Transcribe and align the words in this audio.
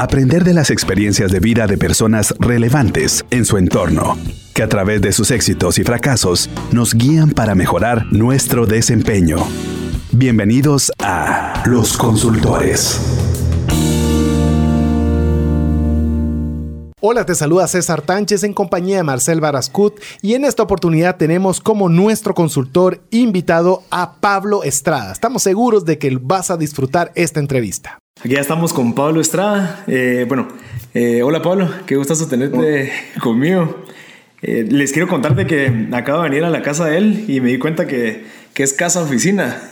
Aprender 0.00 0.44
de 0.44 0.54
las 0.54 0.70
experiencias 0.70 1.30
de 1.30 1.40
vida 1.40 1.66
de 1.66 1.76
personas 1.76 2.34
relevantes 2.38 3.22
en 3.30 3.44
su 3.44 3.58
entorno, 3.58 4.16
que 4.54 4.62
a 4.62 4.66
través 4.66 5.02
de 5.02 5.12
sus 5.12 5.30
éxitos 5.30 5.78
y 5.78 5.84
fracasos 5.84 6.48
nos 6.72 6.94
guían 6.94 7.32
para 7.32 7.54
mejorar 7.54 8.06
nuestro 8.10 8.64
desempeño. 8.64 9.36
Bienvenidos 10.10 10.90
a 11.00 11.62
Los 11.66 11.98
Consultores. 11.98 12.98
Hola, 17.02 17.26
te 17.26 17.34
saluda 17.34 17.68
César 17.68 18.00
Tánchez 18.00 18.42
en 18.44 18.54
compañía 18.54 18.96
de 18.96 19.02
Marcel 19.02 19.42
Barascut 19.42 20.00
y 20.22 20.32
en 20.32 20.46
esta 20.46 20.62
oportunidad 20.62 21.18
tenemos 21.18 21.60
como 21.60 21.90
nuestro 21.90 22.32
consultor 22.32 23.02
invitado 23.10 23.82
a 23.90 24.14
Pablo 24.14 24.64
Estrada. 24.64 25.12
Estamos 25.12 25.42
seguros 25.42 25.84
de 25.84 25.98
que 25.98 26.18
vas 26.18 26.50
a 26.50 26.56
disfrutar 26.56 27.12
esta 27.14 27.38
entrevista. 27.38 27.99
Aquí 28.20 28.34
ya 28.34 28.40
estamos 28.40 28.74
con 28.74 28.94
Pablo 28.94 29.18
Estrada. 29.22 29.82
Eh, 29.86 30.26
bueno, 30.28 30.48
eh, 30.92 31.22
hola 31.22 31.40
Pablo, 31.40 31.70
qué 31.86 31.96
gustazo 31.96 32.28
tenerte 32.28 32.92
conmigo. 33.22 33.82
Eh, 34.42 34.66
les 34.70 34.92
quiero 34.92 35.08
contarte 35.08 35.46
que 35.46 35.88
acabo 35.92 36.22
de 36.22 36.28
venir 36.28 36.44
a 36.44 36.50
la 36.50 36.60
casa 36.60 36.84
de 36.84 36.98
él 36.98 37.24
y 37.28 37.40
me 37.40 37.48
di 37.48 37.58
cuenta 37.58 37.86
que, 37.86 38.26
que 38.52 38.62
es 38.62 38.74
casa 38.74 39.02
oficina. 39.02 39.62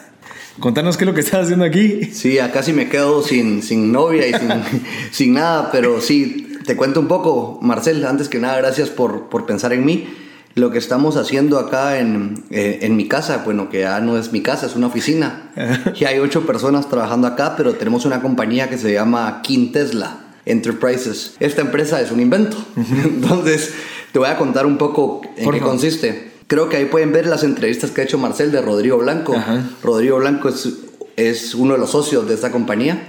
Contanos 0.60 0.96
qué 0.96 1.04
es 1.04 1.08
lo 1.08 1.14
que 1.14 1.20
estás 1.20 1.42
haciendo 1.42 1.66
aquí. 1.66 2.06
Sí, 2.06 2.38
acá 2.38 2.62
sí 2.62 2.72
me 2.72 2.88
quedo 2.88 3.22
sin, 3.22 3.62
sin 3.62 3.92
novia 3.92 4.26
y 4.26 4.32
sin, 4.32 4.48
sin, 5.10 5.34
nada, 5.34 5.70
pero 5.70 6.00
sí, 6.00 6.56
te 6.64 6.74
cuento 6.74 7.00
un 7.00 7.08
poco, 7.08 7.58
Marcel, 7.60 8.02
antes 8.06 8.30
que 8.30 8.38
nada, 8.38 8.56
gracias 8.56 8.88
por, 8.88 9.28
por 9.28 9.44
pensar 9.44 9.74
en 9.74 9.84
mí. 9.84 10.08
Lo 10.54 10.70
que 10.70 10.78
estamos 10.78 11.16
haciendo 11.16 11.58
acá 11.58 11.98
en, 11.98 12.44
eh, 12.50 12.80
en, 12.82 12.96
mi 12.96 13.06
casa, 13.06 13.42
bueno, 13.44 13.70
que 13.70 13.80
ya 13.80 14.00
no 14.00 14.18
es 14.18 14.32
mi 14.32 14.42
casa, 14.42 14.66
es 14.66 14.74
una 14.74 14.88
oficina. 14.88 15.50
y 15.98 16.04
hay 16.04 16.18
ocho 16.18 16.46
personas 16.46 16.88
trabajando 16.88 17.26
acá, 17.26 17.54
pero 17.56 17.74
tenemos 17.74 18.04
una 18.04 18.20
compañía 18.20 18.68
que 18.68 18.78
se 18.78 18.92
llama 18.92 19.40
Quintesla 19.42 20.18
Enterprises. 20.46 21.36
Esta 21.38 21.60
empresa 21.60 22.00
es 22.00 22.10
un 22.10 22.20
invento. 22.20 22.56
Entonces, 23.04 23.72
te 24.12 24.18
voy 24.18 24.28
a 24.28 24.36
contar 24.36 24.66
un 24.66 24.78
poco 24.78 25.20
en 25.36 25.44
Por 25.44 25.54
qué 25.54 25.60
favor. 25.60 25.74
consiste. 25.74 26.32
Creo 26.46 26.68
que 26.68 26.78
ahí 26.78 26.86
pueden 26.86 27.12
ver 27.12 27.26
las 27.26 27.44
entrevistas 27.44 27.90
que 27.90 28.00
ha 28.00 28.04
hecho 28.04 28.18
Marcel 28.18 28.50
de 28.50 28.62
Rodrigo 28.62 28.96
Blanco. 28.96 29.36
Ajá. 29.36 29.62
Rodrigo 29.82 30.16
Blanco 30.16 30.48
es, 30.48 30.68
es 31.16 31.54
uno 31.54 31.74
de 31.74 31.78
los 31.78 31.90
socios 31.90 32.26
de 32.26 32.34
esta 32.34 32.50
compañía. 32.50 33.08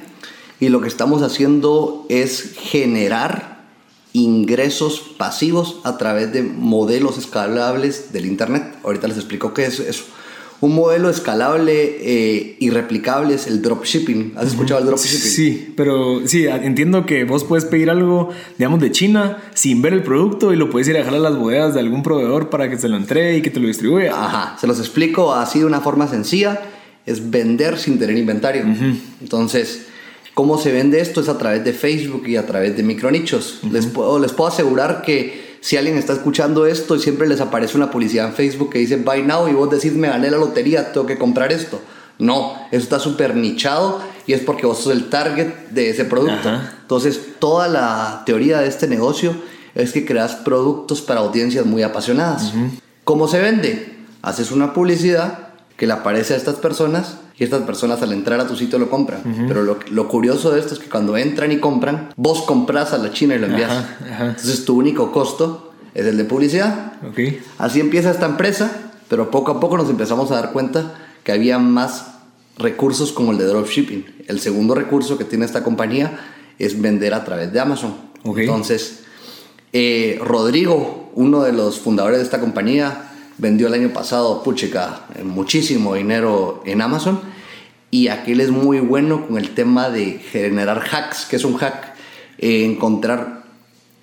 Y 0.59 0.67
lo 0.67 0.81
que 0.81 0.89
estamos 0.89 1.21
haciendo 1.21 2.05
es 2.09 2.53
generar 2.57 3.58
ingresos 4.13 5.01
pasivos 5.17 5.79
a 5.83 5.97
través 5.97 6.33
de 6.33 6.41
modelos 6.41 7.17
escalables 7.17 8.11
del 8.11 8.25
Internet. 8.25 8.63
Ahorita 8.83 9.07
les 9.07 9.17
explico 9.17 9.53
qué 9.53 9.65
es 9.65 9.79
eso. 9.79 10.03
Un 10.61 10.75
modelo 10.75 11.09
escalable 11.09 11.97
eh, 12.01 12.57
y 12.59 12.69
replicable 12.69 13.33
es 13.35 13.47
el 13.47 13.61
dropshipping. 13.61 14.33
¿Has 14.35 14.47
escuchado 14.47 14.81
el 14.81 14.87
dropshipping? 14.87 15.31
Sí, 15.31 15.73
pero 15.77 16.27
sí, 16.27 16.47
entiendo 16.47 17.05
que 17.05 17.23
vos 17.23 17.45
puedes 17.45 17.63
pedir 17.63 17.89
algo, 17.89 18.29
digamos, 18.57 18.81
de 18.81 18.91
China 18.91 19.37
sin 19.53 19.81
ver 19.81 19.93
el 19.93 20.03
producto 20.03 20.51
y 20.51 20.57
lo 20.57 20.69
puedes 20.69 20.89
ir 20.89 20.95
a 20.95 20.99
dejar 20.99 21.13
a 21.15 21.19
las 21.19 21.37
bodegas 21.37 21.75
de 21.75 21.79
algún 21.79 22.03
proveedor 22.03 22.49
para 22.49 22.69
que 22.69 22.77
se 22.77 22.89
lo 22.89 22.97
entregue 22.97 23.37
y 23.37 23.41
que 23.41 23.51
te 23.51 23.61
lo 23.61 23.67
distribuya. 23.67 24.11
Ajá, 24.13 24.57
se 24.59 24.67
los 24.67 24.79
explico 24.79 25.33
así 25.33 25.59
de 25.59 25.65
una 25.65 25.79
forma 25.79 26.07
sencilla. 26.07 26.59
Es 27.05 27.31
vender 27.31 27.77
sin 27.77 27.97
tener 27.97 28.17
inventario. 28.17 28.63
Uh 28.63 28.67
-huh. 28.67 28.99
Entonces, 29.21 29.87
¿Cómo 30.39 30.57
se 30.57 30.71
vende 30.71 31.01
esto? 31.01 31.19
Es 31.19 31.27
a 31.27 31.37
través 31.37 31.65
de 31.65 31.73
Facebook 31.73 32.25
y 32.25 32.37
a 32.37 32.47
través 32.47 32.77
de 32.77 32.81
micronichos. 32.81 33.59
Uh 33.61 33.67
-huh. 33.67 33.71
les, 33.73 33.87
puedo, 33.87 34.19
les 34.19 34.31
puedo 34.31 34.49
asegurar 34.49 35.01
que 35.01 35.57
si 35.59 35.75
alguien 35.75 35.97
está 35.97 36.13
escuchando 36.13 36.65
esto 36.65 36.95
y 36.95 37.01
siempre 37.01 37.27
les 37.27 37.41
aparece 37.41 37.75
una 37.75 37.91
publicidad 37.91 38.27
en 38.27 38.33
Facebook 38.33 38.69
que 38.69 38.79
dice 38.79 38.95
Buy 38.95 39.23
Now 39.23 39.49
y 39.49 39.51
vos 39.51 39.69
decís 39.69 39.95
me 39.95 40.07
gané 40.07 40.31
la 40.31 40.37
lotería, 40.37 40.93
tengo 40.93 41.05
que 41.05 41.17
comprar 41.17 41.51
esto. 41.51 41.81
No, 42.19 42.53
eso 42.71 42.81
está 42.81 42.99
súper 42.99 43.35
nichado 43.35 43.99
y 44.27 44.31
es 44.31 44.39
porque 44.39 44.65
vos 44.65 44.77
sos 44.77 44.93
el 44.93 45.09
target 45.09 45.49
de 45.71 45.89
ese 45.89 46.05
producto. 46.05 46.47
Ajá. 46.47 46.73
Entonces, 46.83 47.19
toda 47.39 47.67
la 47.67 48.23
teoría 48.25 48.61
de 48.61 48.69
este 48.69 48.87
negocio 48.87 49.35
es 49.75 49.91
que 49.91 50.05
creas 50.05 50.35
productos 50.35 51.01
para 51.01 51.19
audiencias 51.19 51.65
muy 51.65 51.83
apasionadas. 51.83 52.53
Uh 52.53 52.59
-huh. 52.59 52.69
¿Cómo 53.03 53.27
se 53.27 53.41
vende? 53.41 53.97
Haces 54.21 54.51
una 54.51 54.73
publicidad 54.73 55.49
que 55.75 55.85
le 55.85 55.91
aparece 55.91 56.33
a 56.33 56.37
estas 56.37 56.55
personas 56.55 57.17
y 57.39 57.43
estas 57.43 57.63
personas 57.63 58.01
al 58.01 58.11
entrar 58.11 58.39
a 58.41 58.47
tu 58.47 58.55
sitio 58.55 58.77
lo 58.77 58.89
compran. 58.89 59.21
Uh 59.23 59.29
-huh. 59.29 59.47
Pero 59.47 59.63
lo, 59.63 59.79
lo, 59.89 60.07
curioso 60.09 60.51
de 60.51 60.59
esto 60.59 60.73
es 60.73 60.79
que 60.79 60.89
cuando 60.89 61.15
entran 61.15 61.51
y 61.51 61.59
compran, 61.59 62.09
vos 62.17 62.41
compras 62.41 62.91
a 62.93 62.97
la 62.97 63.11
China 63.11 63.35
y 63.35 63.39
lo 63.39 63.47
envías. 63.47 63.71
Ajá, 63.71 63.97
ajá. 64.11 64.25
Entonces 64.27 64.65
tu 64.65 64.75
único 64.75 65.11
costo 65.13 65.71
es 65.93 66.05
el 66.05 66.17
de 66.17 66.25
publicidad. 66.25 66.93
Okay. 67.11 67.41
Así 67.57 67.79
empieza 67.79 68.11
esta 68.11 68.25
empresa, 68.25 68.91
pero 69.07 69.31
poco 69.31 69.51
a 69.51 69.59
poco 69.59 69.77
nos 69.77 69.89
empezamos 69.89 70.31
a 70.31 70.35
dar 70.35 70.51
cuenta 70.51 70.95
que 71.23 71.31
había 71.31 71.59
más 71.59 72.07
recursos 72.57 73.13
como 73.13 73.31
el 73.31 73.37
de 73.37 73.45
dropshipping. 73.45 74.05
El 74.27 74.41
segundo 74.41 74.75
recurso 74.75 75.17
que 75.17 75.23
tiene 75.23 75.45
esta 75.45 75.63
compañía 75.63 76.19
es 76.59 76.79
vender 76.81 77.13
a 77.13 77.23
través 77.23 77.53
de 77.53 77.59
Amazon. 77.61 77.95
Okay. 78.23 78.43
Entonces, 78.43 78.99
eh, 79.71 80.19
Rodrigo, 80.21 81.09
uno 81.15 81.43
de 81.43 81.53
los 81.53 81.79
fundadores 81.79 82.19
de 82.19 82.25
esta 82.25 82.41
compañía, 82.41 83.08
vendió 83.39 83.67
el 83.67 83.73
año 83.73 83.89
pasado, 83.89 84.43
puchica, 84.43 85.01
muchísimo 85.23 85.95
dinero 85.95 86.61
en 86.65 86.81
Amazon. 86.81 87.19
Y 87.91 88.09
aquel 88.09 88.41
es 88.41 88.51
muy 88.51 88.79
bueno 88.79 89.27
con 89.27 89.37
el 89.37 89.55
tema 89.55 89.89
de 89.89 90.19
generar 90.31 90.83
hacks. 90.91 91.25
que 91.25 91.37
es 91.37 91.43
un 91.43 91.57
hack? 91.57 91.95
Eh, 92.37 92.65
encontrar 92.65 93.43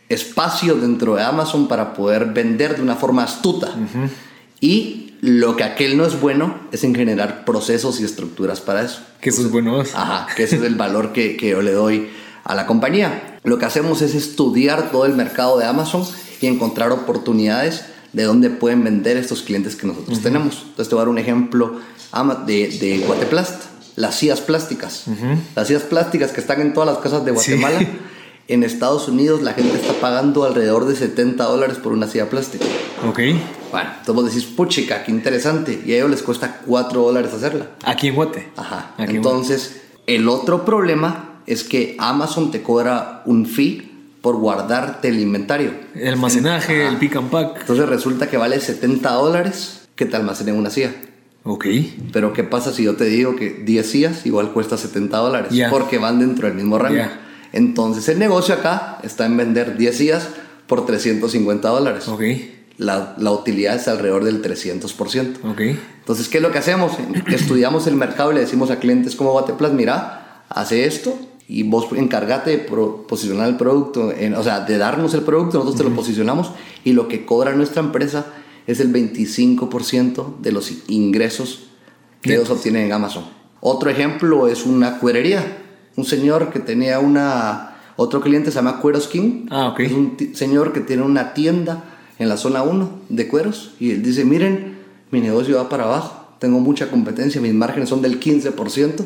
espacio 0.08 0.74
dentro 0.74 1.14
de 1.14 1.22
Amazon 1.22 1.68
para 1.68 1.94
poder 1.94 2.26
vender 2.26 2.76
de 2.76 2.82
una 2.82 2.96
forma 2.96 3.22
astuta. 3.22 3.68
Uh 3.68 3.98
-huh. 3.98 4.08
Y 4.60 5.14
lo 5.20 5.56
que 5.56 5.64
aquel 5.64 5.96
no 5.96 6.04
es 6.04 6.20
bueno 6.20 6.54
es 6.72 6.84
en 6.84 6.94
generar 6.94 7.44
procesos 7.44 8.00
y 8.00 8.04
estructuras 8.04 8.60
para 8.60 8.82
eso. 8.82 9.00
Que 9.20 9.30
eso 9.30 9.42
es 9.42 9.50
bueno. 9.50 9.80
Ajá, 9.80 10.26
que 10.34 10.44
ese 10.44 10.56
es 10.56 10.62
el 10.62 10.74
valor 10.74 11.12
que, 11.12 11.36
que 11.36 11.50
yo 11.50 11.62
le 11.62 11.72
doy 11.72 12.08
a 12.44 12.54
la 12.54 12.66
compañía. 12.66 13.38
Lo 13.44 13.58
que 13.58 13.66
hacemos 13.66 14.02
es 14.02 14.14
estudiar 14.14 14.90
todo 14.90 15.06
el 15.06 15.14
mercado 15.14 15.58
de 15.58 15.66
Amazon 15.66 16.04
y 16.40 16.46
encontrar 16.46 16.92
oportunidades 16.92 17.84
de 18.16 18.24
dónde 18.24 18.48
pueden 18.48 18.82
vender 18.82 19.18
estos 19.18 19.42
clientes 19.42 19.76
que 19.76 19.86
nosotros 19.86 20.16
uh 20.16 20.20
-huh. 20.20 20.24
tenemos. 20.24 20.62
Entonces 20.62 20.88
te 20.88 20.94
voy 20.94 21.02
a 21.02 21.04
dar 21.04 21.10
un 21.10 21.18
ejemplo 21.18 21.80
de, 22.46 22.68
de 22.68 23.04
Guateplast, 23.06 23.64
las 23.94 24.14
sillas 24.14 24.40
plásticas. 24.40 25.02
Uh 25.06 25.10
-huh. 25.10 25.38
Las 25.54 25.68
sillas 25.68 25.82
plásticas 25.82 26.32
que 26.32 26.40
están 26.40 26.62
en 26.62 26.72
todas 26.72 26.88
las 26.88 26.98
casas 26.98 27.26
de 27.26 27.30
Guatemala. 27.30 27.78
Sí. 27.78 27.86
En 28.48 28.62
Estados 28.62 29.08
Unidos 29.08 29.42
la 29.42 29.54
gente 29.54 29.74
está 29.76 29.92
pagando 29.94 30.44
alrededor 30.44 30.86
de 30.86 30.94
70 30.94 31.42
dólares 31.42 31.78
por 31.78 31.92
una 31.92 32.06
silla 32.06 32.30
plástica. 32.30 32.64
Ok. 33.04 33.18
Bueno, 33.72 33.90
entonces 33.98 34.14
vos 34.14 34.24
decís, 34.24 34.44
puchica, 34.44 35.02
qué 35.02 35.10
interesante. 35.10 35.82
Y 35.84 35.90
a 35.90 35.96
ellos 35.96 36.10
les 36.10 36.22
cuesta 36.22 36.60
4 36.64 37.02
dólares 37.02 37.34
hacerla. 37.34 37.72
Aquí 37.84 38.06
en 38.06 38.14
Guate. 38.14 38.48
Ajá. 38.56 38.94
Aquí 38.98 39.16
entonces, 39.16 39.80
el 40.06 40.28
otro 40.28 40.64
problema 40.64 41.40
es 41.44 41.64
que 41.64 41.96
Amazon 41.98 42.52
te 42.52 42.62
cobra 42.62 43.22
un 43.26 43.46
fee 43.46 43.95
por 44.26 44.38
guardarte 44.38 45.06
el 45.06 45.20
inventario. 45.20 45.70
El 45.94 46.08
almacenaje, 46.08 46.82
Ajá. 46.82 46.90
el 46.90 46.96
pick 46.96 47.14
and 47.14 47.30
pack. 47.30 47.60
Entonces 47.60 47.88
resulta 47.88 48.28
que 48.28 48.36
vale 48.36 48.58
70 48.58 49.08
dólares 49.12 49.82
que 49.94 50.04
te 50.04 50.16
almacenen 50.16 50.56
una 50.56 50.68
silla. 50.68 50.90
Ok. 51.44 51.64
Pero 52.12 52.32
¿qué 52.32 52.42
pasa 52.42 52.72
si 52.72 52.82
yo 52.82 52.96
te 52.96 53.04
digo 53.04 53.36
que 53.36 53.50
10 53.50 53.88
sillas 53.88 54.26
igual 54.26 54.50
cuesta 54.50 54.76
70 54.76 55.16
dólares? 55.16 55.52
Yeah. 55.52 55.70
Porque 55.70 55.98
van 55.98 56.18
dentro 56.18 56.48
del 56.48 56.56
mismo 56.56 56.76
rango. 56.76 56.96
Yeah. 56.96 57.20
Entonces 57.52 58.08
el 58.08 58.18
negocio 58.18 58.56
acá 58.56 58.98
está 59.04 59.26
en 59.26 59.36
vender 59.36 59.76
10 59.78 59.96
sillas 59.96 60.28
por 60.66 60.84
350 60.86 61.68
dólares. 61.68 62.08
Ok. 62.08 62.22
La, 62.78 63.14
la, 63.18 63.30
utilidad 63.30 63.76
es 63.76 63.86
alrededor 63.86 64.24
del 64.24 64.42
300%. 64.42 65.44
Ok. 65.44 65.60
Entonces, 66.00 66.28
¿qué 66.28 66.38
es 66.38 66.42
lo 66.42 66.50
que 66.50 66.58
hacemos? 66.58 66.90
Estudiamos 67.28 67.86
el 67.86 67.94
mercado 67.94 68.32
y 68.32 68.34
le 68.34 68.40
decimos 68.40 68.72
a 68.72 68.80
clientes 68.80 69.14
como 69.14 69.32
Bateplas, 69.34 69.72
mira, 69.72 70.42
hace 70.48 70.84
esto 70.84 71.16
y 71.48 71.62
vos 71.62 71.86
encargate 71.96 72.50
de 72.50 72.58
pro, 72.58 73.06
posicionar 73.06 73.48
el 73.48 73.56
producto, 73.56 74.12
en, 74.12 74.34
o 74.34 74.42
sea, 74.42 74.60
de 74.60 74.78
darnos 74.78 75.14
el 75.14 75.22
producto, 75.22 75.58
nosotros 75.58 75.74
uh 75.74 75.74
-huh. 75.74 75.84
te 75.84 75.90
lo 75.90 75.96
posicionamos 75.96 76.50
y 76.84 76.92
lo 76.92 77.08
que 77.08 77.24
cobra 77.24 77.54
nuestra 77.54 77.82
empresa 77.82 78.26
es 78.66 78.80
el 78.80 78.92
25% 78.92 80.40
de 80.40 80.52
los 80.52 80.72
ingresos 80.88 81.68
que 82.20 82.34
ellos 82.34 82.50
obtienen 82.50 82.86
en 82.86 82.92
Amazon. 82.92 83.24
Otro 83.60 83.90
ejemplo 83.90 84.48
es 84.48 84.66
una 84.66 84.98
cuerería. 84.98 85.58
Un 85.96 86.04
señor 86.04 86.50
que 86.50 86.58
tenía 86.58 86.98
una... 86.98 87.76
Otro 87.96 88.20
cliente 88.20 88.50
se 88.50 88.56
llama 88.56 88.80
Cueros 88.80 89.08
King. 89.08 89.46
Ah, 89.50 89.68
ok. 89.68 89.80
Es 89.80 89.92
un 89.92 90.16
señor 90.34 90.72
que 90.72 90.80
tiene 90.80 91.02
una 91.02 91.32
tienda 91.32 91.84
en 92.18 92.28
la 92.28 92.36
zona 92.36 92.62
1 92.62 92.90
de 93.08 93.28
cueros 93.28 93.74
y 93.78 93.90
él 93.90 94.02
dice, 94.02 94.24
miren, 94.24 94.78
mi 95.10 95.20
negocio 95.20 95.56
va 95.56 95.68
para 95.68 95.84
abajo, 95.84 96.36
tengo 96.38 96.60
mucha 96.60 96.90
competencia, 96.90 97.40
mis 97.40 97.54
márgenes 97.54 97.88
son 97.88 98.02
del 98.02 98.20
15%, 98.20 99.04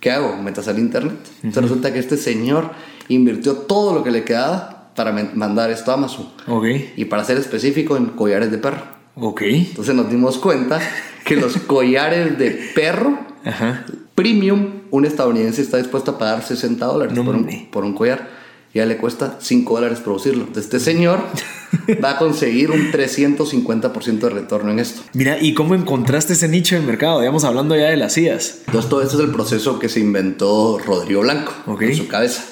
¿qué 0.00 0.10
hago? 0.10 0.36
Metas 0.36 0.68
al 0.68 0.78
internet. 0.78 1.14
Uh 1.14 1.26
-huh. 1.26 1.44
Entonces 1.44 1.62
resulta 1.70 1.92
que 1.92 1.98
este 1.98 2.16
señor 2.16 2.70
invirtió 3.08 3.54
todo 3.54 3.94
lo 3.94 4.02
que 4.04 4.10
le 4.10 4.24
quedaba 4.24 4.90
para 4.94 5.12
mandar 5.34 5.70
esto 5.70 5.90
a 5.90 5.94
Amazon. 5.94 6.28
Ok. 6.46 6.66
Y 6.96 7.04
para 7.04 7.24
ser 7.24 7.38
específico, 7.38 7.96
en 7.96 8.06
collares 8.06 8.50
de 8.50 8.58
perro. 8.58 8.82
Ok. 9.14 9.42
Entonces 9.42 9.94
nos 9.94 10.10
dimos 10.10 10.38
cuenta 10.38 10.80
que 11.24 11.36
los 11.36 11.56
collares 11.66 12.38
de 12.38 12.50
perro 12.74 13.18
Ajá. 13.44 13.84
premium, 14.14 14.66
un 14.90 15.04
estadounidense 15.04 15.62
está 15.62 15.76
dispuesto 15.78 16.12
a 16.12 16.18
pagar 16.18 16.42
60 16.42 16.84
dólares 16.84 17.14
No 17.14 17.24
por, 17.24 17.36
un, 17.36 17.68
por 17.70 17.84
un 17.84 17.94
collar. 17.94 18.37
Ya 18.78 18.86
le 18.86 18.96
cuesta 18.96 19.38
5 19.40 19.74
dólares 19.74 19.98
producirlo. 20.00 20.46
Este 20.56 20.78
señor 20.78 21.18
va 22.04 22.10
a 22.12 22.18
conseguir 22.18 22.70
un 22.70 22.92
350% 22.92 24.18
de 24.20 24.30
retorno 24.30 24.70
en 24.70 24.78
esto. 24.78 25.02
Mira, 25.14 25.36
¿y 25.40 25.52
cómo 25.54 25.74
encontraste 25.74 26.34
ese 26.34 26.46
nicho 26.48 26.76
de 26.76 26.82
mercado? 26.82 27.18
Digamos, 27.20 27.42
hablando 27.44 27.74
ya 27.76 27.86
de 27.90 27.96
las 27.96 28.16
IAS. 28.16 28.60
Entonces, 28.66 28.88
todo 28.88 29.02
esto 29.02 29.16
es 29.18 29.24
el 29.24 29.32
proceso 29.32 29.78
que 29.78 29.88
se 29.88 30.00
inventó 30.00 30.78
Rodrigo 30.78 31.22
Blanco 31.22 31.52
Ok. 31.66 31.82
en 31.82 31.96
su 31.96 32.06
cabeza. 32.08 32.44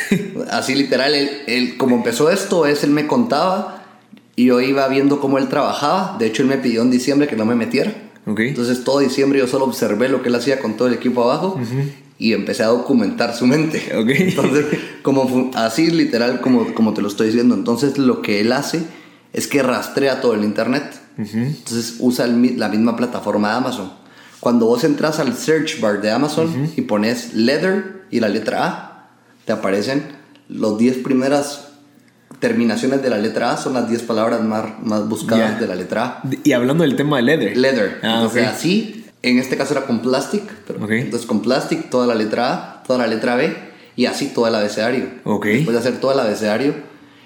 Así 0.50 0.74
literal, 0.74 1.14
él, 1.14 1.28
él- 1.46 1.76
como 1.76 1.96
empezó 1.96 2.30
esto, 2.30 2.66
es 2.66 2.84
él 2.84 2.90
me 2.90 3.06
contaba 3.06 3.84
y 4.36 4.46
yo 4.46 4.60
iba 4.60 4.86
viendo 4.88 5.20
cómo 5.20 5.38
él 5.38 5.48
trabajaba. 5.48 6.16
De 6.18 6.26
hecho, 6.26 6.42
él 6.42 6.48
me 6.48 6.58
pidió 6.58 6.82
en 6.82 6.90
diciembre 6.90 7.26
que 7.28 7.36
no 7.36 7.44
me 7.44 7.54
metiera. 7.54 7.92
Ok. 8.26 8.40
Entonces, 8.40 8.84
todo 8.84 9.00
diciembre 9.00 9.40
yo 9.40 9.46
solo 9.48 9.64
observé 9.64 10.08
lo 10.08 10.22
que 10.22 10.28
él 10.28 10.34
hacía 10.36 10.60
con 10.60 10.76
todo 10.76 10.88
el 10.88 10.94
equipo 10.94 11.24
abajo 11.24 11.58
y 12.22 12.32
empecé 12.34 12.62
a 12.62 12.68
documentar 12.68 13.34
su 13.34 13.46
mente. 13.46 13.82
Ok. 13.96 14.08
Entonces, 14.10 14.66
como 15.02 15.50
así 15.54 15.90
literal 15.90 16.40
como, 16.40 16.72
como 16.74 16.94
te 16.94 17.02
lo 17.02 17.08
estoy 17.08 17.26
diciendo. 17.28 17.54
Entonces, 17.54 17.98
lo 17.98 18.22
que 18.22 18.40
él 18.40 18.52
hace 18.52 18.82
es 19.32 19.46
que 19.46 19.62
rastrea 19.62 20.20
todo 20.20 20.34
el 20.34 20.44
internet. 20.44 20.84
Entonces, 21.18 21.96
usa 21.98 22.24
el 22.24 22.58
la 22.58 22.68
misma 22.68 22.96
plataforma 22.96 23.50
de 23.50 23.56
Amazon. 23.56 23.92
Cuando 24.40 24.66
vos 24.66 24.82
entras 24.84 25.18
al 25.20 25.36
search 25.36 25.80
bar 25.80 26.00
de 26.00 26.10
Amazon 26.10 26.70
y 26.76 26.80
pones 26.82 27.34
leather 27.34 28.02
y 28.10 28.20
la 28.20 28.28
letra 28.28 28.66
A, 28.66 29.08
te 29.44 29.52
aparecen 29.52 30.02
los 30.48 30.78
10 30.78 30.98
primeras 30.98 31.68
terminaciones 32.40 33.02
de 33.02 33.10
la 33.10 33.18
letra 33.18 33.52
A, 33.52 33.56
son 33.56 33.74
las 33.74 33.88
10 33.88 34.02
palabras 34.02 34.42
más, 34.42 34.64
más 34.82 35.08
buscadas 35.08 35.52
Ya. 35.54 35.60
de 35.60 35.66
la 35.66 35.74
letra 35.76 36.04
A. 36.04 36.22
Y 36.44 36.52
hablando 36.52 36.82
del 36.82 36.96
tema 36.96 37.16
de 37.18 37.22
leather. 37.22 37.56
Leather. 37.56 38.00
Ah, 38.02 38.14
Entonces, 38.16 38.42
ok. 38.48 38.52
así, 38.54 39.01
en 39.22 39.38
este 39.38 39.56
caso 39.56 39.72
era 39.74 39.86
con 39.86 40.00
plastic. 40.00 40.42
Pero, 40.66 40.84
Ok. 40.84 40.90
Entonces, 40.92 41.26
con 41.26 41.42
plastic, 41.42 41.88
toda 41.90 42.06
la 42.06 42.14
letra 42.14 42.52
A, 42.52 42.82
toda 42.82 42.98
la 42.98 43.06
letra 43.06 43.36
B 43.36 43.54
y 43.96 44.06
así 44.06 44.26
todo 44.34 44.46
el 44.48 44.54
abecedario. 44.54 45.06
Ok. 45.24 45.46
Después 45.46 45.74
de 45.74 45.78
hacer 45.78 46.00
todo 46.00 46.12
el 46.12 46.20
abecedario, 46.20 46.74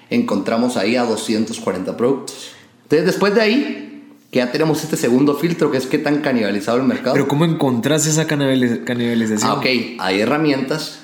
encontramos 0.09 0.77
ahí 0.77 0.95
a 0.95 1.03
240 1.03 1.97
productos. 1.97 2.51
Entonces, 2.83 3.05
después 3.05 3.35
de 3.35 3.41
ahí, 3.41 3.83
que 4.31 4.39
ya 4.39 4.51
tenemos 4.51 4.83
este 4.83 4.97
segundo 4.97 5.35
filtro, 5.35 5.71
que 5.71 5.77
es 5.77 5.85
qué 5.87 5.97
tan 5.97 6.17
canibalizado 6.21 6.77
el 6.77 6.83
mercado. 6.83 7.13
Pero 7.13 7.27
¿cómo 7.27 7.45
encontrás 7.45 8.05
esa 8.07 8.27
canibaliz- 8.27 8.83
canibalización? 8.83 9.49
Ah, 9.49 9.55
ok. 9.55 9.65
Hay 9.99 10.19
herramientas. 10.21 10.99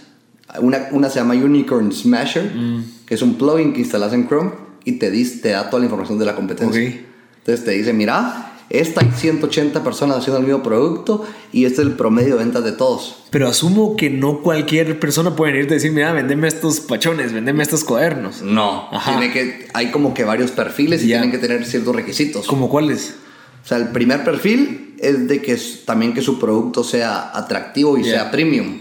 Una, 0.59 0.87
una 0.91 1.09
se 1.09 1.19
llama 1.19 1.33
Unicorn 1.33 1.91
Smasher, 1.91 2.53
Mm. 2.53 2.83
que 3.05 3.15
es 3.15 3.21
un 3.21 3.35
plugin 3.35 3.73
que 3.73 3.79
instalas 3.79 4.13
en 4.13 4.27
Chrome 4.27 4.51
y 4.85 4.93
te, 4.93 5.11
dis- 5.11 5.41
te 5.41 5.49
da 5.49 5.69
toda 5.69 5.79
la 5.79 5.85
información 5.85 6.19
de 6.19 6.25
la 6.25 6.35
competencia. 6.35 6.79
Ok. 6.81 6.95
Entonces 7.39 7.65
te 7.65 7.71
dice, 7.71 7.91
mira, 7.93 8.52
esta 8.69 9.01
hay 9.01 9.11
180 9.15 9.83
personas 9.83 10.17
haciendo 10.17 10.39
el 10.39 10.45
mismo 10.45 10.63
producto 10.63 11.25
y 11.51 11.65
este 11.65 11.81
es 11.81 11.87
el 11.87 11.93
promedio 11.93 12.37
de 12.37 12.43
ventas 12.43 12.63
de 12.63 12.71
todos. 12.71 13.23
Pero 13.29 13.47
asumo 13.47 13.95
que 13.95 14.09
no 14.09 14.41
cualquier 14.41 14.99
persona 14.99 15.35
puede 15.35 15.51
venirte 15.53 15.73
a 15.73 15.77
decir, 15.77 15.91
mira, 15.91 16.11
vendeme 16.11 16.47
estos 16.47 16.79
pachones, 16.79 17.33
vendeme 17.33 17.63
estos 17.63 17.83
cuadernos. 17.83 18.41
No, 18.41 18.87
Ajá. 18.91 19.17
tiene 19.17 19.33
que, 19.33 19.67
hay 19.73 19.91
como 19.91 20.13
que 20.13 20.23
varios 20.23 20.51
perfiles 20.51 21.03
y 21.03 21.07
Ya. 21.07 21.17
tienen 21.21 21.31
que 21.31 21.37
tener 21.45 21.65
ciertos 21.65 21.95
requisitos. 21.95 22.45
¿Como 22.47 22.69
cuáles? 22.69 23.15
O 23.63 23.67
sea, 23.67 23.77
el 23.77 23.89
primer 23.89 24.23
perfil 24.23 24.95
es 24.99 25.27
de 25.27 25.41
que 25.41 25.57
también 25.85 26.13
que 26.13 26.21
su 26.21 26.39
producto 26.39 26.83
sea 26.83 27.31
atractivo 27.37 27.97
y 27.97 28.03
sea 28.03 28.29
premium. 28.31 28.79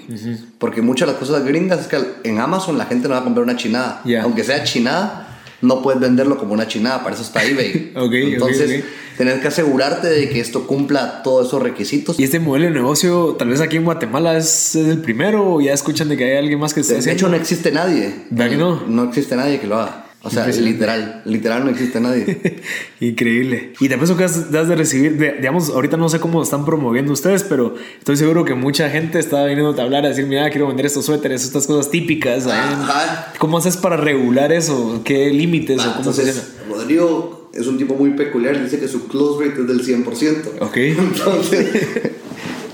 Porque 0.58 0.82
muchas 0.82 1.06
de 1.08 1.12
las 1.14 1.20
cosas 1.20 1.44
gringas 1.44 1.80
es 1.80 1.86
que 1.86 1.98
en 2.24 2.38
Amazon 2.40 2.78
la 2.78 2.86
gente 2.86 3.08
no 3.08 3.14
va 3.14 3.20
a 3.20 3.24
comprar 3.24 3.44
una 3.44 3.56
chinada. 3.56 4.02
Aunque 4.22 4.44
sea 4.44 4.62
chinada, 4.64 5.21
no 5.62 5.80
puedes 5.80 6.00
venderlo 6.00 6.36
como 6.38 6.52
una 6.52 6.68
chinada, 6.68 7.02
para 7.02 7.14
eso 7.14 7.24
está 7.24 7.42
eBay. 7.44 7.92
Ok, 7.96 8.04
ok, 8.04 8.12
Entonces, 8.12 8.80
ok. 8.82 9.16
tenés 9.16 9.40
que 9.40 9.48
asegurarte 9.48 10.08
de 10.08 10.28
que 10.28 10.40
esto 10.40 10.66
cumpla 10.66 11.22
todos 11.22 11.48
esos 11.48 11.62
requisitos. 11.62 12.18
¿Y 12.18 12.24
este 12.24 12.40
modelo 12.40 12.66
de 12.66 12.72
negocio, 12.72 13.36
tal 13.38 13.48
vez 13.48 13.60
aquí 13.60 13.76
en 13.76 13.84
Guatemala, 13.84 14.36
es, 14.36 14.74
es 14.74 14.88
el 14.88 14.98
primero 14.98 15.54
o 15.54 15.60
ya 15.60 15.72
escuchan 15.72 16.08
de 16.08 16.16
que 16.16 16.24
hay 16.24 16.36
alguien 16.36 16.58
más 16.58 16.74
que 16.74 16.80
está 16.80 16.94
De 16.94 17.12
hecho, 17.12 17.28
no 17.28 17.36
existe 17.36 17.70
nadie. 17.70 18.12
¿Verdad 18.30 18.50
que 18.50 18.56
no? 18.56 18.82
No 18.86 19.04
existe 19.04 19.36
nadie 19.36 19.60
que 19.60 19.66
lo 19.66 19.76
haga. 19.76 20.01
O 20.24 20.30
sea, 20.30 20.48
es 20.48 20.58
literal, 20.60 21.22
literal 21.24 21.64
no 21.64 21.70
existe 21.70 22.00
nadie. 22.00 22.60
Increíble. 23.00 23.72
Y 23.80 23.88
te 23.88 23.96
pienso 23.96 24.16
que 24.16 24.22
has, 24.24 24.36
has 24.54 24.68
de 24.68 24.76
recibir, 24.76 25.16
de- 25.18 25.32
digamos, 25.32 25.68
ahorita 25.70 25.96
no 25.96 26.08
sé 26.08 26.20
cómo 26.20 26.42
están 26.42 26.64
promoviendo 26.64 27.12
ustedes, 27.12 27.42
pero 27.42 27.74
estoy 27.98 28.16
seguro 28.16 28.44
que 28.44 28.54
mucha 28.54 28.88
gente 28.88 29.18
está 29.18 29.44
viniendo 29.46 29.74
a 29.80 29.84
hablar 29.84 30.04
a 30.04 30.10
decir, 30.10 30.26
mira, 30.26 30.48
quiero 30.50 30.68
vender 30.68 30.86
estos 30.86 31.06
suéteres, 31.06 31.42
estas 31.44 31.66
cosas 31.66 31.90
típicas. 31.90 32.46
Ajá. 32.46 33.32
¿Cómo 33.38 33.58
haces 33.58 33.76
para 33.76 33.96
regular 33.96 34.52
eso? 34.52 35.00
¿Qué 35.04 35.30
límites 35.30 35.78
o 35.80 35.82
Ah, 35.82 35.94
cómo 35.98 36.12
se 36.12 36.22
entonces, 36.22 36.52
Rodrigo 36.70 37.50
es 37.52 37.66
un 37.66 37.76
tipo 37.76 37.94
muy 37.94 38.10
peculiar, 38.10 38.62
dice 38.62 38.78
que 38.78 38.86
su 38.88 39.08
close 39.08 39.44
rate 39.44 39.60
es 39.62 39.66
del 39.66 39.84
100%. 39.84 40.60
Ok. 40.60 40.76
Entonces, 40.76 41.68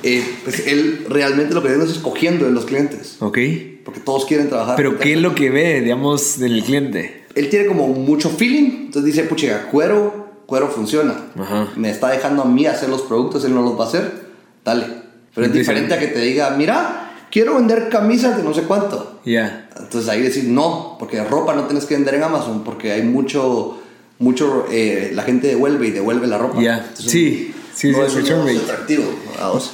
eh, 0.02 0.22
pues 0.44 0.66
él 0.66 1.06
realmente 1.08 1.54
lo 1.54 1.62
que 1.62 1.68
viene 1.68 1.84
es 1.84 1.90
escogiendo 1.90 2.44
de 2.44 2.52
los 2.52 2.64
clientes, 2.66 3.16
Ok. 3.20 3.38
porque 3.84 4.00
todos 4.04 4.26
quieren 4.26 4.48
trabajar. 4.48 4.76
Pero 4.76 4.98
¿qué 4.98 5.14
es 5.14 5.20
lo 5.20 5.34
que 5.34 5.50
ve, 5.50 5.80
digamos, 5.80 6.38
del 6.38 6.62
cliente? 6.62 7.17
Él 7.38 7.48
tiene 7.48 7.66
como 7.66 7.86
mucho 7.88 8.30
feeling, 8.30 8.86
entonces 8.86 9.04
dice, 9.04 9.22
pucha, 9.24 9.68
cuero, 9.70 10.28
cuero 10.46 10.68
funciona. 10.68 11.14
Ajá. 11.38 11.68
Me 11.76 11.90
está 11.90 12.08
dejando 12.08 12.42
a 12.42 12.46
mí 12.46 12.66
hacer 12.66 12.88
los 12.88 13.02
productos, 13.02 13.44
él 13.44 13.54
no 13.54 13.62
los 13.62 13.78
va 13.78 13.84
a 13.84 13.88
hacer, 13.88 14.12
dale. 14.64 14.86
Pero 15.34 15.46
es 15.46 15.52
diferente 15.52 15.94
a 15.94 15.98
que 16.00 16.08
te 16.08 16.20
diga, 16.20 16.50
mira, 16.50 17.12
quiero 17.30 17.54
vender 17.54 17.88
camisas 17.88 18.36
de 18.36 18.42
no 18.42 18.52
sé 18.52 18.62
cuánto. 18.62 19.20
Ya. 19.24 19.68
Entonces 19.78 20.08
ahí 20.08 20.22
decir 20.22 20.44
no, 20.44 20.96
porque 20.98 21.22
ropa 21.22 21.54
no 21.54 21.64
tienes 21.64 21.84
que 21.84 21.94
vender 21.94 22.14
en 22.14 22.24
Amazon, 22.24 22.64
porque 22.64 22.90
hay 22.90 23.02
mucho, 23.02 23.78
mucho, 24.18 24.66
eh, 24.70 25.12
la 25.14 25.22
gente 25.22 25.46
devuelve 25.46 25.88
y 25.88 25.90
devuelve 25.92 26.26
la 26.26 26.38
ropa. 26.38 26.60
Ya. 26.60 26.90
Sí, 26.94 27.54
sí, 27.78 27.90
no 27.92 28.08
sí, 28.08 28.18
es 28.18 28.30
un 28.30 28.44
negocio 28.44 28.60
atractivo. 28.62 29.04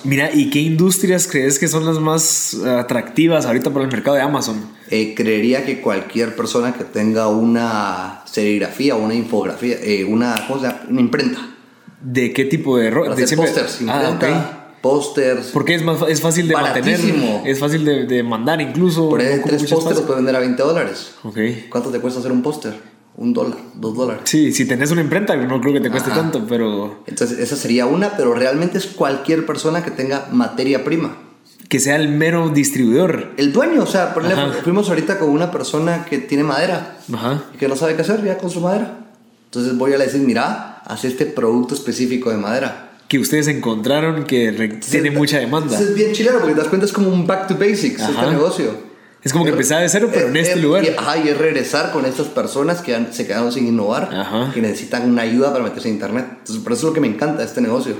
Mira, 0.05 0.31
¿y 0.33 0.51
qué 0.51 0.61
industrias 0.61 1.27
crees 1.27 1.59
que 1.59 1.69
son 1.69 1.85
las 1.87 1.99
más 1.99 2.55
atractivas 2.55 3.47
ahorita 3.47 3.71
para 3.73 3.85
el 3.87 3.91
mercado 3.91 4.17
de 4.17 4.23
Amazon? 4.23 4.61
Eh, 4.91 5.15
creería 5.17 5.65
que 5.65 5.81
cualquier 5.81 6.37
persona 6.37 6.75
que 6.75 6.85
tenga 6.85 7.29
una 7.29 8.23
serigrafía 8.27 8.95
una 8.95 9.15
infografía, 9.15 9.77
eh, 9.83 10.05
una, 10.05 10.35
¿cómo 10.47 10.61
se 10.61 10.67
llama? 10.67 10.81
Una 10.91 11.01
imprenta. 11.01 11.39
¿De 12.03 12.33
qué 12.33 12.45
tipo 12.45 12.77
de 12.77 12.91
ropa? 12.91 13.13
Hacer 13.15 13.37
pósters, 13.39 13.79
Ah, 13.89 14.11
imprenta, 14.11 14.67
ok. 14.77 14.81
pósters. 14.83 15.47
Porque 15.55 15.75
es, 15.75 15.83
más, 15.83 15.99
es 16.07 16.21
fácil 16.21 16.47
de 16.49 16.55
Baratísimo. 16.55 17.17
mantener, 17.27 17.49
es 17.51 17.59
fácil 17.59 17.85
de, 17.87 18.05
de 18.07 18.23
mandar 18.23 18.61
incluso. 18.61 19.09
Por 19.09 19.21
ahí 19.21 19.37
no 19.39 19.43
tres 19.47 19.65
pósters 19.65 20.01
puedes 20.01 20.17
vender 20.17 20.37
a 20.37 20.41
20 20.41 20.63
dólares. 20.63 21.13
Ok. 21.23 21.39
¿Cuánto 21.71 21.89
te 21.91 22.01
cuesta 22.01 22.21
hacer 22.21 22.31
un 22.33 22.43
póster? 22.43 22.75
Un 23.17 23.33
dólar, 23.33 23.57
dos 23.75 23.97
dólares. 23.97 24.23
Sí, 24.25 24.51
si 24.53 24.65
tenés 24.67 24.91
una 24.91 25.01
imprenta, 25.01 25.37
no 25.37 25.61
creo 25.61 25.73
que 25.75 25.81
te 25.81 25.91
cueste 25.91 26.11
Ajá. 26.11 26.21
tanto, 26.23 26.45
pero 26.49 27.03
Entonces 27.07 27.39
esa 27.39 27.55
sería 27.57 27.87
una, 27.87 28.17
pero 28.17 28.35
realmente 28.35 28.77
es 28.79 28.87
cualquier 28.87 29.47
persona 29.47 29.85
que 29.85 29.91
tenga 29.93 30.29
materia 30.33 30.83
prima. 30.85 31.17
que 31.69 31.79
sea 31.81 31.97
el 31.97 32.09
mero 32.09 32.51
distribuidor. 32.51 33.33
El 33.37 33.53
dueño, 33.53 33.83
o 33.83 33.87
sea, 33.87 34.15
por 34.15 34.25
ejemplo, 34.25 34.53
fuimos 34.63 34.89
ahorita 34.89 35.19
con 35.19 35.29
una 35.31 35.51
persona 35.51 36.05
que 36.09 36.19
tiene 36.19 36.45
madera 36.45 36.99
Ajá. 37.13 37.45
y 37.55 37.57
que 37.59 37.69
no 37.69 37.75
sabe 37.77 37.95
qué 37.97 38.03
hacer 38.03 38.23
ya 38.25 38.37
con 38.39 38.51
su 38.51 38.61
madera. 38.61 38.99
Entonces 39.47 39.77
voy 39.79 39.93
a 39.93 39.99
decir, 39.99 40.21
mira, 40.21 40.81
haz 40.85 41.05
este 41.05 41.27
producto 41.27 41.75
específico 41.75 42.31
de 42.31 42.37
madera. 42.37 42.91
Que 43.09 43.19
ustedes 43.19 43.47
encontraron 43.49 44.25
que 44.25 44.81
tiene 44.91 45.11
mucha 45.13 45.39
demanda. 45.39 45.79
Es 45.79 45.95
bien 45.95 46.13
chileno 46.13 46.39
porque 46.39 46.55
te 46.55 46.61
das 46.61 46.69
cuenta 46.69 46.87
es 46.87 46.93
como 46.93 47.09
un 47.11 47.27
back 47.27 47.47
to 47.49 47.55
basics 47.55 48.03
Ajá. 48.03 48.13
este 48.13 48.31
negocio. 48.33 48.84
Es 49.25 49.33
como 49.33 49.45
que 49.45 49.51
empezaba 49.53 49.81
de 49.81 49.89
cero, 49.89 50.11
pero 50.13 50.29
en 50.29 50.37
este 50.37 50.57
lugar. 50.57 50.85
Y, 50.85 50.89
ajá, 50.89 51.17
y 51.19 51.29
es 51.29 51.39
regresar 51.39 51.93
con 51.93 52.05
estas 52.05 52.27
personas 52.29 52.83
que 52.83 52.95
han- 52.95 53.13
se 53.13 53.27
quedaron 53.27 53.51
sin 53.53 53.67
innovar, 53.67 54.11
Ajá. 54.13 54.51
que 54.53 54.61
necesitan 54.61 55.11
una 55.11 55.23
ayuda 55.23 55.51
para 55.53 55.65
meterse 55.65 55.89
en 55.89 55.95
internet. 55.95 56.27
Entonces, 56.41 56.63
por 56.63 56.73
eso 56.73 56.81
es 56.83 56.85
lo 56.89 56.93
que 56.93 57.01
me 57.01 57.07
encanta 57.09 57.39
de 57.39 57.45
este 57.47 57.61
negocio, 57.63 57.95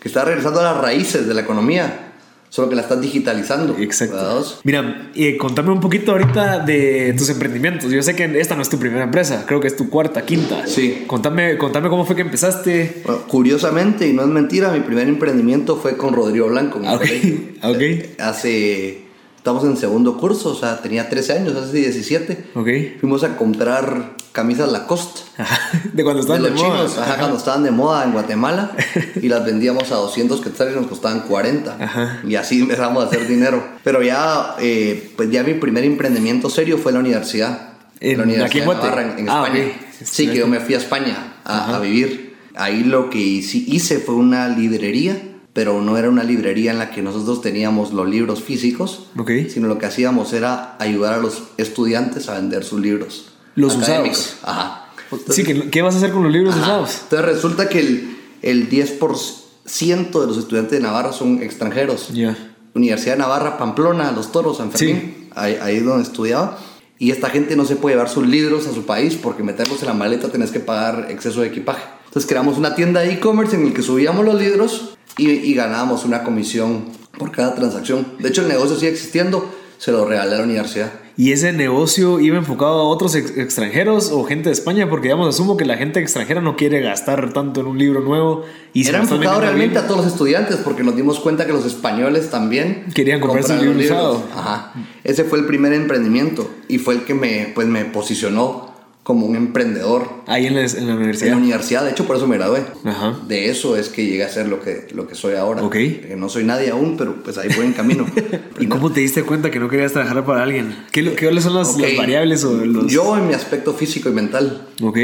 que 0.00 0.08
está 0.08 0.24
regresando 0.24 0.60
a 0.60 0.64
las 0.64 0.76
raíces 0.76 1.26
de 1.26 1.32
la 1.34 1.40
economía, 1.40 2.02
solo 2.50 2.68
que 2.68 2.76
la 2.76 2.82
estás 2.82 3.00
digitalizando. 3.00 3.74
Exacto. 3.78 4.16
¿verdad? 4.16 4.42
Mira, 4.64 5.10
eh, 5.14 5.36
contame 5.38 5.70
un 5.70 5.80
poquito 5.80 6.12
ahorita 6.12 6.60
de 6.60 7.14
tus 7.16 7.28
emprendimientos. 7.30 7.90
Yo 7.90 8.02
sé 8.02 8.14
que 8.14 8.38
esta 8.38 8.54
no 8.54 8.60
es 8.62 8.68
tu 8.68 8.78
primera 8.78 9.02
empresa, 9.04 9.44
creo 9.46 9.60
que 9.60 9.68
es 9.68 9.76
tu 9.76 9.88
cuarta, 9.90 10.26
quinta. 10.26 10.66
Sí. 10.66 11.04
Contame, 11.06 11.56
contame 11.58 11.88
cómo 11.88 12.04
fue 12.04 12.14
que 12.16 12.22
empezaste. 12.22 13.02
Bueno, 13.04 13.22
curiosamente, 13.26 14.06
y 14.06 14.12
no 14.12 14.22
es 14.22 14.28
mentira, 14.28 14.70
mi 14.70 14.80
primer 14.80 15.08
emprendimiento 15.08 15.76
fue 15.76 15.96
con 15.96 16.14
Rodrigo 16.14 16.48
Blanco. 16.48 16.80
Ah, 16.84 16.94
ok. 16.96 17.04
Ok. 17.62 18.20
Hace, 18.20 19.05
estamos 19.46 19.62
en 19.62 19.76
segundo 19.76 20.18
curso, 20.18 20.48
o 20.50 20.54
sea, 20.56 20.82
tenía 20.82 21.08
13 21.08 21.32
años, 21.34 21.54
hace 21.54 21.76
17. 21.76 22.46
Ok. 22.56 22.68
Fuimos 22.98 23.22
a 23.22 23.36
comprar 23.36 24.14
camisas 24.32 24.72
Lacoste. 24.72 25.20
De 25.92 26.02
cuando 26.02 26.20
De 26.20 26.20
estaban 26.22 26.42
de, 26.42 26.50
los 26.50 26.60
moda. 26.60 26.74
chinos, 26.78 26.98
ajá, 26.98 27.16
cuando 27.18 27.36
estaban 27.36 27.62
de 27.62 27.70
moda 27.70 28.02
en 28.02 28.10
Guatemala 28.10 28.72
y 29.22 29.28
las 29.28 29.44
vendíamos 29.46 29.92
a 29.92 29.96
200 29.96 30.40
quetzales 30.40 30.74
y 30.74 30.80
nos 30.80 30.88
costaban 30.88 31.20
40. 31.20 31.76
Ajá. 31.78 32.20
Y 32.26 32.34
así 32.34 32.62
empezamos 32.62 33.04
a 33.04 33.06
hacer 33.06 33.28
dinero. 33.28 33.62
Pero 33.84 34.02
ya, 34.02 34.56
eh, 34.58 35.12
pues 35.16 35.30
ya 35.30 35.44
mi 35.44 35.54
primer 35.54 35.84
emprendimiento 35.84 36.50
serio 36.50 36.76
fue 36.76 36.90
la 36.90 36.98
universidad. 36.98 37.68
En- 38.00 38.18
la 38.18 38.24
universidad 38.24 38.66
de. 38.66 38.74
Navarra, 38.74 39.02
en, 39.02 39.18
en 39.20 39.28
Ah, 39.30 39.44
España. 39.46 39.64
ok. 39.64 40.04
Sí, 40.04 40.26
que 40.26 40.38
yo 40.38 40.48
me 40.48 40.58
fui 40.58 40.74
a 40.74 40.78
España 40.78 41.34
a, 41.44 41.76
a 41.76 41.78
vivir. 41.78 42.34
Ahí 42.56 42.82
lo 42.82 43.10
que 43.10 43.18
hice 43.20 44.00
fue 44.00 44.16
una 44.16 44.48
librería 44.48 45.16
pero 45.56 45.80
no 45.80 45.96
era 45.96 46.10
una 46.10 46.22
librería 46.22 46.70
en 46.70 46.78
la 46.78 46.90
que 46.90 47.00
nosotros 47.00 47.40
teníamos 47.40 47.90
los 47.94 48.06
libros 48.06 48.42
físicos, 48.42 49.06
Ok. 49.16 49.30
sino 49.48 49.68
lo 49.68 49.78
que 49.78 49.86
hacíamos 49.86 50.34
era 50.34 50.76
ayudar 50.78 51.14
a 51.14 51.16
los 51.16 51.44
estudiantes 51.56 52.28
a 52.28 52.34
vender 52.34 52.62
sus 52.62 52.78
libros. 52.78 53.28
Los 53.54 53.74
académicos. 53.78 54.18
usados. 54.18 54.38
Ajá. 54.42 54.88
Sí, 55.30 55.44
¿qué, 55.44 55.70
qué 55.70 55.80
vas 55.80 55.94
a 55.94 55.96
hacer 55.96 56.12
con 56.12 56.24
los 56.24 56.30
libros 56.30 56.52
Ajá. 56.56 56.62
usados? 56.62 57.00
Entonces 57.04 57.24
resulta 57.24 57.70
que 57.70 57.78
el, 57.80 58.18
el 58.42 58.68
10% 58.68 60.20
de 60.20 60.26
los 60.26 60.36
estudiantes 60.36 60.72
de 60.78 60.80
Navarra 60.80 61.14
son 61.14 61.42
extranjeros. 61.42 62.10
Ya. 62.12 62.36
Universidad 62.74 63.14
de 63.14 63.20
Navarra, 63.20 63.56
Pamplona, 63.56 64.12
Los 64.12 64.32
Toros, 64.32 64.58
San 64.58 64.70
Fermín, 64.70 65.30
ahí, 65.34 65.56
ahí 65.62 65.76
es 65.76 65.84
donde 65.86 66.02
estudiaba. 66.02 66.58
Y 66.98 67.12
esta 67.12 67.30
gente 67.30 67.56
no 67.56 67.64
se 67.64 67.76
puede 67.76 67.94
llevar 67.96 68.10
sus 68.10 68.26
libros 68.26 68.66
a 68.66 68.74
su 68.74 68.84
país 68.84 69.14
porque 69.22 69.42
meterlos 69.42 69.80
en 69.80 69.88
la 69.88 69.94
maleta 69.94 70.28
tenés 70.28 70.50
que 70.50 70.60
pagar 70.60 71.06
exceso 71.08 71.40
de 71.40 71.46
equipaje. 71.46 71.82
Entonces 72.08 72.28
creamos 72.28 72.58
una 72.58 72.74
tienda 72.74 73.00
de 73.00 73.14
e-commerce 73.14 73.56
en 73.56 73.66
el 73.68 73.72
que 73.72 73.80
subíamos 73.80 74.22
los 74.22 74.38
libros 74.38 74.95
y, 75.18 75.30
y 75.30 75.54
ganábamos 75.54 76.04
una 76.04 76.22
comisión 76.24 76.84
por 77.18 77.32
cada 77.32 77.54
transacción. 77.54 78.06
De 78.18 78.28
hecho, 78.28 78.42
el 78.42 78.48
negocio 78.48 78.76
sigue 78.76 78.90
existiendo, 78.92 79.48
se 79.78 79.92
lo 79.92 80.04
regalé 80.04 80.34
a 80.34 80.38
la 80.38 80.44
universidad. 80.44 80.92
¿Y 81.18 81.32
ese 81.32 81.50
negocio 81.54 82.20
iba 82.20 82.36
enfocado 82.36 82.78
a 82.78 82.84
otros 82.84 83.14
ex- 83.14 83.38
extranjeros 83.38 84.10
o 84.12 84.22
gente 84.24 84.50
de 84.50 84.52
España? 84.52 84.86
Porque, 84.90 85.04
digamos, 85.08 85.34
asumo 85.34 85.56
que 85.56 85.64
la 85.64 85.78
gente 85.78 85.98
extranjera 85.98 86.42
no 86.42 86.56
quiere 86.56 86.82
gastar 86.82 87.32
tanto 87.32 87.60
en 87.62 87.66
un 87.68 87.78
libro 87.78 88.02
nuevo. 88.02 88.44
Y 88.74 88.86
Era 88.86 88.98
enfocado 88.98 89.40
realmente 89.40 89.72
bien. 89.76 89.84
a 89.84 89.86
todos 89.88 90.04
los 90.04 90.12
estudiantes 90.12 90.56
porque 90.56 90.82
nos 90.82 90.94
dimos 90.94 91.18
cuenta 91.18 91.46
que 91.46 91.54
los 91.54 91.64
españoles 91.64 92.28
también 92.28 92.84
Querían 92.94 93.20
comprarse 93.20 93.54
un 93.54 93.78
libro 93.78 93.94
usado. 93.96 94.24
Ajá. 94.36 94.74
Ese 95.04 95.24
fue 95.24 95.38
el 95.38 95.46
primer 95.46 95.72
emprendimiento 95.72 96.50
y 96.68 96.76
fue 96.76 96.92
el 96.96 97.04
que 97.04 97.14
me, 97.14 97.50
pues, 97.54 97.66
me 97.66 97.86
posicionó 97.86 98.75
como 99.06 99.24
un 99.24 99.36
emprendedor 99.36 100.08
Ahí 100.26 100.46
en 100.46 100.56
la, 100.56 100.62
en 100.62 100.66
la 100.72 100.78
en 100.80 100.86
la 100.88 100.94
universidad. 100.96 101.36
universidad. 101.36 101.84
De 101.84 101.92
hecho, 101.92 102.08
por 102.08 102.16
eso 102.16 102.26
me 102.26 102.38
gradué. 102.38 102.64
Ajá. 102.84 103.16
De 103.28 103.48
eso 103.50 103.76
es 103.76 103.88
que 103.88 104.04
llegué 104.04 104.24
a 104.24 104.28
ser 104.28 104.48
lo 104.48 104.60
que, 104.60 104.88
lo 104.92 105.06
que 105.06 105.14
soy 105.14 105.34
ahora. 105.36 105.62
Ok. 105.62 105.74
Que 105.74 106.14
no 106.18 106.28
soy 106.28 106.42
nadie 106.42 106.70
aún, 106.70 106.96
pero 106.96 107.22
pues 107.22 107.38
ahí 107.38 107.48
voy 107.56 107.66
en 107.66 107.72
camino. 107.72 108.04
¿Y 108.58 108.66
cómo 108.66 108.90
te 108.90 108.98
diste 108.98 109.22
cuenta 109.22 109.48
que 109.52 109.60
no 109.60 109.68
querías 109.68 109.92
trabajar 109.92 110.24
para 110.26 110.42
alguien? 110.42 110.74
¿Qué, 110.90 111.02
lo- 111.02 111.14
¿Cuáles 111.14 111.44
son 111.44 111.54
las, 111.54 111.68
Ok. 111.74 111.78
las 111.82 111.96
variables 111.96 112.42
o 112.42 112.52
los...? 112.66 112.90
Yo 112.92 113.16
en 113.16 113.28
mi 113.28 113.34
aspecto 113.34 113.74
físico 113.74 114.08
y 114.08 114.12
mental 114.12 114.66
Ok, 114.82 114.98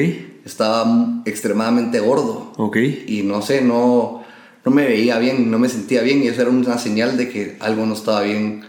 estaba 0.45 1.23
extremadamente 1.25 2.01
gordo. 2.01 2.53
ok. 2.57 2.77
y 3.07 3.23
no 3.23 3.41
sé, 3.41 3.63
no, 3.63 4.25
no 4.65 4.73
me 4.73 4.85
veía 4.85 5.19
bien, 5.21 5.49
no 5.49 5.61
me 5.61 5.69
sentía 5.69 6.03
bien 6.03 6.25
y 6.25 6.27
eso 6.27 6.43
era 6.43 6.51
una 6.51 6.77
señal 6.79 7.17
de 7.17 7.29
que 7.29 7.57
algo 7.61 7.87
no 7.87 7.95
estaba 7.95 8.23
bien 8.23 8.65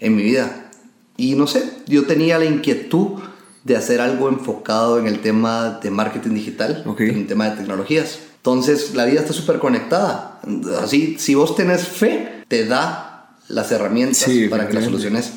en 0.00 0.14
mi 0.14 0.22
vida. 0.24 0.70
Y 1.16 1.36
no 1.36 1.46
sé, 1.46 1.62
yo 1.86 2.04
tenía 2.04 2.38
la 2.38 2.44
inquietud 2.44 3.20
de 3.64 3.76
hacer 3.76 4.00
algo 4.00 4.28
enfocado 4.28 4.98
en 4.98 5.06
el 5.06 5.20
tema 5.20 5.80
de 5.82 5.90
marketing 5.90 6.34
digital, 6.34 6.82
Ok. 6.86 7.00
en 7.00 7.16
el 7.16 7.26
tema 7.26 7.48
de 7.50 7.56
tecnologías. 7.56 8.18
Entonces 8.36 8.94
la 8.94 9.06
vida 9.06 9.20
está 9.20 9.32
súper 9.32 9.58
conectada. 9.58 10.40
Así, 10.82 11.16
si 11.18 11.34
vos 11.34 11.56
tenés 11.56 11.88
fe, 11.88 12.44
te 12.48 12.66
da 12.66 13.36
las 13.48 13.72
herramientas 13.72 14.18
Sí, 14.18 14.48
para 14.48 14.68
que 14.68 14.74
las 14.74 14.84
soluciones. 14.84 15.32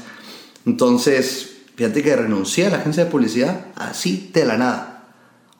Entonces, 0.65 1.51
fíjate 1.75 2.03
que 2.03 2.15
renuncié 2.15 2.67
a 2.67 2.69
la 2.71 2.77
agencia 2.77 3.05
de 3.05 3.11
publicidad 3.11 3.67
así 3.75 4.29
de 4.33 4.45
la 4.45 4.57
nada. 4.57 5.05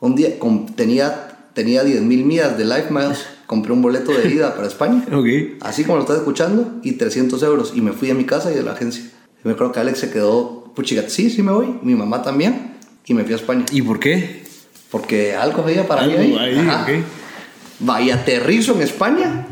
Un 0.00 0.14
día 0.14 0.34
tenía, 0.76 1.38
tenía 1.54 1.82
10 1.84 2.02
mil 2.02 2.24
millas 2.24 2.56
de 2.58 2.64
Life 2.64 2.88
Miles, 2.90 3.24
compré 3.46 3.72
un 3.72 3.80
boleto 3.82 4.12
de 4.12 4.28
ida 4.28 4.54
para 4.54 4.68
España, 4.68 5.04
Ok. 5.12 5.26
así 5.62 5.84
como 5.84 5.96
lo 5.96 6.02
estás 6.02 6.18
escuchando, 6.18 6.74
y 6.82 6.92
300 6.92 7.42
euros. 7.42 7.72
Y 7.74 7.80
me 7.80 7.92
fui 7.92 8.10
a 8.10 8.14
mi 8.14 8.24
casa 8.24 8.52
y 8.52 8.54
de 8.54 8.62
la 8.62 8.72
agencia. 8.72 9.04
Y 9.42 9.48
me 9.48 9.52
acuerdo 9.52 9.72
que 9.72 9.80
Alex 9.80 9.98
se 10.00 10.10
quedó, 10.10 10.67
puchiga, 10.78 11.02
sí, 11.08 11.28
sí 11.28 11.42
me 11.42 11.50
voy, 11.50 11.74
mi 11.82 11.96
mamá 11.96 12.22
también, 12.22 12.74
y 13.04 13.12
me 13.12 13.24
fui 13.24 13.32
a 13.32 13.36
España. 13.36 13.64
¿Y 13.72 13.82
por 13.82 13.98
qué? 13.98 14.44
Porque 14.92 15.34
algo 15.34 15.62
había 15.62 15.88
para 15.88 16.06
mí 16.06 16.12
Algo 16.14 16.38
ahí. 16.38 16.56
ahí, 16.56 16.58
Ajá. 16.58 16.82
ok. 16.84 17.88
Va 17.88 18.00
y 18.00 18.10
aterrizo 18.12 18.74
en 18.76 18.82
España 18.82 19.46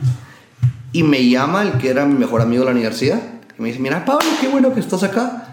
y 0.93 1.03
me 1.03 1.29
llama 1.29 1.63
el 1.63 1.73
que 1.79 1.89
era 1.91 2.07
mi 2.07 2.15
mejor 2.15 2.41
amigo 2.43 2.61
de 2.63 2.67
la 2.67 2.71
universidad 2.73 3.21
y 3.59 3.61
me 3.63 3.69
dice, 3.69 3.81
mira 3.81 4.05
Pablo, 4.05 4.25
qué 4.41 4.47
bueno 4.47 4.73
que 4.73 4.79
estás 4.81 5.03
acá. 5.03 5.49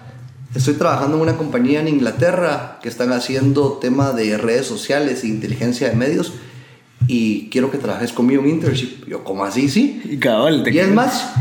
Estoy 0.53 0.75
trabajando 0.75 1.18
en 1.18 1.24
una 1.24 1.38
compañía 1.38 1.80
en 1.80 1.88
Inglaterra 1.88 2.77
que 2.84 2.88
están 2.88 3.12
haciendo 3.12 3.80
tema 3.82 4.12
de 4.12 4.38
redes 4.38 4.68
sociales 4.68 5.24
e 5.24 5.27
inteligencia 5.27 5.89
de 5.89 5.96
medios 5.96 6.34
y 7.08 7.50
quiero 7.50 7.72
que 7.72 7.80
trabajes 7.80 8.13
conmigo 8.13 8.44
en 8.44 8.50
internship. 8.50 9.08
Yo, 9.08 9.24
¿cómo 9.24 9.44
así? 9.44 9.70
Sí. 9.70 10.01
Y 10.06 10.18
cabal, 10.18 10.62
te 10.63 10.72
Y 10.72 10.77
es 10.77 10.89
más, 10.89 11.34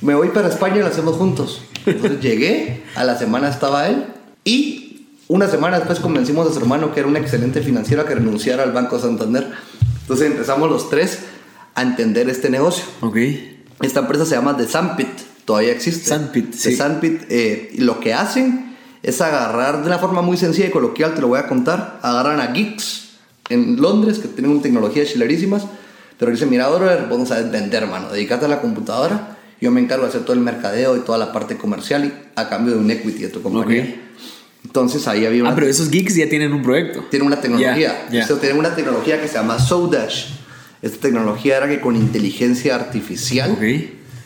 me 0.00 0.14
voy 0.14 0.28
para 0.28 0.46
España 0.48 0.76
y 0.76 0.80
lo 0.80 0.86
hacemos 0.86 1.16
juntos. 1.16 1.62
Entonces 1.86 2.20
llegué, 2.20 2.82
a 2.94 3.04
la 3.04 3.18
semana 3.18 3.48
estaba 3.48 3.88
él 3.88 4.06
y 4.44 5.06
una 5.28 5.48
semana 5.48 5.78
después 5.78 6.00
convencimos 6.00 6.48
a 6.48 6.52
su 6.52 6.58
hermano, 6.58 6.92
que 6.92 7.00
era 7.00 7.08
un 7.08 7.16
excelente 7.16 7.62
financiero, 7.62 8.02
a 8.02 8.06
que 8.06 8.14
renunciara 8.14 8.62
al 8.62 8.72
Banco 8.72 8.98
Santander. 8.98 9.50
Entonces 10.02 10.30
empezamos 10.30 10.70
los 10.70 10.90
tres 10.90 11.20
a 11.74 11.82
entender 11.82 12.28
este 12.28 12.50
negocio. 12.50 12.84
Ok. 13.00 13.16
Esta 13.80 14.00
empresa 14.00 14.24
se 14.26 14.34
llama 14.34 14.56
The 14.56 14.66
Sandpit, 14.66 15.08
todavía 15.44 15.72
existe. 15.72 16.08
Sandpit, 16.08 16.50
The 16.50 16.56
sí. 16.56 16.76
Sandpit, 16.76 17.22
eh, 17.30 17.70
y 17.72 17.80
lo 17.80 18.00
que 18.00 18.14
hacen 18.14 18.76
es 19.02 19.20
agarrar 19.20 19.80
de 19.80 19.86
una 19.86 19.98
forma 19.98 20.22
muy 20.22 20.36
sencilla 20.36 20.68
y 20.68 20.70
coloquial, 20.70 21.14
te 21.14 21.20
lo 21.20 21.28
voy 21.28 21.38
a 21.38 21.46
contar, 21.46 21.98
agarran 22.02 22.40
a 22.40 22.48
geeks 22.48 23.04
en 23.50 23.80
Londres 23.80 24.18
que 24.18 24.28
tienen 24.28 24.62
tecnologías 24.62 25.08
chilerísimas, 25.08 25.64
pero 26.18 26.30
dicen, 26.30 26.48
mira, 26.48 26.68
brother, 26.68 27.06
vamos 27.10 27.30
a 27.30 27.40
vender, 27.40 27.86
mano, 27.86 28.10
dedícate 28.10 28.46
a 28.46 28.48
la 28.48 28.60
computadora, 28.60 29.33
yo 29.64 29.70
me 29.70 29.80
encargo 29.80 30.04
de 30.04 30.10
hacer 30.10 30.22
todo 30.22 30.34
el 30.34 30.40
mercadeo 30.40 30.94
y 30.96 31.00
toda 31.00 31.16
la 31.18 31.32
parte 31.32 31.56
comercial 31.56 32.04
y 32.04 32.12
a 32.36 32.48
cambio 32.50 32.74
de 32.74 32.80
un 32.80 32.90
equity 32.90 33.22
de 33.22 33.28
tu 33.28 33.40
compañía. 33.42 33.82
Ok. 33.82 33.88
Entonces 34.66 35.06
ahí 35.08 35.24
había 35.26 35.42
una 35.42 35.52
Ah, 35.52 35.54
pero 35.54 35.66
esos 35.66 35.90
geeks 35.90 36.14
ya 36.16 36.28
tienen 36.28 36.52
un 36.52 36.62
proyecto. 36.62 37.04
tiene 37.10 37.24
una 37.26 37.40
tecnología. 37.40 37.76
Ya, 37.78 38.08
ya. 38.10 38.20
Esto 38.22 38.36
tiene 38.36 38.58
una 38.58 38.74
tecnología 38.74 39.20
que 39.20 39.28
se 39.28 39.34
llama 39.34 39.58
Sodash. 39.58 40.26
Esta 40.82 40.98
tecnología 41.00 41.56
era 41.56 41.68
que 41.68 41.80
con 41.80 41.96
inteligencia 41.96 42.74
artificial 42.74 43.52
Ok. 43.52 43.62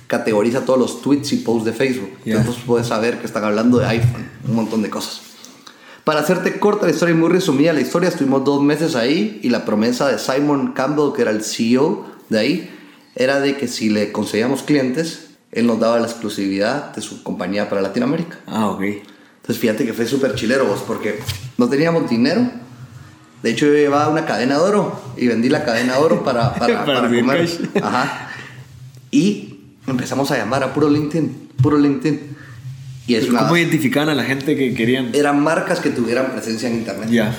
categoriza 0.08 0.64
todos 0.64 0.78
los 0.78 1.02
tweets 1.02 1.32
y 1.32 1.36
posts 1.36 1.64
de 1.66 1.72
Facebook. 1.72 2.10
Ya. 2.24 2.36
Entonces 2.38 2.62
puedes 2.66 2.88
saber 2.88 3.18
que 3.18 3.26
están 3.26 3.44
hablando 3.44 3.78
de 3.78 3.86
iPhone, 3.86 4.28
un 4.48 4.54
montón 4.56 4.82
de 4.82 4.90
cosas. 4.90 5.20
Para 6.04 6.20
hacerte 6.20 6.58
corta 6.58 6.86
la 6.86 6.92
historia 6.92 7.14
y 7.14 7.18
muy 7.18 7.28
resumida 7.28 7.72
la 7.72 7.80
historia, 7.80 8.08
estuvimos 8.08 8.42
dos 8.44 8.62
meses 8.62 8.96
ahí 8.96 9.38
y 9.42 9.50
la 9.50 9.64
promesa 9.64 10.08
de 10.08 10.18
Simon 10.18 10.72
Campbell, 10.72 11.12
que 11.14 11.22
era 11.22 11.30
el 11.30 11.44
CEO 11.44 12.06
de 12.28 12.38
ahí, 12.38 12.70
era 13.14 13.40
de 13.40 13.56
que 13.56 13.68
si 13.68 13.88
le 13.90 14.10
conseguíamos 14.12 14.62
clientes, 14.62 15.27
él 15.52 15.66
nos 15.66 15.80
daba 15.80 15.98
la 15.98 16.06
exclusividad 16.06 16.94
de 16.94 17.00
su 17.02 17.22
compañía 17.22 17.68
para 17.68 17.80
Latinoamérica. 17.80 18.38
Ah, 18.46 18.66
ok. 18.68 18.82
Entonces 18.82 19.58
fíjate 19.58 19.86
que 19.86 19.92
fue 19.94 20.06
súper 20.06 20.34
chilero 20.34 20.66
vos, 20.66 20.82
porque 20.86 21.20
no 21.56 21.68
teníamos 21.68 22.08
dinero. 22.10 22.50
De 23.42 23.50
hecho 23.50 23.66
yo 23.66 23.72
llevaba 23.72 24.08
una 24.08 24.26
cadena 24.26 24.56
de 24.56 24.60
oro 24.62 25.00
y 25.16 25.26
vendí 25.28 25.48
la 25.48 25.64
cadena 25.64 25.94
de 25.94 26.00
oro 26.00 26.24
para, 26.24 26.54
para, 26.58 26.84
Para 26.84 27.02
para 27.02 27.08
comer. 27.08 27.48
Ajá. 27.82 28.30
Y 29.10 29.60
empezamos 29.86 30.30
a 30.30 30.36
llamar 30.36 30.62
a 30.64 30.74
puro 30.74 30.88
LinkedIn, 30.90 31.50
puro 31.62 31.78
LinkedIn. 31.78 32.36
Y 33.06 33.14
es 33.14 33.28
una, 33.30 33.40
¿Cómo 33.40 33.56
identificaban 33.56 34.10
a 34.10 34.14
la 34.14 34.24
gente 34.24 34.54
que 34.54 34.74
querían? 34.74 35.14
eran 35.14 35.42
marcas 35.42 35.80
que 35.80 35.88
tuvieran 35.90 36.32
presencia 36.32 36.68
en 36.68 36.76
internet. 36.76 37.08
Ya. 37.08 37.34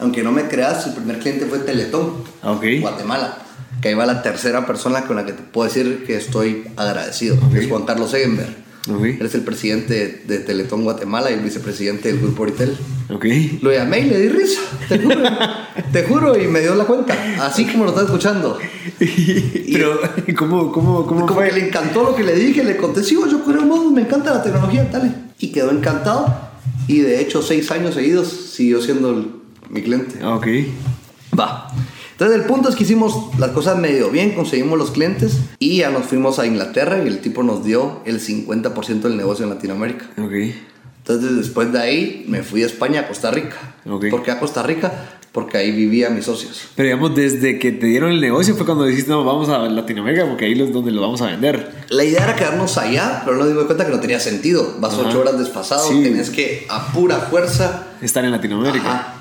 Aunque 0.00 0.24
no 0.24 0.32
me 0.32 0.48
creas, 0.48 0.84
el 0.88 0.94
primer 0.94 1.20
cliente 1.20 1.46
fue 1.46 1.60
Teletón, 1.60 2.24
Ah, 2.42 2.50
ok. 2.50 2.64
Guatemala. 2.80 3.38
Que 3.82 3.88
ahí 3.88 3.94
va 3.94 4.06
la 4.06 4.22
tercera 4.22 4.64
persona 4.64 5.02
con 5.02 5.16
la 5.16 5.26
que 5.26 5.32
te 5.32 5.42
puedo 5.42 5.68
decir 5.68 6.04
que 6.06 6.16
estoy 6.16 6.64
agradecido. 6.76 7.36
Es 7.54 7.68
Juan 7.68 7.82
Carlos 7.84 8.14
Egenberg. 8.14 8.62
Ok. 8.88 9.04
Él 9.04 9.26
es 9.26 9.34
el 9.34 9.42
presidente 9.42 10.22
de, 10.26 10.38
Teletón 10.38 10.82
Guatemala 10.84 11.30
y 11.30 11.34
el 11.34 11.40
vicepresidente 11.40 12.08
del 12.10 12.20
Grupo 12.20 12.42
Oritel. 12.44 12.76
Ok. 13.10 13.26
Lo 13.60 13.72
llamé 13.72 14.00
y 14.00 14.04
le 14.04 14.18
di 14.20 14.28
risa, 14.28 14.60
te 14.88 14.98
juro. 14.98 15.20
te 15.92 16.02
juro, 16.04 16.40
y 16.40 16.48
me 16.48 16.60
dio 16.60 16.74
la 16.74 16.84
cuenta. 16.84 17.14
Así 17.40 17.64
como 17.66 17.84
lo 17.84 17.90
estás 17.90 18.06
escuchando. 18.06 18.58
Pero, 19.72 20.00
¿cómo, 20.36 20.72
cómo, 20.72 21.06
cómo 21.06 21.26
Como 21.26 21.34
fue? 21.34 21.48
que 21.50 21.60
le 21.60 21.66
encantó 21.68 22.02
lo 22.02 22.14
que 22.16 22.24
le 22.24 22.34
dije, 22.34 22.64
le 22.64 22.76
conté, 22.76 23.02
sí, 23.04 23.14
yo 23.14 23.44
creo, 23.44 23.62
modo, 23.62 23.90
me 23.90 24.02
encanta 24.02 24.32
la 24.34 24.42
tecnología, 24.42 24.88
dale. 24.90 25.12
Y 25.38 25.48
quedó 25.52 25.70
encantado. 25.70 26.34
Y 26.88 27.00
de 27.00 27.20
hecho, 27.20 27.42
seis 27.42 27.70
años 27.70 27.94
seguidos 27.94 28.28
siguió 28.52 28.80
siendo 28.80 29.10
el- 29.10 29.28
mi 29.70 29.82
cliente. 29.82 30.18
Ah, 30.22 30.34
Ok. 30.36 30.46
Va. 31.38 31.68
Entonces 32.22 32.40
el 32.40 32.46
punto 32.46 32.68
es 32.68 32.76
que 32.76 32.84
hicimos 32.84 33.36
las 33.36 33.50
cosas 33.50 33.76
medio 33.78 34.08
bien, 34.08 34.30
conseguimos 34.36 34.78
los 34.78 34.92
clientes 34.92 35.38
y 35.58 35.78
ya 35.78 35.90
nos 35.90 36.06
fuimos 36.06 36.38
a 36.38 36.46
Inglaterra 36.46 37.02
y 37.02 37.08
el 37.08 37.18
tipo 37.18 37.42
nos 37.42 37.64
dio 37.64 38.00
el 38.04 38.20
50% 38.20 39.00
del 39.00 39.16
negocio 39.16 39.42
en 39.42 39.50
Latinoamérica. 39.50 40.04
Ok. 40.18 40.54
Entonces 40.98 41.34
después 41.36 41.72
de 41.72 41.80
ahí 41.80 42.24
me 42.28 42.44
fui 42.44 42.62
a 42.62 42.66
España, 42.66 43.00
a 43.00 43.08
Costa 43.08 43.32
Rica. 43.32 43.56
Ok. 43.90 44.04
¿Por 44.08 44.22
qué 44.22 44.30
a 44.30 44.38
Costa 44.38 44.62
Rica? 44.62 45.18
Porque 45.32 45.58
ahí 45.58 45.72
vivían 45.72 46.14
mis 46.14 46.26
socios. 46.26 46.68
Pero 46.76 46.86
digamos, 46.90 47.16
desde 47.16 47.58
que 47.58 47.72
te 47.72 47.86
dieron 47.86 48.12
el 48.12 48.20
negocio 48.20 48.54
fue 48.54 48.66
cuando 48.66 48.84
dijiste, 48.84 49.10
no, 49.10 49.24
vamos 49.24 49.48
a 49.48 49.58
Latinoamérica 49.58 50.24
porque 50.28 50.44
ahí 50.44 50.52
es 50.62 50.72
donde 50.72 50.92
lo 50.92 51.00
vamos 51.00 51.22
a 51.22 51.26
vender. 51.26 51.72
La 51.88 52.04
idea 52.04 52.22
era 52.22 52.36
quedarnos 52.36 52.78
allá, 52.78 53.22
pero 53.24 53.36
nos 53.36 53.48
dimos 53.48 53.64
cuenta 53.64 53.84
que 53.84 53.90
no 53.90 53.98
tenía 53.98 54.20
sentido. 54.20 54.76
Vas 54.78 54.94
Ajá. 54.94 55.08
ocho 55.08 55.18
horas 55.22 55.40
desfasado, 55.40 55.88
Sí. 55.88 56.04
tenés 56.04 56.30
que 56.30 56.66
a 56.68 56.92
pura 56.92 57.16
fuerza. 57.16 57.88
Estar 58.00 58.24
en 58.24 58.30
Latinoamérica. 58.30 58.92
Ajá. 58.92 59.14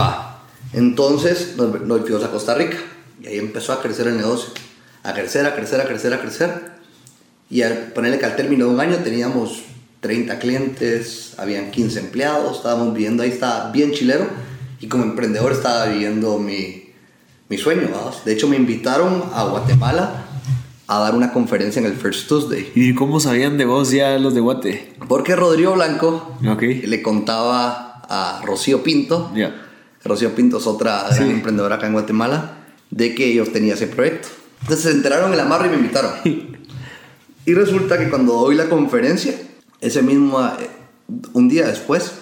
Va. 0.00 0.27
Entonces 0.72 1.54
nos, 1.56 1.80
nos 1.82 2.00
fuimos 2.02 2.24
a 2.24 2.30
Costa 2.30 2.54
Rica 2.54 2.76
y 3.22 3.26
ahí 3.26 3.38
empezó 3.38 3.72
a 3.72 3.80
crecer 3.82 4.06
el 4.08 4.16
negocio. 4.16 4.50
A 5.02 5.14
crecer, 5.14 5.46
a 5.46 5.54
crecer, 5.54 5.80
a 5.80 5.84
crecer, 5.86 6.12
a 6.14 6.20
crecer. 6.20 6.50
Y 7.50 7.62
al 7.62 7.92
ponerle 7.94 8.18
que 8.18 8.26
al 8.26 8.36
término 8.36 8.66
de 8.66 8.74
un 8.74 8.80
año 8.80 8.96
teníamos 8.96 9.62
30 10.00 10.38
clientes, 10.38 11.34
habían 11.38 11.70
15 11.70 12.00
empleados, 12.00 12.58
estábamos 12.58 12.92
viviendo 12.94 13.22
ahí, 13.22 13.30
estaba 13.30 13.70
bien 13.72 13.92
chilero. 13.92 14.26
Y 14.80 14.86
como 14.88 15.04
emprendedor 15.04 15.52
estaba 15.52 15.86
viviendo 15.86 16.38
mi, 16.38 16.90
mi 17.48 17.56
sueño. 17.58 17.88
¿vamos? 17.92 18.24
De 18.24 18.32
hecho, 18.32 18.48
me 18.48 18.56
invitaron 18.56 19.24
a 19.32 19.44
Guatemala 19.44 20.24
a 20.86 20.98
dar 21.00 21.14
una 21.14 21.32
conferencia 21.32 21.80
en 21.80 21.86
el 21.86 21.94
First 21.94 22.28
Tuesday. 22.28 22.70
¿Y 22.74 22.94
cómo 22.94 23.18
sabían 23.20 23.56
de 23.58 23.64
vos 23.64 23.90
ya 23.90 24.18
los 24.18 24.34
de 24.34 24.40
Guate? 24.40 24.94
Porque 25.08 25.34
Rodrigo 25.36 25.72
Blanco 25.74 26.36
Ok. 26.46 26.62
le 26.62 27.02
contaba 27.02 28.02
a 28.08 28.42
Rocío 28.44 28.82
Pinto, 28.82 29.30
Ya. 29.34 29.64
Rocío 30.08 30.34
Pinto 30.34 30.58
es 30.58 30.66
otra 30.66 31.04
gran 31.10 31.26
Sí. 31.28 31.30
emprendedora 31.30 31.76
acá 31.76 31.86
en 31.86 31.92
Guatemala, 31.92 32.64
de 32.90 33.14
que 33.14 33.26
ellos 33.26 33.52
tenían 33.52 33.76
ese 33.76 33.86
proyecto. 33.86 34.28
Entonces 34.62 34.84
se 34.86 34.90
enteraron 34.92 35.30
en 35.32 35.36
la 35.38 35.44
marra 35.44 35.66
y 35.66 35.70
me 35.70 35.76
invitaron. 35.76 36.12
Y 37.44 37.54
resulta 37.54 37.98
que 37.98 38.10
cuando 38.10 38.34
doy 38.34 38.54
la 38.56 38.68
conferencia, 38.68 39.34
ese 39.80 40.02
mismo, 40.02 40.40
eh, 40.40 40.68
un 41.32 41.48
día 41.48 41.66
después, 41.66 42.12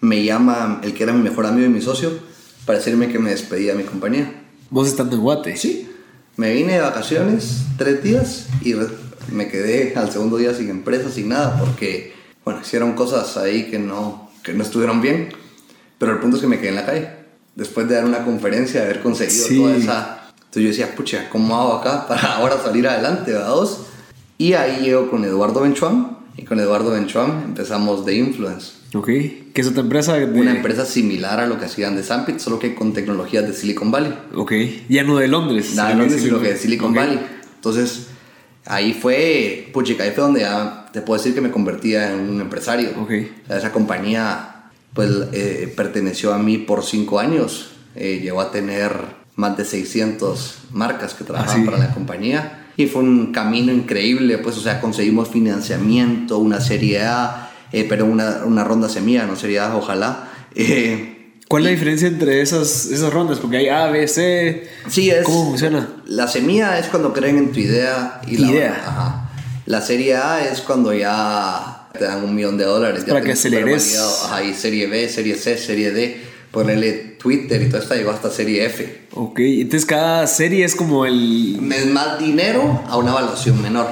me 0.00 0.22
llama 0.24 0.80
el 0.82 0.92
que 0.92 1.04
era 1.04 1.12
mi 1.12 1.22
mejor 1.22 1.46
amigo 1.46 1.66
y 1.66 1.70
mi 1.70 1.80
socio 1.80 2.10
para 2.66 2.78
decirme 2.78 3.08
que 3.08 3.18
me 3.18 3.30
despedía 3.30 3.72
de 3.72 3.78
mi 3.78 3.84
compañía. 3.84 4.42
Vos 4.68 4.88
estando 4.88 5.16
en 5.16 5.22
Guate. 5.22 5.56
Sí, 5.56 5.88
me 6.36 6.52
vine 6.52 6.74
de 6.74 6.80
vacaciones 6.80 7.62
tres 7.78 8.02
días 8.02 8.48
y 8.62 8.74
me 9.32 9.48
quedé 9.48 9.94
al 9.96 10.10
segundo 10.10 10.36
día 10.36 10.52
sin 10.52 10.68
empresa, 10.68 11.10
sin 11.10 11.28
nada, 11.30 11.58
porque, 11.58 12.12
bueno, 12.44 12.60
hicieron 12.60 12.92
cosas 12.94 13.36
ahí 13.36 13.70
que 13.70 13.78
no, 13.78 14.30
que 14.42 14.52
no 14.52 14.62
estuvieron 14.62 15.00
bien, 15.00 15.30
pero 15.98 16.12
el 16.12 16.18
punto 16.18 16.36
es 16.36 16.42
que 16.42 16.48
me 16.48 16.58
quedé 16.58 16.68
en 16.70 16.74
la 16.74 16.84
calle. 16.86 17.08
Después 17.56 17.88
de 17.88 17.96
dar 17.96 18.04
una 18.04 18.24
conferencia, 18.24 18.80
de 18.80 18.86
haber 18.86 19.00
conseguido 19.02 19.46
Sí. 19.46 19.58
toda 19.58 19.76
esa... 19.76 20.20
Entonces 20.36 20.62
yo 20.62 20.68
decía, 20.68 20.94
pucha, 20.94 21.28
¿cómo 21.28 21.56
hago 21.56 21.72
acá 21.74 22.06
para 22.06 22.36
ahora 22.36 22.56
salir 22.62 22.86
adelante, 22.86 23.32
¿verdad? 23.32 23.54
Y 24.38 24.52
ahí 24.52 24.82
llego 24.84 25.10
con 25.10 25.24
Eduardo 25.24 25.60
Benchuan, 25.62 26.16
y 26.36 26.44
con 26.44 26.60
Eduardo 26.60 26.90
Benchuan 26.90 27.42
empezamos 27.46 28.04
The 28.04 28.14
Influence. 28.14 28.72
Ok. 28.94 29.06
¿Qué 29.06 29.52
es 29.54 29.66
otra 29.66 29.80
empresa? 29.80 30.14
De... 30.14 30.26
Una 30.26 30.54
empresa 30.54 30.84
similar 30.84 31.40
a 31.40 31.46
lo 31.46 31.58
que 31.58 31.64
hacían 31.64 31.96
de 31.96 32.02
Sampit, 32.02 32.38
solo 32.38 32.58
que 32.58 32.74
con 32.74 32.92
tecnologías 32.92 33.46
de 33.46 33.54
Silicon 33.54 33.90
Valley. 33.90 34.14
Ok. 34.34 34.52
Ya 34.88 35.02
no 35.02 35.16
de 35.16 35.28
Londres. 35.28 35.74
Nada, 35.74 35.92
sino 35.92 36.02
no 36.04 36.08
que 36.10 36.14
es 36.16 36.24
lo 36.26 36.40
que 36.42 36.50
es 36.52 36.60
Silicon. 36.60 36.94
Valley. 36.94 37.18
Entonces, 37.56 38.08
ahí 38.66 38.92
fue, 38.92 39.70
puchica, 39.72 40.04
ahí 40.04 40.10
fue 40.10 40.24
donde 40.24 40.40
ya 40.40 40.86
te 40.92 41.00
puedo 41.00 41.18
decir 41.18 41.34
que 41.34 41.40
me 41.40 41.50
convertía 41.50 42.12
en 42.12 42.20
un 42.20 42.40
empresario. 42.40 42.90
Ok. 43.00 43.10
O 43.44 43.46
sea, 43.48 43.58
esa 43.58 43.72
compañía, 43.72 44.55
pues, 44.96 45.10
eh, 45.32 45.72
perteneció 45.76 46.34
a 46.34 46.38
mí 46.38 46.58
por 46.58 46.84
cinco 46.84 47.20
años. 47.20 47.70
Eh, 47.94 48.18
llegó 48.22 48.40
a 48.40 48.50
tener 48.50 48.92
más 49.36 49.56
de 49.56 49.64
600 49.64 50.58
marcas 50.72 51.14
que 51.14 51.22
trabajaban 51.24 51.60
Ah, 51.60 51.60
sí. 51.62 51.66
para 51.70 51.78
la 51.78 51.94
compañía. 51.94 52.66
Y 52.76 52.86
fue 52.86 53.02
un 53.02 53.32
camino 53.32 53.72
increíble, 53.72 54.38
pues, 54.38 54.56
o 54.56 54.60
sea, 54.60 54.80
conseguimos 54.80 55.28
financiamiento, 55.28 56.38
una 56.38 56.60
serie 56.60 57.02
A, 57.02 57.50
eh, 57.72 57.86
pero 57.88 58.04
una, 58.06 58.44
una 58.44 58.64
ronda 58.64 58.88
semilla, 58.88 59.26
no 59.26 59.36
serie 59.36 59.60
A, 59.60 59.76
ojalá. 59.76 60.28
Eh, 60.54 61.12
¿Cuál 61.48 61.62
es 61.62 61.64
la 61.66 61.70
diferencia 61.72 62.08
entre 62.08 62.40
esas, 62.40 62.86
esas 62.86 63.12
rondas? 63.12 63.38
Porque 63.38 63.58
hay 63.58 63.68
A, 63.68 63.86
B, 63.86 64.08
C. 64.08 64.68
Sí, 64.88 65.10
es. 65.10 65.24
¿Cómo 65.24 65.44
funciona? 65.50 65.88
La 66.06 66.26
semilla 66.26 66.78
es 66.78 66.86
cuando 66.88 67.12
creen 67.12 67.38
en 67.38 67.52
tu 67.52 67.60
idea 67.60 68.20
y 68.26 68.38
la. 68.38 68.50
Idea. 68.50 68.82
Ajá. 68.86 69.30
La 69.66 69.80
serie 69.80 70.16
A 70.16 70.44
es 70.44 70.60
cuando 70.60 70.92
ya 70.92 71.75
te 71.98 72.04
dan 72.04 72.24
un 72.24 72.34
millón 72.34 72.56
de 72.58 72.64
dólares. 72.64 73.04
ya 73.06 73.12
Para 73.12 73.24
que 73.24 73.32
aceleres. 73.32 73.98
y 74.48 74.54
serie 74.54 74.86
B, 74.86 75.08
serie 75.08 75.34
C, 75.36 75.56
serie 75.58 75.90
D. 75.90 76.16
Ponerle 76.50 76.92
Twitter 77.18 77.60
y 77.60 77.68
todo 77.68 77.80
esto 77.82 77.94
llegó 77.94 78.10
hasta 78.10 78.30
serie 78.30 78.64
F. 78.66 79.02
Ok. 79.12 79.40
Entonces 79.40 79.84
cada 79.84 80.26
serie 80.26 80.64
es 80.64 80.74
como 80.74 81.04
el. 81.04 81.58
Es 81.72 81.86
más 81.86 82.18
dinero 82.18 82.82
a 82.88 82.96
una 82.96 83.10
evaluación 83.10 83.60
menor 83.60 83.88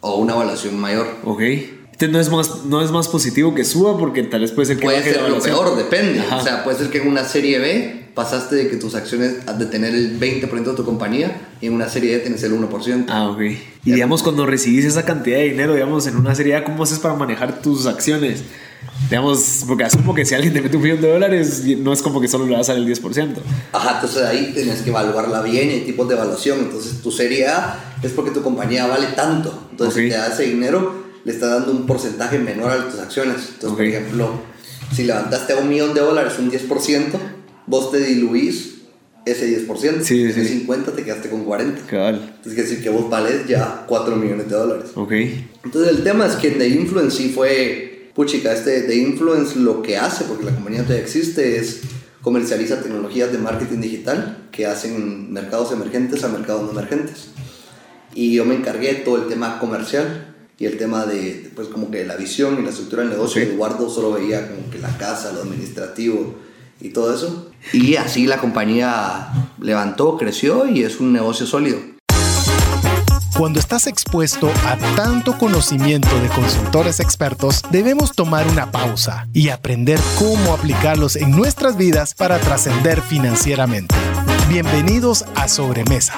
o 0.00 0.16
una 0.16 0.34
evaluación 0.34 0.78
mayor. 0.78 1.08
Ok. 1.24 1.40
Entonces 1.40 2.10
no 2.12 2.20
es 2.20 2.30
más, 2.30 2.64
no 2.66 2.84
es 2.84 2.90
más 2.90 3.08
positivo 3.08 3.54
que 3.54 3.64
suba 3.64 3.98
porque 3.98 4.22
tal 4.22 4.42
vez 4.42 4.52
puede 4.52 4.66
ser 4.66 4.76
que 4.76 4.84
Puede 4.84 5.02
ser 5.02 5.22
lo 5.28 5.40
peor, 5.40 5.76
depende. 5.76 6.20
Ajá. 6.20 6.36
O 6.36 6.42
sea, 6.42 6.64
puede 6.64 6.76
ser 6.78 6.90
que 6.90 6.98
en 6.98 7.08
una 7.08 7.24
serie 7.24 7.58
B 7.58 8.05
pasaste 8.16 8.56
de 8.56 8.68
que 8.68 8.76
tus 8.76 8.94
acciones, 8.94 9.44
de 9.58 9.66
tener 9.66 9.94
el 9.94 10.18
20% 10.18 10.64
de 10.64 10.74
tu 10.74 10.86
compañía, 10.86 11.48
y 11.60 11.66
en 11.66 11.74
una 11.74 11.86
serie 11.86 12.14
D 12.14 12.20
tienes 12.20 12.42
el 12.44 12.58
1%. 12.58 13.04
Ah, 13.08 13.28
ok. 13.28 13.40
Y 13.84 13.92
digamos, 13.92 14.22
cuando 14.22 14.46
recibís 14.46 14.86
esa 14.86 15.04
cantidad 15.04 15.36
de 15.36 15.44
dinero, 15.44 15.74
digamos, 15.74 16.06
en 16.06 16.16
una 16.16 16.34
serie 16.34 16.56
A, 16.56 16.64
¿cómo 16.64 16.82
haces 16.82 16.98
para 16.98 17.14
manejar 17.14 17.60
tus 17.60 17.84
acciones? 17.84 18.42
Digamos, 19.10 19.64
porque 19.68 19.84
asumo 19.84 20.14
que 20.14 20.24
si 20.24 20.34
alguien 20.34 20.54
te 20.54 20.62
mete 20.62 20.78
un 20.78 20.82
millón 20.82 21.02
de 21.02 21.12
dólares, 21.12 21.62
no 21.78 21.92
es 21.92 22.00
como 22.00 22.18
que 22.18 22.26
solo 22.26 22.46
le 22.46 22.56
vas 22.56 22.70
a 22.70 22.72
dar 22.72 22.80
el 22.80 22.88
10%. 22.88 23.34
Ajá, 23.72 23.96
entonces 23.96 24.22
ahí 24.22 24.50
tienes 24.54 24.80
que 24.80 24.88
evaluarla 24.88 25.42
bien 25.42 25.68
y 25.70 25.72
hay 25.74 25.80
tipos 25.82 26.08
de 26.08 26.14
evaluación. 26.14 26.60
Entonces 26.60 27.02
tu 27.02 27.12
serie 27.12 27.48
A 27.48 27.98
es 28.02 28.12
porque 28.12 28.30
tu 28.30 28.42
compañía 28.42 28.86
vale 28.86 29.08
tanto. 29.08 29.68
Entonces 29.70 30.04
si 30.04 30.08
te 30.08 30.16
da 30.16 30.28
ese 30.28 30.44
dinero, 30.44 31.04
le 31.22 31.32
está 31.32 31.48
dando 31.48 31.70
un 31.70 31.84
porcentaje 31.84 32.38
menor 32.38 32.70
a 32.70 32.88
tus 32.88 32.98
acciones. 32.98 33.36
Entonces, 33.52 33.76
por 33.76 33.84
ejemplo, 33.84 34.30
si 34.94 35.04
levantaste 35.04 35.52
a 35.52 35.56
un 35.56 35.68
millón 35.68 35.92
de 35.92 36.00
dólares 36.00 36.32
un 36.38 36.50
10%, 36.50 37.35
vos 37.66 37.90
te 37.90 37.98
diluís 37.98 38.76
ese 39.24 39.66
10%. 39.66 40.02
Sí, 40.02 40.22
En 40.22 40.32
sí. 40.32 40.46
50 40.46 40.92
te 40.92 41.02
quedaste 41.02 41.28
con 41.28 41.44
40. 41.44 41.86
Cabal. 41.86 42.14
Entonces 42.14 42.54
quiere 42.54 42.62
decir 42.62 42.82
que 42.82 42.90
vos 42.90 43.10
vales 43.10 43.46
ya 43.48 43.84
4 43.86 44.16
millones 44.16 44.48
de 44.48 44.54
dólares. 44.54 44.90
Ok. 44.94 45.12
Entonces 45.64 45.96
el 45.96 46.04
tema 46.04 46.26
es 46.26 46.36
que 46.36 46.50
The 46.50 46.68
Influence 46.68 47.16
sí 47.16 47.30
fue, 47.30 48.10
puchica, 48.14 48.52
este 48.52 48.82
The 48.82 48.94
Influence 48.94 49.58
lo 49.58 49.82
que 49.82 49.96
hace, 49.96 50.24
porque 50.24 50.44
la 50.44 50.54
compañía 50.54 50.82
todavía 50.82 51.02
existe, 51.02 51.58
es 51.58 51.80
comercializa 52.22 52.80
tecnologías 52.80 53.32
de 53.32 53.38
marketing 53.38 53.80
digital 53.80 54.48
que 54.52 54.66
hacen 54.66 55.32
mercados 55.32 55.72
emergentes 55.72 56.22
a 56.22 56.28
mercados 56.28 56.62
no 56.62 56.70
emergentes. 56.70 57.28
Y 58.14 58.32
yo 58.34 58.44
me 58.44 58.54
encargué 58.54 58.94
de 58.94 59.00
todo 59.00 59.16
el 59.16 59.28
tema 59.28 59.58
comercial 59.58 60.34
y 60.58 60.66
el 60.66 60.78
tema 60.78 61.04
de, 61.04 61.50
pues 61.54 61.68
como 61.68 61.90
que 61.90 62.04
la 62.04 62.16
visión 62.16 62.58
y 62.60 62.62
la 62.62 62.70
estructura 62.70 63.02
del 63.02 63.10
negocio. 63.10 63.42
Ok. 63.42 63.48
Eduardo 63.48 63.90
solo 63.90 64.12
veía 64.12 64.48
como 64.48 64.70
que 64.70 64.78
la 64.78 64.96
casa, 64.96 65.32
lo 65.32 65.42
administrativo 65.42 66.46
y 66.80 66.90
todo 66.90 67.14
eso. 67.14 67.50
Y 67.72 67.96
así 67.96 68.26
la 68.26 68.38
compañía 68.38 69.28
levantó, 69.60 70.16
creció 70.16 70.68
y 70.68 70.82
es 70.82 71.00
un 71.00 71.12
negocio 71.12 71.46
sólido. 71.46 71.78
Cuando 73.36 73.60
estás 73.60 73.86
expuesto 73.86 74.50
a 74.64 74.78
tanto 74.96 75.36
conocimiento 75.36 76.08
de 76.20 76.28
consultores 76.28 77.00
expertos, 77.00 77.60
debemos 77.70 78.12
tomar 78.12 78.48
una 78.48 78.70
pausa 78.70 79.28
y 79.34 79.50
aprender 79.50 80.00
cómo 80.18 80.54
aplicarlos 80.54 81.16
en 81.16 81.32
nuestras 81.32 81.76
vidas 81.76 82.14
para 82.14 82.38
trascender 82.38 83.02
financieramente. 83.02 83.94
Bienvenidos 84.48 85.26
a 85.34 85.48
Sobremesa. 85.48 86.14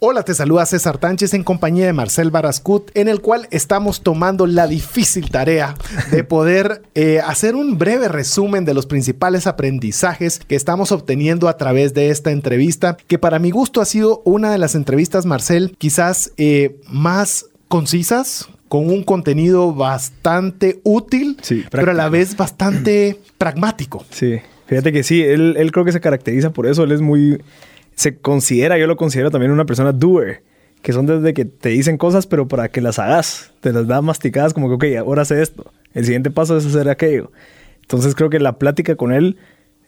Hola, 0.00 0.22
te 0.22 0.32
saluda 0.32 0.64
César 0.64 0.98
Tánchez 0.98 1.34
en 1.34 1.42
compañía 1.42 1.84
de 1.86 1.92
Marcel 1.92 2.30
Barascut, 2.30 2.88
en 2.94 3.08
el 3.08 3.20
cual 3.20 3.48
estamos 3.50 4.00
tomando 4.02 4.46
la 4.46 4.68
difícil 4.68 5.28
tarea 5.28 5.74
de 6.12 6.22
poder 6.22 6.82
eh, 6.94 7.18
hacer 7.18 7.56
un 7.56 7.78
breve 7.78 8.06
resumen 8.06 8.64
de 8.64 8.74
los 8.74 8.86
principales 8.86 9.48
aprendizajes 9.48 10.38
que 10.38 10.54
estamos 10.54 10.92
obteniendo 10.92 11.48
a 11.48 11.56
través 11.56 11.94
de 11.94 12.10
esta 12.10 12.30
entrevista, 12.30 12.96
que 13.08 13.18
para 13.18 13.40
mi 13.40 13.50
gusto 13.50 13.80
ha 13.80 13.84
sido 13.84 14.22
una 14.24 14.52
de 14.52 14.58
las 14.58 14.76
entrevistas, 14.76 15.26
Marcel, 15.26 15.74
quizás 15.78 16.30
eh, 16.36 16.76
más 16.88 17.46
concisas, 17.66 18.48
con 18.68 18.90
un 18.90 19.02
contenido 19.02 19.74
bastante 19.74 20.78
útil, 20.84 21.38
Sí, 21.42 21.64
pero 21.72 21.90
a 21.90 21.94
la 21.94 22.08
vez 22.08 22.36
bastante 22.36 23.18
pragmático. 23.38 24.04
Sí, 24.10 24.36
fíjate 24.66 24.92
que 24.92 25.02
sí, 25.02 25.22
él, 25.22 25.56
él 25.58 25.72
creo 25.72 25.84
que 25.84 25.90
se 25.90 26.00
caracteriza 26.00 26.50
por 26.50 26.68
eso, 26.68 26.84
él 26.84 26.92
es 26.92 27.00
muy, 27.00 27.42
se 27.98 28.16
considera, 28.16 28.78
yo 28.78 28.86
lo 28.86 28.96
considero 28.96 29.32
también 29.32 29.50
una 29.50 29.66
persona 29.66 29.90
doer, 29.90 30.44
que 30.82 30.92
son 30.92 31.06
desde 31.06 31.34
que 31.34 31.44
te 31.44 31.70
dicen 31.70 31.98
cosas, 31.98 32.28
pero 32.28 32.46
para 32.46 32.68
que 32.68 32.80
las 32.80 33.00
hagas, 33.00 33.52
te 33.60 33.72
las 33.72 33.88
da 33.88 34.00
masticadas 34.02 34.54
como 34.54 34.68
que, 34.68 34.74
ok, 34.74 35.04
ahora 35.04 35.24
sé 35.24 35.42
esto, 35.42 35.72
el 35.94 36.04
siguiente 36.04 36.30
paso 36.30 36.56
es 36.56 36.64
hacer 36.64 36.88
aquello. 36.88 37.32
Entonces 37.82 38.14
creo 38.14 38.30
que 38.30 38.38
la 38.38 38.56
plática 38.56 38.94
con 38.94 39.12
él, 39.12 39.36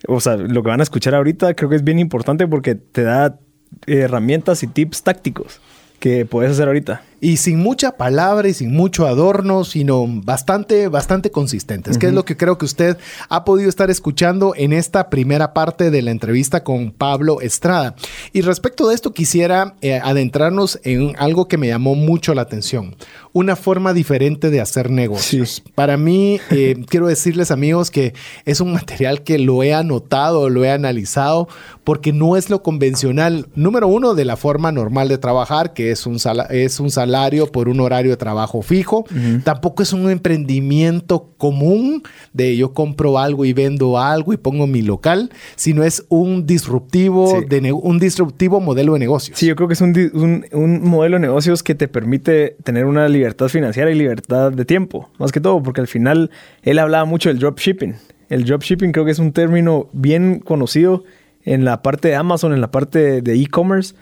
o 0.08 0.18
sea, 0.18 0.36
lo 0.36 0.64
que 0.64 0.70
van 0.70 0.80
a 0.80 0.82
escuchar 0.82 1.14
ahorita, 1.14 1.54
creo 1.54 1.70
que 1.70 1.76
es 1.76 1.84
bien 1.84 2.00
importante 2.00 2.48
porque 2.48 2.74
te 2.74 3.04
da 3.04 3.38
herramientas 3.86 4.64
y 4.64 4.66
tips 4.66 5.04
tácticos 5.04 5.60
que 6.00 6.26
puedes 6.26 6.50
hacer 6.50 6.66
ahorita. 6.66 7.02
Y 7.20 7.36
sin 7.36 7.58
mucha 7.58 7.96
palabra 7.98 8.48
y 8.48 8.54
sin 8.54 8.72
mucho 8.72 9.06
adorno, 9.06 9.64
sino 9.64 10.06
bastante, 10.08 10.88
bastante 10.88 11.30
consistentes, 11.30 11.98
que 11.98 12.06
es 12.06 12.14
lo 12.14 12.24
que 12.24 12.36
creo 12.36 12.56
que 12.56 12.64
usted 12.64 12.96
ha 13.28 13.44
podido 13.44 13.68
estar 13.68 13.90
escuchando 13.90 14.54
en 14.56 14.72
esta 14.72 15.10
primera 15.10 15.52
parte 15.52 15.90
de 15.90 16.00
la 16.00 16.12
entrevista 16.12 16.64
con 16.64 16.92
Pablo 16.92 17.40
Estrada. 17.42 17.94
Y 18.32 18.40
respecto 18.40 18.88
de 18.88 18.94
esto, 18.94 19.12
quisiera 19.12 19.74
eh, 19.82 20.00
adentrarnos 20.02 20.80
en 20.82 21.14
algo 21.18 21.46
que 21.46 21.58
me 21.58 21.68
llamó 21.68 21.94
mucho 21.94 22.32
la 22.32 22.40
atención, 22.42 22.96
una 23.34 23.54
forma 23.54 23.92
diferente 23.92 24.48
de 24.48 24.62
hacer 24.62 24.90
negocios. 24.90 25.62
Sí. 25.64 25.72
Para 25.74 25.98
mí, 25.98 26.40
eh, 26.50 26.76
quiero 26.88 27.06
decirles 27.06 27.50
amigos 27.50 27.90
que 27.90 28.14
es 28.46 28.60
un 28.60 28.72
material 28.72 29.22
que 29.24 29.38
lo 29.38 29.62
he 29.62 29.74
anotado, 29.74 30.48
lo 30.48 30.64
he 30.64 30.70
analizado, 30.70 31.48
porque 31.84 32.14
no 32.14 32.36
es 32.38 32.48
lo 32.48 32.62
convencional, 32.62 33.48
número 33.54 33.88
uno, 33.88 34.14
de 34.14 34.24
la 34.24 34.36
forma 34.38 34.72
normal 34.72 35.08
de 35.08 35.18
trabajar, 35.18 35.74
que 35.74 35.90
es 35.90 36.06
un, 36.06 36.18
sala- 36.18 36.44
es 36.50 36.80
un 36.80 36.90
salario 36.90 37.09
por 37.52 37.68
un 37.68 37.80
horario 37.80 38.10
de 38.12 38.16
trabajo 38.16 38.62
fijo. 38.62 39.04
Tampoco 39.44 39.82
es 39.82 39.92
un 39.92 40.10
emprendimiento 40.10 41.30
común 41.36 42.02
de 42.32 42.56
yo 42.56 42.72
compro 42.72 43.18
algo 43.18 43.44
y 43.44 43.52
vendo 43.52 43.98
algo 43.98 44.32
y 44.32 44.36
pongo 44.36 44.66
mi 44.66 44.82
local, 44.82 45.30
sino 45.56 45.84
es 45.84 46.04
un 46.08 46.46
disruptivo, 46.46 47.40
Sí. 47.40 47.46
de 47.48 47.72
un 47.72 47.98
disruptivo 47.98 48.60
modelo 48.60 48.94
de 48.94 48.98
negocios. 48.98 49.38
Sí, 49.38 49.46
yo 49.46 49.56
creo 49.56 49.68
que 49.68 49.74
es 49.74 49.80
un- 49.80 50.44
un 50.52 50.82
modelo 50.88 51.16
de 51.16 51.20
negocios 51.20 51.62
que 51.62 51.74
te 51.74 51.88
permite 51.88 52.56
tener 52.64 52.84
una 52.86 53.08
libertad 53.08 53.48
financiera 53.48 53.90
y 53.90 53.94
libertad 53.94 54.52
de 54.52 54.64
tiempo, 54.64 55.08
más 55.18 55.32
que 55.32 55.40
todo, 55.40 55.62
porque 55.62 55.80
al 55.80 55.88
final 55.88 56.30
él 56.62 56.78
hablaba 56.78 57.04
mucho 57.04 57.28
del 57.28 57.38
dropshipping. 57.38 57.94
El 58.28 58.44
dropshipping 58.44 58.92
creo 58.92 59.04
que 59.04 59.10
es 59.10 59.18
un 59.18 59.32
término 59.32 59.88
bien 59.92 60.38
conocido 60.40 61.04
en 61.44 61.64
la 61.64 61.82
parte 61.82 62.08
de 62.08 62.14
Amazon, 62.16 62.52
en 62.52 62.60
la 62.60 62.70
parte 62.70 63.22
de 63.22 63.34
e-commerce, 63.34 63.94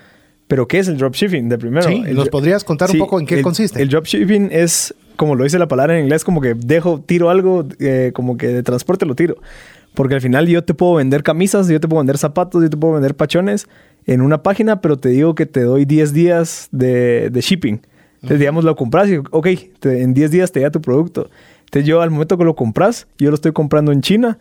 Pero 0.48 0.66
¿qué 0.66 0.78
es 0.80 0.88
el 0.88 0.96
dropshipping? 0.98 1.48
De 1.48 1.58
primero. 1.58 1.86
Sí, 1.88 2.02
¿nos 2.14 2.28
podrías 2.30 2.64
contar 2.64 2.90
un 2.90 2.98
poco 2.98 3.20
en 3.20 3.26
qué 3.26 3.36
el- 3.36 3.42
consiste? 3.42 3.80
El 3.82 3.88
dropshipping 3.88 4.48
es, 4.50 4.94
como 5.16 5.34
lo 5.36 5.44
dice 5.44 5.58
la 5.58 5.68
palabra 5.68 5.96
en 5.98 6.04
inglés, 6.04 6.24
como 6.24 6.40
que 6.40 6.54
dejo, 6.54 7.00
tiro 7.04 7.30
algo, 7.30 7.66
eh, 7.78 8.12
como 8.14 8.36
que 8.36 8.48
de 8.48 8.62
transporte 8.62 9.04
lo 9.06 9.14
tiro. 9.14 9.36
Porque 9.94 10.14
al 10.14 10.20
final 10.20 10.46
yo 10.46 10.64
te 10.64 10.74
puedo 10.74 10.94
vender 10.94 11.22
camisas, 11.22 11.68
yo 11.68 11.80
te 11.80 11.86
puedo 11.88 12.00
vender 12.00 12.18
zapatos, 12.18 12.62
yo 12.62 12.70
te 12.70 12.76
puedo 12.76 12.94
vender 12.94 13.14
pachones 13.14 13.66
en 14.06 14.20
una 14.22 14.42
página, 14.42 14.80
pero 14.80 14.96
te 14.96 15.10
digo 15.10 15.34
que 15.34 15.44
te 15.46 15.60
doy 15.62 15.84
10 15.84 16.12
días 16.12 16.68
de, 16.72 17.28
de 17.30 17.40
shipping. 17.40 17.80
Entonces, 18.14 18.38
digamos, 18.40 18.64
lo 18.64 18.74
compras 18.74 19.08
y, 19.08 19.16
ok, 19.18 19.48
te- 19.80 20.02
en 20.02 20.14
10 20.14 20.30
días 20.30 20.50
te 20.50 20.60
llega 20.60 20.70
tu 20.70 20.80
producto. 20.80 21.28
Entonces, 21.66 21.86
yo 21.86 22.00
al 22.00 22.10
momento 22.10 22.38
que 22.38 22.44
lo 22.44 22.54
compras, 22.56 23.06
yo 23.18 23.28
lo 23.30 23.34
estoy 23.34 23.52
comprando 23.52 23.92
en 23.92 24.00
China. 24.00 24.38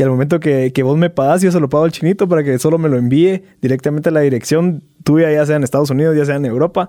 Y 0.00 0.02
al 0.02 0.08
momento 0.08 0.40
que, 0.40 0.72
que 0.72 0.82
vos 0.82 0.96
me 0.96 1.10
pagas, 1.10 1.42
yo 1.42 1.52
se 1.52 1.60
lo 1.60 1.68
pago 1.68 1.84
al 1.84 1.92
chinito 1.92 2.26
para 2.26 2.42
que 2.42 2.58
solo 2.58 2.78
me 2.78 2.88
lo 2.88 2.96
envíe 2.96 3.42
directamente 3.60 4.08
a 4.08 4.12
la 4.12 4.20
dirección 4.20 4.82
tuya, 5.04 5.30
ya 5.30 5.44
sea 5.44 5.56
en 5.56 5.62
Estados 5.62 5.90
Unidos, 5.90 6.16
ya 6.16 6.24
sea 6.24 6.36
en 6.36 6.46
Europa. 6.46 6.88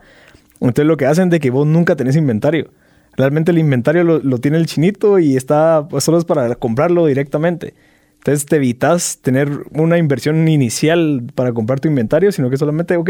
Entonces 0.62 0.86
lo 0.86 0.96
que 0.96 1.08
hacen 1.08 1.30
de 1.30 1.42
que 1.42 1.50
vos 1.50 1.68
nunca 1.68 1.98
tenés 1.98 2.16
inventario. 2.16 2.72
Realmente 3.18 3.52
el 3.52 3.58
inventario 3.58 4.06
lo, 4.06 4.20
lo 4.20 4.38
tiene 4.38 4.60
el 4.60 4.66
chinito 4.66 5.20
y 5.20 5.36
está, 5.36 5.90
pues 5.90 6.06
solo 6.06 6.20
es 6.20 6.24
para 6.24 6.56
comprarlo 6.56 7.06
directamente. 7.06 7.74
Entonces 8.20 8.46
te 8.46 8.56
evitas 8.56 9.20
tener 9.22 9.50
una 9.72 9.98
inversión 9.98 10.48
inicial 10.48 11.24
para 11.36 11.52
comprar 11.52 11.82
tu 11.82 11.90
inventario, 11.90 12.32
sino 12.32 12.50
que 12.50 12.56
solamente, 12.56 12.96
ok, 12.96 13.10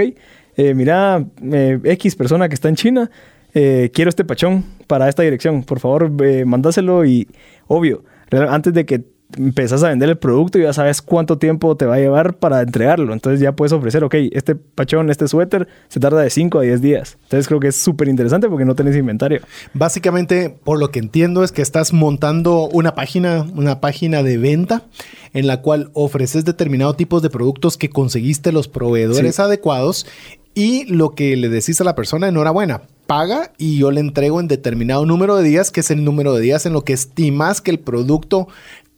eh, 0.58 0.74
mira, 0.74 1.24
eh, 1.44 1.80
X 1.84 2.16
persona 2.16 2.50
que 2.50 2.56
está 2.56 2.70
en 2.70 2.76
China, 2.76 3.12
eh, 3.54 3.92
quiero 3.94 4.10
este 4.10 4.26
pachón 4.26 4.66
para 4.88 5.08
esta 5.10 5.22
dirección, 5.22 5.62
por 5.62 5.80
favor, 5.80 6.10
mandáselo 6.48 7.06
y 7.06 7.28
obvio, 7.68 8.04
antes 8.32 8.74
de 8.74 8.86
que 8.86 9.11
empezás 9.38 9.84
a 9.84 9.90
vender 9.90 10.10
el 10.10 10.18
producto 10.18 10.60
ya 10.60 10.74
sabes 10.74 11.02
cuánto 11.02 11.38
tiempo 11.38 11.76
te 11.76 11.86
va 11.86 11.96
a 11.96 12.00
llevar 12.00 12.36
para 12.36 12.62
entregarlo. 12.62 13.14
Entonces 13.14 13.40
ya 13.40 13.54
puedes 13.54 13.72
ofrecer, 13.72 14.04
ok, 14.04 14.16
este 14.32 14.56
pachón, 14.56 15.10
este 15.10 15.28
suéter 15.28 15.68
se 15.88 16.00
tarda 16.00 16.22
de 16.22 16.30
5 16.30 16.60
a 16.60 16.62
10 16.64 16.82
días. 16.82 17.18
Entonces 17.24 17.48
creo 17.48 17.60
que 17.60 17.68
es 17.68 17.76
súper 17.76 18.08
interesante 18.08 18.50
porque 18.50 18.66
no 18.66 18.76
tenés 18.76 18.96
inventario. 18.96 19.42
Básicamente, 19.74 20.50
por 20.64 20.80
lo 20.80 20.92
que 20.92 21.00
entiendo, 21.00 21.44
es 21.44 21.52
que 21.52 21.62
estás 21.62 21.94
montando 21.94 22.68
una 22.70 22.94
página, 22.96 23.46
una 23.56 23.80
página 23.82 24.24
de 24.24 24.38
venta 24.38 24.84
en 25.34 25.48
la 25.48 25.62
cual 25.62 25.90
ofreces 25.94 26.46
determinados 26.46 26.98
tipos 26.98 27.22
de 27.22 27.30
productos 27.30 27.78
que 27.78 27.90
conseguiste 27.90 28.52
los 28.52 28.68
proveedores 28.68 29.36
Sí. 29.36 29.42
adecuados 29.42 30.06
y 30.54 30.86
lo 30.86 31.12
que 31.12 31.36
le 31.38 31.48
decís 31.50 31.80
a 31.80 31.86
la 31.86 31.96
persona, 31.96 32.28
enhorabuena, 32.28 32.82
paga 33.08 33.52
y 33.58 33.78
yo 33.78 33.92
le 33.92 34.02
entrego 34.02 34.40
en 34.40 34.48
determinado 34.48 35.06
número 35.06 35.38
de 35.38 35.44
días, 35.44 35.72
que 35.72 35.80
es 35.80 35.92
el 35.92 36.04
número 36.04 36.34
de 36.34 36.42
días 36.42 36.66
en 36.66 36.74
lo 36.74 36.84
que 36.84 36.94
estimas 36.94 37.62
que 37.62 37.72
el 37.72 37.80
producto 37.80 38.48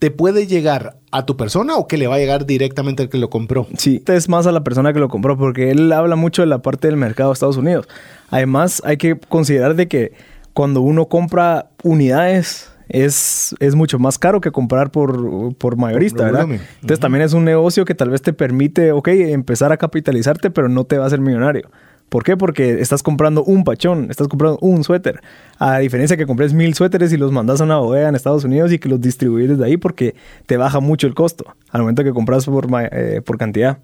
te 0.03 0.11
puede 0.11 0.47
llegar 0.47 0.97
a 1.11 1.25
tu 1.25 1.37
persona 1.37 1.77
o 1.77 1.87
que 1.87 1.95
le 1.95 2.07
va 2.07 2.15
a 2.15 2.17
llegar 2.17 2.45
directamente 2.45 3.03
al 3.03 3.07
que 3.07 3.17
lo 3.17 3.29
compró. 3.29 3.67
Sí, 3.77 4.03
es 4.05 4.27
más 4.27 4.45
a 4.45 4.51
la 4.51 4.61
persona 4.61 4.91
que 4.91 4.99
lo 4.99 5.07
compró 5.07 5.37
porque 5.37 5.71
él 5.71 5.89
habla 5.93 6.17
mucho 6.17 6.41
de 6.41 6.47
la 6.49 6.61
parte 6.61 6.89
del 6.89 6.97
mercado 6.97 7.29
de 7.29 7.35
Estados 7.35 7.55
Unidos. 7.55 7.87
Además, 8.29 8.81
hay 8.83 8.97
que 8.97 9.17
considerar 9.17 9.77
de 9.77 9.87
que 9.87 10.11
cuando 10.51 10.81
uno 10.81 11.05
compra 11.05 11.69
unidades 11.83 12.69
es, 12.89 13.55
es 13.61 13.75
mucho 13.75 13.97
más 13.97 14.19
caro 14.19 14.41
que 14.41 14.51
comprar 14.51 14.91
por, 14.91 15.55
por 15.55 15.77
mayorista, 15.77 16.25
¿verdad? 16.25 16.49
Entonces 16.51 16.99
también 16.99 17.21
es 17.21 17.31
un 17.31 17.45
negocio 17.45 17.85
que 17.85 17.95
tal 17.95 18.09
vez 18.09 18.21
te 18.21 18.33
permite, 18.33 18.91
ok, 18.91 19.07
empezar 19.07 19.71
a 19.71 19.77
capitalizarte, 19.77 20.51
pero 20.51 20.67
no 20.67 20.83
te 20.83 20.97
va 20.97 21.05
a 21.05 21.07
hacer 21.07 21.21
millonario. 21.21 21.71
¿Por 22.09 22.23
qué? 22.23 22.37
Porque 22.37 22.79
estás 22.79 23.01
comprando 23.01 23.43
un 23.43 23.63
pachón, 23.63 24.07
estás 24.11 24.27
comprando 24.27 24.59
un 24.61 24.83
suéter. 24.83 25.19
A 25.57 25.79
diferencia 25.79 26.15
que 26.15 26.27
compres 26.27 26.53
mil 26.53 26.73
suéteres 26.75 27.11
y 27.11 27.17
los 27.17 27.31
mandas 27.31 27.59
a 27.59 27.63
una 27.63 27.77
bodega 27.77 28.09
en 28.09 28.15
Estados 28.15 28.43
Unidos 28.43 28.71
y 28.71 28.77
que 28.77 28.87
los 28.87 29.01
distribuyes 29.01 29.49
desde 29.49 29.65
ahí 29.65 29.77
porque 29.77 30.13
te 30.45 30.57
baja 30.57 30.79
mucho 30.79 31.07
el 31.07 31.15
costo 31.15 31.45
al 31.71 31.81
momento 31.81 32.03
que 32.03 32.11
compras 32.13 32.45
por, 32.45 32.67
eh, 32.91 33.21
por 33.25 33.37
cantidad. 33.39 33.79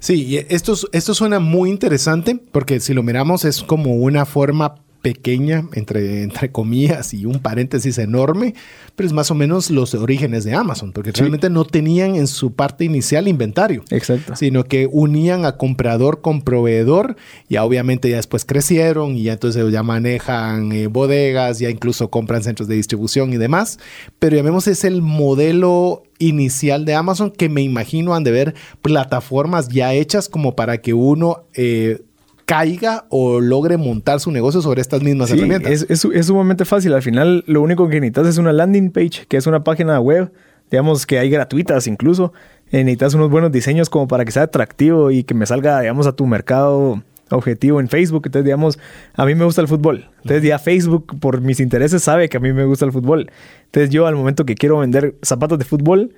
Sí, 0.00 0.44
esto, 0.48 0.72
es- 0.72 0.86
esto 0.92 1.14
suena 1.14 1.38
muy 1.38 1.70
interesante 1.70 2.40
porque 2.50 2.80
si 2.80 2.94
lo 2.94 3.02
miramos 3.04 3.44
es 3.44 3.62
como 3.62 3.94
una 3.94 4.24
forma 4.26 4.74
pequeña, 5.12 5.64
entre, 5.72 6.22
entre 6.22 6.52
comillas, 6.52 7.14
y 7.14 7.24
un 7.24 7.38
paréntesis 7.38 7.96
enorme, 7.98 8.54
pero 8.94 9.06
es 9.06 9.12
más 9.14 9.30
o 9.30 9.34
menos 9.34 9.70
los 9.70 9.94
orígenes 9.94 10.44
de 10.44 10.54
Amazon, 10.54 10.92
porque 10.92 11.10
Sí. 11.12 11.20
realmente 11.20 11.48
no 11.48 11.64
tenían 11.64 12.14
en 12.16 12.26
su 12.26 12.52
parte 12.52 12.84
inicial 12.84 13.26
inventario. 13.26 13.84
Exacto. 13.90 14.36
Sino 14.36 14.64
que 14.64 14.86
unían 14.90 15.44
a 15.46 15.56
comprador 15.56 16.20
con 16.20 16.42
proveedor, 16.42 17.16
y 17.48 17.56
obviamente 17.56 18.10
ya 18.10 18.16
después 18.16 18.44
crecieron 18.44 19.16
y 19.16 19.22
ya 19.24 19.32
entonces 19.32 19.72
ya 19.72 19.82
manejan 19.82 20.72
eh, 20.72 20.88
bodegas, 20.88 21.58
ya 21.58 21.70
incluso 21.70 22.10
compran 22.10 22.42
centros 22.42 22.68
de 22.68 22.74
distribución 22.74 23.32
y 23.32 23.38
demás. 23.38 23.78
Pero 24.18 24.36
llamemos 24.36 24.66
es 24.68 24.84
el 24.84 25.00
modelo 25.00 26.02
inicial 26.18 26.84
de 26.84 26.94
Amazon 26.94 27.30
que 27.30 27.48
me 27.48 27.62
imagino 27.62 28.14
han 28.14 28.24
de 28.24 28.32
ver 28.32 28.54
plataformas 28.82 29.68
ya 29.68 29.94
hechas 29.94 30.28
como 30.28 30.54
para 30.56 30.78
que 30.82 30.92
uno 30.92 31.44
eh, 31.54 32.02
caiga 32.48 33.04
o 33.10 33.40
logre 33.42 33.76
montar 33.76 34.20
su 34.20 34.30
negocio 34.30 34.62
sobre 34.62 34.80
estas 34.80 35.02
mismas 35.02 35.28
Sí, 35.28 35.36
herramientas. 35.36 35.70
es, 35.70 35.86
es, 35.90 36.04
es 36.06 36.26
sumamente 36.26 36.64
fácil. 36.64 36.94
Al 36.94 37.02
final, 37.02 37.44
lo 37.46 37.60
único 37.60 37.90
que 37.90 38.00
necesitas 38.00 38.26
es 38.26 38.38
una 38.38 38.54
landing 38.54 38.90
page, 38.90 39.26
que 39.28 39.36
es 39.36 39.46
una 39.46 39.62
página 39.64 40.00
web, 40.00 40.32
digamos 40.70 41.04
que 41.04 41.18
hay 41.18 41.28
gratuitas 41.28 41.86
incluso. 41.86 42.32
Eh, 42.72 42.84
necesitas 42.84 43.12
unos 43.12 43.28
buenos 43.30 43.52
diseños 43.52 43.90
como 43.90 44.08
para 44.08 44.24
que 44.24 44.32
sea 44.32 44.44
atractivo 44.44 45.10
y 45.10 45.24
que 45.24 45.34
me 45.34 45.44
salga, 45.44 45.78
digamos, 45.82 46.06
a 46.06 46.12
tu 46.12 46.26
mercado 46.26 47.02
objetivo 47.30 47.80
en 47.80 47.88
Facebook. 47.88 48.22
Entonces, 48.24 48.46
digamos, 48.46 48.78
a 49.12 49.26
mí 49.26 49.34
me 49.34 49.44
gusta 49.44 49.60
el 49.60 49.68
fútbol. 49.68 50.08
Entonces, 50.22 50.42
ya 50.42 50.58
Facebook, 50.58 51.18
por 51.20 51.42
mis 51.42 51.60
intereses, 51.60 52.02
sabe 52.02 52.30
que 52.30 52.38
a 52.38 52.40
mí 52.40 52.54
me 52.54 52.64
gusta 52.64 52.86
el 52.86 52.92
fútbol. 52.92 53.30
Entonces, 53.66 53.90
yo 53.90 54.06
al 54.06 54.16
momento 54.16 54.46
que 54.46 54.54
quiero 54.54 54.78
vender 54.78 55.16
zapatos 55.22 55.58
de 55.58 55.66
fútbol, 55.66 56.14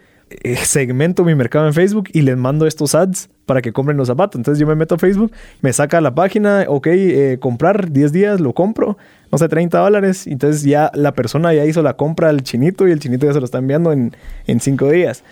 segmento 0.64 1.24
mi 1.24 1.34
mercado 1.34 1.66
en 1.66 1.74
Facebook 1.74 2.08
y 2.12 2.22
les 2.22 2.36
mando 2.36 2.66
estos 2.66 2.94
ads 2.94 3.28
para 3.46 3.62
que 3.62 3.72
compren 3.72 3.96
los 3.96 4.08
zapatos. 4.08 4.38
Entonces 4.38 4.60
yo 4.60 4.66
me 4.66 4.74
meto 4.74 4.94
a 4.94 4.98
Facebook, 4.98 5.32
me 5.60 5.72
saca 5.72 6.00
la 6.00 6.14
página, 6.14 6.64
ok, 6.68 6.86
eh, 6.86 7.38
comprar 7.40 7.90
10 7.90 8.12
días, 8.12 8.40
lo 8.40 8.52
compro, 8.52 8.96
no 9.32 9.38
sé, 9.38 9.48
30 9.48 9.78
dólares. 9.78 10.26
Entonces 10.26 10.62
ya 10.62 10.90
la 10.94 11.12
persona 11.12 11.52
ya 11.52 11.64
hizo 11.64 11.82
la 11.82 11.94
compra 11.94 12.28
al 12.28 12.42
chinito 12.42 12.86
y 12.86 12.92
el 12.92 13.00
chinito 13.00 13.26
ya 13.26 13.32
se 13.32 13.40
lo 13.40 13.44
está 13.44 13.58
enviando 13.58 13.92
en, 13.92 14.14
en 14.46 14.60
5 14.60 14.90
días. 14.90 15.24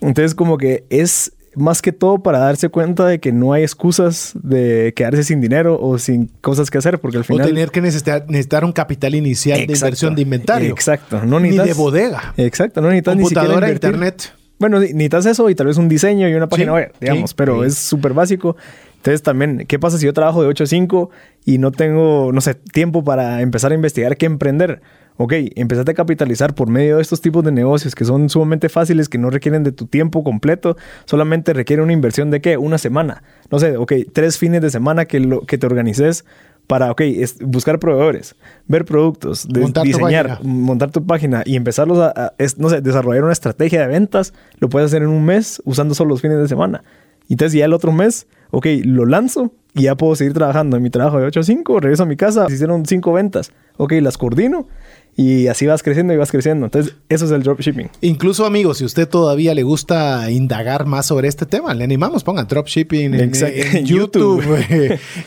Entonces 0.00 0.34
como 0.34 0.58
que 0.58 0.84
es 0.90 1.32
más 1.54 1.82
que 1.82 1.92
todo 1.92 2.22
para 2.22 2.38
darse 2.38 2.68
cuenta 2.68 3.06
de 3.06 3.20
que 3.20 3.32
no 3.32 3.52
hay 3.52 3.62
excusas 3.62 4.32
de 4.42 4.92
quedarse 4.96 5.24
sin 5.24 5.40
dinero 5.40 5.78
o 5.80 5.98
sin 5.98 6.26
cosas 6.40 6.70
que 6.70 6.78
hacer, 6.78 6.98
porque 6.98 7.18
al 7.18 7.22
o 7.22 7.24
final... 7.24 7.46
tener 7.46 7.70
que 7.70 7.80
necesitar, 7.80 8.24
necesitar 8.28 8.64
un 8.64 8.72
capital 8.72 9.14
inicial 9.14 9.66
de 9.66 9.72
inversión 9.72 10.14
de 10.14 10.22
inventario. 10.22 10.70
Exacto. 10.70 11.22
No 11.24 11.40
Ni 11.40 11.50
de 11.50 11.74
bodega. 11.74 12.34
Exacto. 12.36 12.80
No 12.80 12.88
necesitas 12.88 13.16
ni 13.16 13.24
siquiera 13.24 13.42
Computadora, 13.42 13.72
internet. 13.72 14.32
Bueno, 14.62 14.78
ni- 14.78 14.92
necesitas 14.92 15.26
eso 15.26 15.50
y 15.50 15.54
tal 15.56 15.66
vez 15.66 15.76
un 15.76 15.88
diseño 15.88 16.28
y 16.28 16.34
una 16.34 16.48
página 16.48 16.70
Sí, 16.70 16.74
web, 16.76 16.92
digamos, 17.00 17.30
sí, 17.30 17.36
pero 17.36 17.60
sí. 17.62 17.66
es 17.66 17.74
súper 17.74 18.12
básico. 18.14 18.56
Entonces 18.98 19.20
también, 19.22 19.64
¿qué 19.66 19.80
pasa 19.80 19.98
si 19.98 20.06
yo 20.06 20.12
trabajo 20.12 20.40
de 20.42 20.48
8 20.48 20.62
a 20.62 20.66
5 20.68 21.10
y 21.44 21.58
no 21.58 21.72
tengo, 21.72 22.30
no 22.32 22.40
sé, 22.40 22.54
tiempo 22.54 23.02
para 23.02 23.40
empezar 23.42 23.72
a 23.72 23.74
investigar 23.74 24.16
qué 24.16 24.26
emprender? 24.26 24.80
Ok, 25.16 25.32
empezaste 25.56 25.90
a 25.90 25.94
capitalizar 25.94 26.54
por 26.54 26.68
medio 26.70 26.96
de 26.96 27.02
estos 27.02 27.20
tipos 27.20 27.42
de 27.44 27.50
negocios 27.52 27.94
que 27.96 28.04
son 28.04 28.28
sumamente 28.30 28.68
fáciles, 28.68 29.08
que 29.08 29.18
no 29.18 29.28
requieren 29.30 29.64
de 29.64 29.72
tu 29.72 29.86
tiempo 29.86 30.22
completo, 30.24 30.76
solamente 31.04 31.52
requiere 31.52 31.82
una 31.82 31.92
inversión 31.92 32.30
de 32.30 32.40
qué? 32.40 32.56
Una 32.56 32.78
semana. 32.78 33.22
No 33.50 33.58
sé, 33.58 33.76
ok, 33.76 33.92
tres 34.12 34.38
fines 34.38 34.62
de 34.62 34.70
semana 34.70 35.04
que, 35.04 35.18
lo, 35.20 35.40
que 35.42 35.58
te 35.58 35.66
organices 35.66 36.24
para, 36.66 36.90
ok, 36.90 37.00
es 37.02 37.38
buscar 37.40 37.78
proveedores, 37.78 38.34
ver 38.66 38.84
productos, 38.84 39.46
de- 39.48 39.60
Montar 39.60 39.82
tu 39.82 39.86
diseñar, 39.88 40.38
montar 40.42 40.90
tu 40.90 41.04
página 41.04 41.42
y 41.44 41.56
empezarlos 41.56 41.98
a, 41.98 42.08
a- 42.16 42.32
es- 42.38 42.58
no 42.58 42.68
sé, 42.70 42.80
desarrollar 42.80 43.24
una 43.24 43.32
estrategia 43.32 43.80
de 43.82 43.86
ventas, 43.88 44.32
lo 44.58 44.68
puedes 44.68 44.86
hacer 44.86 45.02
en 45.02 45.08
un 45.08 45.24
mes 45.24 45.60
usando 45.64 45.94
solo 45.94 46.10
los 46.10 46.20
fines 46.22 46.38
de 46.38 46.48
semana. 46.48 46.82
Y 47.28 47.34
entonces 47.34 47.58
ya 47.58 47.64
el 47.66 47.72
otro 47.72 47.92
mes, 47.92 48.26
ok, 48.50 48.66
lo 48.84 49.06
lanzo 49.06 49.52
y 49.74 49.82
ya 49.82 49.96
puedo 49.96 50.14
seguir 50.16 50.32
trabajando 50.34 50.76
en 50.76 50.82
mi 50.82 50.90
trabajo 50.90 51.18
de 51.18 51.26
8 51.26 51.40
a 51.40 51.42
5, 51.44 51.80
regreso 51.80 52.02
a 52.02 52.06
mi 52.06 52.16
casa, 52.16 52.46
se 52.48 52.54
hicieron 52.54 52.84
5 52.86 53.12
ventas, 53.12 53.52
ok, 53.76 53.92
las 54.02 54.18
coordino 54.18 54.66
y 55.14 55.46
así 55.48 55.66
vas 55.66 55.82
creciendo 55.82 56.14
y 56.14 56.16
vas 56.16 56.30
creciendo. 56.30 56.64
Entonces 56.66 56.94
eso 57.08 57.26
es 57.26 57.30
el 57.32 57.42
dropshipping. 57.42 57.90
Incluso, 58.00 58.46
amigos, 58.46 58.78
si 58.78 58.84
usted 58.84 59.06
todavía 59.08 59.54
le 59.54 59.62
gusta 59.62 60.30
indagar 60.30 60.86
más 60.86 61.06
sobre 61.06 61.28
este 61.28 61.44
tema, 61.46 61.74
le 61.74 61.84
animamos, 61.84 62.24
pongan 62.24 62.46
dropshipping 62.46 63.14
en, 63.14 63.32
en 63.34 63.84
YouTube 63.86 64.42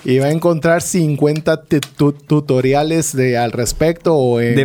y 0.03 0.17
va 0.17 0.25
a 0.27 0.31
encontrar 0.31 0.81
50 0.81 1.63
te- 1.63 1.79
tu- 1.81 2.13
tutoriales 2.13 3.15
de, 3.15 3.37
al 3.37 3.51
respecto 3.51 4.15
o 4.15 4.41
en, 4.41 4.55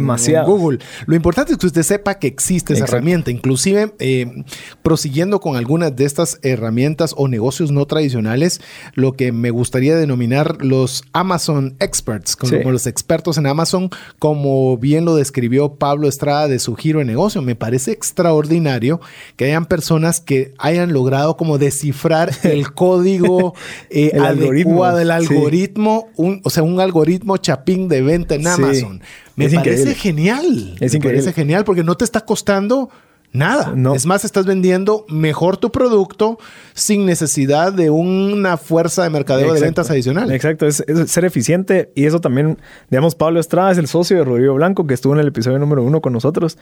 Google. 0.46 0.78
Lo 1.06 1.14
importante 1.14 1.52
es 1.52 1.58
que 1.58 1.66
usted 1.66 1.82
sepa 1.82 2.18
que 2.18 2.26
existe 2.26 2.72
esa 2.72 2.84
Exacto. 2.84 2.96
herramienta. 2.96 3.30
Inclusive, 3.30 3.92
eh, 3.98 4.44
prosiguiendo 4.82 5.40
con 5.40 5.56
algunas 5.56 5.94
de 5.96 6.04
estas 6.04 6.38
herramientas 6.42 7.14
o 7.16 7.28
negocios 7.28 7.70
no 7.72 7.84
tradicionales, 7.86 8.60
lo 8.94 9.12
que 9.12 9.32
me 9.32 9.50
gustaría 9.50 9.96
denominar 9.96 10.64
los 10.64 11.04
Amazon 11.12 11.76
Experts, 11.80 12.36
como 12.36 12.50
Sí. 12.52 12.58
los 12.64 12.86
expertos 12.86 13.36
en 13.38 13.46
Amazon, 13.46 13.90
como 14.18 14.76
bien 14.78 15.04
lo 15.04 15.09
describió 15.16 15.74
Pablo 15.74 16.08
Estrada 16.08 16.48
de 16.48 16.58
su 16.58 16.74
giro 16.76 16.98
de 17.00 17.04
negocio. 17.04 17.42
Me 17.42 17.54
parece 17.56 17.92
extraordinario 17.92 19.00
que 19.36 19.46
hayan 19.46 19.66
personas 19.66 20.20
que 20.20 20.54
hayan 20.58 20.92
logrado 20.92 21.36
como 21.36 21.58
descifrar 21.58 22.30
el 22.44 22.72
código 22.72 23.54
eh, 23.90 24.10
El 24.14 24.24
algoritmo, 24.24 24.84
adecuado, 24.84 24.98
el 25.00 25.06
sí. 25.26 25.34
algoritmo, 25.34 26.08
un- 26.16 26.40
o 26.44 26.50
sea, 26.50 26.62
un 26.62 26.80
algoritmo 26.80 27.36
chapín 27.36 27.88
de 27.88 28.02
venta 28.02 28.34
en 28.34 28.42
Sí. 28.42 28.48
Amazon. 28.48 29.02
Me 29.36 29.46
Es 29.46 29.54
parece 29.54 29.72
increíble. 29.82 29.94
genial. 29.94 30.44
Es 30.80 30.92
Me 30.92 30.98
increíble. 30.98 31.08
parece 31.22 31.32
genial 31.32 31.64
porque 31.64 31.82
no 31.84 31.96
te 31.96 32.04
está 32.04 32.20
costando 32.22 32.90
Nada. 33.32 33.72
No. 33.76 33.94
Es 33.94 34.06
más, 34.06 34.24
estás 34.24 34.44
vendiendo 34.44 35.04
mejor 35.08 35.56
tu 35.56 35.70
producto 35.70 36.38
sin 36.74 37.06
necesidad 37.06 37.72
de 37.72 37.90
una 37.90 38.56
fuerza 38.56 39.04
de 39.04 39.10
mercadeo 39.10 39.52
de 39.52 39.60
ventas 39.60 39.90
adicional. 39.90 40.32
Exacto, 40.32 40.66
es, 40.66 40.82
es 40.86 41.10
ser 41.10 41.24
eficiente 41.24 41.92
y 41.94 42.06
eso 42.06 42.20
también, 42.20 42.58
digamos, 42.90 43.14
Pablo 43.14 43.38
Estrada 43.38 43.70
es 43.70 43.78
el 43.78 43.86
socio 43.86 44.16
de 44.16 44.24
Rodrigo 44.24 44.54
Blanco 44.54 44.86
que 44.86 44.94
estuvo 44.94 45.14
en 45.14 45.20
el 45.20 45.28
episodio 45.28 45.58
número 45.58 45.84
uno 45.84 46.00
con 46.00 46.12
nosotros. 46.12 46.58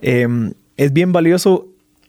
Eh, 0.00 0.26
es 0.76 0.92
bien 0.92 1.12
valioso, 1.12 1.68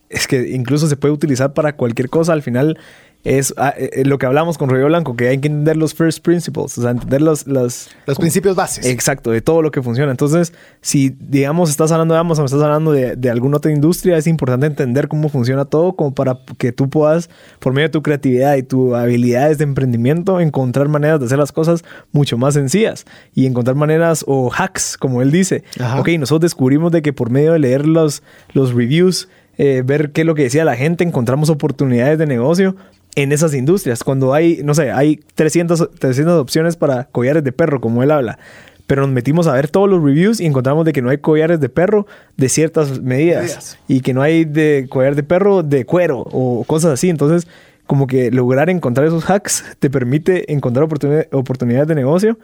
es 0.10 0.28
que 0.28 0.50
incluso 0.50 0.88
se 0.88 0.96
puede 0.96 1.14
utilizar 1.14 1.54
para 1.54 1.76
cualquier 1.76 2.10
cosa. 2.10 2.34
Al 2.34 2.42
final 2.42 2.78
es 3.24 3.54
ah, 3.58 3.74
eh, 3.78 4.04
lo 4.06 4.18
que 4.18 4.26
hablamos 4.26 4.58
con 4.58 4.70
Rodrigo 4.70 4.88
Blanco, 4.88 5.16
que 5.16 5.28
hay 5.28 5.38
que 5.40 5.48
entender 5.48 5.76
los 5.76 5.94
first 5.94 6.24
principles, 6.24 6.78
o 6.78 6.82
sea, 6.82 6.92
entender 6.92 7.22
los... 7.22 7.46
los 7.46 7.90
Los 8.06 8.18
principios 8.18 8.56
bases. 8.56 8.86
Exacto, 8.86 9.32
de 9.32 9.42
todo 9.42 9.62
lo 9.62 9.72
que 9.72 9.82
funciona. 9.82 10.12
Entonces, 10.12 10.54
si, 10.82 11.16
digamos, 11.20 11.70
estás 11.70 11.92
hablando 11.92 12.14
de 12.14 12.20
Amazon, 12.20 12.46
estás 12.46 12.62
hablando 12.62 12.92
de, 12.92 13.16
de 13.16 13.30
alguna 13.30 13.58
otra 13.58 13.72
industria, 13.72 14.18
es 14.18 14.28
importante 14.28 14.66
entender 14.66 15.08
cómo 15.08 15.30
funciona 15.30 15.66
todo, 15.66 15.94
como 15.94 16.14
para 16.14 16.40
que 16.58 16.72
tú 16.72 16.90
puedas, 16.90 17.30
por 17.60 17.74
medio 17.74 17.90
de 17.90 17.92
tu 17.92 18.02
creatividad 18.02 18.56
y 18.56 18.64
tus 18.64 18.94
habilidades 18.94 19.58
de 19.58 19.66
emprendimiento, 19.66 20.40
encontrar 20.40 20.88
maneras 20.88 21.20
de 21.20 21.26
hacer 21.26 21.38
las 21.38 21.52
cosas 21.52 21.84
mucho 22.12 22.38
más 22.38 22.54
sencillas 22.54 23.06
y 23.34 23.46
encontrar 23.46 23.76
maneras 23.76 24.24
o 24.26 24.52
hacks, 24.52 24.98
como 24.98 25.22
él 25.22 25.32
dice. 25.32 25.64
Ajá. 25.80 26.00
Ok, 26.00 26.10
nosotros 26.20 26.42
descubrimos 26.52 26.92
de 26.92 27.02
que 27.02 27.12
por 27.12 27.30
medio 27.30 27.54
de 27.54 27.60
leer 27.60 27.88
los, 27.88 28.24
los 28.54 28.74
reviews, 28.74 29.28
eh, 29.58 29.82
ver 29.84 30.12
qué 30.12 30.22
es 30.22 30.28
lo 30.28 30.36
que 30.36 30.44
decía 30.44 30.64
la 30.64 30.76
gente, 30.76 31.04
encontramos 31.04 31.50
oportunidades 31.50 32.20
de 32.20 32.28
negocio 32.28 32.76
en 33.18 33.32
esas 33.34 33.54
industrias. 33.54 34.04
Cuando 34.04 34.34
hay, 34.34 34.62
no 34.64 34.74
sé, 34.74 34.92
hay 34.92 35.20
300, 35.36 35.90
300 36.00 36.40
opciones 36.40 36.78
para 36.78 37.06
collares 37.06 37.44
de 37.44 37.52
perro, 37.52 37.82
como 37.82 38.04
él 38.04 38.12
habla. 38.12 38.38
Pero 38.86 39.02
nos 39.02 39.12
metimos 39.12 39.48
a 39.48 39.54
ver 39.54 39.68
todos 39.68 39.90
los 39.90 40.02
reviews 40.02 40.40
y 40.40 40.46
encontramos 40.46 40.86
de 40.86 40.94
que 40.94 41.02
no 41.02 41.10
hay 41.10 41.18
collares 41.18 41.60
de 41.60 41.68
perro 41.68 42.08
de 42.38 42.48
ciertas 42.48 43.02
medidas. 43.02 43.44
Medidas. 43.44 43.78
Y 43.90 44.00
que 44.02 44.14
no 44.14 44.22
hay 44.22 44.46
de 44.46 44.86
collar 44.90 45.16
de 45.16 45.24
perro 45.24 45.64
de 45.64 45.84
cuero 45.86 46.20
o 46.32 46.64
cosas 46.66 46.94
así. 46.94 47.10
Entonces, 47.10 47.50
como 47.86 48.06
que 48.08 48.32
lograr 48.32 48.70
encontrar 48.70 49.08
esos 49.08 49.30
hacks 49.30 49.66
te 49.80 49.90
permite 49.90 50.54
encontrar 50.54 50.88
oportuni- 50.88 51.28
oportunidades 51.32 51.88
de 51.88 51.96
negocio 51.96 52.38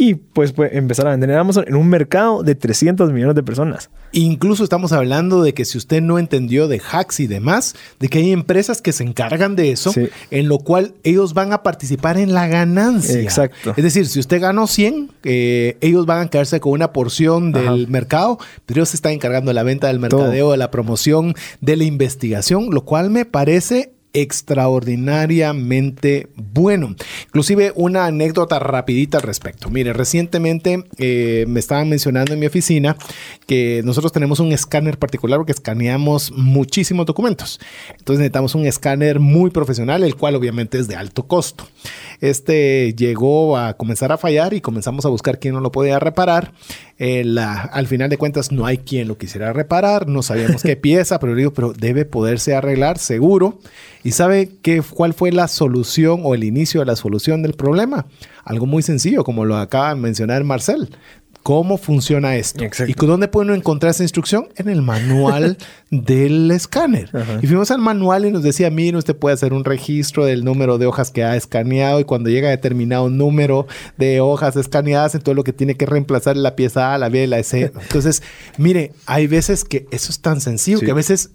y 0.00 0.14
pues, 0.14 0.52
pues 0.52 0.72
empezar 0.74 1.08
a 1.08 1.10
vender 1.10 1.30
en 1.30 1.36
Amazon 1.36 1.64
en 1.66 1.74
un 1.74 1.88
mercado 1.88 2.42
de 2.44 2.54
300 2.54 3.12
millones 3.12 3.34
de 3.34 3.42
personas. 3.42 3.90
Incluso 4.12 4.62
estamos 4.62 4.92
hablando 4.92 5.42
de 5.42 5.52
que 5.54 5.64
si 5.64 5.76
usted 5.76 6.00
no 6.00 6.18
entendió 6.18 6.68
de 6.68 6.80
hacks 6.80 7.18
y 7.20 7.26
demás, 7.26 7.74
de 7.98 8.08
que 8.08 8.18
hay 8.18 8.30
empresas 8.32 8.80
que 8.80 8.92
se 8.92 9.02
encargan 9.02 9.56
de 9.56 9.72
eso, 9.72 9.92
Sí. 9.92 10.08
en 10.30 10.48
lo 10.48 10.60
cual 10.60 10.94
ellos 11.02 11.34
van 11.34 11.52
a 11.52 11.62
participar 11.62 12.16
en 12.16 12.32
la 12.32 12.46
ganancia. 12.46 13.20
Exacto. 13.20 13.74
Es 13.76 13.82
decir, 13.82 14.06
si 14.06 14.20
usted 14.20 14.40
ganó 14.40 14.66
100, 14.68 15.10
eh, 15.24 15.76
ellos 15.80 16.06
van 16.06 16.26
a 16.26 16.30
quedarse 16.30 16.60
con 16.60 16.72
una 16.72 16.92
porción 16.92 17.50
del 17.52 17.66
Ajá. 17.66 17.76
mercado, 17.88 18.38
pero 18.66 18.78
ellos 18.78 18.90
se 18.90 18.96
están 18.96 19.12
encargando 19.12 19.50
de 19.50 19.54
la 19.54 19.64
venta, 19.64 19.88
del 19.88 19.98
mercadeo, 19.98 20.52
de 20.52 20.56
la 20.58 20.70
promoción, 20.70 21.34
de 21.60 21.76
la 21.76 21.84
investigación, 21.84 22.68
lo 22.70 22.82
cual 22.84 23.10
me 23.10 23.24
parece 23.24 23.92
extraordinariamente 24.12 26.28
bueno. 26.36 26.94
Inclusive 27.26 27.72
una 27.74 28.06
anécdota 28.06 28.58
rapidita 28.58 29.18
al 29.18 29.22
respecto. 29.24 29.70
Mire, 29.70 29.92
recientemente 29.92 30.84
eh, 30.98 31.44
me 31.48 31.60
estaban 31.60 31.88
mencionando 31.88 32.32
en 32.32 32.40
mi 32.40 32.46
oficina 32.46 32.96
que 33.46 33.82
nosotros 33.84 34.12
tenemos 34.12 34.40
un 34.40 34.52
escáner 34.52 34.98
particular 34.98 35.38
porque 35.38 35.52
escaneamos 35.52 36.32
muchísimos 36.32 37.06
documentos. 37.06 37.60
Entonces 37.98 38.18
necesitamos 38.20 38.54
un 38.54 38.66
escáner 38.66 39.20
muy 39.20 39.50
profesional, 39.50 40.04
el 40.04 40.16
cual 40.16 40.36
obviamente 40.36 40.78
es 40.78 40.88
de 40.88 40.96
alto 40.96 41.26
costo. 41.26 41.66
Este 42.20 42.94
llegó 42.96 43.56
a 43.56 43.74
comenzar 43.74 44.12
a 44.12 44.18
fallar 44.18 44.52
y 44.54 44.60
comenzamos 44.60 45.04
a 45.06 45.08
buscar 45.08 45.38
quién 45.38 45.54
no 45.54 45.60
lo 45.60 45.72
podía 45.72 45.98
reparar. 45.98 46.52
Eh, 46.98 47.22
la- 47.24 47.60
al 47.62 47.86
final 47.86 48.10
de 48.10 48.16
cuentas 48.18 48.50
no 48.50 48.66
hay 48.66 48.78
quien 48.78 49.06
lo 49.06 49.16
quisiera 49.18 49.52
reparar, 49.52 50.08
no 50.08 50.22
sabíamos 50.22 50.62
qué 50.62 50.76
pieza, 50.76 51.20
pero 51.20 51.34
digo, 51.36 51.52
pero 51.52 51.72
debe 51.72 52.04
poderse 52.04 52.54
arreglar 52.56 52.98
seguro. 52.98 53.60
¿Y 54.04 54.12
sabe 54.12 54.50
qué, 54.62 54.82
cuál 54.82 55.12
fue 55.12 55.32
la 55.32 55.48
solución 55.48 56.20
o 56.24 56.34
el 56.34 56.44
inicio 56.44 56.80
de 56.80 56.86
la 56.86 56.96
solución 56.96 57.42
del 57.42 57.54
problema? 57.54 58.06
Algo 58.44 58.66
muy 58.66 58.82
sencillo, 58.82 59.24
como 59.24 59.44
lo 59.44 59.56
acaba 59.56 59.94
de 59.94 60.00
mencionar 60.00 60.44
Marcel. 60.44 60.90
¿Cómo 61.42 61.78
funciona 61.78 62.36
esto? 62.36 62.62
Exacto. 62.62 62.92
¿Y 62.92 63.06
dónde 63.06 63.26
puede 63.28 63.46
uno 63.46 63.54
encontrar 63.54 63.90
esa 63.90 64.02
instrucción? 64.02 64.48
En 64.56 64.68
el 64.68 64.82
manual 64.82 65.56
del 65.90 66.50
escáner. 66.50 67.10
Y 67.40 67.46
fuimos 67.46 67.70
al 67.70 67.78
manual 67.80 68.26
y 68.26 68.30
nos 68.30 68.42
decía, 68.42 68.70
mire, 68.70 68.98
usted 68.98 69.16
puede 69.16 69.32
hacer 69.34 69.54
un 69.54 69.64
registro 69.64 70.26
del 70.26 70.44
número 70.44 70.76
de 70.76 70.84
hojas 70.86 71.10
que 71.10 71.24
ha 71.24 71.36
escaneado 71.36 72.00
y 72.00 72.04
cuando 72.04 72.28
llega 72.28 72.48
a 72.48 72.50
determinado 72.50 73.08
número 73.08 73.66
de 73.96 74.20
hojas 74.20 74.56
escaneadas, 74.56 75.14
entonces 75.14 75.36
lo 75.36 75.44
que 75.44 75.54
tiene 75.54 75.74
que 75.76 75.86
reemplazar 75.86 76.36
es 76.36 76.42
la 76.42 76.54
pieza 76.54 76.92
A, 76.92 76.98
la 76.98 77.08
B, 77.08 77.26
la 77.26 77.42
C. 77.42 77.72
Entonces, 77.80 78.22
mire, 78.58 78.92
hay 79.06 79.26
veces 79.26 79.64
que 79.64 79.86
eso 79.90 80.10
es 80.12 80.20
tan 80.20 80.40
sencillo 80.40 80.78
Sí. 80.78 80.84
que 80.84 80.90
a 80.90 80.94
veces 80.94 81.30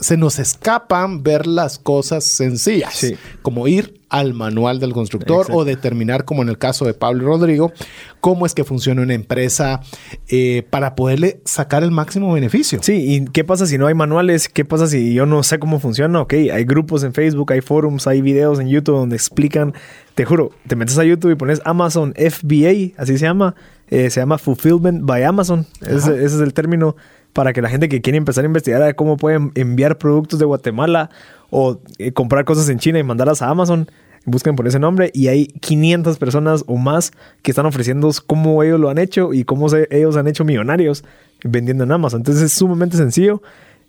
se 0.00 0.16
nos 0.16 0.38
escapan 0.40 1.22
ver 1.22 1.46
las 1.46 1.78
cosas 1.78 2.24
sencillas, 2.24 2.94
Sí. 2.94 3.14
como 3.42 3.68
ir 3.68 4.00
al 4.12 4.34
manual 4.34 4.78
del 4.78 4.92
constructor 4.92 5.38
Exacto. 5.40 5.56
o 5.58 5.64
determinar, 5.64 6.24
como 6.24 6.42
en 6.42 6.50
el 6.50 6.58
caso 6.58 6.84
de 6.84 6.92
Pablo 6.94 7.22
y 7.22 7.26
Rodrigo, 7.26 7.72
cómo 8.20 8.46
es 8.46 8.54
que 8.54 8.62
funciona 8.62 9.02
una 9.02 9.14
empresa 9.14 9.80
eh, 10.28 10.62
para 10.70 10.94
poderle 10.94 11.40
sacar 11.46 11.82
el 11.82 11.90
máximo 11.90 12.32
beneficio. 12.32 12.78
Sí, 12.82 12.92
¿y 13.16 13.24
qué 13.24 13.42
pasa 13.42 13.66
si 13.66 13.78
no 13.78 13.86
hay 13.86 13.94
manuales? 13.94 14.48
¿Qué 14.48 14.64
pasa 14.64 14.86
si 14.86 15.14
yo 15.14 15.24
no 15.26 15.42
sé 15.42 15.58
cómo 15.58 15.80
funciona? 15.80 16.20
Ok, 16.20 16.34
hay 16.34 16.64
grupos 16.64 17.02
en 17.04 17.14
Facebook, 17.14 17.52
hay 17.52 17.62
forums, 17.62 18.06
hay 18.06 18.20
videos 18.20 18.60
en 18.60 18.68
YouTube 18.68 18.96
donde 18.96 19.16
explican. 19.16 19.72
Te 20.14 20.26
juro, 20.26 20.50
te 20.66 20.76
metes 20.76 20.98
a 20.98 21.04
YouTube 21.04 21.30
y 21.32 21.34
pones 21.36 21.62
Amazon 21.64 22.12
FBA, 22.14 22.92
así 22.98 23.16
se 23.16 23.24
llama. 23.24 23.54
eh, 23.88 24.10
se 24.10 24.20
llama 24.20 24.36
Fulfillment 24.38 25.04
by 25.04 25.24
Amazon. 25.24 25.66
Ese 25.80 26.22
es 26.22 26.34
el 26.34 26.52
término 26.52 26.96
para 27.32 27.52
que 27.52 27.62
la 27.62 27.68
gente 27.68 27.88
que 27.88 28.00
quiere 28.00 28.18
empezar 28.18 28.44
a 28.44 28.46
investigar 28.46 28.94
cómo 28.94 29.16
pueden 29.16 29.52
enviar 29.54 29.98
productos 29.98 30.38
de 30.38 30.44
Guatemala 30.44 31.10
o 31.50 31.78
eh, 31.98 32.12
comprar 32.12 32.44
cosas 32.44 32.68
en 32.68 32.78
China 32.78 32.98
y 32.98 33.02
mandarlas 33.02 33.42
a 33.42 33.48
Amazon. 33.48 33.88
Busquen 34.24 34.54
por 34.54 34.68
ese 34.68 34.78
nombre 34.78 35.10
y 35.14 35.26
hay 35.28 35.46
500 35.46 36.16
personas 36.18 36.62
o 36.68 36.76
más 36.76 37.12
que 37.42 37.50
están 37.50 37.66
ofreciendo 37.66 38.08
cómo 38.26 38.62
ellos 38.62 38.78
lo 38.78 38.88
han 38.88 38.98
hecho 38.98 39.32
y 39.32 39.44
cómo 39.44 39.66
ellos 39.90 40.16
han 40.16 40.28
hecho 40.28 40.44
millonarios 40.44 41.04
vendiendo 41.42 41.82
en 41.82 41.90
Amazon. 41.90 42.20
Entonces 42.20 42.44
es 42.44 42.52
sumamente 42.52 42.96
sencillo. 42.96 43.42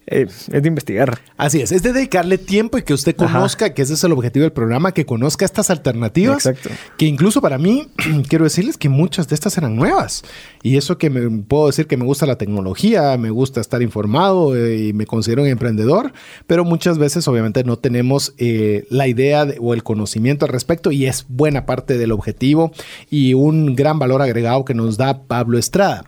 Eh, 0.07 0.27
es 0.27 0.47
de 0.61 0.67
investigar. 0.67 1.19
Así 1.37 1.61
es, 1.61 1.71
es 1.71 1.83
de 1.83 1.93
dedicarle 1.93 2.37
tiempo 2.37 2.77
y 2.77 2.83
que 2.83 2.93
usted 2.93 3.15
Ajá. 3.19 3.33
conozca, 3.33 3.73
que 3.73 3.81
ese 3.81 3.93
es 3.93 4.03
el 4.03 4.11
objetivo 4.11 4.43
del 4.43 4.51
programa, 4.51 4.91
que 4.93 5.05
conozca 5.05 5.45
estas 5.45 5.69
alternativas. 5.69 6.45
Exacto. 6.45 6.69
Que 6.97 7.05
incluso 7.05 7.41
para 7.41 7.57
mí, 7.57 7.87
quiero 8.29 8.43
decirles 8.43 8.77
que 8.77 8.89
muchas 8.89 9.27
de 9.27 9.35
estas 9.35 9.57
eran 9.57 9.75
nuevas. 9.75 10.23
Y 10.61 10.77
eso 10.77 10.97
que 10.97 11.09
me 11.09 11.43
puedo 11.43 11.67
decir 11.67 11.87
que 11.87 11.97
me 11.97 12.05
gusta 12.05 12.25
la 12.25 12.37
tecnología, 12.37 13.17
me 13.17 13.29
gusta 13.29 13.61
estar 13.61 13.81
informado 13.81 14.55
eh, 14.55 14.87
y 14.87 14.93
me 14.93 15.05
considero 15.05 15.41
un 15.43 15.47
emprendedor, 15.47 16.13
pero 16.47 16.63
muchas 16.63 16.97
veces 16.97 17.27
obviamente 17.27 17.63
no 17.63 17.77
tenemos 17.77 18.33
eh, 18.37 18.85
la 18.89 19.07
idea 19.07 19.45
de- 19.45 19.57
o 19.59 19.73
el 19.73 19.83
conocimiento 19.83 20.45
al 20.45 20.51
respecto 20.51 20.91
y 20.91 21.05
es 21.05 21.25
buena 21.27 21.65
parte 21.65 21.97
del 21.97 22.11
objetivo 22.11 22.71
y 23.09 23.33
un 23.33 23.75
gran 23.75 23.99
valor 23.99 24.21
agregado 24.21 24.65
que 24.65 24.73
nos 24.73 24.97
da 24.97 25.23
Pablo 25.23 25.57
Estrada. 25.57 26.05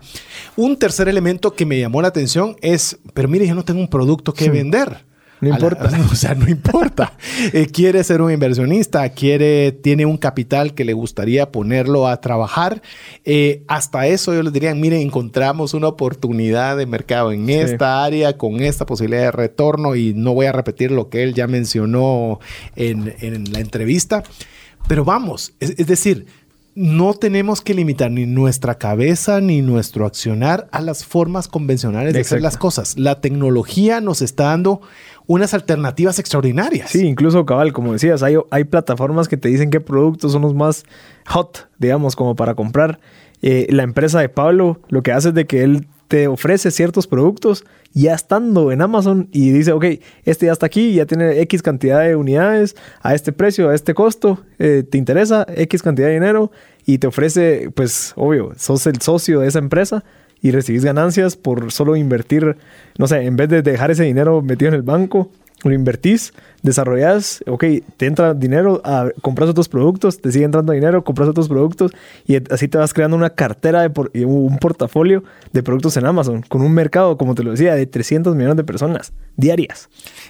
Un 0.56 0.76
tercer 0.78 1.08
elemento 1.08 1.54
que 1.54 1.66
me 1.66 1.78
llamó 1.78 2.02
la 2.02 2.08
atención 2.08 2.56
es, 2.62 2.98
pero 3.14 3.28
mire, 3.28 3.46
yo 3.46 3.54
no 3.54 3.64
tengo 3.64 3.80
un 3.80 3.85
producto 3.88 4.32
que 4.32 4.50
vender. 4.50 5.04
No 5.40 5.50
la- 5.50 5.56
importa. 5.56 5.90
o 6.10 6.14
sea, 6.14 6.34
no 6.34 6.48
importa. 6.48 7.12
Eh, 7.52 7.66
quiere 7.66 8.02
ser 8.04 8.22
un 8.22 8.32
inversionista, 8.32 9.06
quiere, 9.10 9.70
tiene 9.72 10.06
un 10.06 10.16
capital 10.16 10.72
que 10.74 10.84
le 10.86 10.94
gustaría 10.94 11.52
ponerlo 11.52 12.08
a 12.08 12.20
trabajar. 12.22 12.80
Eh, 13.24 13.62
hasta 13.68 14.06
eso 14.06 14.32
yo 14.32 14.42
les 14.42 14.52
diría, 14.54 14.74
miren, 14.74 15.02
encontramos 15.02 15.74
una 15.74 15.88
oportunidad 15.88 16.78
de 16.78 16.86
mercado 16.86 17.32
en 17.32 17.50
esta 17.50 18.02
área 18.02 18.38
con 18.38 18.62
esta 18.62 18.86
posibilidad 18.86 19.24
de 19.24 19.32
retorno 19.32 19.94
y 19.94 20.14
no 20.14 20.32
voy 20.32 20.46
a 20.46 20.52
repetir 20.52 20.90
lo 20.90 21.10
que 21.10 21.22
él 21.22 21.34
ya 21.34 21.46
mencionó 21.46 22.40
en, 22.74 23.14
en 23.20 23.52
la 23.52 23.60
entrevista. 23.60 24.22
Pero 24.88 25.04
vamos, 25.04 25.52
es, 25.60 25.74
es 25.78 25.86
decir, 25.86 26.26
no 26.76 27.14
tenemos 27.14 27.62
que 27.62 27.72
limitar 27.72 28.10
ni 28.10 28.26
nuestra 28.26 28.76
cabeza 28.76 29.40
ni 29.40 29.62
nuestro 29.62 30.04
accionar 30.04 30.68
a 30.72 30.82
las 30.82 31.06
formas 31.06 31.48
convencionales 31.48 32.12
de 32.12 32.20
hacer 32.20 32.42
las 32.42 32.58
cosas. 32.58 32.98
La 32.98 33.22
tecnología 33.22 34.02
nos 34.02 34.20
está 34.20 34.44
dando 34.44 34.82
unas 35.26 35.54
alternativas 35.54 36.18
extraordinarias. 36.18 36.90
Sí, 36.90 37.06
incluso 37.06 37.46
cabal, 37.46 37.72
como 37.72 37.94
decías, 37.94 38.22
hay, 38.22 38.36
hay 38.50 38.64
plataformas 38.64 39.26
que 39.26 39.38
te 39.38 39.48
dicen 39.48 39.70
qué 39.70 39.80
productos 39.80 40.32
son 40.32 40.42
los 40.42 40.54
más 40.54 40.84
hot, 41.26 41.66
digamos, 41.78 42.14
como 42.14 42.36
para 42.36 42.54
comprar. 42.54 43.00
Eh, 43.40 43.66
la 43.70 43.82
empresa 43.82 44.20
de 44.20 44.28
Pablo 44.28 44.80
lo 44.88 45.02
que 45.02 45.12
hace 45.12 45.28
es 45.28 45.34
de 45.34 45.46
que 45.46 45.62
él 45.62 45.86
te 46.08 46.28
ofrece 46.28 46.70
ciertos 46.70 47.06
productos 47.06 47.64
ya 47.92 48.14
estando 48.14 48.72
en 48.72 48.82
Amazon 48.82 49.28
y 49.32 49.50
dice, 49.50 49.72
ok, 49.72 49.84
este 50.24 50.46
ya 50.46 50.52
está 50.52 50.66
aquí, 50.66 50.94
ya 50.94 51.06
tiene 51.06 51.40
X 51.40 51.62
cantidad 51.62 52.02
de 52.02 52.14
unidades 52.14 52.76
a 53.00 53.14
este 53.14 53.32
precio, 53.32 53.70
a 53.70 53.74
este 53.74 53.94
costo, 53.94 54.44
eh, 54.58 54.84
te 54.88 54.98
interesa 54.98 55.46
X 55.56 55.82
cantidad 55.82 56.08
de 56.08 56.14
dinero 56.14 56.52
y 56.84 56.98
te 56.98 57.06
ofrece, 57.06 57.70
pues 57.74 58.12
obvio, 58.16 58.52
sos 58.56 58.86
el 58.86 59.00
socio 59.00 59.40
de 59.40 59.48
esa 59.48 59.58
empresa 59.58 60.04
y 60.42 60.50
recibís 60.50 60.84
ganancias 60.84 61.36
por 61.36 61.72
solo 61.72 61.96
invertir, 61.96 62.56
no 62.98 63.06
sé, 63.06 63.22
en 63.22 63.36
vez 63.36 63.48
de 63.48 63.62
dejar 63.62 63.90
ese 63.90 64.04
dinero 64.04 64.42
metido 64.42 64.68
en 64.68 64.74
el 64.74 64.82
banco, 64.82 65.30
lo 65.64 65.72
invertís, 65.72 66.34
desarrollas, 66.66 67.42
ok, 67.46 67.64
te 67.96 68.06
entra 68.06 68.34
dinero, 68.34 68.82
a, 68.84 69.08
compras 69.22 69.48
otros 69.48 69.68
productos, 69.68 70.20
te 70.20 70.30
sigue 70.32 70.44
entrando 70.44 70.72
dinero, 70.72 71.02
compras 71.04 71.28
otros 71.28 71.48
productos 71.48 71.92
y 72.26 72.36
así 72.52 72.68
te 72.68 72.76
vas 72.76 72.92
creando 72.92 73.16
una 73.16 73.30
cartera 73.30 73.82
de 73.82 73.90
por, 73.90 74.10
un 74.14 74.58
portafolio 74.58 75.22
de 75.52 75.62
productos 75.62 75.96
en 75.96 76.06
Amazon 76.06 76.42
con 76.42 76.62
un 76.62 76.72
mercado, 76.72 77.16
como 77.16 77.34
te 77.34 77.42
lo 77.42 77.52
decía, 77.52 77.74
de 77.74 77.86
300 77.86 78.34
millones 78.34 78.56
de 78.56 78.64
personas 78.64 79.12
diarias. 79.36 79.88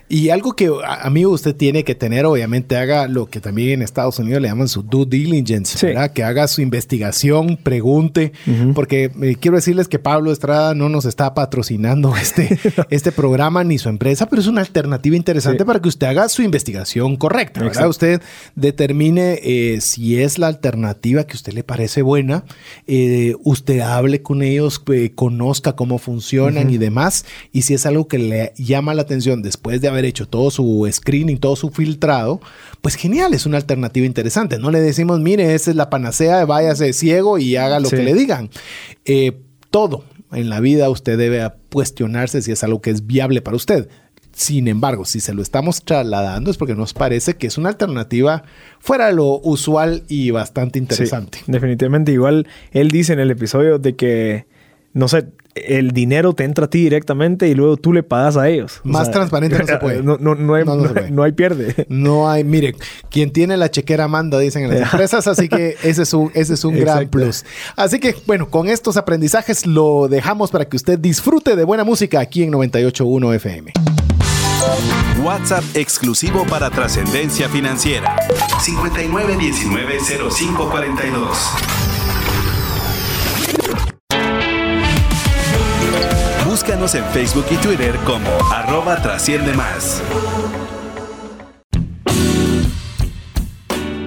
Y 0.09 0.31
algo 0.31 0.55
que, 0.55 0.71
amigo, 1.01 1.31
usted 1.33 1.57
tiene 1.57 1.85
que 1.85 1.95
tener, 1.95 2.27
obviamente, 2.27 2.77
haga 2.77 3.09
lo 3.09 3.27
que 3.27 3.41
también 3.41 3.71
en 3.71 3.83
Estados 3.83 4.19
Unidos 4.19 4.43
le 4.43 4.49
llaman 4.49 4.69
su 4.69 4.83
due 4.83 5.07
diligence, 5.07 5.87
¿verdad? 5.87 6.13
Que 6.13 6.23
haga 6.23 6.47
su 6.49 6.61
investigación, 6.61 7.57
pregunte, 7.57 8.33
porque 8.75 9.11
eh, 9.23 9.37
quiero 9.41 9.57
decirles 9.57 9.89
que 9.89 9.99
Pablo 9.99 10.33
Estrada 10.33 10.75
no 10.75 10.89
nos 10.89 11.07
está 11.07 11.35
patrocinando 11.35 12.15
este, 12.17 12.59
este 12.91 13.11
programa 13.11 13.65
ni 13.65 13.79
su 13.79 13.89
empresa, 13.89 14.29
pero 14.29 14.43
es 14.43 14.49
una 14.49 14.61
alternativa 14.61 15.17
interesante 15.17 15.65
para 15.65 15.81
que 15.81 15.89
usted 15.89 16.07
haga 16.09 16.26
su 16.29 16.43
investigación 16.43 17.17
correcta, 17.17 17.63
¿verdad? 17.63 17.89
Usted 17.89 18.23
determine 18.55 19.41
eh, 19.43 19.81
si 19.81 20.21
es 20.21 20.39
la 20.39 20.49
alternativa 20.49 21.25
que 21.25 21.33
a 21.33 21.37
usted 21.37 21.53
le 21.53 21.65
parece 21.65 22.03
buena, 22.03 22.45
eh, 22.87 23.35
usted 23.45 23.81
hable 23.81 24.23
con 24.23 24.43
ellos, 24.43 24.83
conozca 25.15 25.75
cómo 25.75 25.99
funcionan 25.99 26.71
y 26.71 26.79
demás, 26.79 27.25
y 27.53 27.63
si 27.63 27.75
es 27.75 27.87
algo 27.87 28.09
que 28.09 28.19
le 28.19 28.53
llama 28.57 28.95
la 28.95 29.03
atención 29.03 29.43
después 29.43 29.81
de 29.81 29.89
haber 29.89 30.05
hecho 30.05 30.29
todo 30.29 30.51
su 30.51 30.89
screening, 30.91 31.39
todo 31.39 31.57
su 31.57 31.71
filtrado, 31.71 32.41
pues 32.81 32.95
genial, 32.95 33.35
es 33.35 33.47
una 33.47 33.59
alternativa 33.59 34.07
interesante. 34.07 34.59
No 34.59 34.71
le 34.71 34.81
decimos, 34.81 35.21
mire, 35.21 35.55
esa 35.55 35.71
es 35.71 35.77
la 35.77 35.91
panacea, 35.91 36.45
váyase 36.45 36.93
ciego 36.93 37.39
y 37.39 37.57
haga 37.57 37.81
lo 37.81 37.91
que 37.91 38.03
le 38.03 38.15
digan. 38.15 38.51
Eh, 39.05 39.41
todo 39.71 40.05
en 40.33 40.49
la 40.49 40.61
vida 40.61 40.91
usted 40.91 41.19
debe 41.19 41.51
cuestionarse 41.73 42.43
si 42.43 42.53
es 42.53 42.65
algo 42.65 42.81
que 42.81 42.91
es 42.91 43.07
viable 43.07 43.43
para 43.43 43.57
usted. 43.57 43.89
Sin 44.37 44.69
embargo, 44.69 45.07
si 45.07 45.21
se 45.21 45.33
lo 45.33 45.41
estamos 45.41 45.83
trasladando 45.83 46.51
es 46.51 46.59
porque 46.59 46.75
nos 46.75 46.93
parece 46.93 47.37
que 47.37 47.47
es 47.47 47.57
una 47.57 47.71
alternativa 47.71 48.43
fuera 48.81 49.07
de 49.07 49.15
lo 49.15 49.41
usual 49.41 50.03
y 50.09 50.31
bastante 50.31 50.79
interesante. 50.79 51.39
definitivamente, 51.47 52.13
igual 52.13 52.47
él 52.73 52.91
dice 52.91 53.15
en 53.15 53.21
el 53.21 53.31
episodio 53.31 53.79
de 53.79 53.97
que 53.97 54.45
no 54.93 55.09
sé, 55.09 55.27
el 55.55 55.93
dinero 55.93 56.35
te 56.35 56.45
entra 56.45 56.67
a 56.67 56.71
ti 56.71 56.81
directamente 56.81 57.49
y 57.49 57.55
luego 57.55 57.79
tú 57.79 57.95
le 57.95 58.03
pagas 58.03 58.37
a 58.37 58.49
ellos. 58.49 58.81
Más 58.85 59.11
transparente 59.11 59.59
no 59.59 59.67
se 59.67 59.77
puede. 59.79 60.03
No, 60.03 61.23
hay, 61.23 61.33
pierde. 61.33 61.87
No 61.89 62.29
hay, 62.31 62.45
mire, 62.45 62.75
quien 63.11 63.31
tiene 63.31 63.57
la 63.57 63.71
chequera 63.71 64.07
manda, 64.07 64.39
dicen 64.39 64.65
en 64.65 64.71
las 64.71 64.81
empresas, 64.93 65.27
así 65.27 65.49
que 65.49 65.77
ese 65.83 66.03
es 66.03 66.13
un, 66.13 66.31
ese 66.35 66.55
es 66.55 66.65
un 66.65 66.77
gran 66.79 67.09
plus. 67.09 67.45
Así 67.75 68.01
que, 68.01 68.15
bueno, 68.27 68.51
con 68.51 68.69
estos 68.69 68.99
aprendizajes 68.99 69.67
lo 69.67 70.09
dejamos 70.09 70.51
para 70.51 70.67
que 70.67 70.77
usted 70.77 70.99
disfrute 70.99 71.57
de 71.57 71.65
buena 71.65 71.85
música 71.85 72.21
aquí 72.21 72.43
en 72.43 72.53
98.1 72.53 73.35
FM. 73.35 73.73
WhatsApp 75.23 75.65
exclusivo 75.75 76.47
para 76.47 76.71
trascendencia 76.71 77.49
financiera. 77.49 78.17
59190542. 78.61 81.27
Búscanos 86.47 86.95
en 86.95 87.05
Facebook 87.07 87.47
y 87.51 87.57
Twitter 87.57 87.99
como 88.05 88.31
arroba 88.53 89.03
trasciende 89.03 89.53
más. 89.53 90.01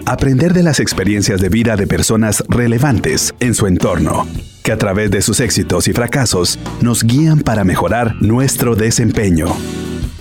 Aprender 0.09 0.53
de 0.53 0.63
las 0.63 0.79
experiencias 0.79 1.39
de 1.39 1.49
vida 1.49 1.75
de 1.75 1.85
personas 1.85 2.43
relevantes 2.47 3.35
en 3.39 3.53
su 3.53 3.67
entorno, 3.67 4.25
que 4.63 4.71
a 4.71 4.77
través 4.79 5.11
de 5.11 5.21
sus 5.21 5.39
éxitos 5.39 5.87
y 5.87 5.93
fracasos 5.93 6.57
nos 6.81 7.03
guían 7.03 7.41
para 7.41 7.63
mejorar 7.63 8.15
nuestro 8.19 8.75
desempeño. 8.75 9.45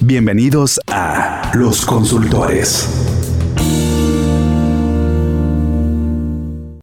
Bienvenidos 0.01 0.81
a 0.87 1.51
Los 1.55 1.85
Consultores. 1.85 2.89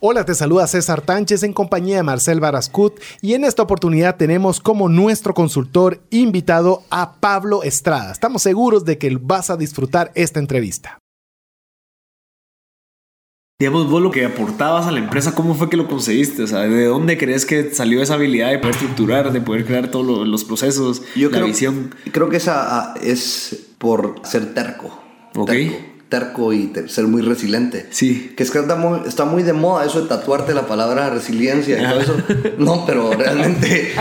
Hola, 0.01 0.25
te 0.25 0.35
saluda 0.35 0.67
César 0.67 0.99
Tánchez 0.99 1.43
en 1.43 1.53
compañía 1.53 1.95
de 1.95 2.03
Marcel 2.03 2.41
Barascut 2.41 2.99
y 3.21 3.33
en 3.35 3.45
esta 3.45 3.63
oportunidad 3.63 4.17
tenemos 4.17 4.59
como 4.59 4.89
nuestro 4.89 5.33
consultor 5.33 6.01
invitado 6.09 6.83
a 6.89 7.15
Pablo 7.21 7.63
Estrada. 7.63 8.11
Estamos 8.11 8.43
seguros 8.43 8.83
de 8.83 8.97
que 8.97 9.17
vas 9.21 9.49
a 9.49 9.55
disfrutar 9.55 10.11
esta 10.13 10.39
entrevista. 10.39 10.99
Digamos, 13.57 13.89
vos 13.89 14.01
lo 14.01 14.11
que 14.11 14.25
aportabas 14.25 14.85
a 14.85 14.91
la 14.91 14.99
empresa, 14.99 15.33
¿cómo 15.33 15.55
fue 15.55 15.69
que 15.69 15.77
lo 15.77 15.87
conseguiste? 15.87 16.43
O 16.43 16.47
sea, 16.47 16.61
¿de 16.61 16.85
dónde 16.85 17.17
crees 17.17 17.45
que 17.45 17.73
salió 17.73 18.01
esa 18.01 18.15
habilidad 18.15 18.51
de 18.51 18.59
poder 18.59 18.75
estructurar, 18.75 19.31
de 19.31 19.39
poder 19.39 19.65
crear 19.65 19.89
todos 19.89 20.27
los 20.27 20.43
procesos, 20.43 21.03
Yo 21.15 21.29
la 21.29 21.37
creo, 21.37 21.47
visión? 21.47 21.95
Creo 22.11 22.29
que 22.29 22.35
esa 22.35 22.79
ah, 22.79 22.93
es 23.01 23.67
por 23.77 24.15
ser 24.23 24.53
terco. 24.53 25.01
Ok. 25.35 25.51
Terco 25.51 25.95
terco 26.09 26.53
y 26.53 26.71
ser 26.87 27.07
muy 27.07 27.21
resiliente. 27.21 27.87
Sí. 27.89 28.33
Que 28.37 28.43
es 28.43 28.51
que 28.51 28.59
está 28.59 28.75
muy, 28.75 28.99
está 29.07 29.25
muy 29.25 29.43
de 29.43 29.53
moda 29.53 29.85
eso 29.85 30.01
de 30.01 30.07
tatuarte 30.07 30.53
la 30.53 30.67
palabra 30.67 31.09
resiliencia 31.09 31.79
y 31.79 31.83
todo 31.83 31.99
eso. 31.99 32.17
No, 32.57 32.85
pero 32.85 33.11
realmente 33.11 33.91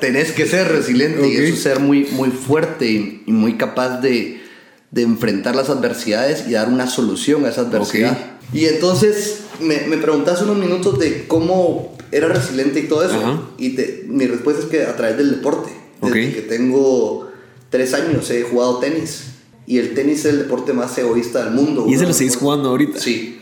tenés 0.00 0.32
que 0.32 0.46
ser 0.46 0.68
resiliente 0.68 1.28
y 1.28 1.36
eso 1.36 1.56
ser 1.56 1.80
muy, 1.80 2.06
muy 2.12 2.30
fuerte 2.30 2.86
y, 2.86 3.22
muy 3.26 3.54
capaz 3.54 4.00
de, 4.00 4.42
de, 4.90 5.02
enfrentar 5.02 5.54
las 5.54 5.70
adversidades 5.70 6.46
y 6.48 6.52
dar 6.52 6.68
una 6.68 6.88
solución 6.88 7.44
a 7.44 7.50
esa 7.50 7.62
adversidad. 7.62 8.16
Y 8.52 8.66
entonces 8.66 9.40
me, 9.60 9.86
me 9.86 9.98
preguntas 9.98 10.40
unos 10.42 10.56
minutos 10.56 10.98
de 10.98 11.26
cómo 11.26 11.96
era 12.10 12.28
resiliente 12.28 12.80
y 12.80 12.88
todo 12.88 13.04
eso. 13.04 13.48
Y 13.58 13.70
te, 13.70 14.04
mi 14.08 14.26
respuesta 14.26 14.62
es 14.62 14.68
que 14.68 14.82
a 14.84 14.96
través 14.96 15.16
del 15.16 15.30
deporte. 15.30 15.70
Desde 16.00 16.32
que 16.32 16.42
tengo 16.42 17.28
tres 17.70 17.94
años 17.94 18.30
he 18.30 18.42
jugado 18.42 18.78
tenis. 18.78 19.24
Y 19.66 19.78
el 19.78 19.92
tenis 19.92 20.20
es 20.20 20.32
el 20.32 20.38
deporte 20.38 20.72
más 20.72 20.96
egoísta 20.96 21.44
del 21.44 21.52
mundo. 21.52 21.84
¿Y 21.86 21.94
ese 21.94 22.06
lo 22.06 22.14
seguís 22.14 22.36
jugando 22.36 22.70
ahorita? 22.70 22.98
Sí. 22.98 23.38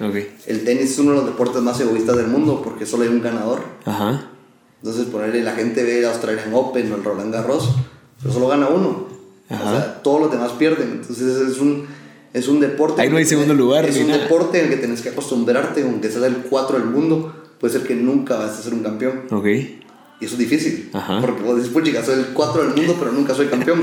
El 0.47 0.65
tenis 0.65 0.91
es 0.91 0.99
uno 0.99 1.13
de 1.13 1.19
los 1.19 1.27
deportes 1.27 1.63
más 1.63 1.79
egoístas 1.81 2.17
del 2.17 2.27
mundo 2.27 2.63
porque 2.65 2.85
solo 2.85 3.05
hay 3.05 3.11
un 3.11 3.23
ganador. 3.23 3.61
Ajá. 3.85 4.31
Entonces, 4.83 5.07
ponerle 5.07 5.43
la 5.43 5.53
gente 5.53 5.85
ve 5.85 6.01
el 6.01 6.05
Australian 6.05 6.53
Open 6.53 6.93
o 6.93 6.97
el 6.97 7.05
Roland 7.05 7.33
Garros, 7.33 7.71
pero 8.21 8.35
solo 8.35 8.49
gana 8.49 8.69
uno. 8.69 9.06
Ajá. 9.49 9.65
O 9.65 9.71
sea, 9.71 10.03
todos 10.03 10.21
los 10.21 10.31
demás 10.31 10.53
pierden. 10.53 11.01
Entonces, 11.01 11.51
es 11.51 11.59
un, 11.59 11.87
es 12.33 12.49
un 12.49 12.61
deporte. 12.61 13.03
Ahí 13.03 13.09
no 13.09 13.17
hay 13.17 13.25
segundo 13.25 13.55
lugar. 13.55 13.87
Es 13.87 13.97
un 13.97 14.09
deporte 14.09 14.59
en 14.59 14.65
el 14.67 14.71
que 14.71 14.77
tienes 14.77 15.03
que 15.03 15.11
acostumbrarte, 15.11 15.83
aunque 15.83 16.11
seas 16.11 16.25
el 16.25 16.37
4 16.37 16.79
del 16.79 16.89
mundo, 16.89 17.35
puede 17.59 17.73
ser 17.73 17.87
que 17.87 17.95
nunca 17.95 18.37
vas 18.37 18.59
a 18.59 18.63
ser 18.63 18.75
un 18.75 18.83
campeón. 18.83 19.23
Ok. 19.31 19.47
Y 19.47 20.25
eso 20.25 20.35
es 20.35 20.39
difícil. 20.39 20.91
Ajá. 20.93 21.21
Porque 21.21 21.43
vos 21.43 21.57
decís, 21.57 21.73
chica, 21.85 22.05
soy 22.05 22.19
el 22.21 22.27
4 22.27 22.65
del 22.65 22.75
mundo, 22.75 22.97
pero 22.99 23.13
nunca 23.13 23.35
soy 23.35 23.47
campeón. 23.47 23.83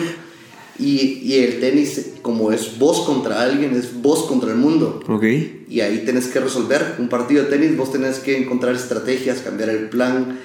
Y, 0.79 1.19
y, 1.23 1.35
el 1.35 1.59
tenis, 1.59 2.13
como 2.23 2.51
es 2.51 2.79
vos 2.79 3.01
contra 3.01 3.43
alguien, 3.43 3.75
es 3.75 4.01
vos 4.01 4.23
contra 4.23 4.51
el 4.51 4.57
mundo. 4.57 5.01
Ok. 5.07 5.23
Y 5.69 5.81
ahí 5.81 6.03
tenés 6.03 6.27
que 6.27 6.39
resolver 6.39 6.95
un 6.97 7.09
partido 7.09 7.43
de 7.43 7.49
tenis, 7.49 7.77
vos 7.77 7.91
tenés 7.91 8.17
que 8.17 8.37
encontrar 8.37 8.73
estrategias, 8.75 9.41
cambiar 9.41 9.69
el 9.69 9.89
plan, 9.89 10.39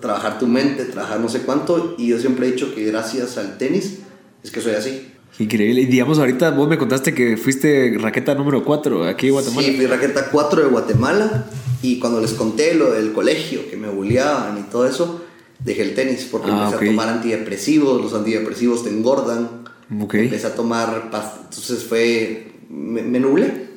trabajar 0.00 0.38
tu 0.38 0.46
mente, 0.46 0.84
trabajar 0.84 1.20
no 1.20 1.28
sé 1.28 1.40
cuánto. 1.40 1.94
Y 1.98 2.08
yo 2.08 2.18
siempre 2.18 2.48
he 2.48 2.52
dicho 2.52 2.74
que 2.74 2.84
gracias 2.84 3.36
al 3.36 3.58
tenis 3.58 3.98
es 4.46 4.52
que 4.52 4.60
soy 4.60 4.74
así. 4.74 5.08
Increíble. 5.38 5.82
Y 5.82 5.86
digamos, 5.86 6.18
ahorita 6.18 6.50
vos 6.50 6.68
me 6.68 6.78
contaste 6.78 7.12
que 7.12 7.36
fuiste 7.36 7.96
raqueta 7.98 8.34
número 8.34 8.64
4 8.64 9.04
aquí 9.04 9.26
en 9.26 9.32
Guatemala. 9.34 9.66
Sí, 9.66 9.76
fui 9.76 9.86
raqueta 9.86 10.30
4 10.30 10.62
de 10.62 10.68
Guatemala. 10.68 11.46
Y 11.82 11.98
cuando 11.98 12.20
les 12.20 12.32
conté 12.32 12.74
lo 12.74 12.92
del 12.92 13.12
colegio, 13.12 13.68
que 13.68 13.76
me 13.76 13.88
bulleaban 13.88 14.58
y 14.58 14.62
todo 14.62 14.86
eso, 14.86 15.24
dejé 15.62 15.82
el 15.82 15.94
tenis 15.94 16.26
porque 16.30 16.50
ah, 16.50 16.64
empecé 16.64 16.84
a 16.84 16.88
tomar 16.88 17.08
antidepresivos. 17.08 18.00
Los 18.00 18.14
antidepresivos 18.14 18.82
te 18.82 18.90
engordan 18.90 19.66
Empecé 19.88 20.46
a 20.48 20.54
tomar 20.54 21.02
entonces 21.04 21.84
fue, 21.84 22.52
me, 22.68 23.02
me, 23.02 23.20
nublé 23.20 23.68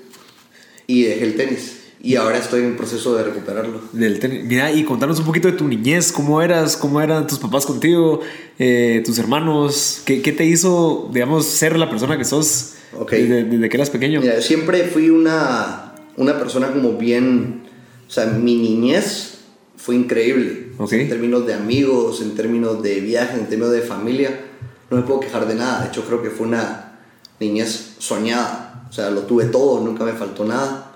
y 0.87 1.03
dejé 1.03 1.23
el 1.23 1.35
tenis. 1.35 1.78
Y 2.01 2.15
ahora 2.15 2.37
estoy 2.37 2.63
en 2.63 2.77
proceso 2.77 3.15
de 3.15 3.23
recuperarlo. 3.23 3.81
Del 3.91 4.19
tenis. 4.19 4.45
Mira, 4.45 4.71
y 4.71 4.83
contarnos 4.85 5.19
un 5.19 5.25
poquito 5.25 5.49
de 5.49 5.57
tu 5.57 5.67
niñez, 5.67 6.11
cómo 6.11 6.41
eras, 6.41 6.77
cómo 6.77 7.01
eran 7.01 7.27
tus 7.27 7.39
papás 7.39 7.65
contigo, 7.65 8.21
eh, 8.57 9.01
tus 9.05 9.19
hermanos, 9.19 10.01
¿qué, 10.05 10.21
¿qué, 10.21 10.31
te 10.31 10.45
hizo, 10.45 11.09
digamos, 11.13 11.45
ser 11.45 11.77
la 11.77 11.89
persona 11.89 12.17
que 12.17 12.23
sos 12.23 12.75
desde, 13.09 13.69
que 13.69 13.77
eras 13.77 13.89
pequeño. 13.89 14.21
Mira, 14.21 14.41
siempre 14.41 14.83
fui 14.85 15.09
una, 15.09 15.93
una 16.17 16.39
persona 16.39 16.71
como 16.71 16.93
bien, 16.93 17.63
o 18.07 18.11
sea, 18.11 18.25
mi 18.25 18.55
niñez 18.55 19.39
fue 19.77 19.95
increíble. 19.95 20.71
en 20.79 21.09
términos 21.09 21.45
de 21.45 21.53
amigos, 21.53 22.21
en 22.21 22.35
términos 22.35 22.81
de 22.81 22.99
viajes, 23.01 23.39
en 23.39 23.47
términos 23.47 23.73
de 23.73 23.81
familia 23.81 24.45
no 24.89 24.97
me 24.97 25.03
puedo 25.03 25.19
quejar 25.19 25.47
de 25.47 25.55
nada. 25.55 25.81
De 25.81 25.89
hecho, 25.89 26.03
creo 26.05 26.21
que 26.21 26.29
fue 26.29 26.47
una 26.47 26.99
niñez 27.39 27.95
soñada. 27.99 28.87
O 28.89 28.93
sea, 28.93 29.11
lo 29.11 29.21
tuve 29.21 29.45
todo, 29.45 29.81
nunca 29.81 30.03
me 30.03 30.13
faltó 30.13 30.45
nada. 30.45 30.88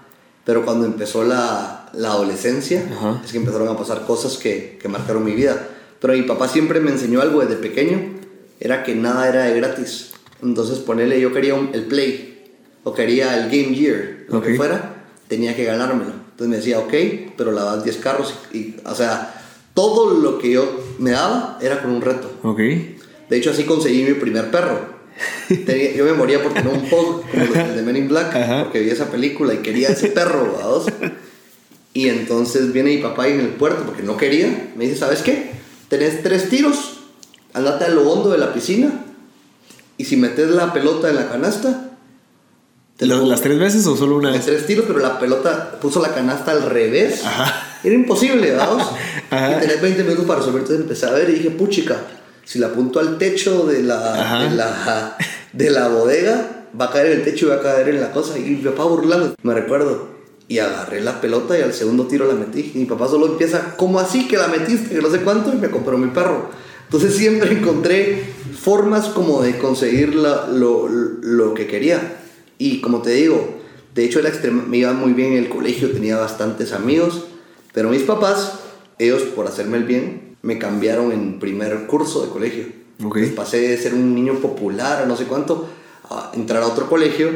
Pero 0.46 0.66
cuando 0.66 0.86
empezó 0.86 1.24
la, 1.24 1.90
la 1.94 2.12
adolescencia, 2.12 2.84
es 3.24 3.32
que 3.32 3.38
empezaron 3.38 3.70
a 3.70 3.78
pasar 3.78 4.06
cosas 4.06 4.38
que, 4.38 4.78
que, 4.82 4.88
marcaron 4.90 5.24
mi 5.24 5.34
vida. 5.34 5.70
Pero 6.02 6.14
mi 6.14 6.24
papá 6.24 6.48
siempre 6.48 6.80
me 6.80 6.92
enseñó 6.92 7.22
algo 7.22 7.42
desde 7.42 7.56
pequeño, 7.56 8.00
era 8.60 8.84
que 8.84 8.96
nada 8.96 9.28
era 9.30 9.44
de 9.44 9.56
gratis. 9.56 10.12
Entonces, 10.42 10.80
ponerle, 10.80 11.22
yo 11.22 11.32
quería 11.32 11.56
el 11.72 11.84
Play, 11.84 12.52
o 12.84 12.94
quería 12.94 13.38
el 13.38 13.50
Game 13.50 13.76
Gear, 13.76 14.26
lo 14.28 14.42
que 14.42 14.56
fuera, 14.56 15.06
tenía 15.28 15.56
que 15.56 15.64
ganármelo. 15.64 16.12
Entonces 16.32 16.48
me 16.48 16.58
decía, 16.58 16.80
ok, 16.80 16.94
pero 17.38 17.52
lavas 17.52 17.84
10 17.84 17.98
carros. 17.98 18.34
Y, 18.52 18.76
o 18.84 18.96
sea, 18.96 19.42
todo 19.74 20.20
lo 20.20 20.40
que 20.40 20.52
yo 20.52 20.84
me 21.00 21.12
daba 21.12 21.58
era 21.62 21.82
con 21.82 21.92
un 21.92 22.02
reto. 22.02 22.30
Ok. 22.44 22.60
De 23.30 23.38
hecho, 23.38 23.52
así 23.52 23.64
conseguí 23.64 24.04
mi 24.04 24.14
primer 24.16 24.52
perro. 24.52 24.93
Tenía- 25.66 25.94
yo 25.94 26.06
me 26.06 26.14
moría 26.14 26.42
por 26.42 26.54
tener 26.54 26.74
un 26.74 26.90
pug 26.90 27.24
como 27.30 27.46
los 27.46 27.76
de 27.76 27.82
Men 27.84 27.96
in 27.98 28.08
Black, 28.08 28.36
Ajá. 28.36 28.64
porque 28.64 28.80
vi 28.80 28.90
esa 28.90 29.10
película 29.12 29.54
y 29.54 29.58
quería 29.58 29.90
ese 29.90 30.08
perro, 30.10 30.54
¿vados? 30.58 30.86
Y 31.94 32.10
entonces 32.10 32.74
viene 32.74 32.90
mi 32.96 32.98
papá 32.98 33.24
ahí 33.24 33.34
en 33.34 33.42
el 33.42 33.50
puerto, 33.50 33.84
porque 33.86 34.02
no 34.04 34.18
quería. 34.18 34.72
Me 34.76 34.86
dice, 34.86 34.98
¿sabes 34.98 35.22
qué? 35.22 35.52
Tenés 35.90 36.24
tres 36.24 36.50
tiros, 36.50 37.02
andate 37.54 37.86
a 37.86 37.90
lo 37.90 38.10
hondo 38.10 38.32
de 38.32 38.40
la 38.40 38.52
piscina, 38.54 39.06
y 39.98 40.06
si 40.06 40.18
metes 40.18 40.50
la 40.50 40.74
pelota 40.74 41.10
en 41.10 41.16
la 41.16 41.30
canasta, 41.30 41.92
te 42.98 43.06
¿Las, 43.06 43.22
las 43.24 43.42
tres 43.42 43.60
veces 43.60 43.86
o 43.86 43.96
solo 43.96 44.16
una 44.18 44.32
vez? 44.32 44.46
tres 44.46 44.66
tiros, 44.66 44.86
pero 44.88 45.00
la 45.00 45.20
pelota 45.20 45.78
puso 45.80 46.02
la 46.02 46.14
canasta 46.16 46.52
al 46.52 46.64
revés. 46.64 47.22
Era 47.84 47.94
imposible, 47.96 48.54
vamos. 48.56 48.88
Ajá. 49.30 49.58
Y 49.58 49.62
tenés 49.62 49.82
20 49.82 50.04
minutos 50.04 50.26
para 50.26 50.40
resolver. 50.40 50.62
Entonces 50.62 50.84
empecé 50.84 51.06
a 51.08 51.12
ver 51.12 51.30
y 51.30 51.34
dije, 51.34 51.50
puchica, 51.52 51.98
si 52.46 52.60
la 52.60 52.68
apunto 52.68 53.00
al 53.00 53.18
techo 53.18 53.66
de 53.66 53.84
la, 53.84 54.40
de 54.50 54.56
la, 54.56 55.18
de 55.54 55.70
la 55.70 55.88
bodega, 55.88 56.66
va 56.80 56.86
a 56.86 56.92
caer 56.92 57.08
en 57.08 57.20
el 57.20 57.24
techo 57.24 57.46
y 57.46 57.50
va 57.50 57.56
a 57.56 57.62
caer 57.62 57.90
en 57.90 58.02
la 58.02 58.12
cosa. 58.12 58.38
Y 58.38 58.42
mi 58.42 58.56
papá 58.58 58.84
burlando, 58.86 59.36
me 59.44 59.54
recuerdo. 59.54 60.12
Y 60.48 60.60
agarré 60.60 61.02
la 61.02 61.22
pelota 61.22 61.58
y 61.58 61.62
al 61.62 61.74
segundo 61.74 62.06
tiro 62.08 62.28
la 62.28 62.34
metí. 62.36 62.72
Y 62.76 62.80
mi 62.80 62.86
papá 62.86 63.08
solo 63.08 63.28
empieza, 63.28 63.76
¿cómo 63.78 64.00
así 64.00 64.28
que 64.28 64.38
la 64.38 64.48
metiste? 64.50 64.94
Que 64.96 65.02
no 65.02 65.10
sé 65.10 65.20
cuánto. 65.22 65.52
Y 65.54 65.58
me 65.58 65.70
compró 65.72 65.98
mi 65.98 66.08
perro. 66.10 66.50
Entonces 66.86 67.16
siempre 67.16 67.52
encontré 67.54 68.24
formas 68.60 69.08
como 69.08 69.42
de 69.42 69.58
conseguir 69.58 70.14
la- 70.16 70.48
lo, 70.48 70.88
lo 70.90 71.54
que 71.54 71.66
quería. 71.66 72.18
Y 72.60 72.82
como 72.82 73.02
te 73.02 73.12
digo, 73.12 73.56
de 73.96 74.04
hecho 74.06 74.20
me 74.68 74.78
iba 74.78 74.92
muy 74.94 75.14
bien 75.14 75.34
en 75.34 75.40
el 75.40 75.50
colegio, 75.50 75.92
tenía 75.92 76.18
bastantes 76.18 76.72
amigos. 76.74 77.24
Pero 77.74 77.90
mis 77.90 78.04
papás, 78.04 78.60
ellos 79.00 79.24
por 79.24 79.48
hacerme 79.48 79.78
el 79.78 79.86
bien, 79.86 80.23
me 80.44 80.60
cambiaron 80.60 81.12
en 81.12 81.40
primer 81.40 81.88
curso 81.88 82.24
de 82.24 82.30
colegio. 82.32 82.66
Ok. 83.04 83.16
Entonces 83.18 83.32
pasé 83.32 83.60
de 83.60 83.78
ser 83.78 83.94
un 83.96 84.14
niño 84.14 84.36
popular 84.36 85.02
a 85.04 85.06
no 85.08 85.18
sé 85.18 85.26
cuánto 85.26 85.68
a 86.10 86.32
entrar 86.36 86.62
a 86.62 86.68
otro 86.68 86.88
colegio 86.88 87.30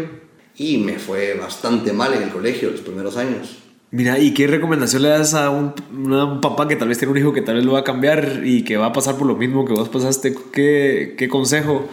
y 0.55 0.77
me 0.77 0.99
fue 0.99 1.33
bastante 1.33 1.91
mal 1.93 2.13
en 2.13 2.23
el 2.23 2.29
colegio 2.29 2.69
los 2.69 2.81
primeros 2.81 3.17
años. 3.17 3.57
Mira, 3.89 4.19
¿y 4.19 4.33
qué 4.33 4.47
recomendación 4.47 5.01
le 5.03 5.09
das 5.09 5.33
a 5.33 5.49
un, 5.49 5.73
a 6.13 6.25
un 6.25 6.41
papá 6.41 6.67
que 6.67 6.75
tal 6.75 6.89
vez 6.89 6.97
tiene 6.97 7.13
un 7.13 7.17
hijo 7.17 7.31
que 7.33 7.41
tal 7.41 7.55
vez 7.55 7.63
lo 7.65 7.71
va 7.73 7.79
a 7.79 7.83
cambiar 7.85 8.41
y 8.43 8.63
que 8.65 8.75
va 8.75 8.87
a 8.87 8.93
pasar 8.93 9.15
por 9.17 9.25
lo 9.25 9.35
mismo 9.37 9.65
que 9.65 9.71
vos 9.73 9.87
pasaste? 9.89 10.35
¿Qué, 10.51 11.15
qué 11.17 11.29
consejo, 11.29 11.87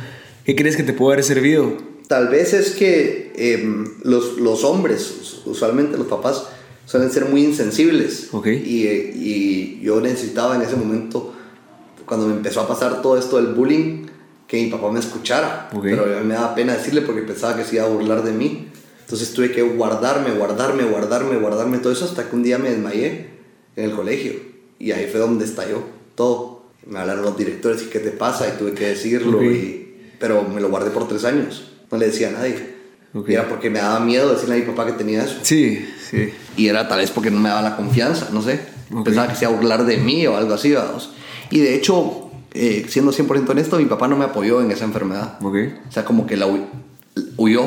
qué 0.44 0.56
crees 0.56 0.76
que 0.76 0.82
te 0.82 0.92
puede 0.92 1.14
haber 1.14 1.24
servido? 1.24 1.72
Tal 2.08 2.28
vez 2.28 2.52
es 2.52 2.72
que 2.72 3.32
em, 3.36 3.86
los, 4.02 4.38
los 4.38 4.64
hombres, 4.64 5.18
us- 5.20 5.42
usualmente 5.46 5.96
los 5.96 6.08
papás, 6.08 6.48
suelen 6.86 7.10
ser 7.10 7.26
muy 7.26 7.44
insensibles. 7.44 8.28
Y, 8.46 8.86
y 8.86 9.80
yo 9.82 10.00
necesitaba 10.00 10.56
en 10.56 10.62
ese 10.62 10.76
momento, 10.76 11.34
cuando 12.06 12.26
me 12.26 12.34
empezó 12.34 12.60
a 12.60 12.68
pasar 12.68 13.02
todo 13.02 13.18
esto 13.18 13.36
del 13.36 13.54
bullying, 13.54 14.06
que 14.46 14.62
mi 14.62 14.70
papá 14.70 14.90
me 14.90 15.00
escuchara. 15.00 15.70
Ok. 15.72 15.82
Pero 15.82 16.04
a 16.04 16.20
mí 16.20 16.26
me 16.26 16.34
daba 16.34 16.54
pena 16.54 16.74
decirle 16.74 17.02
porque 17.02 17.22
pensaba 17.22 17.56
que 17.56 17.64
se 17.64 17.76
iba 17.76 17.84
a 17.84 17.88
burlar 17.88 18.22
de 18.22 18.32
mí. 18.32 18.68
Entonces 19.00 19.32
tuve 19.32 19.52
que 19.52 19.62
guardarme, 19.62 20.32
guardarme, 20.32 20.84
guardarme, 20.84 21.36
guardarme 21.36 21.78
todo 21.78 21.92
eso 21.92 22.04
hasta 22.04 22.28
que 22.28 22.36
un 22.36 22.42
día 22.42 22.58
me 22.58 22.70
desmayé 22.70 23.30
en 23.76 23.84
el 23.84 23.92
colegio. 23.92 24.32
Y 24.78 24.92
ahí 24.92 25.08
fue 25.10 25.20
donde 25.20 25.44
estalló 25.44 25.82
todo. 26.14 26.64
Me 26.86 26.98
hablaron 26.98 27.24
los 27.24 27.36
directores 27.36 27.82
y 27.82 27.86
qué 27.86 27.98
te 27.98 28.10
pasa 28.10 28.48
y 28.48 28.58
tuve 28.58 28.72
que 28.72 28.88
decirlo. 28.88 29.42
Y, 29.42 29.96
pero 30.18 30.42
me 30.42 30.60
lo 30.60 30.68
guardé 30.68 30.90
por 30.90 31.08
tres 31.08 31.24
años. 31.24 31.72
No 31.90 31.98
le 31.98 32.06
decía 32.06 32.28
a 32.28 32.32
nadie. 32.32 32.73
Ok. 33.14 33.28
Y 33.30 33.34
era 33.34 33.48
porque 33.48 33.70
me 33.70 33.78
daba 33.78 34.00
miedo 34.00 34.32
decirle 34.32 34.56
a 34.56 34.58
mi 34.58 34.64
papá 34.64 34.86
que 34.86 34.92
tenía 34.92 35.24
eso. 35.24 35.36
Sí, 35.42 35.88
sí. 36.10 36.32
Y 36.56 36.66
era 36.68 36.88
tal 36.88 36.98
vez 36.98 37.10
porque 37.10 37.30
no 37.30 37.40
me 37.40 37.48
daba 37.48 37.62
la 37.62 37.76
confianza, 37.76 38.28
no 38.32 38.42
sé. 38.42 38.60
Ok. 38.92 39.04
Pensaba 39.04 39.28
que 39.28 39.36
se 39.36 39.44
iba 39.44 39.52
a 39.52 39.56
burlar 39.56 39.84
de 39.86 39.96
mí 39.98 40.26
o 40.26 40.36
algo 40.36 40.54
así, 40.54 40.72
vamos. 40.72 41.10
Y 41.50 41.60
de 41.60 41.74
hecho, 41.76 42.30
eh, 42.52 42.86
siendo 42.88 43.12
100% 43.12 43.48
honesto, 43.50 43.78
mi 43.78 43.84
papá 43.86 44.08
no 44.08 44.16
me 44.16 44.24
apoyó 44.24 44.60
en 44.60 44.70
esa 44.70 44.84
enfermedad. 44.84 45.38
Ok. 45.42 45.56
O 45.88 45.92
sea, 45.92 46.04
como 46.04 46.26
que 46.26 46.36
la 46.36 46.46
hu- 46.48 46.66
huyó. 47.36 47.64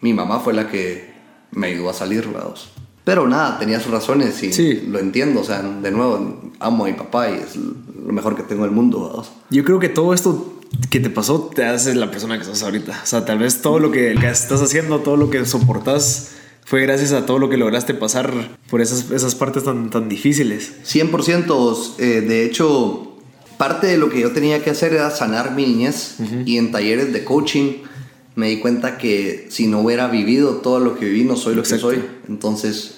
Mi 0.00 0.12
mamá 0.12 0.40
fue 0.40 0.52
la 0.54 0.68
que 0.68 1.12
me 1.50 1.68
ayudó 1.68 1.90
a 1.90 1.94
salir, 1.94 2.28
vamos. 2.32 2.70
Pero 3.04 3.28
nada, 3.28 3.58
tenía 3.58 3.80
sus 3.80 3.92
razones 3.92 4.42
y 4.42 4.52
Sí. 4.52 4.84
lo 4.88 4.98
entiendo. 4.98 5.40
O 5.40 5.44
sea, 5.44 5.60
de 5.62 5.90
nuevo, 5.90 6.40
amo 6.60 6.84
a 6.84 6.88
mi 6.88 6.94
papá 6.94 7.30
y 7.30 7.34
es 7.34 7.56
lo 7.56 8.12
mejor 8.12 8.34
que 8.36 8.42
tengo 8.42 8.64
en 8.64 8.70
el 8.70 8.74
mundo, 8.74 9.08
vamos. 9.10 9.30
Yo 9.50 9.64
creo 9.64 9.78
que 9.78 9.88
todo 9.88 10.14
esto 10.14 10.54
que 10.90 11.00
te 11.00 11.10
pasó 11.10 11.50
te 11.54 11.64
hace 11.64 11.94
la 11.94 12.10
persona 12.10 12.38
que 12.38 12.44
sos 12.44 12.62
ahorita. 12.62 13.00
O 13.02 13.06
sea, 13.06 13.24
tal 13.24 13.38
vez 13.38 13.62
todo 13.62 13.78
lo 13.78 13.90
que, 13.90 14.12
estás 14.12 14.62
haciendo, 14.62 15.00
todo 15.00 15.16
lo 15.16 15.30
que 15.30 15.44
soportas, 15.44 16.32
fue 16.64 16.80
gracias 16.82 17.12
a 17.12 17.26
todo 17.26 17.38
lo 17.38 17.50
que 17.50 17.56
lograste 17.56 17.94
pasar 17.94 18.32
por 18.70 18.80
esas, 18.80 19.10
esas 19.10 19.34
partes 19.34 19.64
tan, 19.64 19.90
tan 19.90 20.08
difíciles. 20.08 20.72
100%, 20.86 21.94
eh, 21.98 22.04
de 22.22 22.44
hecho, 22.44 23.16
parte 23.58 23.86
de 23.86 23.98
lo 23.98 24.08
que 24.08 24.20
yo 24.20 24.32
tenía 24.32 24.62
que 24.62 24.70
hacer 24.70 24.94
era 24.94 25.10
sanar 25.10 25.54
mi 25.54 25.66
niñez 25.66 26.16
y 26.44 26.58
en 26.58 26.72
talleres 26.72 27.12
de 27.12 27.24
coaching 27.24 27.82
me 28.36 28.48
di 28.48 28.58
cuenta 28.58 28.98
que 28.98 29.46
si 29.50 29.66
no 29.66 29.80
hubiera 29.80 30.08
vivido 30.08 30.56
todo 30.56 30.80
lo 30.80 30.98
que 30.98 31.06
viví, 31.06 31.24
no 31.24 31.36
soy 31.36 31.54
lo 31.54 31.62
Exacto. 31.62 31.90
que 31.90 31.96
soy. 31.96 32.04
Entonces, 32.28 32.96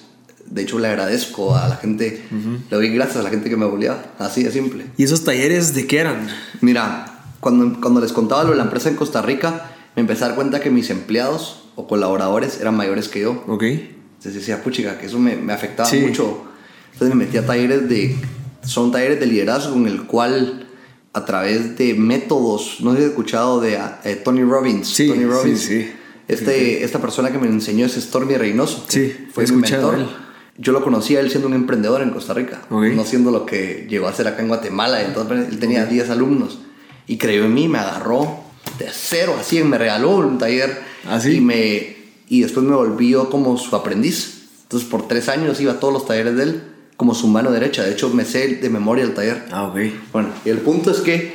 de 0.49 0.61
hecho, 0.63 0.79
le 0.79 0.87
agradezco 0.87 1.55
a 1.55 1.67
la 1.67 1.75
gente, 1.75 2.23
le 2.31 2.75
doy 2.75 2.89
gracias 2.89 3.17
a 3.17 3.23
la 3.23 3.29
gente 3.29 3.49
que 3.49 3.57
me 3.57 3.65
bulleaba, 3.65 4.13
así 4.17 4.43
de 4.43 4.51
simple. 4.51 4.85
¿Y 4.97 5.03
esos 5.03 5.23
talleres 5.23 5.73
de 5.75 5.85
qué 5.85 5.99
eran? 5.99 6.27
Mira, 6.61 7.16
cuando, 7.47 7.79
cuando 7.79 8.01
les 8.01 8.11
contaba 8.11 8.43
lo 8.43 8.51
de 8.51 8.57
la 8.57 8.63
empresa 8.63 8.89
en 8.89 8.95
Costa 8.95 9.21
Rica, 9.21 9.71
me 9.95 10.01
empecé 10.01 10.25
a 10.25 10.27
dar 10.27 10.35
cuenta 10.35 10.59
que 10.59 10.69
mis 10.69 10.89
empleados 10.89 11.63
o 11.75 11.87
colaboradores 11.87 12.59
eran 12.59 12.75
mayores 12.75 13.07
que 13.07 13.21
yo. 13.21 13.43
Ok. 13.47 13.63
Entonces 13.63 14.33
decía, 14.33 14.61
puchica, 14.63 14.97
que 14.99 15.05
eso 15.05 15.17
me, 15.17 15.35
me 15.37 15.53
afectaba 15.53 15.87
Sí. 15.89 15.99
mucho. 15.99 16.43
Entonces 16.91 17.15
me 17.15 17.23
metí 17.25 17.37
a 17.37 17.45
talleres 17.45 17.87
de... 17.87 18.15
Son 18.63 18.91
talleres 18.91 19.19
de 19.21 19.27
liderazgo 19.27 19.75
en 19.77 19.87
el 19.87 20.03
cual 20.03 20.67
a 21.13 21.23
través 21.23 21.77
de 21.77 21.93
métodos, 21.93 22.79
no 22.81 22.91
sé 22.91 22.97
si 22.97 23.03
has 23.05 23.09
escuchado 23.11 23.61
de 23.61 23.79
eh, 24.03 24.15
Tony 24.17 24.43
Robbins. 24.43 24.87
Sí, 24.89 25.07
Tony 25.07 25.23
Robbins. 25.25 25.59
sí, 25.61 25.83
sí. 25.83 25.91
Este, 26.27 26.83
Esta 26.83 26.99
persona 26.99 27.31
que 27.31 27.37
me 27.37 27.47
enseñó 27.47 27.85
es 27.85 27.93
Stormy 27.93 28.35
Reynoso. 28.35 28.83
Sí, 28.89 29.13
fue 29.31 29.45
mi 29.47 29.57
mentor. 29.61 29.95
él. 29.95 30.07
Yo 30.57 30.73
lo 30.73 30.83
conocí 30.83 31.15
a 31.15 31.21
él 31.21 31.29
siendo 31.29 31.47
un 31.47 31.53
emprendedor 31.53 32.01
en 32.01 32.09
Costa 32.09 32.33
Rica, 32.33 32.63
Ok. 32.69 32.83
no 32.95 33.05
siendo 33.05 33.31
lo 33.31 33.45
que 33.45 33.85
llegó 33.89 34.07
a 34.07 34.13
ser 34.13 34.27
acá 34.27 34.41
en 34.41 34.47
Guatemala. 34.49 35.03
Entonces 35.03 35.47
él 35.49 35.59
tenía 35.59 35.85
10 35.85 36.09
alumnos 36.09 36.59
y 37.07 37.17
creyó 37.17 37.45
en 37.45 37.53
mí, 37.53 37.67
me 37.67 37.77
agarró 37.79 38.41
de 38.79 38.87
cero 38.91 39.35
a 39.39 39.43
100, 39.43 39.69
me 39.69 39.77
regaló 39.77 40.17
un 40.17 40.37
taller 40.37 40.81
¿Ah, 41.07 41.19
sí? 41.19 41.37
y, 41.37 41.41
me, 41.41 41.95
y 42.27 42.41
después 42.41 42.65
me 42.65 42.75
volví 42.75 43.09
yo 43.11 43.29
como 43.29 43.57
su 43.57 43.75
aprendiz. 43.75 44.33
Entonces 44.63 44.89
por 44.89 45.07
tres 45.07 45.29
años 45.29 45.61
iba 45.61 45.73
a 45.73 45.79
todos 45.79 45.93
los 45.93 46.05
talleres 46.05 46.35
de 46.35 46.43
él 46.43 46.63
como 46.97 47.15
su 47.15 47.27
mano 47.27 47.51
derecha. 47.51 47.83
De 47.83 47.91
hecho 47.93 48.09
me 48.09 48.25
sé 48.25 48.55
de 48.55 48.69
memoria 48.69 49.03
el 49.05 49.13
taller. 49.13 49.45
Ah, 49.51 49.63
ok. 49.67 49.77
Bueno, 50.11 50.29
y 50.45 50.49
el 50.49 50.57
punto 50.59 50.91
es 50.91 50.97
que 50.99 51.33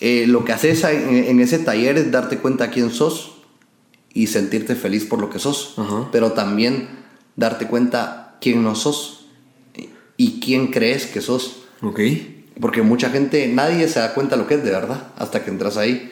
eh, 0.00 0.24
lo 0.26 0.44
que 0.44 0.52
haces 0.52 0.82
en, 0.84 1.14
en 1.14 1.40
ese 1.40 1.58
taller 1.58 1.98
es 1.98 2.10
darte 2.10 2.38
cuenta 2.38 2.70
quién 2.70 2.90
sos 2.90 3.32
y 4.14 4.28
sentirte 4.28 4.74
feliz 4.74 5.04
por 5.04 5.20
lo 5.20 5.28
que 5.30 5.38
sos, 5.38 5.74
Ajá. 5.76 6.08
pero 6.10 6.32
también 6.32 6.88
darte 7.36 7.66
cuenta 7.66 8.38
quién 8.40 8.62
no 8.62 8.74
sos 8.74 9.26
y 10.16 10.40
quién 10.40 10.68
crees 10.68 11.06
que 11.06 11.20
sos. 11.20 11.58
Ok. 11.82 12.00
Porque 12.60 12.82
mucha 12.82 13.10
gente, 13.10 13.48
nadie 13.48 13.88
se 13.88 14.00
da 14.00 14.12
cuenta 14.12 14.36
lo 14.36 14.46
que 14.46 14.54
es 14.54 14.64
de 14.64 14.70
verdad 14.70 15.08
hasta 15.16 15.42
que 15.42 15.50
entras 15.50 15.76
ahí. 15.76 16.10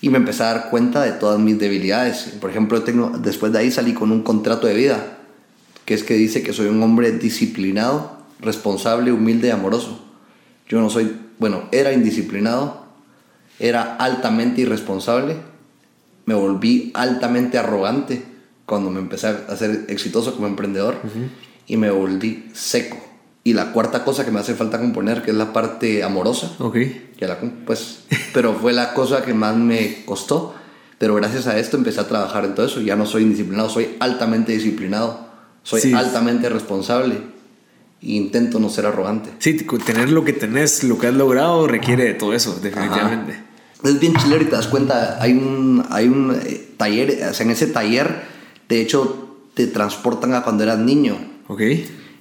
Y 0.00 0.08
me 0.08 0.18
empecé 0.18 0.44
a 0.44 0.54
dar 0.54 0.70
cuenta 0.70 1.02
de 1.02 1.12
todas 1.12 1.38
mis 1.38 1.58
debilidades. 1.58 2.34
Por 2.40 2.50
ejemplo, 2.50 2.82
tengo, 2.82 3.10
después 3.18 3.52
de 3.52 3.58
ahí 3.58 3.70
salí 3.70 3.92
con 3.92 4.12
un 4.12 4.22
contrato 4.22 4.66
de 4.66 4.74
vida, 4.74 5.18
que 5.84 5.94
es 5.94 6.04
que 6.04 6.14
dice 6.14 6.42
que 6.42 6.52
soy 6.52 6.68
un 6.68 6.82
hombre 6.82 7.12
disciplinado, 7.12 8.18
responsable, 8.40 9.12
humilde 9.12 9.48
y 9.48 9.50
amoroso. 9.50 10.02
Yo 10.68 10.80
no 10.80 10.88
soy, 10.88 11.16
bueno, 11.38 11.64
era 11.72 11.92
indisciplinado, 11.92 12.86
era 13.58 13.96
altamente 13.96 14.62
irresponsable, 14.62 15.36
me 16.24 16.34
volví 16.34 16.92
altamente 16.94 17.58
arrogante 17.58 18.22
cuando 18.64 18.88
me 18.90 19.00
empecé 19.00 19.26
a 19.26 19.56
ser 19.56 19.86
exitoso 19.88 20.34
como 20.34 20.46
emprendedor 20.46 20.96
y 21.66 21.76
me 21.76 21.90
volví 21.90 22.48
seco. 22.54 23.09
Y 23.42 23.54
la 23.54 23.72
cuarta 23.72 24.04
cosa 24.04 24.24
que 24.24 24.30
me 24.30 24.40
hace 24.40 24.54
falta 24.54 24.78
componer, 24.78 25.22
que 25.22 25.30
es 25.30 25.36
la 25.36 25.52
parte 25.52 26.02
amorosa, 26.02 26.52
Ok. 26.58 26.74
que 27.16 27.26
la, 27.26 27.38
pues, 27.66 28.00
pero 28.34 28.52
fue 28.54 28.72
la 28.72 28.92
cosa 28.92 29.22
que 29.24 29.32
más 29.34 29.56
me 29.56 30.04
costó. 30.04 30.54
Pero 30.98 31.14
gracias 31.14 31.46
a 31.46 31.58
esto 31.58 31.78
empecé 31.78 32.00
a 32.00 32.06
trabajar 32.06 32.44
en 32.44 32.54
todo 32.54 32.66
eso. 32.66 32.82
Ya 32.82 32.94
no 32.96 33.06
soy 33.06 33.22
indisciplinado, 33.22 33.70
soy 33.70 33.96
altamente 34.00 34.52
disciplinado. 34.52 35.28
Soy 35.62 35.80
Sí. 35.80 35.92
altamente 35.94 36.48
responsable. 36.50 37.14
E 38.02 38.12
intento 38.12 38.58
no 38.60 38.68
ser 38.68 38.84
arrogante. 38.86 39.30
Sí, 39.38 39.54
tener 39.84 40.10
lo 40.10 40.24
que 40.24 40.32
tenés, 40.34 40.84
lo 40.84 40.98
que 40.98 41.06
has 41.06 41.14
logrado, 41.14 41.66
requiere 41.66 42.04
de 42.04 42.14
todo 42.14 42.34
eso, 42.34 42.58
definitivamente. 42.62 43.32
Ajá. 43.32 43.44
Es 43.88 43.98
bien 44.00 44.14
chilero 44.16 44.42
y 44.42 44.46
te 44.46 44.52
das 44.56 44.66
cuenta, 44.68 45.16
hay 45.22 45.32
un, 45.32 45.84
hay 45.90 46.06
un 46.08 46.38
eh, 46.44 46.68
taller, 46.76 47.26
o 47.30 47.34
sea, 47.34 47.44
en 47.46 47.52
ese 47.52 47.66
taller, 47.66 48.22
de 48.68 48.80
hecho, 48.82 49.38
te 49.54 49.66
transportan 49.66 50.34
a 50.34 50.42
cuando 50.42 50.64
eras 50.64 50.78
niño. 50.78 51.16
Ok. 51.48 51.60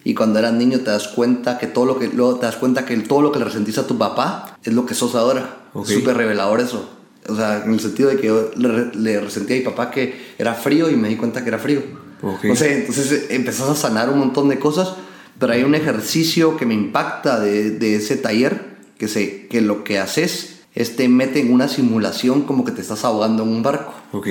Y 0.10 0.16
cuando 0.16 0.39
eras 0.39 0.53
niño 0.53 0.80
te 0.80 0.89
das 0.89 1.07
cuenta 1.07 1.60
que 1.60 1.68
todo 1.68 1.86
lo 1.86 1.99
que 1.99 2.07
luego 2.07 2.38
te 2.38 2.47
das 2.47 2.55
cuenta 2.55 2.84
que 2.84 2.97
todo 2.97 3.22
lo 3.22 3.32
que 3.32 3.38
le 3.38 3.45
resentís 3.45 3.78
a 3.78 3.86
tu 3.86 3.95
papá 3.95 4.57
es 4.64 4.74
lo 4.74 4.88
que 4.88 4.95
sos 4.95 5.14
ahora. 5.14 5.68
Ok. 5.72 5.88
Es 5.88 5.93
súper 5.93 6.18
revelador 6.18 6.60
eso. 6.62 6.89
O 7.28 7.36
sea, 7.36 7.64
en 7.64 7.74
el 7.74 7.80
sentido 7.80 8.10
de 8.10 8.18
que 8.18 8.26
yo 8.26 8.49
le, 8.55 8.89
le 8.95 9.22
resentía 9.22 9.57
a 9.57 9.60
mi 9.60 9.66
papá 9.66 9.91
que 9.91 10.34
era 10.39 10.55
frío 10.55 10.89
y 10.89 10.95
me 10.95 11.10
di 11.10 11.16
cuenta 11.16 11.43
que 11.43 11.49
era 11.49 11.60
frío. 11.60 11.84
Ok. 12.24 12.45
No 12.45 12.55
sé, 12.55 12.80
entonces 12.80 13.12
eh, 13.12 13.28
empezás 13.36 13.70
a 13.70 13.76
sanar 13.76 14.10
un 14.10 14.18
montón 14.18 14.49
de 14.49 14.57
cosas, 14.57 14.95
pero 15.38 15.53
hay 15.53 15.62
un 15.62 15.76
ejercicio 15.76 16.57
que 16.57 16.66
me 16.66 16.74
impacta 16.74 17.39
de, 17.39 17.70
de 17.70 17.95
ese 17.95 18.16
taller, 18.16 18.78
que, 18.97 19.07
se, 19.07 19.45
que 19.45 19.62
lo 19.62 19.84
que 19.84 19.99
haces 19.99 20.62
es 20.74 20.95
te 20.95 21.07
mete 21.07 21.39
en 21.39 21.53
una 21.53 21.68
simulación 21.68 22.41
como 22.41 22.66
que 22.66 22.72
te 22.72 22.82
estás 22.82 23.05
ahogando 23.05 23.43
en 23.43 23.49
un 23.49 23.62
barco. 23.62 23.93
Ok. 24.12 24.28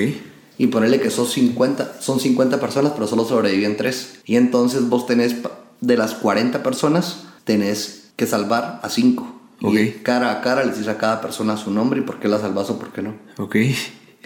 Y 0.57 0.67
ponerle 0.67 0.99
que 0.99 1.09
son 1.09 1.25
50, 1.25 2.01
son 2.01 2.19
50 2.19 2.59
personas, 2.59 2.91
pero 2.91 3.07
solo 3.07 3.23
sobreviven 3.23 3.77
3. 3.77 4.23
Y 4.25 4.35
entonces 4.35 4.89
vos 4.89 5.07
tenés, 5.07 5.33
de 5.81 5.97
las 5.97 6.13
40 6.15 6.61
personas, 6.63 7.23
tenés 7.43 8.09
que 8.15 8.25
salvar 8.27 8.79
a 8.83 8.89
5. 8.89 9.35
Ok. 9.61 9.73
Y 9.73 9.89
cara 10.03 10.31
a 10.31 10.41
cara 10.41 10.63
les 10.63 10.77
dices 10.77 10.87
a 10.93 10.97
cada 10.97 11.19
persona 11.21 11.57
su 11.57 11.71
nombre 11.71 11.99
y 11.99 12.03
por 12.03 12.19
qué 12.19 12.27
la 12.27 12.39
salvas 12.39 12.69
o 12.69 12.79
por 12.79 12.91
qué 12.91 13.01
no. 13.01 13.15
Ok. 13.37 13.55
Y 13.55 13.75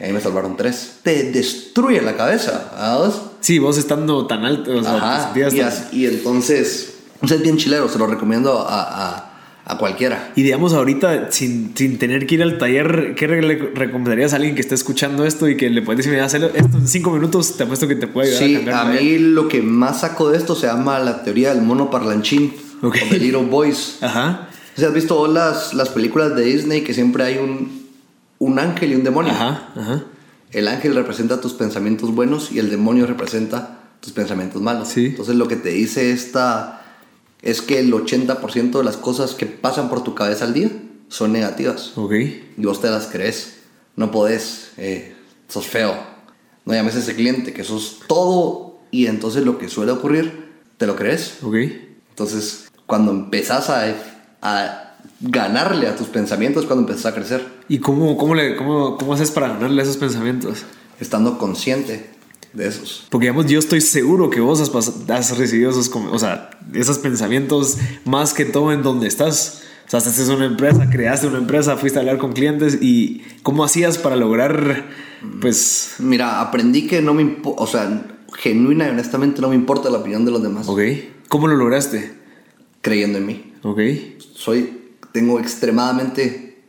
ahí 0.04 0.12
me 0.14 0.20
salvaron 0.22 0.58
3. 0.58 1.00
Te 1.04 1.32
destruye 1.32 2.02
la 2.02 2.16
cabeza, 2.18 2.72
¿a 2.78 2.98
vos? 2.98 3.22
Sí, 3.42 3.60
vos 3.60 3.78
estando 3.78 4.26
tan 4.28 4.44
alto, 4.46 4.76
o 4.76 4.82
sea, 4.84 4.96
Ajá. 4.96 5.32
Y, 5.36 5.42
tan- 5.60 5.88
y 5.92 6.06
entonces, 6.06 6.96
es 7.22 7.42
bien 7.42 7.58
chilero, 7.58 7.88
se 7.90 7.98
lo 8.00 8.08
recomiendo 8.08 8.60
a, 8.68 8.82
a, 9.08 9.33
a 9.66 9.78
cualquiera. 9.78 10.32
Y 10.36 10.44
digamos 10.44 10.74
ahorita, 10.74 11.32
sin, 11.32 11.72
sin 11.76 11.98
tener 11.98 12.28
que 12.28 12.36
ir 12.36 12.44
al 12.44 12.58
taller, 12.58 13.16
¿qué 13.16 13.28
le 13.28 13.56
recomendarías 13.74 14.34
a 14.34 14.36
alguien 14.36 14.56
que 14.56 14.62
está 14.62 14.76
escuchando 14.76 15.26
esto 15.26 15.48
y 15.48 15.56
que 15.56 15.70
le 15.70 15.82
puedes 15.82 15.98
decir, 16.00 16.12
mira, 16.12 16.26
hazlo 16.26 16.48
esto 16.48 16.78
en 16.78 16.88
cinco 16.88 17.12
minutos, 17.12 17.56
te 17.56 17.64
apuesto 17.64 17.88
que 17.88 17.96
te 17.96 18.08
puede 18.08 18.28
ayudar 18.36 18.44
a 18.44 18.48
Sí, 18.48 18.54
cambiar 18.56 18.76
a 18.76 18.84
la 18.84 18.92
vida"? 18.92 19.02
mí 19.02 19.18
lo 19.20 19.48
que 19.48 19.62
más 19.62 20.02
saco 20.02 20.30
de 20.32 20.38
esto 20.38 20.56
se 20.56 20.68
llama 20.68 21.00
la 21.00 21.24
teoría 21.24 21.54
del 21.54 21.64
mono 21.64 21.90
parlanchín. 21.90 22.54
Ok. 22.82 22.98
O 23.06 23.10
the 23.10 23.20
little 23.20 23.44
boys. 23.44 24.00
Ajá, 24.02 24.50
O 24.76 24.80
sea, 24.80 24.90
¿Has 24.90 24.94
visto 24.94 25.16
vos 25.16 25.30
las, 25.30 25.74
las 25.74 25.90
películas 25.90 26.36
de 26.36 26.44
Disney 26.44 26.82
que 26.82 26.94
siempre 26.94 27.24
hay 27.24 27.38
un, 27.38 27.84
un 28.40 28.60
ángel 28.60 28.92
y 28.92 28.96
un 28.96 29.04
demonio? 29.06 29.32
ajá, 29.32 29.70
ajá. 29.78 30.04
El 30.52 30.68
ángel 30.68 30.94
representa 30.94 31.40
tus 31.42 31.54
pensamientos 31.54 32.14
buenos 32.14 32.52
y 32.52 32.60
el 32.60 32.70
demonio 32.70 33.08
representa 33.08 33.80
tus 34.02 34.12
pensamientos 34.12 34.62
malos. 34.62 34.90
Sí. 34.90 35.06
Entonces 35.08 35.36
lo 35.36 35.48
que 35.48 35.56
te 35.56 35.70
dice 35.70 36.12
esta 36.12 36.83
es 37.44 37.62
que 37.62 37.80
el 37.80 37.94
80% 37.94 38.72
de 38.72 38.84
las 38.84 38.98
cosas 38.98 39.34
que 39.36 39.46
pasan 39.46 39.90
por 39.90 40.04
tu 40.04 40.16
cabeza 40.16 40.46
al 40.46 40.54
día 40.54 40.70
son 41.10 41.34
negativas. 41.34 41.92
Ok. 41.98 42.14
Y 42.14 42.66
vos 42.66 42.82
te 42.82 42.90
las 42.90 43.08
crees. 43.08 43.58
No 43.96 44.10
podés. 44.10 44.72
eh, 44.78 45.14
sos 45.50 45.68
feo. 45.68 45.94
No 46.66 46.74
llames 46.74 46.96
a 46.96 47.00
ese 47.00 47.16
cliente 47.16 47.54
que 47.54 47.64
sos 47.64 48.00
todo. 48.08 48.80
Y 48.90 49.08
entonces 49.08 49.44
lo 49.44 49.58
que 49.58 49.70
suele 49.70 49.92
ocurrir, 49.92 50.52
te 50.78 50.88
lo 50.88 50.96
crees. 50.96 51.44
Ok. 51.44 51.56
Entonces, 52.10 52.72
cuando 52.88 53.12
empezás 53.12 53.70
a, 53.70 53.94
a 54.42 54.96
ganarle 55.20 55.88
a 55.88 55.96
tus 55.96 56.08
pensamientos, 56.08 56.66
cuando 56.66 56.88
empezás 56.88 57.12
a 57.12 57.16
crecer. 57.16 57.46
¿Y 57.68 57.80
cómo, 57.80 58.18
cómo, 58.18 58.36
le, 58.36 58.56
cómo, 58.56 58.98
cómo 58.98 59.14
haces 59.14 59.32
para 59.32 59.50
ganarle 59.50 59.82
a 59.82 59.84
esos 59.84 59.98
pensamientos? 59.98 60.64
Estando 61.00 61.38
consciente 61.38 62.10
de 62.54 62.68
esos. 62.68 63.06
Porque 63.10 63.26
digamos, 63.26 63.48
yo 63.48 63.60
estoy 63.60 63.82
seguro 63.82 64.30
que 64.30 64.40
vos 64.40 64.62
has, 64.62 65.38
recibido 65.38 65.72
esos, 65.72 65.92
o 65.94 66.20
sea, 66.20 66.52
esos 66.74 67.00
pensamientos 67.00 67.78
más 68.06 68.34
que 68.34 68.46
todo 68.46 68.72
en 68.72 68.84
donde 68.84 69.08
estás. 69.08 69.64
O 69.92 70.00
sea, 70.00 70.26
en 70.26 70.32
una 70.32 70.46
empresa, 70.46 70.90
creaste 70.90 71.28
una 71.28 71.40
empresa, 71.40 71.78
fuiste 71.78 72.00
a 72.00 72.02
hablar 72.02 72.18
con 72.18 72.34
clientes 72.34 72.80
y 72.82 73.22
¿cómo 73.44 73.64
hacías 73.64 73.98
para 73.98 74.16
lograr, 74.16 74.90
pues, 75.42 75.96
Mira, 76.00 76.42
aprendí 76.42 76.88
que 76.88 77.02
no 77.02 77.14
me 77.14 77.22
importa, 77.22 77.62
o 77.62 77.68
sea, 77.68 78.06
genuina 78.36 78.88
y 78.88 78.90
honestamente 78.90 79.42
no 79.42 79.50
me 79.50 79.56
importa 79.56 79.90
la 79.90 80.00
opinión 80.00 80.26
de 80.26 80.32
los 80.32 80.42
demás. 80.42 80.68
ok, 80.68 80.80
¿cómo 81.28 81.48
lo 81.48 81.56
lograste? 81.56 82.14
Creyendo 82.82 83.18
en 83.18 83.26
mí. 83.26 83.54
Ok, 83.64 83.80
Soy, 84.36 84.80
tengo 85.12 85.40
extremadamente 85.40 86.64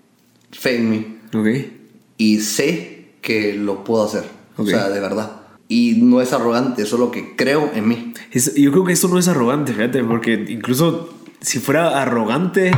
fe 0.51 0.76
en 0.76 0.91
mí. 0.91 1.18
ok, 1.32 1.49
y 2.18 2.41
sé 2.41 3.14
que 3.22 3.55
lo 3.55 3.85
puedo 3.85 4.05
hacer. 4.05 4.24
Ok. 4.57 4.66
O 4.66 4.70
sea, 4.70 4.91
de 4.91 5.01
verdad. 5.01 5.43
Y 5.69 5.95
no 6.03 6.21
es 6.21 6.33
arrogante, 6.33 6.85
solo 6.87 7.11
que 7.11 7.35
creo 7.37 7.71
en 7.75 7.89
mí. 7.89 8.15
Es- 8.33 8.55
yo 8.55 8.71
creo 8.71 8.85
que 8.85 8.93
eso 8.93 9.09
no 9.09 9.19
es 9.19 9.29
arrogante, 9.29 9.73
fíjate, 9.73 10.05
porque 10.05 10.45
incluso 10.49 11.11
si 11.41 11.59
fuera 11.59 12.01
arrogante, 12.03 12.71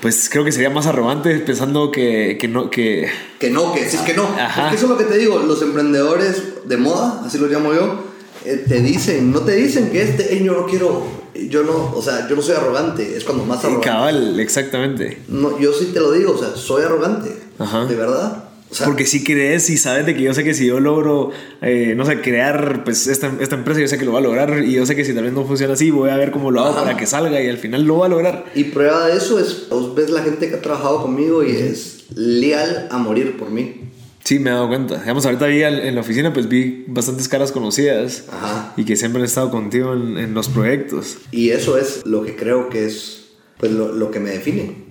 pues 0.00 0.28
creo 0.30 0.44
que 0.44 0.52
sería 0.52 0.70
más 0.70 0.86
arrogante 0.86 1.38
pensando 1.40 1.90
que, 1.90 2.38
que 2.40 2.48
no, 2.48 2.70
que... 2.70 3.10
Que 3.38 3.50
no, 3.50 3.72
que 3.74 3.82
es 3.84 3.96
que 3.98 4.14
no. 4.14 4.24
Es 4.68 4.74
eso 4.76 4.84
es 4.86 4.90
lo 4.90 4.96
que 4.96 5.04
te 5.04 5.18
digo. 5.18 5.38
Los 5.40 5.60
emprendedores 5.62 6.66
de 6.66 6.76
moda, 6.78 7.22
así 7.26 7.36
lo 7.38 7.48
llamo 7.48 7.74
yo, 7.74 8.02
eh, 8.46 8.64
te 8.66 8.80
dicen, 8.80 9.30
no 9.30 9.40
te 9.40 9.52
dicen 9.56 9.90
que 9.90 10.02
este, 10.02 10.32
"Ey, 10.34 10.42
yo 10.44 10.52
no 10.54 10.64
quiero, 10.66 11.06
yo 11.34 11.62
no, 11.64 11.92
o 11.94 12.00
sea, 12.02 12.26
yo 12.28 12.36
no 12.36 12.40
soy 12.42 12.56
arrogante. 12.56 13.14
Es 13.16 13.24
cuando 13.24 13.44
más 13.44 13.58
arrogante. 13.62 13.86
Cabal, 13.86 14.40
exactamente. 14.40 15.20
No, 15.28 15.58
yo 15.58 15.72
sí 15.74 15.90
te 15.92 16.00
lo 16.00 16.12
digo, 16.12 16.32
o 16.32 16.38
sea, 16.38 16.56
soy 16.56 16.82
arrogante. 16.82 17.34
Ajá. 17.58 17.84
De 17.84 17.94
verdad. 17.94 18.44
O 18.70 18.74
sea, 18.74 18.86
Porque 18.86 19.04
si 19.04 19.24
crees 19.24 19.68
y 19.68 19.76
sabes 19.76 20.06
de 20.06 20.14
que 20.14 20.22
yo 20.22 20.32
sé 20.32 20.44
que 20.44 20.54
si 20.54 20.64
yo 20.66 20.78
logro, 20.78 21.30
eh, 21.60 21.94
no 21.96 22.06
sé, 22.06 22.20
crear 22.20 22.84
pues 22.84 23.08
esta, 23.08 23.32
esta 23.40 23.56
empresa, 23.56 23.80
yo 23.80 23.88
sé 23.88 23.98
que 23.98 24.04
lo 24.04 24.12
va 24.12 24.20
a 24.20 24.22
lograr 24.22 24.62
y 24.64 24.72
yo 24.74 24.86
sé 24.86 24.94
que 24.94 25.04
si 25.04 25.12
también 25.12 25.34
no 25.34 25.44
funciona 25.44 25.72
así, 25.74 25.90
voy 25.90 26.10
a 26.10 26.16
ver 26.16 26.30
cómo 26.30 26.52
lo 26.52 26.60
hago 26.60 26.70
Ajá. 26.70 26.84
para 26.84 26.96
que 26.96 27.06
salga 27.06 27.42
y 27.42 27.48
al 27.48 27.58
final 27.58 27.82
lo 27.82 27.98
va 27.98 28.06
a 28.06 28.08
lograr. 28.08 28.44
Y 28.54 28.64
prueba 28.64 29.08
de 29.08 29.16
eso 29.16 29.40
es, 29.40 29.68
vos 29.68 29.94
ves 29.96 30.10
la 30.10 30.22
gente 30.22 30.48
que 30.48 30.54
ha 30.54 30.62
trabajado 30.62 31.02
conmigo 31.02 31.42
y 31.42 31.50
es 31.50 32.04
leal 32.14 32.86
a 32.92 32.98
morir 32.98 33.36
por 33.36 33.50
mí. 33.50 33.80
Sí, 34.22 34.38
me 34.38 34.50
he 34.50 34.52
dado 34.52 34.68
cuenta. 34.68 34.98
Digamos, 35.00 35.24
ahorita 35.24 35.46
vi 35.46 35.62
en 35.62 35.94
la 35.94 36.02
oficina, 36.02 36.32
pues 36.32 36.48
vi 36.48 36.84
bastantes 36.86 37.26
caras 37.26 37.50
conocidas 37.50 38.26
Ajá. 38.30 38.74
y 38.76 38.84
que 38.84 38.94
siempre 38.94 39.20
han 39.20 39.24
estado 39.26 39.50
contigo 39.50 39.94
en, 39.94 40.16
en 40.18 40.34
los 40.34 40.48
proyectos. 40.48 41.16
Y 41.32 41.50
eso 41.50 41.76
es 41.76 42.02
lo 42.06 42.22
que 42.22 42.36
creo 42.36 42.68
que 42.68 42.84
es 42.86 43.30
pues, 43.58 43.72
lo, 43.72 43.92
lo 43.92 44.10
que 44.12 44.20
me 44.20 44.30
define. 44.30 44.89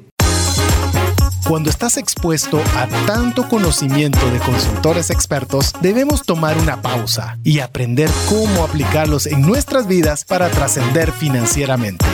Cuando 1.47 1.69
estás 1.69 1.97
expuesto 1.97 2.61
a 2.75 2.87
tanto 3.07 3.47
conocimiento 3.47 4.29
de 4.31 4.39
consultores 4.39 5.09
expertos, 5.09 5.73
debemos 5.81 6.21
tomar 6.23 6.57
una 6.57 6.81
pausa 6.81 7.39
y 7.43 7.59
aprender 7.59 8.09
cómo 8.27 8.63
aplicarlos 8.63 9.25
en 9.25 9.41
nuestras 9.41 9.87
vidas 9.87 10.25
para 10.25 10.49
trascender 10.49 11.11
financieramente. 11.11 12.05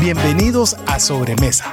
Bienvenidos 0.00 0.76
a 0.86 0.98
Sobremesa. 0.98 1.72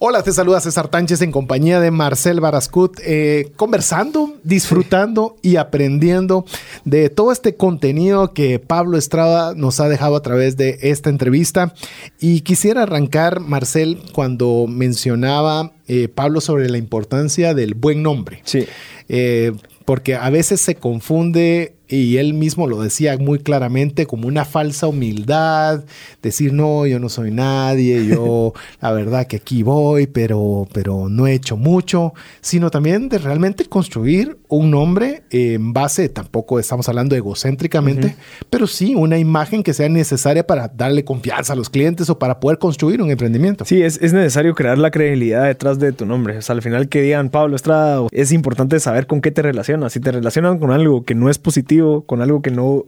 Hola, 0.00 0.24
te 0.24 0.32
saluda 0.32 0.60
César 0.60 0.88
Tánchez 0.88 1.22
en 1.22 1.30
compañía 1.30 1.78
de 1.78 1.92
Marcel 1.92 2.40
Barascut, 2.40 2.98
eh, 3.04 3.52
conversando, 3.54 4.34
disfrutando 4.42 5.36
y 5.40 5.54
aprendiendo 5.54 6.44
de 6.84 7.10
todo 7.10 7.30
este 7.30 7.54
contenido 7.54 8.32
que 8.34 8.58
Pablo 8.58 8.98
Estrada 8.98 9.54
nos 9.54 9.78
ha 9.78 9.88
dejado 9.88 10.16
a 10.16 10.22
través 10.22 10.56
de 10.56 10.78
esta 10.82 11.10
entrevista. 11.10 11.74
Y 12.18 12.40
quisiera 12.40 12.82
arrancar, 12.82 13.38
Marcel, 13.38 14.02
cuando 14.12 14.66
mencionaba 14.68 15.72
eh, 15.86 16.08
Pablo 16.08 16.40
sobre 16.40 16.68
la 16.68 16.78
importancia 16.78 17.54
del 17.54 17.74
buen 17.74 18.02
nombre. 18.02 18.40
Sí. 18.44 18.66
Eh, 19.08 19.52
porque 19.84 20.16
a 20.16 20.28
veces 20.28 20.60
se 20.60 20.74
confunde, 20.74 21.76
y 21.88 22.16
él 22.16 22.34
mismo 22.34 22.66
lo 22.66 22.80
decía 22.80 23.16
muy 23.18 23.38
claramente, 23.38 24.06
como 24.06 24.26
una 24.26 24.44
falsa 24.44 24.86
humildad, 24.86 25.84
decir, 26.22 26.52
no, 26.52 26.86
yo 26.86 26.98
no 26.98 27.08
soy 27.08 27.30
nadie, 27.30 28.06
yo 28.06 28.54
la 28.80 28.92
verdad 28.92 29.26
que 29.26 29.36
aquí 29.36 29.62
voy, 29.62 30.06
pero, 30.06 30.66
pero 30.72 31.08
no 31.08 31.26
he 31.26 31.34
hecho 31.34 31.56
mucho, 31.56 32.14
sino 32.40 32.70
también 32.70 33.08
de 33.08 33.18
realmente 33.18 33.66
construir 33.66 34.38
un 34.48 34.70
nombre 34.70 35.24
en 35.30 35.72
base, 35.72 36.08
tampoco 36.08 36.58
estamos 36.58 36.88
hablando 36.88 37.16
egocéntricamente, 37.16 38.16
pero 38.50 38.66
sí 38.66 38.94
una 38.94 39.18
imagen 39.18 39.62
que 39.62 39.74
sea 39.74 39.88
necesaria 39.88 40.46
para 40.46 40.68
darle 40.68 41.04
confianza 41.04 41.52
a 41.52 41.56
los 41.56 41.68
clientes 41.68 42.08
o 42.08 42.18
para 42.18 42.40
poder 42.40 42.58
construir 42.58 43.02
un 43.02 43.10
emprendimiento. 43.10 43.64
Sí, 43.64 43.82
es, 43.82 44.00
es 44.00 44.12
necesario 44.12 44.54
crear 44.54 44.78
la 44.78 44.90
credibilidad 44.90 45.44
detrás 45.44 45.78
de 45.78 45.92
tu 45.92 46.06
nombre. 46.06 46.38
O 46.38 46.42
sea, 46.42 46.54
al 46.54 46.62
final 46.62 46.88
que 46.88 47.02
digan 47.02 47.30
Pablo 47.30 47.56
Estrada, 47.56 48.06
es 48.10 48.32
importante 48.32 48.80
saber 48.80 49.06
con 49.06 49.20
qué 49.20 49.30
te 49.30 49.42
relacionas. 49.42 49.92
Si 49.92 50.00
te 50.00 50.12
relacionan 50.12 50.58
con 50.58 50.70
algo 50.70 51.04
que 51.04 51.14
no 51.14 51.28
es 51.28 51.38
positivo, 51.38 51.73
con 52.06 52.22
algo 52.22 52.42
que 52.42 52.50
no, 52.50 52.84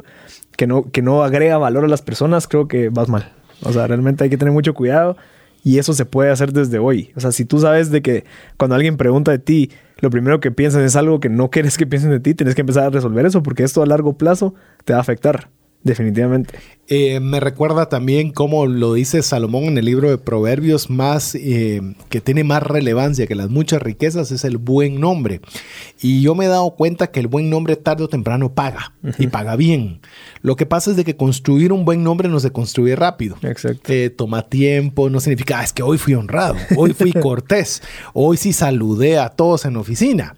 que 0.56 0.66
no, 0.66 0.90
que 0.90 1.02
no 1.02 1.22
agrega 1.22 1.58
valor 1.58 1.84
a 1.84 1.88
las 1.88 2.02
personas, 2.02 2.48
creo 2.48 2.68
que 2.68 2.88
vas 2.88 3.08
mal. 3.08 3.32
O 3.62 3.72
sea, 3.72 3.86
realmente 3.86 4.24
hay 4.24 4.30
que 4.30 4.36
tener 4.36 4.52
mucho 4.52 4.74
cuidado 4.74 5.16
y 5.62 5.78
eso 5.78 5.92
se 5.94 6.04
puede 6.04 6.30
hacer 6.30 6.52
desde 6.52 6.78
hoy. 6.78 7.10
O 7.16 7.20
sea, 7.20 7.32
si 7.32 7.44
tú 7.44 7.58
sabes 7.58 7.90
de 7.90 8.02
que 8.02 8.24
cuando 8.56 8.76
alguien 8.76 8.96
pregunta 8.96 9.32
de 9.32 9.38
ti, 9.38 9.70
lo 9.98 10.10
primero 10.10 10.40
que 10.40 10.50
piensan 10.50 10.82
es 10.82 10.94
algo 10.94 11.20
que 11.20 11.28
no 11.28 11.50
quieres 11.50 11.76
que 11.76 11.86
piensen 11.86 12.10
de 12.10 12.20
ti, 12.20 12.34
tienes 12.34 12.54
que 12.54 12.60
empezar 12.60 12.84
a 12.84 12.90
resolver 12.90 13.26
eso 13.26 13.42
porque 13.42 13.64
esto 13.64 13.82
a 13.82 13.86
largo 13.86 14.16
plazo 14.16 14.54
te 14.84 14.92
va 14.92 14.98
a 14.98 15.02
afectar. 15.02 15.48
Definitivamente. 15.82 16.58
Eh, 16.88 17.18
me 17.18 17.40
recuerda 17.40 17.88
también 17.88 18.30
como 18.30 18.66
lo 18.66 18.94
dice 18.94 19.20
Salomón 19.22 19.64
en 19.64 19.78
el 19.78 19.84
libro 19.84 20.08
de 20.08 20.18
Proverbios, 20.18 20.88
más 20.88 21.34
eh, 21.34 21.80
que 22.08 22.20
tiene 22.20 22.44
más 22.44 22.62
relevancia 22.62 23.26
que 23.26 23.34
las 23.34 23.50
muchas 23.50 23.82
riquezas 23.82 24.30
es 24.30 24.44
el 24.44 24.56
buen 24.58 25.00
nombre. 25.00 25.40
Y 26.00 26.22
yo 26.22 26.34
me 26.36 26.44
he 26.44 26.48
dado 26.48 26.70
cuenta 26.76 27.08
que 27.08 27.18
el 27.20 27.26
buen 27.26 27.50
nombre 27.50 27.74
tarde 27.76 28.04
o 28.04 28.08
temprano 28.08 28.52
paga 28.54 28.94
y 29.18 29.26
paga 29.26 29.56
bien. 29.56 30.00
Lo 30.42 30.54
que 30.54 30.66
pasa 30.66 30.90
es 30.92 30.96
de 30.96 31.04
que 31.04 31.16
construir 31.16 31.72
un 31.72 31.84
buen 31.84 32.04
nombre 32.04 32.28
no 32.28 32.38
se 32.38 32.50
construye 32.50 32.94
rápido. 32.94 33.36
Exacto. 33.42 33.92
Eh, 33.92 34.10
toma 34.10 34.42
tiempo, 34.42 35.10
no 35.10 35.18
significa 35.20 35.60
"Ah, 35.60 35.64
es 35.64 35.72
que 35.72 35.82
hoy 35.82 35.98
fui 35.98 36.14
honrado, 36.14 36.56
hoy 36.76 36.92
fui 36.92 37.12
cortés, 37.20 37.82
hoy 38.12 38.36
sí 38.36 38.52
saludé 38.52 39.18
a 39.18 39.30
todos 39.30 39.64
en 39.64 39.76
oficina. 39.76 40.36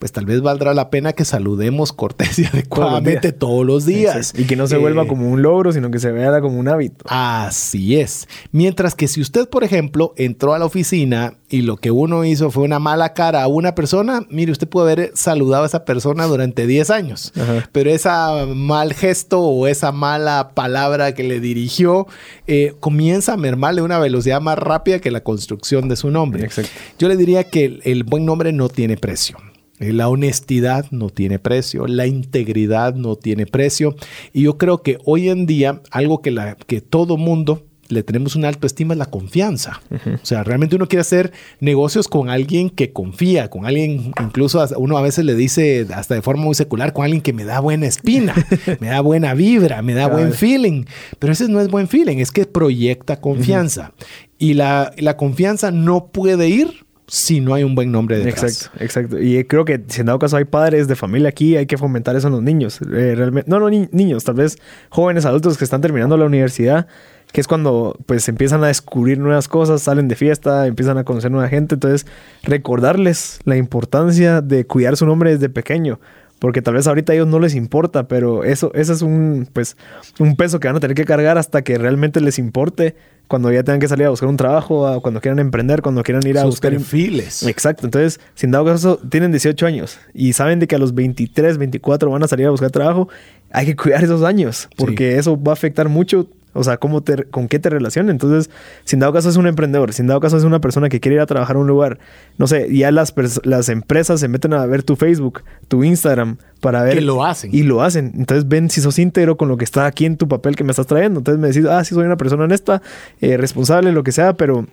Pues 0.00 0.12
tal 0.12 0.24
vez 0.24 0.40
valdrá 0.40 0.72
la 0.72 0.88
pena 0.88 1.12
que 1.12 1.26
saludemos 1.26 1.92
cortés 1.92 2.38
y 2.38 2.46
adecuadamente 2.46 3.32
todos 3.32 3.66
los 3.66 3.84
días. 3.84 4.32
Y 4.36 4.44
que 4.46 4.56
no 4.56 4.66
se 4.66 4.78
vuelva 4.78 5.02
Eh, 5.02 5.06
como 5.06 5.30
un 5.30 5.42
logro, 5.42 5.72
sino 5.72 5.90
que 5.90 5.98
se 5.98 6.10
vea 6.10 6.40
como 6.40 6.58
un 6.58 6.68
hábito. 6.68 7.04
Así 7.06 8.00
es. 8.00 8.26
Mientras 8.50 8.94
que 8.94 9.08
si 9.08 9.20
usted, 9.20 9.46
por 9.48 9.62
ejemplo, 9.62 10.14
entró 10.16 10.54
a 10.54 10.58
la 10.58 10.64
oficina 10.64 11.34
y 11.50 11.60
lo 11.62 11.76
que 11.76 11.90
uno 11.90 12.24
hizo 12.24 12.50
fue 12.50 12.64
una 12.64 12.78
mala 12.78 13.12
cara 13.12 13.42
a 13.42 13.46
una 13.46 13.74
persona, 13.74 14.22
mire, 14.30 14.52
usted 14.52 14.66
puede 14.68 14.92
haber 14.92 15.12
saludado 15.14 15.64
a 15.64 15.66
esa 15.66 15.84
persona 15.84 16.24
durante 16.24 16.66
10 16.66 16.88
años, 16.90 17.32
Ajá. 17.38 17.68
pero 17.70 17.90
esa 17.90 18.46
mal 18.46 18.94
gesto 18.94 19.40
o 19.42 19.66
esa 19.66 19.92
mala 19.92 20.52
palabra 20.54 21.14
que 21.14 21.24
le 21.24 21.40
dirigió 21.40 22.06
eh, 22.46 22.72
comienza 22.80 23.34
a 23.34 23.36
mermarle 23.36 23.82
una 23.82 23.98
velocidad 23.98 24.40
más 24.40 24.58
rápida 24.58 24.98
que 25.00 25.10
la 25.10 25.22
construcción 25.22 25.88
de 25.90 25.96
su 25.96 26.10
nombre. 26.10 26.44
Exacto. 26.44 26.70
Yo 26.98 27.06
le 27.08 27.16
diría 27.18 27.44
que 27.44 27.66
el, 27.66 27.80
el 27.84 28.04
buen 28.04 28.24
nombre 28.24 28.52
no 28.54 28.70
tiene 28.70 28.96
precio. 28.96 29.36
La 29.80 30.08
honestidad 30.08 30.86
no 30.90 31.08
tiene 31.08 31.38
precio, 31.38 31.86
la 31.86 32.06
integridad 32.06 32.94
no 32.94 33.16
tiene 33.16 33.46
precio. 33.46 33.96
Y 34.32 34.42
yo 34.42 34.58
creo 34.58 34.82
que 34.82 34.98
hoy 35.04 35.28
en 35.28 35.46
día 35.46 35.80
algo 35.90 36.20
que, 36.20 36.30
la, 36.30 36.54
que 36.54 36.80
todo 36.80 37.16
mundo 37.16 37.64
le 37.90 38.02
tenemos 38.02 38.36
una 38.36 38.48
alta 38.48 38.66
estima 38.66 38.94
es 38.94 38.98
la 38.98 39.06
confianza. 39.06 39.80
O 39.90 40.24
sea, 40.24 40.44
realmente 40.44 40.76
uno 40.76 40.86
quiere 40.86 41.00
hacer 41.00 41.32
negocios 41.60 42.08
con 42.08 42.30
alguien 42.30 42.70
que 42.70 42.92
confía, 42.92 43.50
con 43.50 43.66
alguien, 43.66 44.12
incluso 44.20 44.64
uno 44.76 44.96
a 44.96 45.02
veces 45.02 45.24
le 45.24 45.34
dice 45.34 45.86
hasta 45.94 46.14
de 46.14 46.22
forma 46.22 46.44
muy 46.44 46.54
secular, 46.54 46.92
con 46.92 47.04
alguien 47.04 47.22
que 47.22 47.32
me 47.32 47.44
da 47.44 47.60
buena 47.60 47.86
espina, 47.86 48.34
me 48.80 48.88
da 48.88 49.00
buena 49.00 49.34
vibra, 49.34 49.82
me 49.82 49.94
da 49.94 50.06
buen 50.06 50.32
feeling. 50.32 50.84
Pero 51.18 51.32
ese 51.32 51.48
no 51.48 51.60
es 51.60 51.68
buen 51.68 51.88
feeling, 51.88 52.18
es 52.18 52.30
que 52.30 52.46
proyecta 52.46 53.20
confianza. 53.20 53.92
Y 54.38 54.54
la, 54.54 54.92
la 54.96 55.16
confianza 55.16 55.70
no 55.70 56.06
puede 56.06 56.48
ir 56.48 56.86
si 57.12 57.40
no 57.40 57.54
hay 57.54 57.64
un 57.64 57.74
buen 57.74 57.90
nombre. 57.90 58.22
Exacto, 58.28 58.70
exacto. 58.78 59.18
Y 59.20 59.42
creo 59.44 59.64
que 59.64 59.80
si 59.88 60.00
en 60.00 60.06
dado 60.06 60.20
caso 60.20 60.36
hay 60.36 60.44
padres 60.44 60.86
de 60.86 60.94
familia 60.94 61.28
aquí, 61.28 61.56
hay 61.56 61.66
que 61.66 61.76
fomentar 61.76 62.14
eso 62.14 62.28
en 62.28 62.34
los 62.34 62.42
niños. 62.42 62.80
Eh, 62.82 63.14
realmente, 63.16 63.50
no, 63.50 63.58
no 63.58 63.68
ni- 63.68 63.88
niños, 63.90 64.22
tal 64.22 64.36
vez 64.36 64.58
jóvenes 64.90 65.24
adultos 65.26 65.58
que 65.58 65.64
están 65.64 65.80
terminando 65.80 66.16
la 66.16 66.24
universidad, 66.26 66.86
que 67.32 67.40
es 67.40 67.48
cuando 67.48 67.98
pues 68.06 68.28
empiezan 68.28 68.62
a 68.62 68.68
descubrir 68.68 69.18
nuevas 69.18 69.48
cosas, 69.48 69.82
salen 69.82 70.06
de 70.06 70.14
fiesta, 70.14 70.68
empiezan 70.68 70.98
a 70.98 71.04
conocer 71.04 71.32
nueva 71.32 71.48
gente. 71.48 71.74
Entonces, 71.74 72.06
recordarles 72.44 73.40
la 73.44 73.56
importancia 73.56 74.40
de 74.40 74.64
cuidar 74.66 74.96
su 74.96 75.06
nombre 75.06 75.32
desde 75.32 75.48
pequeño. 75.48 75.98
Porque 76.40 76.62
tal 76.62 76.74
vez 76.74 76.86
ahorita 76.88 77.12
a 77.12 77.14
ellos 77.14 77.28
no 77.28 77.38
les 77.38 77.54
importa, 77.54 78.08
pero 78.08 78.42
eso, 78.42 78.72
eso 78.74 78.92
es 78.92 79.02
un, 79.02 79.48
pues, 79.52 79.76
un 80.18 80.34
peso 80.34 80.58
que 80.58 80.66
van 80.66 80.76
a 80.76 80.80
tener 80.80 80.96
que 80.96 81.04
cargar 81.04 81.38
hasta 81.38 81.62
que 81.62 81.78
realmente 81.78 82.20
les 82.20 82.38
importe 82.38 82.96
cuando 83.28 83.52
ya 83.52 83.62
tengan 83.62 83.78
que 83.78 83.86
salir 83.86 84.06
a 84.06 84.10
buscar 84.10 84.28
un 84.28 84.36
trabajo, 84.36 85.00
cuando 85.02 85.20
quieran 85.20 85.38
emprender, 85.38 85.82
cuando 85.82 86.02
quieran 86.02 86.26
ir 86.26 86.36
a 86.38 86.42
Sus 86.42 86.50
buscar 86.54 86.72
perfiles. 86.72 87.44
Exacto. 87.44 87.86
Entonces, 87.86 88.18
sin 88.34 88.50
dado 88.50 88.64
caso, 88.64 88.98
tienen 89.08 89.30
18 89.30 89.66
años 89.66 89.98
y 90.12 90.32
saben 90.32 90.58
de 90.58 90.66
que 90.66 90.74
a 90.74 90.78
los 90.78 90.94
23, 90.94 91.56
24 91.56 92.10
van 92.10 92.24
a 92.24 92.26
salir 92.26 92.46
a 92.46 92.50
buscar 92.50 92.70
trabajo, 92.70 93.08
hay 93.52 93.66
que 93.66 93.76
cuidar 93.76 94.02
esos 94.02 94.24
años 94.24 94.68
porque 94.76 95.16
eso 95.16 95.40
va 95.40 95.52
a 95.52 95.54
afectar 95.54 95.88
mucho. 95.88 96.26
O 96.52 96.64
sea, 96.64 96.78
cómo 96.78 97.02
te, 97.02 97.24
con 97.24 97.48
qué 97.48 97.58
te 97.58 97.70
relacionan. 97.70 98.10
Entonces, 98.10 98.50
sin 98.84 98.98
dado 98.98 99.12
caso 99.12 99.28
es 99.28 99.36
un 99.36 99.46
emprendedor, 99.46 99.92
sin 99.92 100.06
dado 100.06 100.20
caso 100.20 100.36
es 100.36 100.44
una 100.44 100.60
persona 100.60 100.88
que 100.88 101.00
quiere 101.00 101.16
ir 101.16 101.20
a 101.20 101.26
trabajar 101.26 101.56
a 101.56 101.58
un 101.58 101.66
lugar. 101.66 101.98
No 102.38 102.46
sé, 102.46 102.74
ya 102.74 102.90
las, 102.90 103.14
las 103.44 103.68
empresas 103.68 104.20
se 104.20 104.28
meten 104.28 104.52
a 104.52 104.64
ver 104.66 104.82
tu 104.82 104.96
Facebook, 104.96 105.42
tu 105.68 105.84
Instagram, 105.84 106.38
para 106.60 106.82
ver. 106.82 106.94
Que 106.94 107.00
lo 107.00 107.24
hacen. 107.24 107.50
Y 107.52 107.62
lo 107.62 107.82
hacen. 107.82 108.12
Entonces, 108.16 108.48
ven 108.48 108.70
si 108.70 108.80
sos 108.80 108.98
íntegro 108.98 109.36
con 109.36 109.48
lo 109.48 109.56
que 109.56 109.64
está 109.64 109.86
aquí 109.86 110.06
en 110.06 110.16
tu 110.16 110.28
papel 110.28 110.56
que 110.56 110.64
me 110.64 110.70
estás 110.70 110.86
trayendo. 110.86 111.20
Entonces, 111.20 111.40
me 111.40 111.48
decís, 111.48 111.66
ah, 111.66 111.84
sí, 111.84 111.94
soy 111.94 112.04
una 112.04 112.16
persona 112.16 112.44
honesta, 112.44 112.82
eh, 113.20 113.36
responsable, 113.36 113.92
lo 113.92 114.02
que 114.02 114.12
sea, 114.12 114.34
pero 114.34 114.66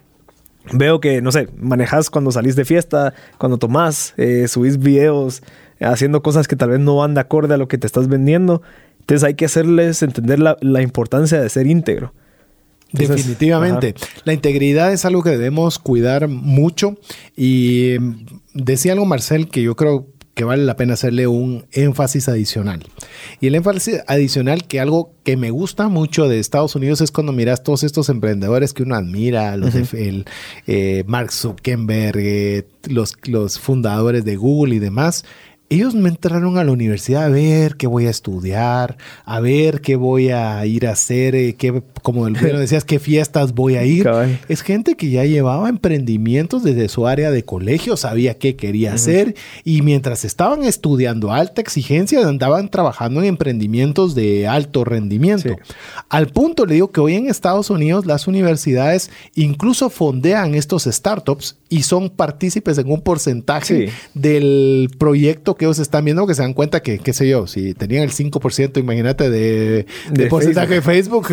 Veo 0.74 1.00
que, 1.00 1.22
no 1.22 1.32
sé, 1.32 1.48
manejas 1.58 2.10
cuando 2.10 2.32
salís 2.32 2.56
de 2.56 2.66
fiesta, 2.66 3.14
cuando 3.38 3.58
tomás, 3.58 4.14
eh, 4.18 4.48
subís 4.48 4.78
videos, 4.80 5.42
haciendo 5.80 6.22
cosas 6.22 6.48
que 6.48 6.56
tal 6.56 6.72
vez 6.72 6.80
no 6.80 6.98
van 6.98 7.14
de 7.14 7.22
acorde 7.22 7.54
a 7.54 7.58
lo 7.58 7.68
que 7.68 7.78
te 7.78 7.88
estás 7.88 8.08
vendiendo. 8.08 8.62
Entonces 9.08 9.24
hay 9.24 9.36
que 9.36 9.46
hacerles 9.46 10.04
entender 10.04 10.40
la, 10.40 10.58
la 10.60 10.82
importancia 10.82 11.40
de 11.40 11.48
ser 11.48 11.66
íntegro. 11.66 12.14
Entonces, 12.92 13.16
Definitivamente. 13.16 13.96
La 14.26 14.34
integridad 14.34 14.92
es 14.92 15.06
algo 15.06 15.24
que 15.24 15.30
debemos 15.30 15.80
cuidar 15.80 16.28
mucho. 16.28 16.98
Y 17.38 17.96
mm, 17.98 18.26
decía 18.54 18.92
algo 18.92 19.06
Marcel 19.06 19.48
que 19.48 19.62
yo 19.62 19.78
creo 19.78 20.08
que 20.34 20.44
vale 20.44 20.66
la 20.66 20.76
pena 20.76 20.94
hacerle 20.94 21.26
un 21.26 21.66
énfasis 21.72 22.30
adicional. 22.30 22.86
Y 23.42 23.48
el 23.48 23.56
énfasis 23.56 24.02
adicional 24.06 24.68
que 24.68 24.80
algo 24.80 25.16
que 25.24 25.36
me 25.36 25.50
gusta 25.50 25.88
mucho 25.88 26.28
de 26.28 26.40
Estados 26.40 26.76
Unidos 26.76 27.02
es 27.02 27.12
cuando 27.12 27.32
miras 27.32 27.64
todos 27.64 27.84
estos 27.84 28.10
emprendedores 28.10 28.72
que 28.74 28.84
uno 28.84 28.96
admira, 28.96 29.58
los 29.58 29.74
de 29.74 29.88
el, 30.08 30.26
eh, 30.68 31.04
Mark 31.08 31.32
Zuckerberg, 31.32 32.20
eh, 32.20 32.68
los, 32.88 33.16
los 33.24 33.58
fundadores 33.58 34.26
de 34.26 34.36
Google 34.36 34.76
y 34.76 34.80
demás. 34.80 35.26
Ellos 35.70 35.96
me 35.96 36.08
entraron 36.08 36.58
a 36.58 36.64
la 36.64 36.72
universidad 36.72 37.26
a 37.26 37.30
ver 37.30 37.76
qué 37.76 37.88
voy 37.88 38.06
a 38.08 38.10
estudiar, 38.10 38.98
a 39.26 39.42
ver 39.42 39.82
qué 39.82 39.98
voy 39.98 40.30
a 40.30 40.66
ir 40.66 40.88
a 40.88 40.92
hacer, 40.92 41.36
eh, 41.36 41.56
qué, 41.58 41.84
como 42.04 42.26
el 42.28 42.34
decías, 42.60 42.86
qué 42.86 43.00
fiestas 43.00 43.54
voy 43.54 43.76
a 43.76 43.84
ir. 43.84 44.04
Cabal. 44.06 44.40
Es 44.48 44.62
gente 44.62 44.96
que 44.96 45.10
ya 45.10 45.26
llevaba 45.26 45.68
emprendimientos 45.68 46.64
desde 46.64 46.88
su 46.88 47.06
área 47.06 47.32
de 47.32 47.44
colegio, 47.44 47.98
sabía 47.98 48.36
qué 48.38 48.56
quería 48.56 48.94
hacer 48.94 49.36
y 49.66 49.82
mientras 49.82 50.24
estaban 50.24 50.64
estudiando 50.64 51.34
alta 51.34 51.60
exigencia 51.60 52.26
andaban 52.26 52.70
trabajando 52.70 53.20
en 53.20 53.28
emprendimientos 53.28 54.16
de 54.16 54.48
alto 54.48 54.86
rendimiento. 54.86 55.50
Sí. 55.50 55.74
Al 56.08 56.28
punto 56.28 56.66
le 56.66 56.76
digo 56.76 56.92
que 56.92 57.02
hoy 57.02 57.16
en 57.16 57.28
Estados 57.28 57.70
Unidos 57.70 58.06
las 58.06 58.28
universidades 58.28 59.12
incluso 59.36 59.90
fondean 59.90 60.56
estos 60.56 60.86
startups 60.86 61.58
y 61.68 61.84
son 61.84 62.10
partícipes 62.10 62.78
en 62.78 62.90
un 62.90 63.02
porcentaje 63.02 63.88
Sí. 63.88 63.94
del 64.14 64.90
proyecto 64.98 65.57
que 65.58 65.66
ellos 65.66 65.80
están 65.80 66.06
viendo, 66.06 66.26
que 66.28 66.36
se 66.36 66.42
dan 66.42 66.54
cuenta 66.54 66.82
que, 66.82 67.00
qué 67.00 67.14
sé 67.14 67.28
yo, 67.28 67.48
si 67.48 67.74
tenían 67.74 68.04
el 68.04 68.12
5%, 68.12 68.80
imagínate, 68.80 69.30
de, 69.30 69.40
de, 69.40 69.86
De 70.12 70.28
porcentaje 70.28 70.76
de 70.76 70.82
Facebook, 70.82 71.28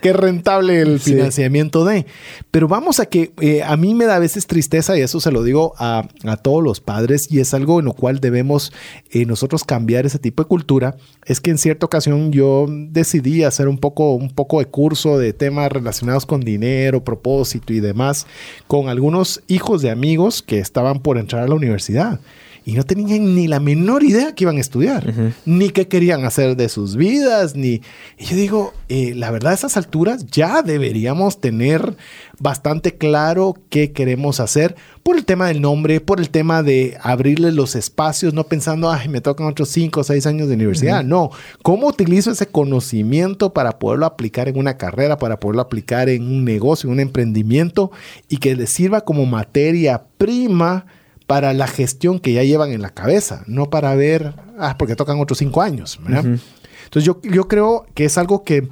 que, 0.00 0.12
rentable 0.12 0.80
el 0.80 1.00
Sí. 1.02 1.12
financiamiento 1.12 1.84
de. 1.84 2.06
Pero 2.50 2.68
vamos 2.68 3.00
a 3.00 3.06
que 3.06 3.32
eh, 3.40 3.62
a 3.62 3.76
mí 3.76 3.94
me 3.94 4.04
da 4.06 4.16
a 4.16 4.18
veces 4.18 4.46
tristeza, 4.46 4.96
y 4.96 5.00
eso 5.00 5.20
se 5.20 5.32
lo 5.32 5.42
digo 5.42 5.74
a, 5.78 6.06
a 6.24 6.36
todos 6.36 6.62
los 6.62 6.80
padres, 6.80 7.26
y 7.30 7.40
es 7.40 7.54
algo 7.54 7.80
en 7.80 7.86
lo 7.86 7.92
cual 7.92 8.20
debemos 8.20 8.72
eh, 9.10 9.26
nosotros 9.26 9.64
cambiar 9.64 10.06
ese 10.06 10.18
tipo 10.18 10.42
de 10.42 10.48
cultura, 10.48 10.96
es 11.24 11.40
que 11.40 11.50
en 11.50 11.58
cierta 11.58 11.86
ocasión 11.86 12.32
yo 12.32 12.66
decidí 12.68 13.42
hacer 13.44 13.68
un 13.68 13.78
poco, 13.78 14.14
un 14.14 14.30
poco 14.30 14.58
de 14.58 14.66
curso 14.66 15.18
de 15.18 15.32
temas 15.32 15.70
relacionados 15.72 16.26
con 16.26 16.40
dinero, 16.42 17.04
propósito 17.04 17.72
y 17.72 17.80
demás, 17.80 18.26
con 18.66 18.88
algunos 18.88 19.42
hijos 19.48 19.82
de 19.82 19.90
amigos 19.90 20.42
que 20.42 20.58
estaban 20.58 21.00
por 21.00 21.18
entrar 21.18 21.42
a 21.42 21.48
la 21.48 21.54
universidad. 21.54 22.20
Y 22.64 22.74
no 22.74 22.84
tenían 22.84 23.34
ni 23.34 23.48
la 23.48 23.58
menor 23.58 24.04
idea 24.04 24.34
que 24.34 24.44
iban 24.44 24.56
a 24.56 24.60
estudiar, 24.60 25.12
ni 25.44 25.70
qué 25.70 25.88
querían 25.88 26.24
hacer 26.24 26.56
de 26.56 26.68
sus 26.68 26.96
vidas, 26.96 27.56
ni... 27.56 27.82
Y 28.18 28.24
yo 28.26 28.36
digo, 28.36 28.74
eh, 28.88 29.14
la 29.16 29.30
verdad 29.30 29.52
a 29.52 29.54
esas 29.54 29.76
alturas 29.76 30.26
ya 30.26 30.62
deberíamos 30.62 31.40
tener 31.40 31.96
bastante 32.38 32.96
claro 32.96 33.56
qué 33.68 33.92
queremos 33.92 34.40
hacer 34.40 34.76
por 35.02 35.16
el 35.16 35.24
tema 35.24 35.48
del 35.48 35.60
nombre, 35.60 36.00
por 36.00 36.20
el 36.20 36.30
tema 36.30 36.62
de 36.62 36.96
abrirles 37.02 37.54
los 37.54 37.74
espacios, 37.74 38.34
no 38.34 38.44
pensando, 38.44 38.90
ay, 38.90 39.08
me 39.08 39.20
tocan 39.20 39.46
otros 39.46 39.68
5 39.70 40.00
o 40.00 40.04
6 40.04 40.26
años 40.26 40.48
de 40.48 40.54
universidad. 40.54 41.02
No, 41.02 41.30
¿cómo 41.62 41.88
utilizo 41.88 42.30
ese 42.30 42.46
conocimiento 42.46 43.52
para 43.52 43.78
poderlo 43.78 44.06
aplicar 44.06 44.48
en 44.48 44.58
una 44.58 44.76
carrera, 44.76 45.18
para 45.18 45.40
poderlo 45.40 45.62
aplicar 45.62 46.08
en 46.08 46.22
un 46.22 46.44
negocio, 46.44 46.86
en 46.86 46.94
un 46.94 47.00
emprendimiento 47.00 47.90
y 48.28 48.36
que 48.36 48.54
les 48.54 48.70
sirva 48.70 49.00
como 49.00 49.26
materia 49.26 50.04
prima? 50.16 50.86
Para 51.32 51.54
la 51.54 51.66
gestión 51.66 52.18
que 52.20 52.34
ya 52.34 52.42
llevan 52.42 52.72
en 52.72 52.82
la 52.82 52.90
cabeza, 52.90 53.42
no 53.46 53.70
para 53.70 53.94
ver, 53.94 54.34
ah, 54.58 54.76
porque 54.78 54.96
tocan 54.96 55.18
otros 55.18 55.38
cinco 55.38 55.62
años. 55.62 55.98
¿verdad? 56.04 56.26
Entonces 56.26 57.04
yo, 57.06 57.22
yo 57.22 57.48
creo 57.48 57.86
que 57.94 58.04
es 58.04 58.18
algo 58.18 58.44
que, 58.44 58.68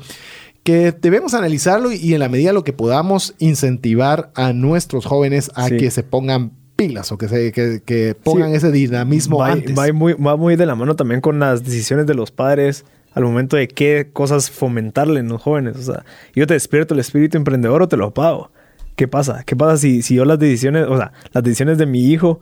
que 0.62 0.92
debemos 0.92 1.32
analizarlo 1.32 1.90
y 1.90 2.12
en 2.12 2.20
la 2.20 2.28
medida 2.28 2.50
de 2.50 2.52
lo 2.52 2.62
que 2.62 2.74
podamos 2.74 3.34
incentivar 3.38 4.30
a 4.34 4.52
nuestros 4.52 5.06
jóvenes 5.06 5.50
a 5.54 5.68
Sí. 5.68 5.78
que 5.78 5.90
se 5.90 6.02
pongan 6.02 6.52
pilas 6.76 7.11
o 7.12 7.16
que, 7.16 7.28
se, 7.28 7.50
que, 7.50 7.80
que 7.82 8.14
pongan 8.14 8.50
Sí. 8.50 8.56
ese 8.56 8.70
dinamismo 8.72 9.38
va, 9.38 9.52
antes. 9.52 9.74
va 9.74 9.90
muy, 9.94 10.12
va 10.12 10.36
muy 10.36 10.56
de 10.56 10.66
la 10.66 10.74
mano 10.74 10.96
también 10.96 11.22
con 11.22 11.38
las 11.40 11.64
decisiones 11.64 12.06
de 12.06 12.12
los 12.12 12.30
padres 12.30 12.84
al 13.14 13.22
momento 13.24 13.56
de 13.56 13.68
qué 13.68 14.11
cosas 14.12 14.50
fomentarle 14.50 15.18
en 15.20 15.28
los 15.30 15.40
jóvenes. 15.40 15.78
O 15.78 15.82
sea, 15.82 16.04
yo 16.34 16.46
te 16.46 16.52
despierto 16.52 16.92
el 16.92 17.00
espíritu 17.00 17.38
emprendedor 17.38 17.80
o 17.80 17.88
te 17.88 17.96
lo 17.96 18.08
apago. 18.08 18.50
¿Qué 18.97 19.09
pasa? 19.09 19.43
¿Qué 19.45 19.57
pasa 19.57 19.76
si, 19.78 20.03
si 20.03 20.14
yo 20.16 20.24
las 20.24 20.38
decisiones, 20.38 20.86
o 20.88 20.97
sea, 20.97 21.12
las 21.32 21.43
decisiones 21.43 21.78
de 21.78 21.86
mi 21.86 22.05
hijo 22.11 22.41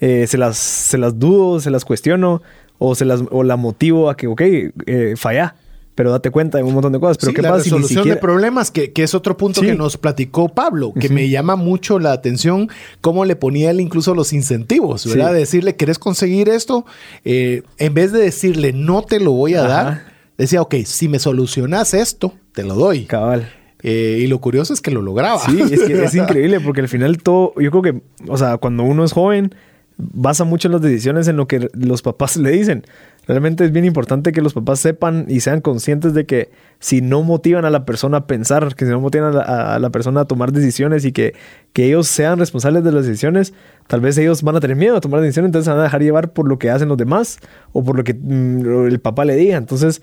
eh, 0.00 0.26
se, 0.26 0.38
las, 0.38 0.56
se 0.56 0.96
las 0.98 1.18
dudo, 1.18 1.60
se 1.60 1.70
las 1.70 1.84
cuestiono 1.84 2.40
o, 2.78 2.94
se 2.94 3.04
las, 3.04 3.22
o 3.30 3.42
la 3.42 3.56
motivo 3.56 4.08
a 4.08 4.16
que, 4.16 4.26
ok, 4.26 4.40
eh, 4.86 5.14
falla, 5.16 5.56
pero 5.94 6.12
date 6.12 6.30
cuenta 6.30 6.58
de 6.58 6.64
un 6.64 6.72
montón 6.74 6.92
de 6.92 7.00
cosas. 7.00 7.18
Pero 7.18 7.30
Sí, 7.30 7.34
¿qué 7.34 7.42
la 7.42 7.50
pasa 7.50 7.64
si 7.64 7.70
ni 7.70 7.72
resolución 7.76 8.02
siquiera... 8.04 8.14
de 8.14 8.20
problemas, 8.20 8.70
que, 8.70 8.92
que 8.92 9.02
es 9.02 9.14
otro 9.16 9.36
punto 9.36 9.60
Sí. 9.60 9.66
que 9.66 9.74
nos 9.74 9.96
platicó 9.96 10.48
Pablo, 10.48 10.92
que 10.98 11.08
me 11.08 11.28
llama 11.28 11.56
mucho 11.56 11.98
la 11.98 12.12
atención 12.12 12.68
cómo 13.00 13.24
le 13.24 13.34
ponía 13.34 13.70
él 13.72 13.80
incluso 13.80 14.14
los 14.14 14.32
incentivos, 14.32 15.04
¿verdad? 15.12 15.32
Sí. 15.32 15.38
Decirle, 15.38 15.74
¿querés 15.74 15.98
conseguir 15.98 16.48
esto? 16.48 16.86
Eh, 17.24 17.62
en 17.78 17.94
vez 17.94 18.12
de 18.12 18.20
decirle, 18.20 18.72
no 18.72 19.02
te 19.02 19.18
lo 19.18 19.32
voy 19.32 19.54
a 19.54 19.64
Ajá. 19.64 19.68
dar, 19.68 20.02
decía, 20.38 20.62
ok, 20.62 20.76
si 20.84 21.08
me 21.08 21.18
solucionas 21.18 21.92
esto, 21.94 22.32
te 22.52 22.62
lo 22.62 22.74
doy. 22.76 23.06
Cabal. 23.06 23.50
Eh, 23.82 24.18
y 24.20 24.26
lo 24.26 24.40
curioso 24.40 24.72
es 24.72 24.80
que 24.80 24.90
lo 24.90 25.02
lograba. 25.02 25.38
Sí, 25.40 25.60
es 25.60 25.82
que 25.82 26.04
es 26.04 26.14
increíble 26.16 26.60
porque 26.60 26.80
al 26.80 26.88
final 26.88 27.18
todo, 27.18 27.52
yo 27.60 27.70
creo 27.70 27.82
que, 27.82 28.02
o 28.26 28.36
sea, 28.36 28.58
cuando 28.58 28.82
uno 28.82 29.04
es 29.04 29.12
joven, 29.12 29.54
basa 29.96 30.44
mucho 30.44 30.68
las 30.68 30.80
decisiones 30.80 31.28
en 31.28 31.36
lo 31.36 31.46
que 31.46 31.68
los 31.74 32.02
papás 32.02 32.36
le 32.36 32.50
dicen. 32.50 32.84
Realmente 33.26 33.64
es 33.64 33.72
bien 33.72 33.84
importante 33.84 34.32
que 34.32 34.40
los 34.40 34.54
papás 34.54 34.80
sepan 34.80 35.26
y 35.28 35.40
sean 35.40 35.60
conscientes 35.60 36.14
de 36.14 36.24
que 36.24 36.50
si 36.78 37.02
no 37.02 37.22
motivan 37.22 37.66
a 37.66 37.70
la 37.70 37.84
persona 37.84 38.18
a 38.18 38.26
pensar, 38.26 38.74
que 38.74 38.86
si 38.86 38.90
no 38.90 39.00
motivan 39.00 39.34
a 39.34 39.36
la, 39.36 39.74
a 39.74 39.78
la 39.78 39.90
persona 39.90 40.22
a 40.22 40.24
tomar 40.24 40.52
decisiones 40.52 41.04
y 41.04 41.12
que, 41.12 41.34
que 41.74 41.86
ellos 41.86 42.06
sean 42.06 42.38
responsables 42.38 42.84
de 42.84 42.92
las 42.92 43.06
decisiones, 43.06 43.52
tal 43.88 44.00
vez 44.00 44.16
ellos 44.18 44.42
van 44.42 44.54
a 44.54 44.60
tener 44.60 44.76
miedo 44.76 44.96
a 44.96 45.00
tomar 45.00 45.20
decisiones, 45.20 45.48
entonces 45.48 45.68
van 45.68 45.80
a 45.80 45.84
dejar 45.84 46.02
llevar 46.02 46.30
por 46.32 46.46
lo 46.46 46.58
que 46.58 46.70
hacen 46.70 46.88
los 46.88 46.96
demás 46.96 47.40
o 47.72 47.82
por 47.82 47.96
lo 47.96 48.04
que 48.04 48.14
mm, 48.14 48.86
el 48.86 49.00
papá 49.00 49.24
le 49.24 49.34
diga. 49.34 49.56
Entonces 49.56 50.02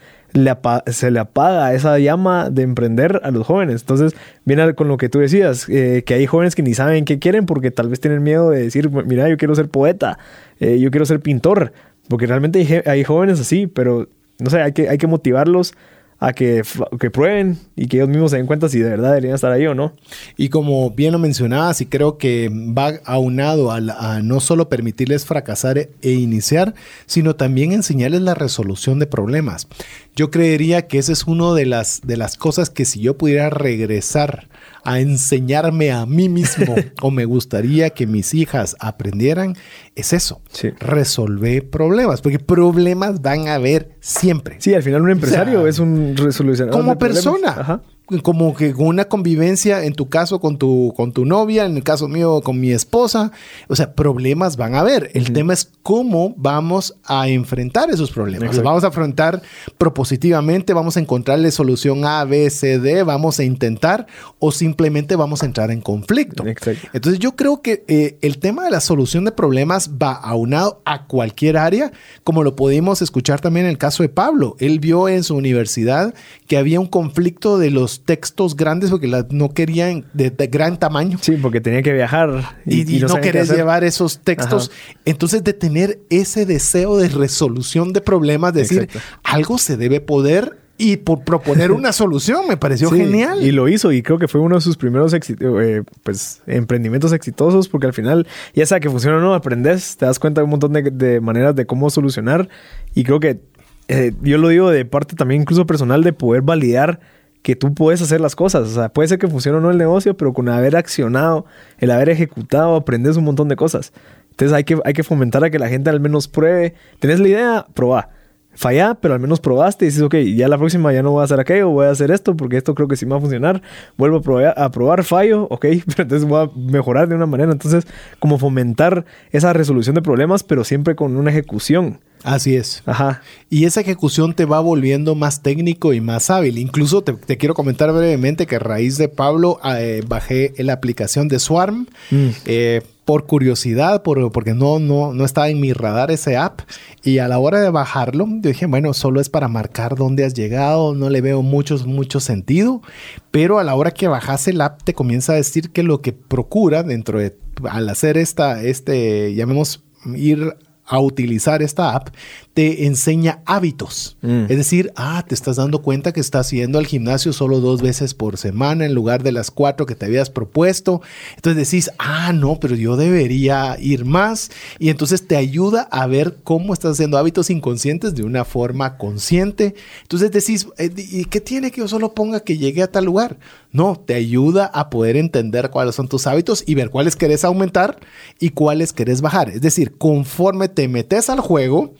se 0.87 1.11
le 1.11 1.19
apaga 1.19 1.73
esa 1.73 1.97
llama 1.99 2.49
de 2.49 2.63
emprender 2.63 3.21
a 3.23 3.31
los 3.31 3.45
jóvenes. 3.45 3.81
Entonces 3.81 4.15
viene 4.43 4.73
con 4.73 4.87
lo 4.87 4.97
que 4.97 5.07
tú 5.07 5.19
decías, 5.19 5.69
eh, 5.69 6.03
que 6.05 6.15
hay 6.15 6.25
jóvenes 6.25 6.55
que 6.55 6.63
ni 6.63 6.73
saben 6.73 7.05
qué 7.05 7.19
quieren 7.19 7.45
porque 7.45 7.71
tal 7.71 7.87
vez 7.87 7.99
tienen 7.99 8.23
miedo 8.23 8.49
de 8.49 8.63
decir, 8.63 8.89
mira, 8.89 9.29
yo 9.29 9.37
quiero 9.37 9.53
ser 9.55 9.69
poeta, 9.69 10.17
eh, 10.59 10.79
yo 10.79 10.89
quiero 10.89 11.05
ser 11.05 11.19
pintor, 11.19 11.71
porque 12.09 12.25
realmente 12.25 12.59
hay, 12.59 12.81
hay 12.85 13.03
jóvenes 13.03 13.39
así, 13.39 13.67
pero 13.67 14.09
no 14.39 14.49
sé, 14.49 14.61
hay 14.61 14.73
que, 14.73 14.89
hay 14.89 14.97
que 14.97 15.07
motivarlos 15.07 15.75
a 16.19 16.33
que, 16.33 16.63
que 16.99 17.11
prueben 17.11 17.57
y 17.75 17.87
que 17.87 17.97
ellos 17.97 18.09
mismos 18.09 18.31
se 18.31 18.37
den 18.37 18.47
cuenta 18.47 18.69
si 18.69 18.79
de 18.79 18.89
verdad 18.89 19.09
deberían 19.09 19.35
estar 19.35 19.51
ahí 19.51 19.67
o 19.67 19.75
no. 19.75 19.93
Y 20.37 20.49
como 20.49 20.89
bien 20.91 21.11
lo 21.11 21.19
mencionabas, 21.19 21.81
y 21.81 21.85
creo 21.85 22.17
que 22.17 22.49
va 22.49 22.93
aunado 23.05 23.71
a 23.71 24.21
no 24.21 24.39
solo 24.39 24.69
permitirles 24.69 25.25
fracasar 25.25 25.77
e, 25.77 25.89
e 26.01 26.11
iniciar, 26.11 26.73
sino 27.05 27.35
también 27.35 27.73
enseñarles 27.73 28.21
la 28.21 28.33
resolución 28.33 28.99
de 28.99 29.07
problemas. 29.07 29.67
Yo 30.15 30.31
creería 30.31 30.87
que 30.87 30.97
esa 30.97 31.11
es 31.11 31.25
una 31.25 31.53
de 31.53 31.65
las, 31.65 32.01
de 32.03 32.17
las 32.17 32.37
cosas 32.37 32.69
que 32.69 32.85
si 32.85 33.01
yo 33.01 33.17
pudiera 33.17 33.49
regresar 33.49 34.47
a 34.85 34.99
enseñarme 34.99 35.91
a 35.91 36.05
mí 36.05 36.29
mismo 36.29 36.75
o 37.01 37.11
me 37.11 37.25
gustaría 37.25 37.89
que 37.89 38.07
mis 38.07 38.33
hijas 38.33 38.75
aprendieran, 38.79 39.55
es 39.95 40.13
eso, 40.13 40.41
Sí. 40.51 40.69
resolver 40.79 41.69
problemas, 41.69 42.21
porque 42.21 42.39
problemas 42.39 43.21
van 43.21 43.47
a 43.47 43.55
haber 43.55 43.97
siempre. 43.99 44.57
Sí, 44.59 44.73
al 44.73 44.83
final 44.83 45.01
un 45.01 45.09
empresario 45.11 45.59
O 45.59 45.61
sea, 45.63 45.69
es 45.69 45.79
un 45.79 46.15
resolucionador. 46.15 46.79
como 46.79 46.91
de 46.91 46.97
persona. 46.97 47.49
Ajá. 47.49 47.81
Como 48.21 48.55
que 48.55 48.73
con 48.73 48.87
una 48.87 49.05
convivencia, 49.05 49.83
en 49.83 49.93
tu 49.93 50.09
caso 50.09 50.39
con 50.39 50.57
tu, 50.57 50.93
con 50.95 51.11
tu 51.11 51.25
novia, 51.25 51.65
en 51.65 51.77
el 51.77 51.83
caso 51.83 52.07
mío 52.07 52.41
con 52.41 52.59
mi 52.59 52.71
esposa. 52.71 53.31
O 53.67 53.75
sea, 53.75 53.93
problemas 53.93 54.57
van 54.57 54.75
a 54.75 54.81
haber. 54.81 55.09
El 55.13 55.33
tema 55.33 55.53
es 55.53 55.71
cómo 55.81 56.33
vamos 56.37 56.95
a 57.03 57.27
enfrentar 57.27 57.89
esos 57.89 58.11
problemas. 58.11 58.49
O 58.49 58.53
sea, 58.53 58.61
Exacto. 58.61 58.69
vamos 58.69 58.83
a 58.83 58.87
afrontar 58.87 59.41
propositivamente, 59.77 60.73
vamos 60.73 60.97
a 60.97 60.99
encontrarle 60.99 61.51
solución 61.51 62.05
A, 62.05 62.23
B, 62.25 62.49
C, 62.49 62.79
D, 62.79 63.03
vamos 63.03 63.39
a 63.39 63.43
intentar 63.43 64.07
o 64.39 64.51
simplemente 64.51 65.15
vamos 65.15 65.43
a 65.43 65.45
entrar 65.45 65.71
en 65.71 65.81
conflicto. 65.81 66.45
Exacto. 66.45 66.87
Entonces 66.93 67.19
yo 67.19 67.35
creo 67.35 67.61
que 67.61 67.83
eh, 67.87 68.17
el 68.21 68.37
tema 68.37 68.63
de 68.63 68.71
la 68.71 68.81
solución 68.81 69.25
de 69.25 69.31
problemas 69.31 69.91
va 70.01 70.13
aunado 70.13 70.81
a 70.85 71.05
cualquier 71.07 71.57
área, 71.57 71.91
como 72.23 72.43
lo 72.43 72.55
pudimos 72.55 73.01
escuchar 73.01 73.41
también 73.41 73.65
en 73.65 73.71
el 73.71 73.77
caso 73.77 74.03
de 74.03 74.09
Pablo. 74.09 74.55
Él 74.59 74.79
vio 74.79 75.09
en 75.09 75.23
su 75.23 75.35
universidad 75.35 76.13
que 76.47 76.57
había 76.57 76.79
un 76.79 76.87
conflicto 76.87 77.57
de 77.57 77.71
los 77.71 77.94
textos 78.01 78.55
grandes 78.55 78.89
porque 78.89 79.07
las 79.07 79.31
no 79.31 79.53
querían 79.53 80.05
de, 80.13 80.29
de 80.29 80.47
gran 80.47 80.77
tamaño. 80.77 81.17
Sí, 81.21 81.37
porque 81.41 81.61
tenía 81.61 81.81
que 81.81 81.93
viajar 81.93 82.57
Y, 82.65 82.81
y 82.95 82.99
no, 82.99 83.09
sabían 83.09 83.23
qué 83.23 83.31
querés 83.31 83.49
llevar 83.49 83.83
esos 83.83 84.19
textos. 84.19 84.71
Entonces, 85.05 85.43
de 85.43 85.53
tener 85.53 85.99
ese 86.09 86.45
deseo 86.45 86.97
de 86.97 87.09
resolución 87.09 87.93
de 87.93 88.01
problemas, 88.01 88.53
decir, 88.53 88.83
Exacto. 88.83 88.99
algo 89.23 89.57
se 89.57 89.77
debe 89.77 90.01
poder 90.01 90.59
y 90.77 90.97
por 90.97 91.23
proponer 91.23 91.71
una 91.71 91.91
solución, 91.93 92.47
me 92.47 92.57
pareció 92.57 92.89
Sí, 92.89 92.97
genial. 92.97 93.41
Y 93.41 93.51
lo 93.51 93.69
hizo 93.69 93.91
y 93.91 94.01
creo 94.01 94.19
que 94.19 94.27
fue 94.27 94.41
uno 94.41 94.55
de 94.55 94.61
sus 94.61 94.77
primeros 94.77 95.13
eh, 95.13 95.83
pues, 96.03 96.41
emprendimientos 96.47 97.13
exitosos 97.13 97.69
porque 97.69 97.87
al 97.87 97.93
final, 97.93 98.27
ya 98.53 98.65
sea 98.65 98.79
que 98.79 98.89
funciona 98.89 99.17
o 99.17 99.21
no, 99.21 99.33
aprendes, 99.33 99.97
te 99.97 100.05
das 100.05 100.19
cuenta 100.19 100.41
de 100.41 100.45
un 100.45 100.51
montón 100.51 100.73
de, 100.73 100.83
de 100.83 101.21
maneras 101.21 101.55
de 101.55 101.65
cómo 101.65 101.89
solucionar 101.89 102.49
y 102.93 103.03
creo 103.03 103.19
que 103.19 103.39
eh, 103.87 104.13
yo 104.21 104.37
lo 104.37 104.49
digo 104.49 104.69
de 104.71 104.83
parte 104.83 105.15
también 105.15 105.41
incluso 105.41 105.67
personal 105.67 106.03
de 106.03 106.11
poder 106.11 106.41
validar 106.41 106.99
que 107.45 107.55
tú 107.55 107.75
puedes 107.75 108.01
hacer 108.01 108.21
las 108.21 108.35
cosas. 108.35 108.63
O 108.69 108.73
sea, 108.73 108.89
puede 108.89 109.07
ser 109.07 109.19
que 109.19 109.27
funcione 109.27 109.59
o 109.59 109.61
no 109.61 109.69
el 109.69 109.77
negocio, 109.77 110.17
pero 110.17 110.33
con 110.33 110.49
haber 110.49 110.75
accionado, 110.75 111.45
el 111.77 111.91
haber 111.91 112.09
ejecutado, 112.09 112.75
aprendes 112.75 113.17
un 113.17 113.23
montón 113.23 113.49
de 113.49 113.55
cosas. 113.55 113.93
Entonces 114.31 114.51
hay 114.51 114.63
que, 114.63 114.79
hay 114.83 114.93
que 114.93 115.03
fomentar 115.03 115.43
a 115.43 115.51
que 115.51 115.59
la 115.59 115.67
gente 115.67 115.91
al 115.91 115.99
menos 115.99 116.27
pruebe. 116.27 116.73
¿Tenés 116.97 117.19
la 117.19 117.27
idea? 117.27 117.65
Probá. 117.75 118.09
Falla, 118.55 118.95
pero 118.95 119.13
al 119.13 119.19
menos 119.19 119.39
probaste 119.41 119.85
y 119.85 119.89
dices, 119.89 120.01
ok, 120.01 120.15
ya 120.15 120.47
la 120.47 120.57
próxima 120.57 120.91
ya 120.91 121.03
no 121.03 121.11
voy 121.11 121.21
a 121.21 121.25
hacer 121.25 121.39
aquello, 121.39 121.69
voy 121.69 121.85
a 121.85 121.91
hacer 121.91 122.09
esto 122.09 122.35
porque 122.35 122.57
esto 122.57 122.73
creo 122.73 122.87
que 122.87 122.95
sí 122.95 123.05
me 123.05 123.11
va 123.11 123.17
a 123.17 123.21
funcionar. 123.21 123.61
Vuelvo 123.95 124.17
a 124.17 124.21
probar, 124.21 124.53
a 124.57 124.71
probar 124.71 125.03
fallo, 125.03 125.43
ok, 125.51 125.65
pero 125.85 126.01
entonces 126.01 126.27
voy 126.27 126.47
a 126.47 126.49
mejorar 126.57 127.07
de 127.07 127.13
una 127.13 127.27
manera. 127.27 127.51
Entonces, 127.51 127.85
como 128.17 128.39
fomentar 128.39 129.05
esa 129.29 129.53
resolución 129.53 129.93
de 129.93 130.01
problemas, 130.01 130.41
pero 130.41 130.63
siempre 130.63 130.95
con 130.95 131.15
una 131.15 131.29
ejecución. 131.29 131.99
Así 132.25 132.55
es. 132.55 132.81
Ajá. 132.87 133.21
Y 133.51 133.65
esa 133.65 133.81
ejecución 133.81 134.33
te 134.33 134.45
va 134.45 134.59
volviendo 134.59 135.13
más 135.13 135.43
técnico 135.43 135.93
y 135.93 136.01
más 136.01 136.31
hábil. 136.31 136.57
Incluso 136.57 137.03
te, 137.03 137.13
te 137.13 137.37
quiero 137.37 137.53
comentar 137.53 137.91
brevemente 137.93 138.47
que 138.47 138.55
a 138.55 138.59
raíz 138.59 138.97
de 138.97 139.09
Pablo 139.09 139.59
eh, 139.63 140.01
bajé 140.07 140.53
la 140.57 140.73
aplicación 140.73 141.27
de 141.27 141.37
Swarm 141.39 141.85
Mm. 142.09 142.27
eh, 142.45 142.81
por 143.05 143.27
curiosidad, 143.27 144.01
por, 144.01 144.31
porque 144.31 144.55
no, 144.55 144.79
no, 144.79 145.13
no 145.13 145.25
estaba 145.25 145.49
en 145.49 145.59
mi 145.59 145.71
radar 145.73 146.09
ese 146.09 146.35
app. 146.37 146.61
Y 147.03 147.19
a 147.19 147.27
la 147.27 147.37
hora 147.37 147.59
de 147.61 147.69
bajarlo, 147.69 148.25
yo 148.27 148.49
dije, 148.49 148.65
bueno, 148.65 148.95
solo 148.95 149.21
es 149.21 149.29
para 149.29 149.47
marcar 149.47 149.95
dónde 149.95 150.25
has 150.25 150.33
llegado, 150.33 150.95
no 150.95 151.11
le 151.11 151.21
veo 151.21 151.43
mucho, 151.43 151.77
mucho 151.85 152.19
sentido. 152.19 152.81
Pero 153.29 153.59
a 153.59 153.63
la 153.63 153.75
hora 153.75 153.91
que 153.91 154.07
bajas 154.07 154.47
el 154.47 154.59
app, 154.61 154.81
te 154.83 154.95
comienza 154.95 155.33
a 155.33 155.35
decir 155.35 155.69
que 155.69 155.83
lo 155.83 156.01
que 156.01 156.13
procura 156.13 156.81
dentro 156.81 157.19
de, 157.19 157.37
al 157.69 157.87
hacer 157.89 158.17
esta, 158.17 158.63
este, 158.63 159.35
llamemos, 159.35 159.83
ir 160.15 160.55
a 160.85 160.99
utilizar 160.99 161.61
esta 161.61 161.95
app, 161.95 162.09
te 162.53 162.85
enseña 162.85 163.41
hábitos. 163.45 164.17
Mm. 164.21 164.43
Es 164.43 164.57
decir, 164.57 164.93
ah, 164.95 165.23
te 165.27 165.35
estás 165.35 165.57
dando 165.57 165.81
cuenta 165.81 166.13
que 166.13 166.19
estás 166.19 166.51
yendo 166.51 166.79
al 166.79 166.85
gimnasio 166.85 167.33
solo 167.33 167.59
dos 167.59 167.81
veces 167.81 168.13
por 168.13 168.37
semana 168.37 168.85
en 168.85 168.93
lugar 168.93 169.23
de 169.23 169.31
las 169.31 169.51
cuatro 169.51 169.85
que 169.85 169.95
te 169.95 170.05
habías 170.05 170.29
propuesto. 170.29 171.01
Entonces 171.35 171.69
decís, 171.69 171.91
ah, 171.97 172.31
no, 172.33 172.59
pero 172.59 172.75
yo 172.75 172.97
debería 172.97 173.77
ir 173.79 174.05
más. 174.05 174.51
Y 174.79 174.89
entonces 174.89 175.27
te 175.27 175.35
ayuda 175.35 175.87
a 175.91 176.07
ver 176.07 176.37
cómo 176.43 176.73
estás 176.73 176.93
haciendo 176.93 177.17
hábitos 177.17 177.49
inconscientes 177.49 178.15
de 178.15 178.23
una 178.23 178.45
forma 178.45 178.97
consciente. 178.97 179.75
Entonces 180.03 180.31
decís, 180.31 180.67
eh, 180.77 180.91
¿y 180.95 181.25
qué 181.25 181.41
tiene 181.41 181.71
que 181.71 181.81
yo 181.81 181.87
solo 181.87 182.13
ponga 182.13 182.39
que 182.39 182.57
llegue 182.57 182.83
a 182.83 182.91
tal 182.91 183.05
lugar? 183.05 183.37
No, 183.75 183.97
te 183.97 184.13
ayuda 184.13 184.67
a 184.67 184.89
poder 184.89 185.17
entender 185.17 185.69
cuáles 185.69 185.95
son 185.95 186.07
tus 186.07 186.27
hábitos 186.27 186.63
y 186.65 186.75
ver 186.75 186.89
cuáles 186.89 187.17
querés 187.17 187.43
aumentar 187.43 187.99
y 188.39 188.51
cuáles 188.51 188.93
querés 188.93 189.19
bajar. 189.19 189.49
Es 189.49 189.59
decir, 189.59 189.97
conforme 189.97 190.69
te 190.69 190.87
metes 190.87 191.29
al 191.29 191.41
juego, 191.41 191.93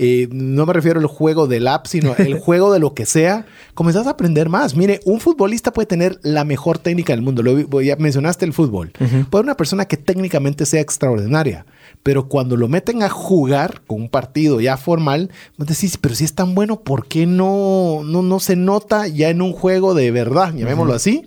eh, 0.00 0.28
no 0.30 0.64
me 0.64 0.72
refiero 0.72 1.00
al 1.00 1.06
juego 1.06 1.48
del 1.48 1.66
app, 1.66 1.86
sino 1.86 2.14
el 2.16 2.38
juego 2.40 2.72
de 2.72 2.78
lo 2.78 2.94
que 2.94 3.04
sea, 3.04 3.46
comenzás 3.74 4.06
a 4.06 4.10
aprender 4.10 4.48
más. 4.48 4.76
Mire, 4.76 5.00
un 5.04 5.18
futbolista 5.18 5.72
puede 5.72 5.86
tener 5.86 6.20
la 6.22 6.44
mejor 6.44 6.78
técnica 6.78 7.12
del 7.12 7.22
mundo. 7.22 7.42
Lo, 7.42 7.80
ya 7.82 7.96
mencionaste 7.96 8.44
el 8.44 8.52
fútbol. 8.52 8.92
Puede 9.28 9.42
una 9.42 9.56
persona 9.56 9.86
que 9.86 9.96
técnicamente 9.96 10.66
sea 10.66 10.80
extraordinaria, 10.80 11.66
pero 12.04 12.28
cuando 12.28 12.56
lo 12.56 12.68
meten 12.68 13.02
a 13.02 13.08
jugar 13.08 13.82
con 13.88 14.02
un 14.02 14.08
partido 14.08 14.60
ya 14.60 14.76
formal, 14.76 15.30
vos 15.56 15.66
decís, 15.66 15.98
pero 15.98 16.14
si 16.14 16.24
es 16.24 16.34
tan 16.34 16.54
bueno, 16.54 16.80
¿por 16.80 17.08
qué 17.08 17.26
no, 17.26 18.02
no, 18.04 18.22
no 18.22 18.38
se 18.38 18.54
nota 18.54 19.08
ya 19.08 19.30
en 19.30 19.42
un 19.42 19.52
juego 19.52 19.94
de 19.94 20.12
verdad? 20.12 20.54
Llamémoslo 20.54 20.94
así. 20.94 21.24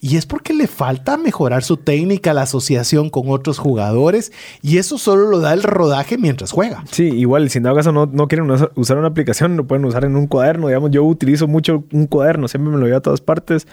Y 0.00 0.16
es 0.16 0.26
porque 0.26 0.52
le 0.54 0.68
falta 0.68 1.16
mejorar 1.16 1.64
su 1.64 1.76
técnica, 1.76 2.32
la 2.32 2.42
asociación 2.42 3.10
con 3.10 3.30
otros 3.30 3.58
jugadores, 3.58 4.30
y 4.62 4.78
eso 4.78 4.96
solo 4.96 5.28
lo 5.28 5.40
da 5.40 5.52
el 5.52 5.64
rodaje 5.64 6.18
mientras 6.18 6.52
juega. 6.52 6.84
Sí, 6.90 7.04
igual, 7.04 7.50
si 7.50 7.58
en 7.58 7.64
dado 7.64 7.74
caso 7.74 7.90
no, 7.90 8.06
no 8.06 8.28
quieren 8.28 8.48
us- 8.50 8.68
usar 8.76 8.96
una 8.98 9.08
aplicación, 9.08 9.56
lo 9.56 9.66
pueden 9.66 9.84
usar 9.84 10.04
en 10.04 10.14
un 10.14 10.28
cuaderno. 10.28 10.68
Digamos, 10.68 10.92
yo 10.92 11.02
utilizo 11.02 11.48
mucho 11.48 11.82
un 11.92 12.06
cuaderno, 12.06 12.46
siempre 12.46 12.70
me 12.72 12.78
lo 12.78 12.86
llevo 12.86 12.98
a 12.98 13.02
todas 13.02 13.20
partes. 13.20 13.66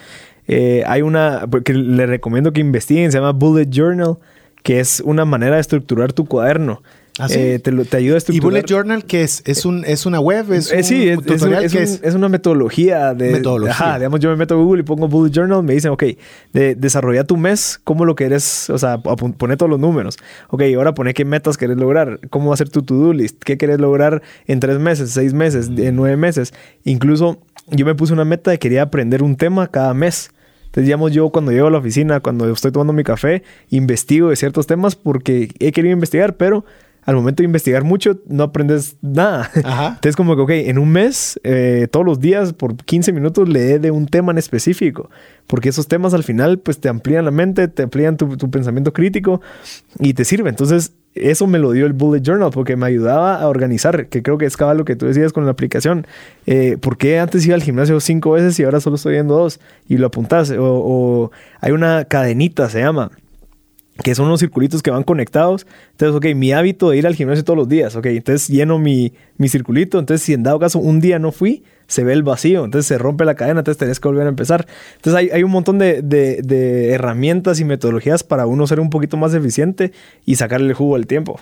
Eh, 0.47 0.83
hay 0.87 1.03
una 1.03 1.47
que 1.63 1.73
le 1.73 2.05
recomiendo 2.07 2.53
que 2.53 2.61
investiguen, 2.61 3.11
se 3.11 3.19
llama 3.19 3.31
Bullet 3.31 3.67
Journal, 3.69 4.17
que 4.63 4.79
es 4.79 5.01
una 5.05 5.25
manera 5.25 5.55
de 5.55 5.61
estructurar 5.61 6.11
tu 6.11 6.25
cuaderno. 6.25 6.81
¿Ah, 7.17 7.29
sí? 7.29 7.35
Eh, 7.39 7.59
te, 7.59 7.71
lo- 7.71 7.85
te 7.85 7.95
ayuda 7.95 8.15
a 8.15 8.17
¿Y 8.17 8.17
estructurar. 8.17 8.43
Bullet 8.61 8.65
Journal 8.67 9.05
qué 9.05 9.21
es? 9.23 9.41
¿Es, 9.45 9.63
un, 9.65 9.85
es 9.85 10.05
una 10.05 10.19
web? 10.19 10.51
¿Es 10.51 10.69
Eh, 10.71 10.77
un 10.77 10.83
sí, 10.83 11.03
es, 11.07 11.11
es 11.11 11.17
un- 11.17 11.23
tutorial? 11.25 11.63
es 11.63 11.71
¿Qué 11.71 11.77
un- 11.77 11.83
es? 11.85 11.99
es 12.03 12.13
una 12.13 12.27
metodología 12.27 13.13
de... 13.13 13.31
Metodología. 13.31 13.71
Ajá, 13.71 13.97
digamos, 13.99 14.19
yo 14.19 14.29
me 14.29 14.35
meto 14.35 14.55
a 14.55 14.57
Google 14.57 14.81
y 14.81 14.83
pongo 14.83 15.07
Bullet 15.07 15.31
Journal, 15.31 15.63
me 15.63 15.73
dicen, 15.73 15.91
ok, 15.91 16.03
de, 16.51 16.75
desarrolla 16.75 17.23
tu 17.23 17.37
mes, 17.37 17.79
cómo 17.85 18.03
lo 18.03 18.15
querés, 18.15 18.69
o 18.69 18.77
sea, 18.77 18.97
poné 18.97 19.55
todos 19.55 19.69
los 19.69 19.79
números. 19.79 20.17
Ok, 20.49 20.63
ahora 20.75 20.93
poné 20.93 21.13
qué 21.13 21.23
metas 21.23 21.55
querés 21.57 21.77
lograr, 21.77 22.19
cómo 22.29 22.49
va 22.49 22.55
a 22.55 22.57
ser 22.57 22.67
tu 22.69 22.81
to-do 22.81 23.13
list, 23.13 23.41
qué 23.43 23.57
querés 23.57 23.79
lograr 23.79 24.21
en 24.45 24.59
tres 24.59 24.77
meses, 24.79 25.11
seis 25.11 25.33
meses, 25.33 25.69
en 25.77 25.95
nueve 25.95 26.17
meses. 26.17 26.53
Incluso 26.83 27.39
yo 27.69 27.85
me 27.85 27.95
puse 27.95 28.11
una 28.11 28.25
meta 28.25 28.51
de 28.51 28.59
quería 28.59 28.81
aprender 28.81 29.23
un 29.23 29.37
tema 29.37 29.67
cada 29.67 29.93
mes. 29.93 30.31
Entonces, 30.65 30.87
digamos, 30.87 31.13
yo 31.13 31.29
cuando 31.29 31.53
llego 31.53 31.67
a 31.67 31.71
la 31.71 31.77
oficina, 31.77 32.19
cuando 32.19 32.51
estoy 32.51 32.73
tomando 32.73 32.91
mi 32.91 33.03
café, 33.05 33.43
investigo 33.69 34.29
de 34.31 34.35
ciertos 34.35 34.67
temas 34.67 34.97
porque 34.97 35.47
he 35.59 35.71
querido 35.71 35.93
investigar, 35.93 36.35
pero 36.35 36.65
al 37.05 37.15
momento 37.15 37.43
de 37.43 37.45
investigar 37.45 37.83
mucho, 37.83 38.19
no 38.27 38.43
aprendes 38.43 38.97
nada. 39.01 39.51
Ajá. 39.63 39.87
Entonces, 39.95 40.15
como 40.15 40.35
que, 40.35 40.41
ok, 40.41 40.49
en 40.67 40.79
un 40.79 40.89
mes, 40.89 41.39
eh, 41.43 41.87
todos 41.91 42.05
los 42.05 42.19
días, 42.19 42.53
por 42.53 42.75
15 42.75 43.11
minutos, 43.13 43.47
lee 43.47 43.77
de 43.77 43.91
un 43.91 44.07
tema 44.07 44.31
en 44.31 44.39
específico. 44.39 45.09
Porque 45.45 45.69
esos 45.69 45.87
temas 45.87 46.15
al 46.15 46.23
final, 46.23 46.57
pues 46.57 46.79
te 46.79 46.89
amplían 46.89 47.23
la 47.23 47.29
mente, 47.29 47.67
te 47.67 47.83
amplían 47.83 48.17
tu, 48.17 48.35
tu 48.37 48.49
pensamiento 48.49 48.91
crítico 48.91 49.39
y 49.99 50.15
te 50.15 50.25
sirve. 50.25 50.49
Entonces, 50.49 50.93
eso 51.13 51.45
me 51.45 51.59
lo 51.59 51.71
dio 51.71 51.85
el 51.85 51.93
Bullet 51.93 52.21
Journal 52.21 52.49
porque 52.51 52.75
me 52.75 52.87
ayudaba 52.87 53.35
a 53.35 53.47
organizar, 53.47 54.07
que 54.07 54.23
creo 54.23 54.39
que 54.39 54.45
es 54.45 54.57
cabal 54.57 54.77
lo 54.77 54.85
que 54.85 54.95
tú 54.95 55.05
decías 55.05 55.31
con 55.31 55.45
la 55.45 55.51
aplicación. 55.51 56.07
Eh, 56.47 56.77
¿Por 56.81 56.97
qué 56.97 57.19
antes 57.19 57.45
iba 57.45 57.53
al 57.53 57.61
gimnasio 57.61 57.99
cinco 57.99 58.31
veces 58.31 58.59
y 58.59 58.63
ahora 58.63 58.79
solo 58.79 58.95
estoy 58.95 59.15
yendo 59.15 59.37
dos? 59.37 59.59
Y 59.87 59.97
lo 59.97 60.07
apuntas. 60.07 60.49
O, 60.49 60.63
o 60.63 61.31
hay 61.61 61.71
una 61.71 62.05
cadenita, 62.05 62.67
se 62.67 62.79
llama 62.79 63.11
que 64.03 64.13
son 64.13 64.25
unos 64.25 64.39
circulitos 64.39 64.83
que 64.83 64.91
van 64.91 65.03
conectados. 65.03 65.65
Entonces, 65.91 66.15
ok, 66.15 66.35
mi 66.35 66.51
hábito 66.51 66.89
de 66.89 66.97
ir 66.97 67.07
al 67.07 67.15
gimnasio 67.15 67.43
todos 67.43 67.57
los 67.57 67.69
días, 67.69 67.95
ok, 67.95 68.07
entonces 68.07 68.47
lleno 68.49 68.77
mi, 68.77 69.13
mi 69.37 69.49
circulito, 69.49 69.99
entonces 69.99 70.25
si 70.25 70.33
en 70.33 70.43
dado 70.43 70.59
caso 70.59 70.79
un 70.79 70.99
día 70.99 71.19
no 71.19 71.31
fui, 71.31 71.63
se 71.87 72.03
ve 72.03 72.13
el 72.13 72.23
vacío, 72.23 72.65
entonces 72.65 72.87
se 72.87 72.97
rompe 72.97 73.25
la 73.25 73.35
cadena, 73.35 73.59
entonces 73.59 73.77
tenés 73.77 73.99
que 73.99 74.07
volver 74.07 74.25
a 74.25 74.29
empezar. 74.29 74.65
Entonces 74.95 75.17
hay, 75.17 75.29
hay 75.29 75.43
un 75.43 75.51
montón 75.51 75.77
de, 75.77 76.01
de, 76.01 76.91
herramientas 76.91 77.59
y 77.59 77.65
metodologías 77.65 78.23
para 78.23 78.47
uno 78.47 78.67
ser 78.67 78.79
un 78.79 78.89
poquito 78.89 79.17
más 79.17 79.33
eficiente 79.33 79.91
y 80.25 80.35
sacarle 80.35 80.67
el 80.67 80.73
jugo 80.73 80.95
al 80.95 81.07
tiempo. 81.07 81.39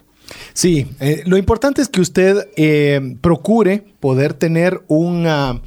Sí, 0.53 0.87
eh, 0.99 1.23
lo 1.25 1.37
importante 1.37 1.81
es 1.81 1.89
que 1.89 2.01
usted 2.01 2.47
eh, 2.55 3.17
procure 3.21 3.83
poder 3.99 4.33
tener 4.33 4.81
una... 4.87 5.61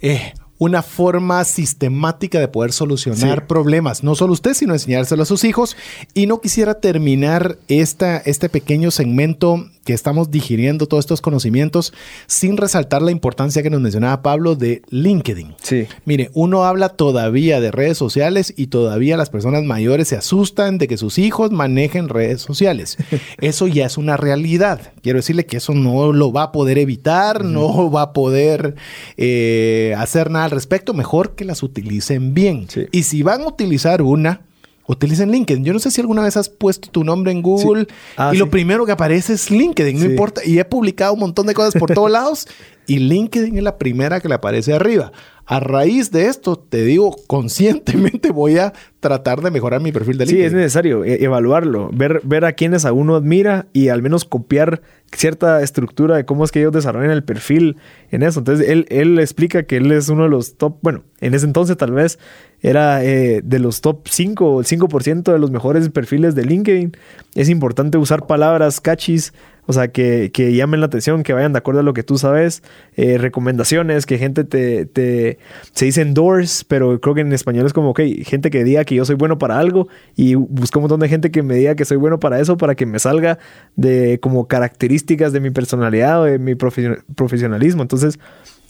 Eh, 0.00 0.32
una 0.58 0.82
forma 0.82 1.42
sistemática 1.44 2.38
de 2.38 2.48
poder 2.48 2.72
solucionar 2.72 3.40
sí. 3.40 3.44
problemas. 3.48 4.04
No 4.04 4.14
solo 4.14 4.32
usted, 4.32 4.54
sino 4.54 4.72
enseñárselo 4.72 5.22
a 5.22 5.26
sus 5.26 5.44
hijos. 5.44 5.76
Y 6.14 6.26
no 6.26 6.40
quisiera 6.40 6.74
terminar 6.74 7.58
esta, 7.68 8.18
este 8.18 8.48
pequeño 8.48 8.90
segmento 8.90 9.66
que 9.84 9.92
estamos 9.92 10.30
digiriendo 10.30 10.86
todos 10.86 11.04
estos 11.04 11.20
conocimientos 11.20 11.92
sin 12.26 12.56
resaltar 12.56 13.02
la 13.02 13.10
importancia 13.10 13.62
que 13.62 13.70
nos 13.70 13.80
mencionaba 13.80 14.22
Pablo 14.22 14.54
de 14.56 14.82
LinkedIn. 14.88 15.54
Sí. 15.62 15.86
Mire, 16.04 16.30
uno 16.32 16.64
habla 16.64 16.88
todavía 16.90 17.60
de 17.60 17.70
redes 17.70 17.98
sociales 17.98 18.54
y 18.56 18.68
todavía 18.68 19.16
las 19.16 19.30
personas 19.30 19.62
mayores 19.64 20.08
se 20.08 20.16
asustan 20.16 20.78
de 20.78 20.88
que 20.88 20.96
sus 20.96 21.18
hijos 21.18 21.50
manejen 21.50 22.08
redes 22.08 22.40
sociales. 22.40 22.96
eso 23.40 23.66
ya 23.66 23.86
es 23.86 23.98
una 23.98 24.16
realidad. 24.16 24.92
Quiero 25.02 25.18
decirle 25.18 25.46
que 25.46 25.58
eso 25.58 25.74
no 25.74 26.12
lo 26.12 26.32
va 26.32 26.44
a 26.44 26.52
poder 26.52 26.78
evitar, 26.78 27.42
uh 27.42 27.44
-huh. 27.44 27.50
no 27.50 27.90
va 27.90 28.02
a 28.02 28.12
poder 28.12 28.76
eh, 29.16 29.94
hacer 29.98 30.30
nada 30.30 30.46
al 30.46 30.50
respecto. 30.54 30.94
Mejor 30.94 31.34
que 31.34 31.44
las 31.44 31.62
utilicen 31.62 32.34
bien. 32.34 32.66
Sí. 32.68 32.86
Y 32.92 33.02
si 33.02 33.22
van 33.22 33.42
a 33.42 33.48
utilizar 33.48 34.02
una, 34.02 34.42
utilicen 34.86 35.30
LinkedIn. 35.30 35.64
Yo 35.64 35.72
no 35.72 35.78
sé 35.78 35.90
si 35.90 36.00
alguna 36.00 36.22
vez 36.22 36.36
has 36.36 36.48
puesto 36.48 36.88
tu 36.90 37.04
nombre 37.04 37.32
en 37.32 37.42
Google 37.42 37.86
sí. 37.88 37.94
ah, 38.16 38.30
y 38.32 38.36
sí. 38.36 38.38
lo 38.38 38.50
primero 38.50 38.84
que 38.84 38.92
aparece 38.92 39.34
es 39.34 39.50
LinkedIn, 39.50 39.96
no 39.96 40.04
sí. 40.04 40.10
importa. 40.10 40.42
Y 40.44 40.58
he 40.58 40.64
publicado 40.64 41.14
un 41.14 41.20
montón 41.20 41.46
de 41.46 41.54
cosas 41.54 41.74
por 41.74 41.92
todos 41.92 42.10
lados 42.10 42.46
y 42.86 42.98
LinkedIn 42.98 43.56
es 43.56 43.62
la 43.62 43.78
primera 43.78 44.20
que 44.20 44.28
le 44.28 44.34
aparece 44.34 44.72
arriba. 44.72 45.12
A 45.46 45.60
raíz 45.60 46.10
de 46.10 46.26
esto, 46.26 46.56
te 46.56 46.82
digo, 46.84 47.14
conscientemente 47.26 48.30
voy 48.32 48.58
a 48.58 48.72
tratar 49.00 49.42
de 49.42 49.50
mejorar 49.50 49.80
mi 49.80 49.92
perfil 49.92 50.18
de 50.18 50.26
LinkedIn. 50.26 50.42
Sí, 50.42 50.46
es 50.46 50.52
necesario 50.52 51.04
e 51.04 51.22
evaluarlo, 51.22 51.90
ver, 51.92 52.20
ver 52.24 52.44
a 52.44 52.52
quienes 52.52 52.84
a 52.84 52.92
uno 52.92 53.16
admira 53.16 53.66
y 53.72 53.88
al 53.88 54.02
menos 54.02 54.24
copiar 54.24 54.82
cierta 55.16 55.62
estructura 55.62 56.16
de 56.16 56.24
cómo 56.24 56.44
es 56.44 56.52
que 56.52 56.60
ellos 56.60 56.72
desarrollan 56.72 57.10
el 57.10 57.24
perfil 57.24 57.76
en 58.10 58.22
eso. 58.22 58.40
Entonces, 58.40 58.68
él, 58.68 58.86
él 58.88 59.18
explica 59.18 59.64
que 59.64 59.76
él 59.76 59.90
es 59.92 60.08
uno 60.08 60.24
de 60.24 60.28
los 60.28 60.56
top, 60.56 60.78
bueno, 60.82 61.04
en 61.20 61.34
ese 61.34 61.46
entonces 61.46 61.76
tal 61.76 61.92
vez 61.92 62.18
era 62.60 63.04
eh, 63.04 63.42
de 63.44 63.58
los 63.58 63.80
top 63.80 64.08
5 64.08 64.46
o 64.46 64.60
el 64.60 64.66
5% 64.66 65.32
de 65.32 65.38
los 65.38 65.50
mejores 65.50 65.88
perfiles 65.90 66.34
de 66.34 66.44
LinkedIn. 66.44 66.96
Es 67.34 67.48
importante 67.48 67.98
usar 67.98 68.26
palabras 68.26 68.80
catchies, 68.80 69.34
o 69.66 69.72
sea, 69.72 69.88
que, 69.88 70.30
que, 70.32 70.54
llamen 70.54 70.80
la 70.80 70.86
atención, 70.86 71.22
que 71.22 71.32
vayan 71.32 71.52
de 71.52 71.58
acuerdo 71.58 71.80
a 71.80 71.82
lo 71.82 71.94
que 71.94 72.02
tú 72.02 72.18
sabes. 72.18 72.62
Eh, 72.96 73.18
recomendaciones, 73.18 74.06
que 74.06 74.18
gente 74.18 74.44
te, 74.44 75.38
Se 75.72 75.84
dice 75.84 76.02
endorse, 76.02 76.64
pero 76.68 77.00
creo 77.00 77.14
que 77.14 77.22
en 77.22 77.32
español 77.32 77.66
es 77.66 77.72
como, 77.72 77.90
ok, 77.90 78.00
gente 78.24 78.50
que 78.50 78.64
diga 78.64 78.84
que 78.84 78.94
yo 78.94 79.04
soy 79.04 79.16
bueno 79.16 79.38
para 79.38 79.58
algo 79.58 79.88
y 80.16 80.34
busco 80.34 80.78
un 80.78 80.84
montón 80.84 81.00
de 81.00 81.08
gente 81.08 81.30
que 81.30 81.42
me 81.42 81.54
diga 81.54 81.74
que 81.74 81.84
soy 81.84 81.96
bueno 81.96 82.20
para 82.20 82.40
eso 82.40 82.56
para 82.56 82.74
que 82.74 82.86
me 82.86 82.98
salga 82.98 83.38
de 83.76 84.18
como 84.20 84.46
características 84.46 85.32
de 85.32 85.40
mi 85.40 85.50
personalidad 85.50 86.22
o 86.22 86.24
de 86.24 86.38
mi 86.38 86.54
profesionalismo. 86.54 87.82
Entonces, 87.82 88.18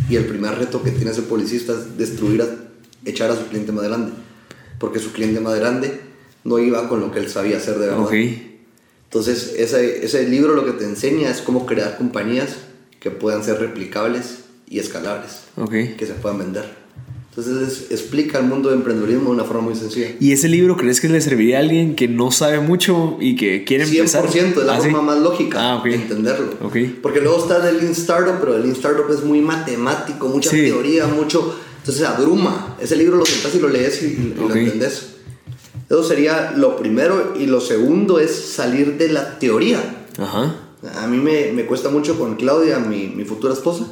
Y 0.08 0.16
el 0.16 0.26
primer 0.26 0.58
reto 0.58 0.82
que 0.82 0.90
tiene 0.90 1.12
ese 1.12 1.22
publicista 1.22 1.72
es 1.72 1.96
destruir, 1.96 2.42
a, 2.42 2.48
echar 3.04 3.30
a 3.30 3.36
su 3.36 3.46
cliente 3.46 3.70
más 3.70 3.84
grande. 3.84 4.10
Porque 4.80 4.98
su 4.98 5.12
cliente 5.12 5.38
más 5.38 5.54
grande 5.54 6.09
no 6.44 6.58
iba 6.58 6.88
con 6.88 7.00
lo 7.00 7.12
que 7.12 7.20
él 7.20 7.28
sabía 7.28 7.58
hacer 7.58 7.78
de 7.78 7.86
verdad. 7.86 8.04
Okay. 8.04 8.60
Entonces, 9.04 9.54
ese, 9.58 10.04
ese 10.04 10.28
libro 10.28 10.54
lo 10.54 10.64
que 10.64 10.72
te 10.72 10.84
enseña 10.84 11.30
es 11.30 11.40
cómo 11.40 11.66
crear 11.66 11.98
compañías 11.98 12.56
que 13.00 13.10
puedan 13.10 13.42
ser 13.42 13.58
replicables 13.58 14.44
y 14.68 14.78
escalables, 14.78 15.42
okay. 15.56 15.96
que 15.96 16.06
se 16.06 16.12
puedan 16.14 16.38
vender. 16.38 16.80
Entonces, 17.30 17.86
explica 17.90 18.38
el 18.38 18.46
mundo 18.46 18.70
de 18.70 18.76
emprendedurismo 18.76 19.30
de 19.30 19.30
una 19.30 19.44
forma 19.44 19.62
muy 19.62 19.74
sencilla. 19.74 20.08
¿Y 20.18 20.32
ese 20.32 20.48
libro 20.48 20.76
crees 20.76 21.00
que 21.00 21.08
le 21.08 21.20
serviría 21.20 21.58
a 21.58 21.60
alguien 21.60 21.94
que 21.94 22.08
no 22.08 22.32
sabe 22.32 22.58
mucho 22.60 23.18
y 23.20 23.36
que 23.36 23.64
quiere 23.64 23.84
100% 23.84 23.96
empezar? 23.96 24.26
100% 24.26 24.36
es 24.36 24.56
la 24.66 24.74
¿Ah, 24.74 24.80
forma 24.80 24.98
sí? 24.98 25.04
más 25.04 25.18
lógica 25.18 25.60
ah, 25.60 25.76
okay. 25.78 25.92
de 25.92 25.98
entenderlo. 25.98 26.54
Okay. 26.62 26.98
Porque 27.00 27.20
luego 27.20 27.38
está 27.38 27.68
el 27.68 27.78
Lean 27.78 27.92
Startup, 27.92 28.34
pero 28.40 28.56
el 28.56 28.62
Lean 28.62 28.74
Startup 28.74 29.06
es 29.10 29.22
muy 29.22 29.40
matemático, 29.40 30.28
mucha 30.28 30.50
sí. 30.50 30.62
teoría, 30.62 31.06
mucho... 31.06 31.56
Entonces 31.78 32.04
abruma. 32.04 32.76
Ese 32.80 32.94
libro 32.96 33.16
lo 33.16 33.24
sentás 33.24 33.54
y 33.54 33.58
lo 33.58 33.68
lees 33.68 34.02
y, 34.02 34.06
y 34.06 34.34
lo 34.36 34.54
entendés. 34.54 35.19
Eso 35.90 36.04
sería 36.04 36.52
lo 36.56 36.76
primero. 36.76 37.34
Y 37.38 37.46
lo 37.46 37.60
segundo 37.60 38.18
es 38.20 38.34
salir 38.34 38.96
de 38.96 39.08
la 39.08 39.38
teoría. 39.38 40.06
Ajá. 40.18 40.54
A 40.96 41.06
mí 41.08 41.18
me, 41.18 41.52
me 41.52 41.66
cuesta 41.66 41.90
mucho 41.90 42.18
con 42.18 42.36
Claudia, 42.36 42.78
mi, 42.78 43.08
mi, 43.08 43.24
futura 43.24 43.52
esposa, 43.52 43.84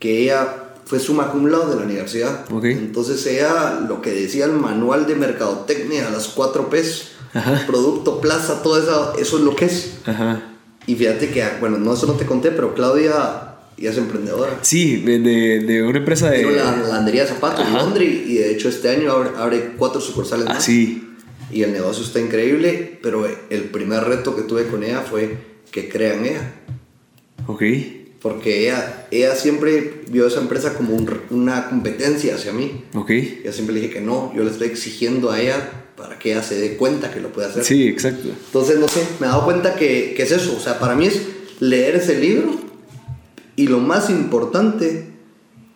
que 0.00 0.22
ella 0.24 0.48
fue 0.84 0.98
summa 0.98 1.30
cum 1.30 1.46
laude 1.46 1.70
de 1.74 1.76
la 1.76 1.82
universidad. 1.86 2.50
Okay. 2.52 2.72
Entonces 2.72 3.24
ella, 3.26 3.78
lo 3.86 4.00
que 4.02 4.10
decía 4.10 4.46
el 4.46 4.52
manual 4.52 5.06
de 5.06 5.14
mercadotecnia, 5.14 6.08
las 6.10 6.28
4 6.28 6.70
P's, 6.70 7.08
Ajá. 7.34 7.64
producto, 7.66 8.20
plaza, 8.20 8.62
todo 8.62 8.82
eso, 8.82 9.12
eso 9.18 9.38
es 9.38 9.44
lo 9.44 9.54
que 9.54 9.66
es. 9.66 9.98
Ajá. 10.06 10.42
Y 10.86 10.96
fíjate 10.96 11.28
que, 11.30 11.44
bueno, 11.60 11.76
no, 11.78 11.92
eso 11.92 12.06
no 12.06 12.14
te 12.14 12.24
conté, 12.26 12.50
pero 12.50 12.74
Claudia 12.74 13.56
ya 13.76 13.90
es 13.90 13.98
emprendedora. 13.98 14.58
Sí, 14.62 15.02
de, 15.02 15.18
de, 15.20 15.60
de 15.60 15.82
una 15.82 15.98
empresa 15.98 16.30
de... 16.30 16.38
Tiene 16.38 16.56
la 16.56 16.74
lavandería 16.78 17.22
de 17.22 17.28
zapatos 17.28 17.64
en. 17.66 17.74
Londres 17.74 18.08
y 18.26 18.38
de 18.38 18.50
hecho 18.52 18.68
este 18.70 18.88
año 18.88 19.12
abre, 19.12 19.30
abre 19.36 19.74
cuatro 19.76 20.00
sucursales 20.00 20.46
Ah, 20.48 20.54
más. 20.54 20.64
sí. 20.64 21.04
Y 21.50 21.62
el 21.62 21.72
negocio 21.72 22.04
está 22.04 22.20
increíble, 22.20 22.98
pero 23.02 23.26
el 23.50 23.62
primer 23.64 24.04
reto 24.04 24.36
que 24.36 24.42
tuve 24.42 24.66
con 24.66 24.82
ella 24.84 25.00
fue 25.02 25.36
que 25.70 25.88
crea 25.88 26.14
en 26.14 26.26
ella. 26.26 26.52
Ok. 27.46 27.62
Porque 28.20 28.64
ella, 28.66 29.06
ella 29.10 29.34
siempre 29.36 30.02
vio 30.10 30.26
esa 30.26 30.40
empresa 30.40 30.74
como 30.74 30.94
un- 30.94 31.20
una 31.30 31.68
competencia 31.70 32.34
hacia 32.34 32.52
mí. 32.52 32.84
Ok. 32.94 33.10
Yo 33.44 33.52
siempre 33.52 33.74
le 33.74 33.80
dije 33.82 33.92
que 33.94 34.00
no, 34.00 34.32
yo 34.34 34.44
le 34.44 34.50
estoy 34.50 34.68
exigiendo 34.68 35.30
a 35.30 35.40
ella 35.40 35.84
para 35.96 36.18
que 36.18 36.32
ella 36.32 36.42
se 36.42 36.58
dé 36.58 36.76
cuenta 36.76 37.12
que 37.12 37.20
lo 37.20 37.32
puede 37.32 37.48
hacer. 37.48 37.64
Sí, 37.64 37.86
exacto. 37.88 38.28
Entonces, 38.28 38.78
no 38.78 38.88
sé, 38.88 39.06
me 39.20 39.26
he 39.26 39.30
dado 39.30 39.44
cuenta 39.44 39.74
que, 39.76 40.14
que 40.16 40.22
es 40.24 40.32
eso. 40.32 40.56
O 40.56 40.60
sea, 40.60 40.78
para 40.78 40.94
mí 40.96 41.06
es 41.06 41.22
leer 41.60 41.96
ese 41.96 42.18
libro 42.18 42.54
y 43.56 43.66
lo 43.68 43.78
más 43.80 44.10
importante, 44.10 45.06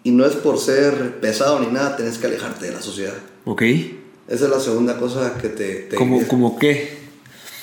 y 0.05 0.11
no 0.11 0.27
es 0.27 0.35
por 0.35 0.59
ser 0.59 1.21
pesado 1.21 1.61
ni 1.61 1.67
nada, 1.69 1.97
tenés 1.97 2.19
que 2.19 2.27
alejarte 2.27 2.67
de 2.67 2.73
la 2.73 2.83
sociedad. 2.83 3.15
Ok. 3.45 3.63
Esa 4.29 4.45
es 4.45 4.51
la 4.51 4.61
segunda 4.61 4.99
cosa 4.99 5.37
que 5.41 5.49
te... 5.49 5.75
te 5.91 5.97
¿Como, 5.97 6.27
como 6.27 6.59
qué? 6.59 7.01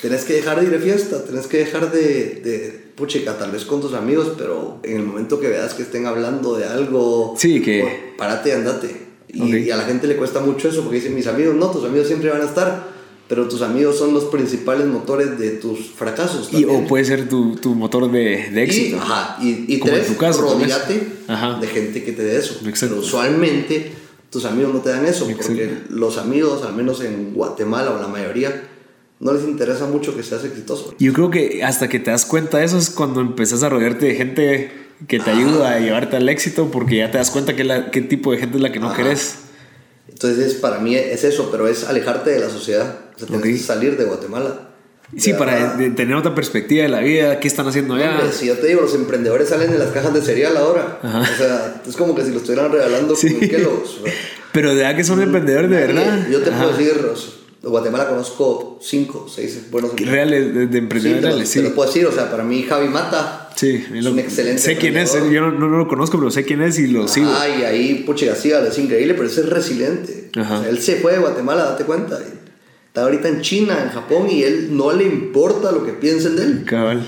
Tenés 0.01 0.23
que 0.23 0.33
dejar 0.33 0.59
de 0.59 0.65
ir 0.65 0.71
de 0.71 0.79
fiesta, 0.79 1.23
tenés 1.25 1.47
que 1.47 1.57
dejar 1.57 1.91
de, 1.91 1.99
de 2.43 2.83
puchica, 2.95 3.37
tal 3.37 3.51
vez 3.51 3.65
con 3.65 3.81
tus 3.81 3.93
amigos, 3.93 4.33
pero 4.37 4.79
en 4.83 4.97
el 4.97 5.03
momento 5.03 5.39
que 5.39 5.47
veas 5.49 5.73
que 5.73 5.83
estén 5.83 6.05
hablando 6.05 6.55
de 6.55 6.65
algo, 6.65 7.35
Sí, 7.37 7.61
que- 7.61 7.81
pues, 7.81 7.93
párate 8.17 8.49
y 8.49 8.51
andate. 8.53 9.09
Y, 9.31 9.69
a 9.69 9.77
la 9.77 9.83
gente 9.83 10.07
le 10.07 10.15
cuesta 10.15 10.39
mucho 10.39 10.69
eso 10.69 10.81
porque 10.83 10.97
dicen 10.97 11.13
mis 11.15 11.27
amigos, 11.27 11.53
no, 11.55 11.69
tus 11.69 11.85
amigos 11.85 12.07
siempre 12.07 12.29
van 12.29 12.41
a 12.41 12.45
estar, 12.45 12.87
pero 13.27 13.47
tus 13.47 13.61
amigos 13.61 13.97
son 13.97 14.11
los 14.13 14.23
principales 14.25 14.87
motores 14.87 15.37
de 15.37 15.51
tus 15.51 15.91
fracasos. 15.91 16.49
Y, 16.51 16.65
o 16.65 16.87
puede 16.87 17.05
ser 17.05 17.29
tu, 17.29 17.55
tu 17.57 17.75
motor 17.75 18.09
de, 18.11 18.49
de 18.51 18.63
éxito. 18.63 18.95
Y, 18.95 18.99
ajá, 18.99 19.37
y, 19.41 19.65
y 19.75 19.79
Como 19.79 19.93
en 19.93 19.99
tres, 19.99 20.11
tu 20.11 20.17
caso, 20.17 20.41
rodeate 20.41 21.07
Ajá. 21.27 21.59
de 21.59 21.67
gente 21.67 22.03
que 22.03 22.11
te 22.13 22.23
dé 22.23 22.37
eso. 22.39 22.55
Exacto. 22.65 22.95
Pero 22.95 23.01
usualmente 23.07 23.91
tus 24.29 24.45
amigos 24.45 24.73
no 24.73 24.79
te 24.81 24.89
dan 24.89 25.05
eso, 25.05 25.25
porque 25.27 25.79
los 25.89 26.17
amigos, 26.17 26.63
al 26.63 26.73
menos 26.75 27.01
en 27.01 27.33
Guatemala 27.33 27.91
o 27.91 27.99
la 28.01 28.07
mayoría, 28.07 28.67
no 29.19 29.33
les 29.33 29.43
interesa 29.43 29.85
mucho 29.85 30.15
que 30.15 30.23
seas 30.23 30.43
exitoso. 30.43 30.93
Yo 30.99 31.11
creo 31.13 31.29
que 31.29 31.63
hasta 31.63 31.89
que 31.89 31.99
te 31.99 32.11
das 32.11 32.25
cuenta 32.25 32.59
de 32.59 32.65
eso 32.65 32.77
es 32.77 32.89
cuando 32.89 33.21
empezás 33.21 33.63
a 33.63 33.69
rodearte 33.69 34.05
de 34.05 34.15
gente 34.15 34.71
que 35.07 35.19
te 35.19 35.29
ayuda 35.31 35.73
a 35.75 35.79
llevarte 35.79 36.17
al 36.17 36.27
éxito 36.29 36.69
porque 36.71 36.97
ya 36.97 37.11
te 37.11 37.17
das 37.17 37.31
cuenta 37.31 37.55
que 37.55 37.63
la, 37.63 37.89
qué 37.91 38.01
tipo 38.01 38.31
de 38.31 38.37
gente 38.37 38.57
es 38.57 38.61
la 38.63 38.71
que 38.71 38.79
no 38.79 38.87
Ajá. 38.87 38.97
querés. 38.97 39.35
Entonces, 40.09 40.55
para 40.55 40.79
mí 40.79 40.95
es 40.95 41.23
eso, 41.23 41.49
pero 41.51 41.67
es 41.67 41.83
alejarte 41.85 42.31
de 42.31 42.39
la 42.39 42.49
sociedad. 42.49 42.97
O 43.15 43.19
sea, 43.19 43.27
tienes 43.27 43.45
Ok. 43.45 43.51
que 43.51 43.57
salir 43.59 43.97
de 43.97 44.05
Guatemala. 44.05 44.69
Sí, 45.17 45.33
para 45.33 45.75
tener 45.77 46.13
otra 46.15 46.35
perspectiva 46.35 46.83
de 46.83 46.89
la 46.89 46.99
vida, 46.99 47.39
qué 47.39 47.47
están 47.47 47.67
haciendo 47.67 47.95
allá. 47.95 48.11
Hombre, 48.19 48.31
si 48.31 48.45
yo 48.45 48.57
te 48.57 48.67
digo, 48.67 48.81
los 48.81 48.93
emprendedores 48.93 49.49
salen 49.49 49.71
de 49.71 49.79
las 49.79 49.89
cajas 49.89 50.13
de 50.13 50.21
cereal 50.21 50.55
ahora. 50.55 50.99
Ajá. 51.01 51.21
O 51.21 51.37
sea, 51.37 51.81
es 51.87 51.95
como 51.95 52.13
que 52.15 52.23
si 52.23 52.31
lo 52.31 52.37
estuvieran 52.37 52.71
regalando 52.71 53.15
Sí. 53.15 53.33
con 53.33 53.47
Kellogg's. 53.49 53.89
Pero 54.51 54.69
de 54.69 54.75
verdad 54.77 54.95
que 54.95 55.03
son 55.03 55.21
emprendedores 55.21 55.69
de 55.69 55.75
verdad. 55.77 56.27
Yo 56.31 56.41
te 56.41 56.49
Ajá. 56.51 56.63
puedo 56.65 56.77
decir, 56.77 56.93
de 57.61 57.67
Guatemala 57.69 58.07
conozco 58.07 58.79
cinco, 58.81 59.27
seis 59.33 59.63
buenos 59.69 59.91
Reales, 59.99 60.53
de, 60.53 60.67
de 60.67 60.71
Sí, 60.71 60.77
emprendedores 60.77 61.21
te 61.21 61.27
lo- 61.27 61.33
reales, 61.33 61.49
te 61.51 61.59
sí. 61.59 61.65
lo 61.67 61.75
puedo 61.75 61.87
decir, 61.89 62.05
o 62.05 62.11
sea, 62.11 62.29
para 62.31 62.43
mí 62.43 62.63
Javi 62.63 62.87
Mata 62.87 63.49
Sí, 63.55 63.83
es 63.93 64.05
un 64.05 64.17
excelente 64.19 64.61
Sé 64.61 64.77
quién 64.77 64.95
es, 64.95 65.11
yo 65.13 65.41
no, 65.41 65.51
no 65.51 65.67
lo 65.77 65.87
conozco, 65.89 66.17
pero 66.17 66.31
sé 66.31 66.45
quién 66.45 66.61
es 66.61 66.79
y 66.79 66.87
lo 66.87 67.07
sigo. 67.09 67.29
Ay, 67.37 67.63
ahí, 67.63 68.05
García, 68.07 68.59
es 68.65 68.77
increíble, 68.79 69.15
pero 69.15 69.27
ese 69.27 69.41
es 69.41 69.49
resiliente. 69.49 70.29
Ajá. 70.37 70.59
O 70.59 70.61
sea, 70.61 70.69
él 70.69 70.79
se 70.79 70.95
fue 70.95 71.11
de 71.13 71.19
Guatemala, 71.19 71.63
date 71.65 71.83
cuenta. 71.83 72.17
Está 72.99 73.05
ahorita 73.07 73.29
en 73.29 73.39
China, 73.41 73.79
en 73.81 73.89
Japón, 73.91 74.27
y 74.29 74.43
él 74.43 74.75
no 74.75 74.91
le 74.91 75.05
importa 75.05 75.71
lo 75.71 75.85
que 75.85 75.93
piensen 75.93 76.35
de 76.35 76.43
él. 76.43 76.63
Cabal. 76.65 77.07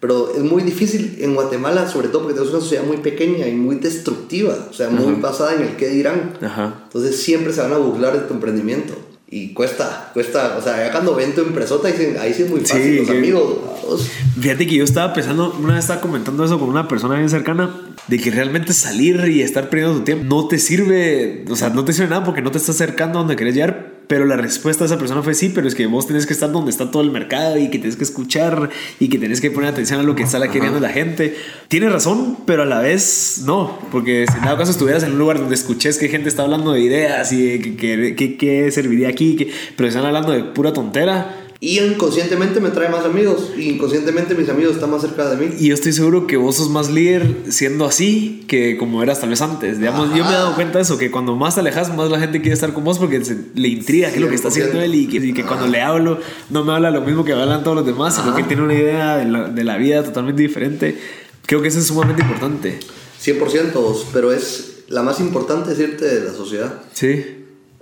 Pero 0.00 0.34
es 0.36 0.42
muy 0.42 0.62
difícil 0.62 1.16
en 1.20 1.34
Guatemala, 1.34 1.88
sobre 1.88 2.08
todo 2.08 2.22
porque 2.24 2.34
tenemos 2.34 2.52
una 2.54 2.62
sociedad 2.62 2.84
muy 2.84 2.98
pequeña 2.98 3.48
y 3.48 3.54
muy 3.54 3.76
destructiva, 3.76 4.68
o 4.70 4.72
sea, 4.74 4.90
muy 4.90 5.14
basada 5.14 5.54
en 5.54 5.62
el 5.62 5.76
qué 5.76 5.88
dirán. 5.88 6.34
Ajá. 6.42 6.82
Entonces 6.84 7.16
siempre 7.22 7.54
se 7.54 7.62
van 7.62 7.72
a 7.72 7.78
burlar 7.78 8.12
de 8.12 8.20
tu 8.28 8.34
emprendimiento. 8.34 8.92
Y 9.30 9.52
cuesta, 9.54 10.10
cuesta, 10.14 10.56
o 10.58 10.62
sea, 10.62 10.76
ya 10.86 10.92
cuando 10.92 11.14
ven 11.14 11.34
tu 11.34 11.40
empresota, 11.42 11.88
dicen, 11.88 12.16
ahí 12.20 12.32
sí 12.34 12.42
es 12.44 12.50
muy 12.50 12.60
fácil, 12.60 12.82
Sí, 12.82 12.96
los 12.98 13.06
que- 13.08 13.18
amigos. 13.18 13.56
vamos. 13.84 14.08
Fíjate 14.40 14.66
que 14.66 14.74
yo 14.76 14.84
estaba 14.84 15.12
pensando, 15.14 15.54
una 15.58 15.74
vez 15.74 15.84
estaba 15.84 16.00
comentando 16.02 16.44
eso 16.44 16.58
con 16.58 16.68
una 16.68 16.86
persona 16.86 17.16
bien 17.16 17.28
cercana, 17.30 17.74
de 18.06 18.18
que 18.18 18.30
realmente 18.30 18.72
salir 18.72 19.22
y 19.28 19.42
estar 19.42 19.68
perdiendo 19.70 19.98
tu 19.98 20.04
tiempo 20.04 20.24
no 20.34 20.48
te 20.48 20.58
sirve, 20.58 21.44
o 21.50 21.56
sea, 21.56 21.70
no 21.70 21.84
te 21.84 21.92
sirve 21.92 22.08
nada 22.10 22.24
porque 22.24 22.40
no 22.42 22.50
te 22.50 22.58
estás 22.58 22.76
acercando 22.76 23.18
a 23.18 23.22
donde 23.22 23.36
querés 23.36 23.54
llegar. 23.54 23.87
Pero 24.08 24.24
la 24.24 24.36
respuesta 24.36 24.84
de 24.84 24.86
esa 24.86 24.98
persona 24.98 25.22
fue 25.22 25.34
sí, 25.34 25.50
pero 25.54 25.68
es 25.68 25.74
que 25.74 25.86
vos 25.86 26.06
tenés 26.06 26.26
que 26.26 26.32
estar 26.32 26.50
donde 26.50 26.70
está 26.70 26.90
todo 26.90 27.02
el 27.02 27.10
mercado 27.10 27.58
y 27.58 27.68
que 27.70 27.78
tenés 27.78 27.96
que 27.96 28.04
escuchar 28.04 28.70
y 28.98 29.08
que 29.08 29.18
tenés 29.18 29.40
que 29.40 29.50
poner 29.50 29.70
atención 29.70 30.00
a 30.00 30.02
lo 30.02 30.14
que 30.16 30.22
está 30.22 30.38
la 30.38 30.50
queriendo 30.50 30.80
la 30.80 30.88
gente. 30.88 31.36
Tiene 31.68 31.88
razón, 31.90 32.38
pero 32.46 32.62
a 32.62 32.66
la 32.66 32.80
vez 32.80 33.42
no, 33.44 33.78
porque 33.92 34.26
si 34.30 34.38
en 34.38 34.44
dado 34.44 34.56
caso 34.58 34.70
estuvieras 34.72 35.02
en 35.04 35.12
un 35.12 35.18
lugar 35.18 35.38
donde 35.38 35.54
escuches 35.54 35.98
que 35.98 36.08
gente 36.08 36.28
está 36.28 36.42
hablando 36.42 36.72
de 36.72 36.80
ideas 36.80 37.30
y 37.32 37.42
de 37.42 37.60
que, 37.60 37.76
que, 37.76 38.14
que- 38.16 38.36
que 38.38 38.70
serviría 38.72 39.08
aquí, 39.08 39.36
que, 39.36 39.52
pero 39.76 39.88
están 39.88 40.06
hablando 40.06 40.32
de 40.32 40.42
pura 40.42 40.72
tontera, 40.72 41.37
Y 41.60 41.80
inconscientemente 41.80 42.60
me 42.60 42.68
trae 42.70 42.88
más 42.88 43.04
amigos. 43.04 43.50
Y 43.56 43.70
inconscientemente 43.70 44.36
mis 44.36 44.48
amigos 44.48 44.74
están 44.74 44.92
más 44.92 45.02
cerca 45.02 45.28
de 45.28 45.36
mí. 45.44 45.54
Y 45.58 45.68
yo 45.68 45.74
estoy 45.74 45.92
seguro 45.92 46.28
que 46.28 46.36
vos 46.36 46.54
sos 46.54 46.70
más 46.70 46.88
líder 46.88 47.34
siendo 47.48 47.84
así 47.84 48.44
que 48.46 48.76
como 48.76 49.02
eras 49.02 49.20
tal 49.20 49.30
vez 49.30 49.40
antes. 49.42 49.78
Digamos, 49.80 50.10
yo 50.14 50.22
me 50.24 50.30
he 50.30 50.34
dado 50.34 50.54
cuenta 50.54 50.78
de 50.78 50.82
eso, 50.82 50.98
que 50.98 51.10
cuando 51.10 51.34
más 51.34 51.54
te 51.56 51.60
alejas, 51.60 51.92
más 51.96 52.10
la 52.10 52.20
gente 52.20 52.40
quiere 52.40 52.54
estar 52.54 52.72
con 52.72 52.84
vos 52.84 53.00
porque 53.00 53.24
se- 53.24 53.36
le 53.56 53.66
intriga 53.68 54.08
qué 54.10 54.16
es 54.16 54.20
lo 54.20 54.28
que 54.28 54.36
está 54.36 54.48
haciendo 54.48 54.74
100%. 54.78 54.82
él 54.84 54.94
y 54.94 55.08
que, 55.08 55.16
y 55.16 55.32
que 55.34 55.44
cuando 55.44 55.66
le 55.66 55.80
hablo 55.82 56.20
no 56.50 56.62
me 56.64 56.72
habla 56.74 56.92
lo 56.92 57.00
mismo 57.00 57.24
que 57.24 57.32
hablan 57.32 57.64
todos 57.64 57.76
los 57.78 57.86
demás, 57.86 58.14
sino 58.14 58.36
que 58.36 58.44
tiene 58.44 58.62
una 58.62 58.74
idea 58.74 59.16
de 59.16 59.24
la, 59.24 59.48
de 59.48 59.64
la 59.64 59.76
vida 59.78 60.04
totalmente 60.04 60.40
diferente. 60.42 60.96
Creo 61.44 61.60
que 61.60 61.68
eso 61.68 61.80
es 61.80 61.88
sumamente 61.88 62.22
importante. 62.22 62.78
100%, 63.20 64.04
pero 64.12 64.32
es 64.32 64.84
la 64.88 65.02
más 65.02 65.18
importante 65.18 65.72
es 65.72 65.78
irte 65.80 66.04
de 66.04 66.24
la 66.24 66.32
sociedad. 66.32 66.82
Sí. 66.92 67.24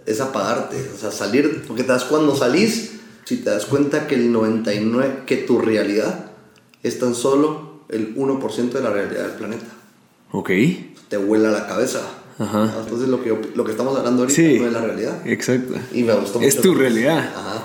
Es 0.06 0.20
apagarte, 0.20 0.76
o 0.94 0.98
sea, 0.98 1.10
salir, 1.10 1.62
porque 1.66 1.82
te 1.82 1.92
das 1.92 2.04
cuando 2.04 2.34
salís, 2.34 2.92
si 3.26 3.36
te 3.38 3.50
das 3.50 3.66
cuenta 3.66 4.06
que 4.06 4.14
el 4.14 4.32
99, 4.32 5.24
que 5.26 5.36
tu 5.36 5.58
realidad 5.58 6.30
es 6.82 6.98
tan 6.98 7.14
solo 7.14 7.82
el 7.90 8.14
1% 8.16 8.70
de 8.70 8.80
la 8.80 8.90
realidad 8.90 9.22
del 9.24 9.32
planeta. 9.32 9.66
Ok. 10.32 10.50
Te 11.08 11.16
vuela 11.18 11.50
la 11.50 11.66
cabeza. 11.66 12.00
Ajá. 12.38 12.72
Entonces 12.82 13.08
lo 13.08 13.22
que, 13.22 13.28
yo- 13.30 13.40
lo 13.54 13.64
que 13.64 13.72
estamos 13.72 13.96
hablando 13.96 14.22
ahorita 14.22 14.36
Sí. 14.42 14.58
no 14.58 14.66
es 14.66 14.72
la 14.72 14.80
realidad. 14.82 15.26
Exacto. 15.26 15.74
Y 15.92 16.02
me 16.02 16.14
gustó 16.14 16.38
mucho. 16.38 16.48
Es 16.48 16.60
tu 16.60 16.74
realidad. 16.74 17.18
Ajá. 17.18 17.64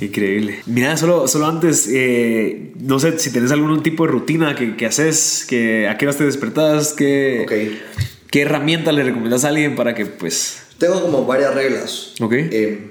Increíble. 0.00 0.60
Mira, 0.66 0.96
solo, 0.96 1.28
solo 1.28 1.46
antes, 1.46 1.88
eh, 1.92 2.72
no 2.80 2.98
sé 2.98 3.18
si 3.18 3.30
tenés 3.32 3.52
algún 3.52 3.82
tipo 3.82 4.04
de 4.06 4.12
rutina 4.12 4.54
que, 4.56 4.76
que 4.76 4.86
haces, 4.86 5.46
que 5.48 5.88
a 5.88 5.96
qué 5.96 6.06
horas 6.06 6.18
te 6.18 6.24
despertás, 6.24 6.92
qué, 6.92 7.42
Ok. 7.44 8.28
qué 8.30 8.42
herramienta 8.42 8.90
le 8.92 9.04
recomendás 9.04 9.44
a 9.44 9.48
alguien 9.48 9.76
para 9.76 9.94
que, 9.94 10.06
pues, 10.06 10.58
Tengo 10.78 11.00
como 11.00 11.24
varias 11.24 11.54
reglas. 11.54 12.14
Ok. 12.20 12.32
Eh, 12.32 12.90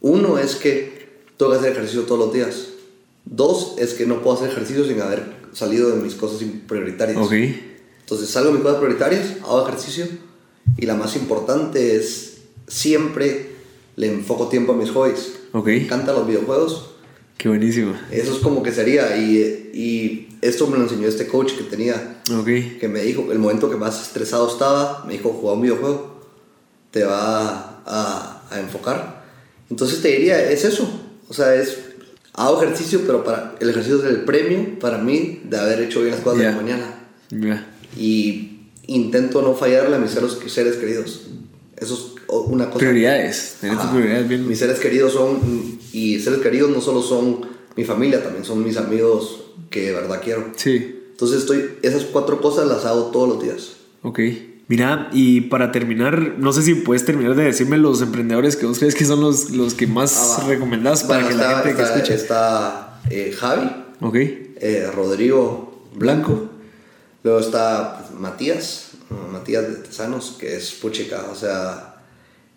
uno 0.00 0.38
es 0.38 0.56
que 0.56 0.97
tengo 1.38 1.52
que 1.52 1.58
hacer 1.58 1.72
ejercicio 1.72 2.02
todos 2.02 2.18
los 2.26 2.32
días. 2.34 2.66
Dos 3.24 3.74
es 3.78 3.94
que 3.94 4.06
no 4.06 4.22
puedo 4.22 4.36
hacer 4.36 4.50
ejercicio 4.50 4.84
sin 4.86 5.00
haber 5.00 5.22
salido 5.52 5.90
de 5.90 5.96
mis 6.02 6.14
cosas 6.14 6.46
prioritarias. 6.66 7.16
ok, 7.18 7.32
Entonces 8.00 8.28
salgo 8.28 8.48
de 8.50 8.54
mis 8.56 8.62
cosas 8.62 8.78
prioritarias, 8.78 9.36
hago 9.42 9.66
ejercicio 9.66 10.06
y 10.76 10.86
la 10.86 10.94
más 10.94 11.16
importante 11.16 11.96
es 11.96 12.38
siempre 12.66 13.50
le 13.96 14.08
enfoco 14.12 14.48
tiempo 14.48 14.72
a 14.72 14.76
mis 14.76 14.90
hobbies. 14.90 15.32
Ok. 15.52 15.66
Me 15.66 15.84
encantan 15.84 16.14
los 16.14 16.26
videojuegos. 16.26 16.90
qué 17.36 17.48
buenísimo. 17.48 17.94
Eso 18.10 18.32
es 18.32 18.38
como 18.38 18.62
que 18.62 18.72
sería. 18.72 19.16
Y, 19.16 19.70
y 19.74 20.28
esto 20.42 20.66
me 20.68 20.76
lo 20.76 20.84
enseñó 20.84 21.08
este 21.08 21.26
coach 21.26 21.52
que 21.54 21.64
tenía 21.64 22.22
Ok, 22.38 22.46
que 22.78 22.88
me 22.88 23.00
dijo, 23.02 23.32
el 23.32 23.38
momento 23.38 23.70
que 23.70 23.76
más 23.76 24.00
estresado 24.00 24.48
estaba, 24.50 25.04
me 25.06 25.14
dijo, 25.14 25.30
juega 25.40 25.56
un 25.56 25.62
videojuego, 25.62 26.20
te 26.90 27.04
va 27.04 27.82
a, 27.84 28.42
a 28.50 28.60
enfocar. 28.60 29.24
Entonces 29.70 30.00
te 30.00 30.08
diría, 30.08 30.50
es 30.50 30.64
eso. 30.64 30.97
O 31.28 31.34
sea, 31.34 31.54
es, 31.54 31.76
hago 32.34 32.62
ejercicio, 32.62 33.02
pero 33.06 33.22
para, 33.24 33.54
el 33.60 33.70
ejercicio 33.70 33.98
es 33.98 34.04
el 34.04 34.22
premio 34.24 34.78
para 34.78 34.98
mí 34.98 35.40
de 35.44 35.58
haber 35.58 35.80
hecho 35.82 36.00
bien 36.00 36.12
las 36.12 36.20
cosas 36.20 36.38
de 36.38 36.44
Ya. 36.44 36.50
la 36.52 36.56
mañana. 36.56 37.08
ya. 37.30 37.66
Y 37.96 38.60
intento 38.86 39.42
no 39.42 39.54
fallarle 39.54 39.96
a 39.96 39.98
mis 39.98 40.10
seres, 40.12 40.38
seres 40.46 40.76
queridos. 40.76 41.22
Eso 41.76 41.94
es 41.94 42.22
una 42.46 42.66
cosa. 42.66 42.78
Prioridades, 42.78 43.56
tener 43.60 43.76
tus 43.78 43.86
prioridades 43.90 44.28
bien. 44.28 44.48
Mis 44.48 44.58
seres 44.58 44.78
queridos 44.80 45.12
son, 45.12 45.38
y 45.92 46.18
seres 46.20 46.40
queridos 46.40 46.70
no 46.70 46.80
solo 46.80 47.02
son 47.02 47.46
mi 47.76 47.84
familia, 47.84 48.22
también 48.22 48.44
son 48.44 48.64
mis 48.64 48.76
amigos 48.76 49.42
que 49.70 49.82
de 49.86 49.92
verdad 49.92 50.20
quiero. 50.22 50.52
Sí, 50.56 51.00
Entonces 51.12 51.40
estoy, 51.40 51.64
esas 51.82 52.04
cuatro 52.04 52.40
cosas 52.40 52.66
las 52.66 52.84
hago 52.84 53.10
todos 53.10 53.28
los 53.28 53.42
días. 53.42 53.72
ok. 54.02 54.18
Mira, 54.68 55.08
y 55.12 55.40
para 55.42 55.72
terminar, 55.72 56.34
no 56.38 56.52
sé 56.52 56.62
si 56.62 56.74
puedes 56.74 57.04
terminar 57.04 57.34
de 57.34 57.44
decirme 57.44 57.78
los 57.78 58.02
emprendedores 58.02 58.54
que 58.54 58.66
vos 58.66 58.78
crees 58.78 58.94
que 58.94 59.06
son 59.06 59.20
los, 59.22 59.50
los 59.50 59.72
que 59.74 59.86
más 59.86 60.36
Ah, 60.38 60.44
recomendás 60.46 61.04
para 61.04 61.22
Bueno, 61.24 61.28
que 61.30 61.34
la 61.36 61.50
está, 61.50 61.62
gente 61.62 61.76
que 61.76 61.82
escuche. 61.88 62.14
está, 62.14 63.00
eh, 63.10 63.34
Javi, 63.36 63.70
Ok, 64.00 64.14
eh, 64.16 64.90
Rodrigo 64.94 65.86
Blanco, 65.96 66.50
luego 67.24 67.40
está 67.40 67.98
pues, 67.98 68.20
Matías, 68.20 68.90
Matías 69.32 69.66
de 69.68 69.74
Tesanos, 69.76 70.36
que 70.38 70.56
es 70.56 70.72
puchica, 70.72 71.24
o 71.32 71.34
sea, 71.34 72.02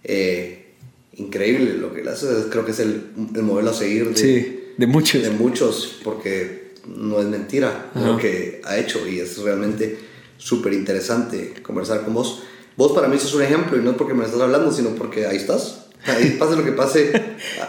eh, 0.03 0.73
increíble 1.13 1.75
lo 1.75 1.93
que 1.93 2.01
él 2.01 2.07
hace, 2.09 2.27
creo 2.49 2.65
que 2.65 2.71
es 2.71 2.79
el, 2.79 3.11
el 3.35 3.43
modelo 3.43 3.69
a 3.69 3.73
seguir 3.73 4.09
de, 4.09 4.17
sí, 4.17 4.63
de 4.77 4.85
muchos. 4.87 5.21
de 5.23 5.29
muchos, 5.29 5.99
porque 6.03 6.73
no 6.87 7.21
es 7.21 7.27
mentira 7.27 7.89
lo 7.95 8.17
que 8.17 8.61
ha 8.65 8.77
hecho 8.77 9.07
y 9.07 9.19
es 9.19 9.37
realmente 9.37 9.97
súper 10.41 10.73
interesante 10.73 11.53
conversar 11.61 12.01
con 12.03 12.13
vos. 12.15 12.41
Vos 12.75 12.93
para 12.93 13.07
mí 13.07 13.17
sos 13.19 13.35
un 13.35 13.43
ejemplo 13.43 13.77
y 13.77 13.81
no 13.81 13.91
es 13.91 13.95
porque 13.97 14.13
me 14.13 14.25
estás 14.25 14.41
hablando, 14.41 14.71
sino 14.71 14.89
porque 14.91 15.27
ahí 15.27 15.37
estás. 15.37 15.85
Ahí 16.05 16.31
pase 16.39 16.55
lo 16.55 16.65
que 16.65 16.71
pase, 16.71 17.11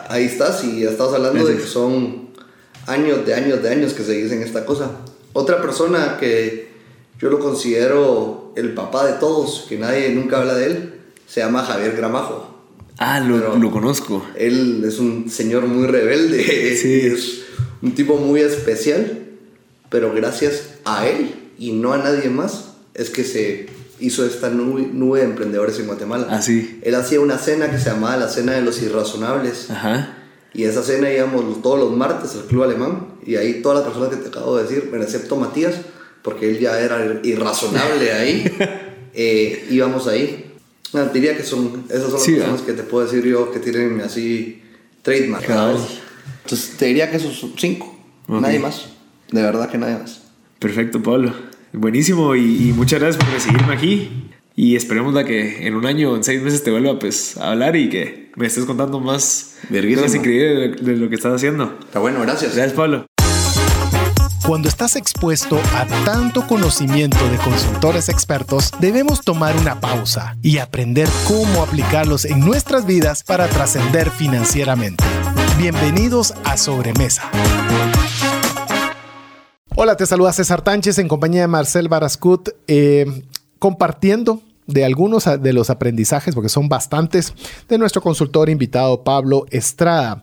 ahí 0.09 0.25
estás 0.25 0.65
y 0.65 0.85
estás 0.85 1.13
hablando 1.13 1.45
de 1.47 1.57
que 1.57 1.67
son 1.67 2.31
años 2.87 3.27
de 3.27 3.35
años 3.35 3.63
de 3.63 3.69
años 3.69 3.93
que 3.93 4.03
se 4.03 4.13
dicen 4.13 4.43
esta 4.43 4.65
cosa. 4.65 4.91
Otra 5.35 5.61
persona 5.61 6.17
que 6.19 6.73
yo 7.21 7.29
lo 7.31 7.39
considero 7.39 8.53
el 8.57 8.73
papá 8.75 9.07
de 9.07 9.15
todos, 9.15 9.67
que 9.69 9.77
nadie 9.79 10.11
nunca 10.11 10.39
habla 10.39 10.55
de 10.55 10.67
él, 10.67 10.95
se 11.27 11.41
llama 11.41 11.63
Javier 11.65 11.95
Gramajo. 11.97 12.49
Ah, 12.99 13.21
lo, 13.21 13.57
lo 13.59 13.71
conozco. 13.71 14.25
Él 14.37 14.83
es 14.87 14.99
un 14.99 15.29
señor 15.31 15.67
muy 15.67 15.87
rebelde, 15.87 16.77
Sí. 16.77 17.01
es 17.07 17.43
un 17.83 17.95
tipo 17.95 18.17
muy 18.17 18.41
especial, 18.41 19.25
pero 19.91 20.13
gracias 20.15 20.71
a 20.85 21.07
él 21.07 21.35
y 21.63 21.71
no 21.71 21.93
a 21.93 21.99
nadie 21.99 22.29
más 22.29 22.71
es 22.95 23.09
que 23.11 23.23
se 23.23 23.67
hizo 24.01 24.27
esta 24.27 24.51
nube, 24.51 24.89
nube 24.93 25.21
de 25.21 25.27
emprendedores 25.27 25.79
en 25.79 25.87
Guatemala. 25.87 26.27
Ah, 26.29 26.43
sí. 26.43 26.81
Él 26.83 26.97
hacía 26.97 27.21
una 27.21 27.39
cena 27.39 27.71
que 27.71 27.79
se 27.79 27.91
llamaba 27.91 28.17
la 28.17 28.29
Cena 28.29 28.53
de 28.55 28.63
los 28.63 28.83
Irrazonables. 28.83 29.71
Ajá. 29.71 30.19
Y 30.55 30.65
esa 30.65 30.83
cena 30.83 31.13
íbamos 31.13 31.63
todos 31.63 31.79
los 31.79 31.97
martes 31.97 32.35
al 32.35 32.47
Club 32.47 32.65
Alemán. 32.65 33.07
Y 33.25 33.37
ahí 33.37 33.63
todas 33.63 33.79
las 33.79 33.87
personas 33.87 34.11
que 34.11 34.17
te 34.17 34.29
acabo 34.29 34.57
de 34.57 34.65
decir, 34.65 34.91
excepto 35.01 35.37
Matías, 35.37 35.77
porque 36.23 36.51
él 36.51 36.59
ya 36.59 36.81
era 36.81 37.21
irrazonable 37.23 38.13
ahí, 38.21 38.53
eh, 39.15 39.69
íbamos 39.71 40.09
ahí. 40.09 40.53
No, 40.93 41.07
diría 41.07 41.37
que 41.37 41.45
son, 41.45 41.85
esas 41.89 42.03
son 42.07 42.13
las 42.15 42.23
Sí, 42.25 42.33
personas 42.33 42.61
¿verdad? 42.61 42.75
que 42.75 42.83
te 42.83 42.89
puedo 42.89 43.07
decir 43.07 43.25
yo 43.25 43.53
que 43.53 43.61
tienen 43.61 44.01
así 44.01 44.63
trademark. 45.03 45.49
Entonces 46.43 46.77
te 46.77 46.87
diría 46.87 47.09
que 47.09 47.19
esos 47.19 47.39
son 47.39 47.53
cinco. 47.57 47.97
Ok. 48.27 48.41
Nadie 48.41 48.59
más. 48.59 48.87
De 49.31 49.43
verdad 49.43 49.71
que 49.71 49.79
nadie 49.79 49.97
más. 49.99 50.23
Perfecto, 50.59 51.01
Pablo. 51.03 51.52
Buenísimo 51.73 52.35
y, 52.35 52.69
y 52.69 52.73
muchas 52.73 53.01
gracias 53.01 53.25
por 53.25 53.33
recibirme 53.33 53.75
aquí. 53.75 54.29
Y 54.55 54.77
esperemos 54.77 55.15
la 55.15 55.25
que 55.25 55.67
en 55.67 55.75
un 55.75 55.87
año 55.87 56.13
o 56.13 56.17
en 56.17 56.25
seis 56.25 56.43
meses 56.43 56.63
te 56.63 56.71
vuelva 56.71 56.99
pues, 56.99 57.39
a 57.39 57.53
hablar 57.53 57.75
y 57.77 57.89
que 57.89 58.31
me 58.37 58.47
estés 58.47 58.65
contando 58.67 59.01
más 59.01 59.57
cosas 59.69 60.15
increíbles 60.15 60.77
de, 60.83 60.93
de 60.93 60.97
lo 60.99 61.09
que 61.09 61.15
estás 61.15 61.33
haciendo. 61.33 61.79
Está 61.83 62.01
bueno, 62.01 62.21
gracias. 62.21 62.55
Gracias, 62.55 62.77
Pablo. 62.77 63.07
Cuando 64.47 64.69
estás 64.69 64.97
expuesto 64.97 65.59
a 65.75 65.87
tanto 66.05 66.47
conocimiento 66.47 67.17
de 67.31 67.39
consultores 67.39 68.09
expertos, 68.09 68.73
debemos 68.81 69.23
tomar 69.23 69.57
una 69.57 69.81
pausa 69.81 70.37
y 70.43 70.59
aprender 70.59 71.09
cómo 71.29 71.63
aplicarlos 71.63 72.25
en 72.25 72.41
nuestras 72.41 72.85
vidas 72.85 73.23
para 73.23 73.49
trascender 73.49 74.11
financieramente. 74.11 75.05
Bienvenidos 75.59 76.35
a 76.45 76.57
Sobremesa. 76.57 77.31
Hola, 79.75 79.97
te 79.97 80.05
saluda 80.05 80.35
César 80.35 80.61
Tánchez 80.61 80.99
en 80.99 81.09
compañía 81.09 81.41
de 81.41 81.47
Marcel 81.47 81.89
Barascut, 81.89 82.51
eh, 82.69 83.07
compartiendo 83.59 84.43
de 84.67 84.85
algunos 84.85 85.25
de 85.25 85.53
los 85.55 85.71
aprendizajes, 85.71 86.35
porque 86.35 86.51
son 86.51 86.69
bastantes, 86.69 87.33
de 87.71 87.79
nuestro 87.79 88.03
consultor 88.03 88.51
invitado 88.51 89.03
Pablo 89.03 89.47
Estrada. 89.51 90.23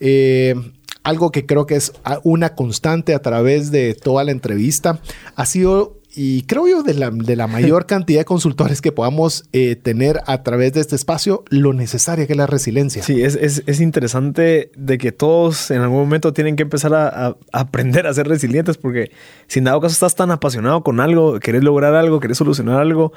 Eh, 0.00 0.54
algo 1.02 1.32
que 1.32 1.46
creo 1.46 1.64
que 1.64 1.76
es 1.76 1.94
una 2.24 2.54
constante 2.54 3.14
a 3.14 3.22
través 3.22 3.70
de 3.70 3.94
toda 3.94 4.22
la 4.22 4.32
entrevista 4.32 5.00
ha 5.34 5.46
sido, 5.46 5.99
y 6.14 6.42
creo 6.42 6.66
yo, 6.66 6.82
de 6.82 6.94
la, 6.94 7.10
de 7.10 7.36
la 7.36 7.46
mayor 7.46 7.86
cantidad 7.86 8.20
de 8.20 8.24
consultores 8.24 8.80
que 8.80 8.92
podamos 8.92 9.44
eh, 9.52 9.76
tener 9.76 10.20
a 10.26 10.42
través 10.42 10.72
de 10.72 10.80
este 10.80 10.96
espacio, 10.96 11.44
lo 11.50 11.72
necesaria 11.72 12.26
que 12.26 12.32
es 12.32 12.36
la 12.36 12.46
resiliencia. 12.46 13.02
Sí, 13.02 13.22
es, 13.22 13.34
es, 13.36 13.62
es 13.66 13.80
interesante 13.80 14.72
de 14.76 14.98
que 14.98 15.12
todos 15.12 15.70
en 15.70 15.80
algún 15.82 15.98
momento 15.98 16.32
tienen 16.32 16.56
que 16.56 16.62
empezar 16.62 16.94
a, 16.94 17.08
a 17.28 17.36
aprender 17.52 18.06
a 18.06 18.14
ser 18.14 18.26
resilientes 18.28 18.76
porque 18.76 19.10
si 19.46 19.58
en 19.60 19.66
dado 19.66 19.80
caso 19.80 19.92
estás 19.92 20.14
tan 20.16 20.30
apasionado 20.30 20.82
con 20.82 21.00
algo, 21.00 21.38
querés 21.38 21.62
lograr 21.62 21.94
algo, 21.94 22.18
querés 22.20 22.38
solucionar 22.38 22.80
algo, 22.80 23.12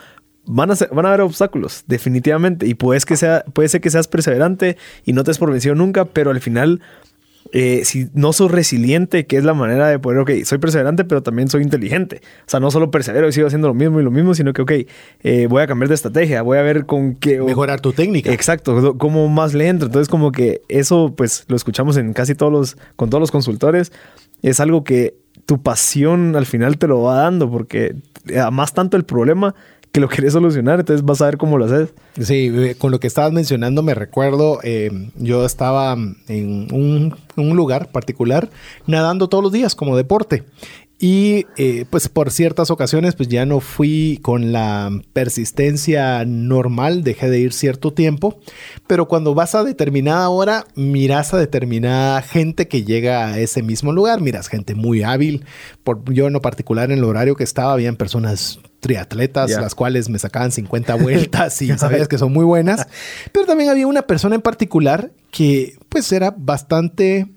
van 0.46 0.72
a, 0.72 0.76
ser- 0.76 0.90
van 0.94 1.06
a 1.06 1.10
haber 1.10 1.22
obstáculos, 1.22 1.84
definitivamente. 1.88 2.68
Y 2.68 2.74
puedes 2.76 3.06
que 3.06 3.16
sea, 3.18 3.44
puede 3.54 3.70
ser 3.70 3.82
que 3.82 3.90
seas 3.90 4.08
perseverante 4.08 4.78
y 5.06 5.14
no 5.14 5.24
te 5.24 5.32
des 5.32 5.38
por 5.40 5.52
vencido 5.52 5.74
nunca, 5.76 6.06
pero 6.06 6.32
al 6.32 6.42
final... 6.42 6.82
eh, 7.52 7.82
si 7.86 8.08
no 8.14 8.34
sos 8.34 8.52
resiliente, 8.52 9.26
que 9.26 9.38
es 9.38 9.44
la 9.44 9.54
manera 9.54 9.88
de 9.88 10.00
poder, 10.00 10.20
ok, 10.20 10.32
soy 10.46 10.58
perseverante, 10.58 11.04
pero 11.04 11.22
también 11.22 11.50
soy 11.50 11.62
inteligente. 11.62 12.22
O 12.42 12.50
sea, 12.50 12.60
no 12.60 12.72
solo 12.72 12.90
persevero 12.90 13.28
y 13.28 13.32
sigo 13.32 13.48
haciendo 13.48 13.68
lo 13.68 13.74
mismo 13.74 14.00
y 14.00 14.04
lo 14.04 14.12
mismo, 14.12 14.34
sino 14.34 14.54
que, 14.54 14.62
ok, 14.62 14.72
eh, 15.24 15.48
voy 15.48 15.62
a 15.62 15.68
cambiar 15.68 15.90
de 15.90 15.96
estrategia, 15.96 16.42
voy 16.42 16.58
a 16.58 16.62
ver 16.62 16.86
con 16.86 17.16
qué... 17.16 17.40
Mejorar 17.42 17.82
tu 17.82 17.94
técnica. 17.94 18.32
Exacto, 18.32 18.98
como 18.98 19.28
más 19.30 19.54
le 19.54 19.68
entro. 19.68 19.88
Entonces, 19.88 20.10
como 20.10 20.32
que 20.32 20.62
eso, 20.68 21.14
pues, 21.16 21.46
lo 21.48 21.56
escuchamos 21.56 21.98
en 21.98 22.14
casi 22.14 22.36
todos 22.36 22.52
los, 22.52 22.78
con 22.96 23.10
todos 23.10 23.22
los 23.22 23.32
consultores. 23.32 23.92
Es 24.42 24.60
algo 24.60 24.84
que 24.84 25.16
tu 25.46 25.62
pasión 25.62 26.36
al 26.36 26.46
final 26.46 26.78
te 26.78 26.88
lo 26.88 27.02
va 27.02 27.16
dando, 27.16 27.50
porque 27.50 27.96
más 28.52 28.74
tanto 28.74 28.98
el 28.98 29.04
problema 29.04 29.54
que 29.94 30.00
lo 30.00 30.10
querés 30.10 30.34
solucionar, 30.34 30.80
entonces 30.80 31.06
vas 31.06 31.22
a 31.22 31.26
ver 31.26 31.38
cómo 31.38 31.60
lo 31.60 31.66
haces. 31.66 31.94
Sí, 32.20 32.52
eh, 32.52 32.76
con 32.76 32.90
lo 32.90 33.00
que 33.00 33.06
estabas 33.06 33.32
mencionando 33.32 33.84
me 33.84 33.94
recuerdo, 33.94 34.60
eh, 34.64 34.90
yo 35.18 35.46
estaba 35.46 35.94
en 35.94 36.68
un, 36.74 37.16
un 37.38 37.56
lugar 37.56 37.92
particular 37.92 38.50
nadando 38.88 39.30
todos 39.30 39.44
los 39.44 39.54
días 39.54 39.76
como 39.76 39.96
deporte. 39.96 40.46
Y 41.06 41.48
eh, 41.58 41.84
pues 41.90 42.08
por 42.08 42.32
ciertas 42.32 42.72
ocasiones 42.72 43.16
pues 43.16 43.28
ya 43.28 43.46
no 43.46 43.60
fui 43.60 44.22
con 44.22 44.54
la 44.54 44.90
persistencia 45.12 46.24
normal, 46.24 47.04
dejé 47.04 47.30
de 47.30 47.40
ir 47.40 47.52
cierto 47.52 47.92
tiempo, 47.92 48.40
pero 48.88 49.10
cuando 49.10 49.36
vas 49.36 49.54
a 49.54 49.66
determinada 49.66 50.30
hora, 50.30 50.66
miras 50.76 51.34
a 51.34 51.38
determinada 51.38 52.22
gente 52.22 52.70
que 52.70 52.86
llega 52.86 53.28
a 53.28 53.38
ese 53.38 53.62
mismo 53.64 53.92
lugar, 53.92 54.22
miras 54.22 54.48
gente 54.48 54.76
muy 54.76 55.04
hábil, 55.04 55.44
por, 55.84 56.10
yo 56.14 56.28
en 56.28 56.32
lo 56.32 56.42
particular 56.42 56.90
en 56.90 57.00
el 57.00 57.04
horario 57.04 57.36
que 57.36 57.44
estaba, 57.44 57.74
habían 57.74 57.98
personas 57.98 58.62
triatletas, 58.80 59.52
las 59.52 59.76
cuales 59.76 60.08
me 60.08 60.20
sacaban 60.20 60.54
50 60.54 60.96
vueltas 61.04 61.62
y 61.62 61.78
sabías 61.78 62.08
que 62.08 62.18
son 62.18 62.32
muy 62.32 62.46
buenas, 62.46 62.88
pero 63.34 63.46
también 63.46 63.70
había 63.70 63.88
una 63.88 64.04
persona 64.04 64.36
en 64.36 64.42
particular 64.42 65.12
que 65.32 65.76
pues 65.90 66.10
era 66.14 66.34
bastante 66.38 67.28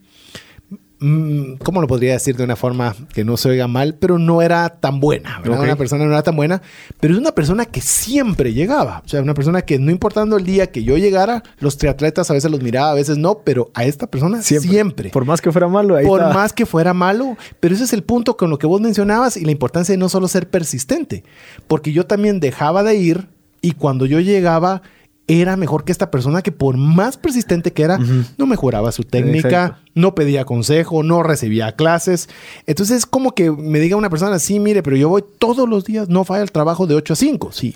¿cómo 0.98 1.80
lo 1.80 1.86
podría 1.86 2.14
decir 2.14 2.36
de 2.36 2.44
una 2.44 2.56
forma 2.56 2.96
que 3.12 3.24
no 3.24 3.36
se 3.36 3.50
oiga 3.50 3.68
mal? 3.68 3.96
Pero 3.96 4.18
no 4.18 4.40
era 4.40 4.68
tan 4.68 4.98
buena, 5.00 5.40
¿verdad? 5.40 5.60
Una 5.60 5.76
persona 5.76 6.04
no 6.04 6.12
era 6.12 6.22
tan 6.22 6.36
buena, 6.36 6.62
pero 7.00 7.14
es 7.14 7.20
una 7.20 7.32
persona 7.32 7.66
que 7.66 7.80
siempre 7.80 8.54
llegaba. 8.54 9.02
O 9.04 9.08
sea, 9.08 9.20
una 9.20 9.34
persona 9.34 9.62
que 9.62 9.78
no 9.78 9.90
importando 9.90 10.36
el 10.36 10.44
día 10.44 10.70
que 10.70 10.84
yo 10.84 10.96
llegara, 10.96 11.42
los 11.58 11.76
triatletas 11.76 12.30
a 12.30 12.34
veces 12.34 12.50
los 12.50 12.62
miraba, 12.62 12.90
a 12.90 12.94
veces 12.94 13.18
no, 13.18 13.38
pero 13.44 13.70
a 13.74 13.84
esta 13.84 14.06
persona 14.06 14.42
siempre. 14.42 15.10
Por 15.10 15.24
más 15.24 15.40
que 15.40 15.52
fuera 15.52 15.68
malo, 15.68 15.96
ahí 15.96 16.06
Por 16.06 16.20
está. 16.20 16.32
más 16.32 16.52
que 16.52 16.64
fuera 16.64 16.94
malo, 16.94 17.36
pero 17.60 17.74
ese 17.74 17.84
es 17.84 17.92
el 17.92 18.02
punto 18.02 18.36
con 18.36 18.50
lo 18.50 18.58
que 18.58 18.66
vos 18.66 18.80
mencionabas 18.80 19.36
y 19.36 19.44
la 19.44 19.52
importancia 19.52 19.92
de 19.92 19.98
no 19.98 20.08
solo 20.08 20.28
ser 20.28 20.48
persistente, 20.48 21.24
porque 21.68 21.92
yo 21.92 22.06
también 22.06 22.40
dejaba 22.40 22.82
de 22.82 22.96
ir 22.96 23.28
y 23.60 23.72
cuando 23.72 24.06
yo 24.06 24.20
llegaba 24.20 24.82
era 25.28 25.56
mejor 25.56 25.84
que 25.84 25.92
esta 25.92 26.10
persona 26.10 26.42
que 26.42 26.52
por 26.52 26.76
más 26.76 27.16
persistente 27.16 27.72
que 27.72 27.82
era, 27.82 27.98
no 28.38 28.46
mejoraba 28.46 28.92
su 28.92 29.02
técnica, 29.02 29.48
Exacto. 29.48 29.90
no 29.94 30.14
pedía 30.14 30.44
consejo, 30.44 31.02
no 31.02 31.22
recibía 31.22 31.72
clases. 31.72 32.28
Entonces 32.66 32.98
es 32.98 33.06
como 33.06 33.32
que 33.32 33.50
me 33.50 33.80
diga 33.80 33.96
una 33.96 34.10
persona, 34.10 34.38
sí, 34.38 34.60
mire, 34.60 34.82
pero 34.82 34.96
yo 34.96 35.08
voy 35.08 35.24
todos 35.38 35.68
los 35.68 35.84
días, 35.84 36.08
no 36.08 36.24
falla 36.24 36.42
el 36.42 36.52
trabajo 36.52 36.86
de 36.86 36.94
8 36.94 37.12
a 37.12 37.16
5. 37.16 37.52
Sí, 37.52 37.74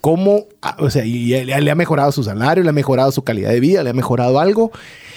cómo, 0.00 0.44
ah, 0.62 0.76
o 0.78 0.88
sea, 0.90 1.04
y 1.04 1.26
le, 1.44 1.60
le 1.60 1.70
ha 1.70 1.74
mejorado 1.74 2.10
su 2.12 2.24
salario, 2.24 2.62
le 2.62 2.70
ha 2.70 2.72
mejorado 2.72 3.12
su 3.12 3.22
calidad 3.22 3.50
de 3.50 3.60
vida, 3.60 3.82
le 3.82 3.90
ha 3.90 3.94
mejorado 3.94 4.40
algo. 4.40 4.70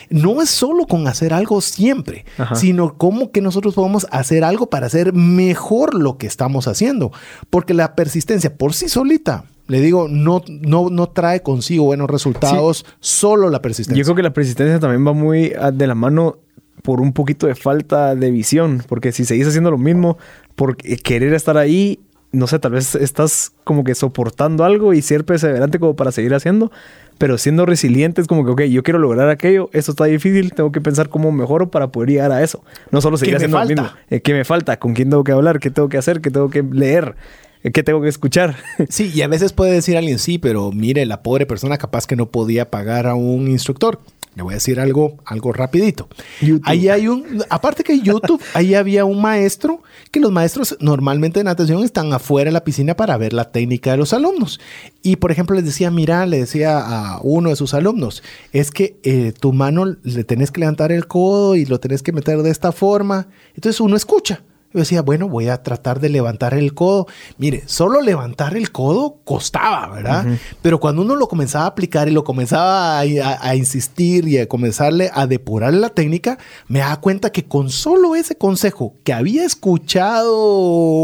No 0.09 0.41
es 0.41 0.49
solo 0.49 0.87
con 0.87 1.07
hacer 1.07 1.33
algo 1.33 1.61
siempre, 1.61 2.25
Ajá. 2.37 2.55
sino 2.55 2.97
cómo 2.97 3.31
que 3.31 3.39
nosotros 3.39 3.75
podemos 3.75 4.07
hacer 4.11 4.43
algo 4.43 4.69
para 4.69 4.87
hacer 4.87 5.13
mejor 5.13 5.93
lo 5.93 6.17
que 6.17 6.27
estamos 6.27 6.67
haciendo. 6.67 7.13
Porque 7.49 7.73
la 7.73 7.95
persistencia 7.95 8.53
por 8.57 8.73
sí 8.73 8.89
solita, 8.89 9.45
le 9.71 9.79
digo, 9.79 10.09
no, 10.09 10.43
no, 10.49 10.89
no 10.89 11.07
trae 11.07 11.41
consigo 11.41 11.85
buenos 11.85 12.09
resultados, 12.09 12.85
solo 12.99 13.49
la 13.49 13.61
persistencia. 13.61 13.97
Yo 13.97 14.03
creo 14.03 14.17
que 14.17 14.23
la 14.23 14.33
persistencia 14.33 14.81
también 14.81 15.07
va 15.07 15.13
muy 15.13 15.53
ah, 15.57 15.71
de 15.71 15.87
la 15.87 15.95
mano 15.95 16.39
por 16.83 16.99
un 16.99 17.13
poquito 17.13 17.47
de 17.47 17.55
falta 17.55 18.13
de 18.15 18.31
visión, 18.31 18.83
porque 18.89 19.13
si 19.13 19.23
seguís 19.23 19.47
haciendo 19.47 19.71
lo 19.71 19.77
mismo 19.77 20.17
por 20.57 20.75
querer 20.75 21.33
estar 21.33 21.57
ahí, 21.57 22.01
no 22.33 22.47
sé, 22.47 22.59
tal 22.59 22.73
vez 22.73 22.95
estás 22.95 23.53
como 23.63 23.85
que 23.85 23.95
soportando 23.95 24.65
algo 24.65 24.93
y 24.93 25.01
ser 25.01 25.23
perseverante 25.23 25.79
como 25.79 25.95
para 25.95 26.11
seguir 26.11 26.33
haciendo, 26.33 26.69
pero 27.17 27.37
siendo 27.37 27.65
resiliente 27.65 28.19
es 28.19 28.27
como 28.27 28.43
que, 28.43 28.51
ok, 28.51 28.61
yo 28.63 28.83
quiero 28.83 28.99
lograr 28.99 29.29
aquello, 29.29 29.69
esto 29.71 29.91
está 29.91 30.03
difícil, 30.03 30.53
tengo 30.53 30.73
que 30.73 30.81
pensar 30.81 31.07
cómo 31.07 31.31
mejoro 31.31 31.71
para 31.71 31.93
poder 31.93 32.09
llegar 32.09 32.33
a 32.33 32.43
eso. 32.43 32.61
No 32.91 32.99
solo 32.99 33.15
seguir 33.15 33.37
¿Qué 33.37 33.47
me 33.47 33.57
haciendo 33.57 33.83
lo 33.83 33.83
mismo. 33.85 33.97
Eh, 34.09 34.19
¿Qué 34.19 34.33
me 34.33 34.43
falta? 34.43 34.77
¿Con 34.79 34.93
quién 34.95 35.09
tengo 35.09 35.23
que 35.23 35.31
hablar? 35.31 35.61
¿Qué 35.61 35.71
tengo 35.71 35.87
que 35.87 35.97
hacer? 35.97 36.19
¿Qué 36.19 36.29
tengo 36.29 36.49
que 36.49 36.61
leer? 36.61 37.15
¿Qué 37.63 37.83
tengo 37.83 38.01
que 38.01 38.09
escuchar? 38.09 38.55
Sí, 38.89 39.11
y 39.13 39.21
a 39.21 39.27
veces 39.27 39.53
puede 39.53 39.71
decir 39.71 39.97
alguien, 39.97 40.19
sí, 40.19 40.37
pero 40.37 40.71
mire, 40.71 41.05
la 41.05 41.21
pobre 41.21 41.45
persona 41.45 41.77
capaz 41.77 42.07
que 42.07 42.15
no 42.15 42.31
podía 42.31 42.71
pagar 42.71 43.07
a 43.07 43.15
un 43.15 43.47
instructor. 43.47 43.99
Le 44.33 44.43
voy 44.43 44.53
a 44.53 44.55
decir 44.55 44.79
algo, 44.79 45.17
algo 45.25 45.51
rapidito. 45.51 46.07
YouTube. 46.39 46.63
Ahí 46.65 46.87
hay 46.87 47.09
un, 47.09 47.43
aparte 47.49 47.83
que 47.83 47.99
YouTube, 47.99 48.41
ahí 48.53 48.75
había 48.75 49.03
un 49.03 49.21
maestro, 49.21 49.83
que 50.09 50.21
los 50.21 50.31
maestros 50.31 50.77
normalmente 50.79 51.41
de 51.41 51.43
natación 51.43 51.83
están 51.83 52.13
afuera 52.13 52.47
de 52.47 52.53
la 52.53 52.63
piscina 52.63 52.95
para 52.95 53.17
ver 53.17 53.33
la 53.33 53.51
técnica 53.51 53.91
de 53.91 53.97
los 53.97 54.13
alumnos. 54.13 54.61
Y 55.03 55.17
por 55.17 55.31
ejemplo 55.31 55.55
les 55.57 55.65
decía, 55.65 55.91
mira, 55.91 56.25
le 56.25 56.39
decía 56.39 56.79
a 56.79 57.19
uno 57.23 57.49
de 57.49 57.57
sus 57.57 57.73
alumnos, 57.73 58.23
es 58.53 58.71
que 58.71 58.97
eh, 59.03 59.33
tu 59.37 59.51
mano 59.51 59.97
le 60.01 60.23
tenés 60.23 60.51
que 60.51 60.61
levantar 60.61 60.93
el 60.93 61.07
codo 61.07 61.55
y 61.55 61.65
lo 61.65 61.81
tenés 61.81 62.01
que 62.01 62.13
meter 62.13 62.41
de 62.41 62.51
esta 62.51 62.71
forma. 62.71 63.27
Entonces 63.53 63.81
uno 63.81 63.97
escucha. 63.97 64.43
Yo 64.73 64.79
decía, 64.79 65.01
bueno, 65.01 65.27
voy 65.27 65.49
a 65.49 65.61
tratar 65.63 65.99
de 65.99 66.09
levantar 66.09 66.53
el 66.53 66.73
codo. 66.73 67.07
Mire, 67.37 67.63
solo 67.65 67.99
levantar 68.01 68.55
el 68.55 68.71
codo 68.71 69.17
costaba, 69.25 69.89
¿verdad? 69.89 70.25
Pero 70.61 70.79
cuando 70.79 71.01
uno 71.01 71.15
lo 71.15 71.27
comenzaba 71.27 71.65
a 71.65 71.67
aplicar 71.67 72.07
y 72.07 72.11
lo 72.11 72.23
comenzaba 72.23 72.99
a, 72.99 73.01
a- 73.01 73.39
a 73.49 73.55
insistir 73.55 74.27
y 74.27 74.37
a 74.37 74.47
comenzarle 74.47 75.11
a 75.13 75.27
depurar 75.27 75.73
la 75.73 75.89
técnica, 75.89 76.37
me 76.67 76.79
daba 76.79 77.01
cuenta 77.01 77.31
que 77.31 77.45
con 77.45 77.69
solo 77.69 78.15
ese 78.15 78.35
consejo 78.35 78.95
que 79.03 79.11
había 79.13 79.43
escuchado 79.45 80.35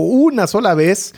una 0.01 0.47
sola 0.47 0.73
vez, 0.73 1.13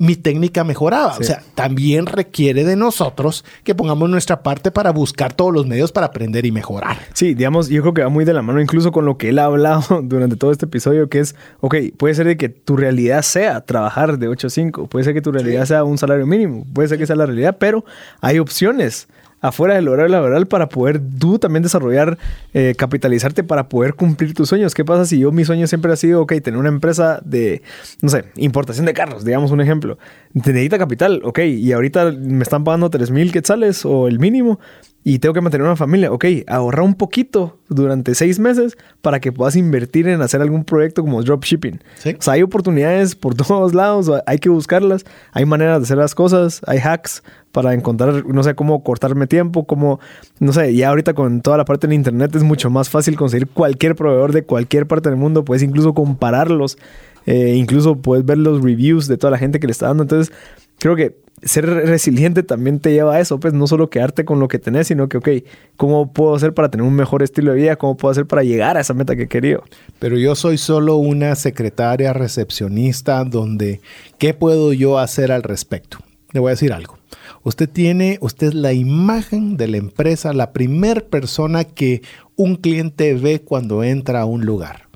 mi 0.00 0.16
técnica 0.16 0.64
mejoraba. 0.64 1.18
O 1.18 1.22
sea, 1.22 1.42
también 1.54 2.06
requiere 2.06 2.64
de 2.64 2.74
nosotros 2.74 3.44
que 3.64 3.74
pongamos 3.74 4.08
nuestra 4.08 4.42
parte 4.42 4.70
para 4.70 4.92
buscar 4.92 5.34
todos 5.34 5.52
los 5.52 5.66
medios 5.66 5.92
para 5.92 6.06
aprender 6.06 6.46
y 6.46 6.52
mejorar. 6.52 6.96
Sí, 7.12 7.34
digamos, 7.34 7.68
yo 7.68 7.82
creo 7.82 7.92
que 7.92 8.02
va 8.02 8.08
muy 8.08 8.24
de 8.24 8.32
la 8.32 8.40
mano 8.40 8.62
incluso 8.62 8.92
con 8.92 9.04
lo 9.04 9.18
que 9.18 9.28
él 9.28 9.38
ha 9.38 9.44
hablado 9.44 10.00
durante 10.02 10.36
todo 10.36 10.52
este 10.52 10.64
episodio, 10.64 11.10
que 11.10 11.20
es, 11.20 11.36
ok, 11.60 11.76
puede 11.98 12.14
ser 12.14 12.26
de 12.26 12.38
que 12.38 12.48
tu 12.48 12.78
realidad 12.78 13.20
sea 13.20 13.60
trabajar 13.60 14.18
de 14.18 14.28
8 14.28 14.46
a 14.46 14.50
5, 14.50 14.86
puede 14.86 15.04
ser 15.04 15.12
que 15.12 15.20
tu 15.20 15.32
realidad 15.32 15.66
sea 15.66 15.84
un 15.84 15.98
salario 15.98 16.26
mínimo, 16.26 16.64
puede 16.72 16.88
ser 16.88 16.96
que 16.96 17.06
sea 17.06 17.16
la 17.16 17.26
realidad, 17.26 17.58
pero 17.60 17.84
hay 18.22 18.38
opciones 18.38 19.06
afuera 19.40 19.74
del 19.74 19.88
horario 19.88 20.12
laboral 20.12 20.46
para 20.46 20.68
poder 20.68 21.00
tú 21.18 21.38
también 21.38 21.62
desarrollar, 21.62 22.18
eh, 22.54 22.74
capitalizarte 22.76 23.42
para 23.42 23.68
poder 23.68 23.94
cumplir 23.94 24.34
tus 24.34 24.48
sueños. 24.48 24.74
¿Qué 24.74 24.84
pasa 24.84 25.04
si 25.06 25.18
yo 25.18 25.32
mi 25.32 25.44
sueño 25.44 25.66
siempre 25.66 25.92
ha 25.92 25.96
sido, 25.96 26.22
ok, 26.22 26.34
tener 26.42 26.58
una 26.58 26.68
empresa 26.68 27.20
de, 27.24 27.62
no 28.02 28.08
sé, 28.08 28.24
importación 28.36 28.86
de 28.86 28.92
carros, 28.92 29.24
digamos 29.24 29.50
un 29.50 29.60
ejemplo. 29.60 29.98
Te 30.32 30.52
necesita 30.52 30.78
capital, 30.78 31.22
ok, 31.24 31.38
y 31.40 31.72
ahorita 31.72 32.12
me 32.12 32.42
están 32.42 32.64
pagando 32.64 32.90
3 32.90 33.10
mil 33.10 33.32
quetzales 33.32 33.84
o 33.84 34.08
el 34.08 34.18
mínimo 34.18 34.60
y 35.02 35.18
tengo 35.18 35.32
que 35.32 35.40
mantener 35.40 35.66
una 35.66 35.76
familia, 35.76 36.12
ok, 36.12 36.26
ahorra 36.46 36.82
un 36.82 36.94
poquito 36.94 37.58
durante 37.68 38.14
seis 38.14 38.38
meses 38.38 38.76
para 39.00 39.18
que 39.18 39.32
puedas 39.32 39.56
invertir 39.56 40.06
en 40.08 40.20
hacer 40.20 40.42
algún 40.42 40.64
proyecto 40.64 41.02
como 41.02 41.22
dropshipping. 41.22 41.80
Sí. 41.96 42.16
O 42.18 42.22
sea, 42.22 42.34
hay 42.34 42.42
oportunidades 42.42 43.14
por 43.14 43.34
todos 43.36 43.74
lados, 43.74 44.10
hay 44.26 44.38
que 44.38 44.50
buscarlas, 44.50 45.06
hay 45.32 45.46
maneras 45.46 45.78
de 45.78 45.84
hacer 45.84 45.96
las 45.96 46.14
cosas, 46.14 46.60
hay 46.66 46.78
hacks 46.78 47.22
para 47.50 47.72
encontrar, 47.72 48.26
no 48.26 48.42
sé, 48.42 48.54
cómo 48.54 48.84
cortarme 48.84 49.26
tiempo, 49.26 49.66
cómo, 49.66 50.00
no 50.38 50.52
sé, 50.52 50.74
ya 50.74 50.90
ahorita 50.90 51.14
con 51.14 51.40
toda 51.40 51.56
la 51.56 51.64
parte 51.64 51.86
del 51.86 51.94
internet 51.94 52.34
es 52.36 52.42
mucho 52.42 52.68
más 52.68 52.90
fácil 52.90 53.16
conseguir 53.16 53.48
cualquier 53.48 53.96
proveedor 53.96 54.32
de 54.32 54.44
cualquier 54.44 54.86
parte 54.86 55.08
del 55.08 55.18
mundo, 55.18 55.46
puedes 55.46 55.62
incluso 55.62 55.94
compararlos, 55.94 56.76
eh, 57.24 57.54
incluso 57.56 57.96
puedes 57.96 58.24
ver 58.24 58.38
los 58.38 58.62
reviews 58.62 59.08
de 59.08 59.16
toda 59.16 59.30
la 59.30 59.38
gente 59.38 59.60
que 59.60 59.66
le 59.66 59.72
está 59.72 59.86
dando, 59.86 60.02
entonces 60.02 60.32
creo 60.80 60.96
que 60.96 61.20
ser 61.42 61.66
resiliente 61.66 62.42
también 62.42 62.80
te 62.80 62.92
lleva 62.92 63.14
a 63.14 63.20
eso, 63.20 63.40
pues 63.40 63.54
no 63.54 63.66
solo 63.66 63.88
quedarte 63.88 64.24
con 64.24 64.40
lo 64.40 64.48
que 64.48 64.58
tenés, 64.58 64.88
sino 64.88 65.08
que, 65.08 65.18
ok, 65.18 65.28
¿cómo 65.76 66.12
puedo 66.12 66.34
hacer 66.34 66.52
para 66.52 66.70
tener 66.70 66.86
un 66.86 66.94
mejor 66.94 67.22
estilo 67.22 67.52
de 67.52 67.58
vida? 67.58 67.76
¿Cómo 67.76 67.96
puedo 67.96 68.12
hacer 68.12 68.26
para 68.26 68.42
llegar 68.42 68.76
a 68.76 68.80
esa 68.80 68.94
meta 68.94 69.16
que 69.16 69.22
he 69.22 69.28
querido? 69.28 69.62
Pero 69.98 70.18
yo 70.18 70.34
soy 70.34 70.58
solo 70.58 70.96
una 70.96 71.34
secretaria 71.36 72.12
recepcionista 72.12 73.24
donde, 73.24 73.80
¿qué 74.18 74.34
puedo 74.34 74.72
yo 74.72 74.98
hacer 74.98 75.32
al 75.32 75.42
respecto? 75.42 75.98
Le 76.32 76.40
voy 76.40 76.50
a 76.50 76.52
decir 76.52 76.72
algo. 76.72 76.98
Usted 77.42 77.68
tiene, 77.68 78.18
usted 78.20 78.48
es 78.48 78.54
la 78.54 78.72
imagen 78.72 79.56
de 79.56 79.68
la 79.68 79.78
empresa, 79.78 80.32
la 80.32 80.52
primer 80.52 81.08
persona 81.08 81.64
que 81.64 82.02
un 82.36 82.56
cliente 82.56 83.14
ve 83.14 83.40
cuando 83.40 83.82
entra 83.82 84.20
a 84.20 84.26
un 84.26 84.44
lugar. 84.44 84.89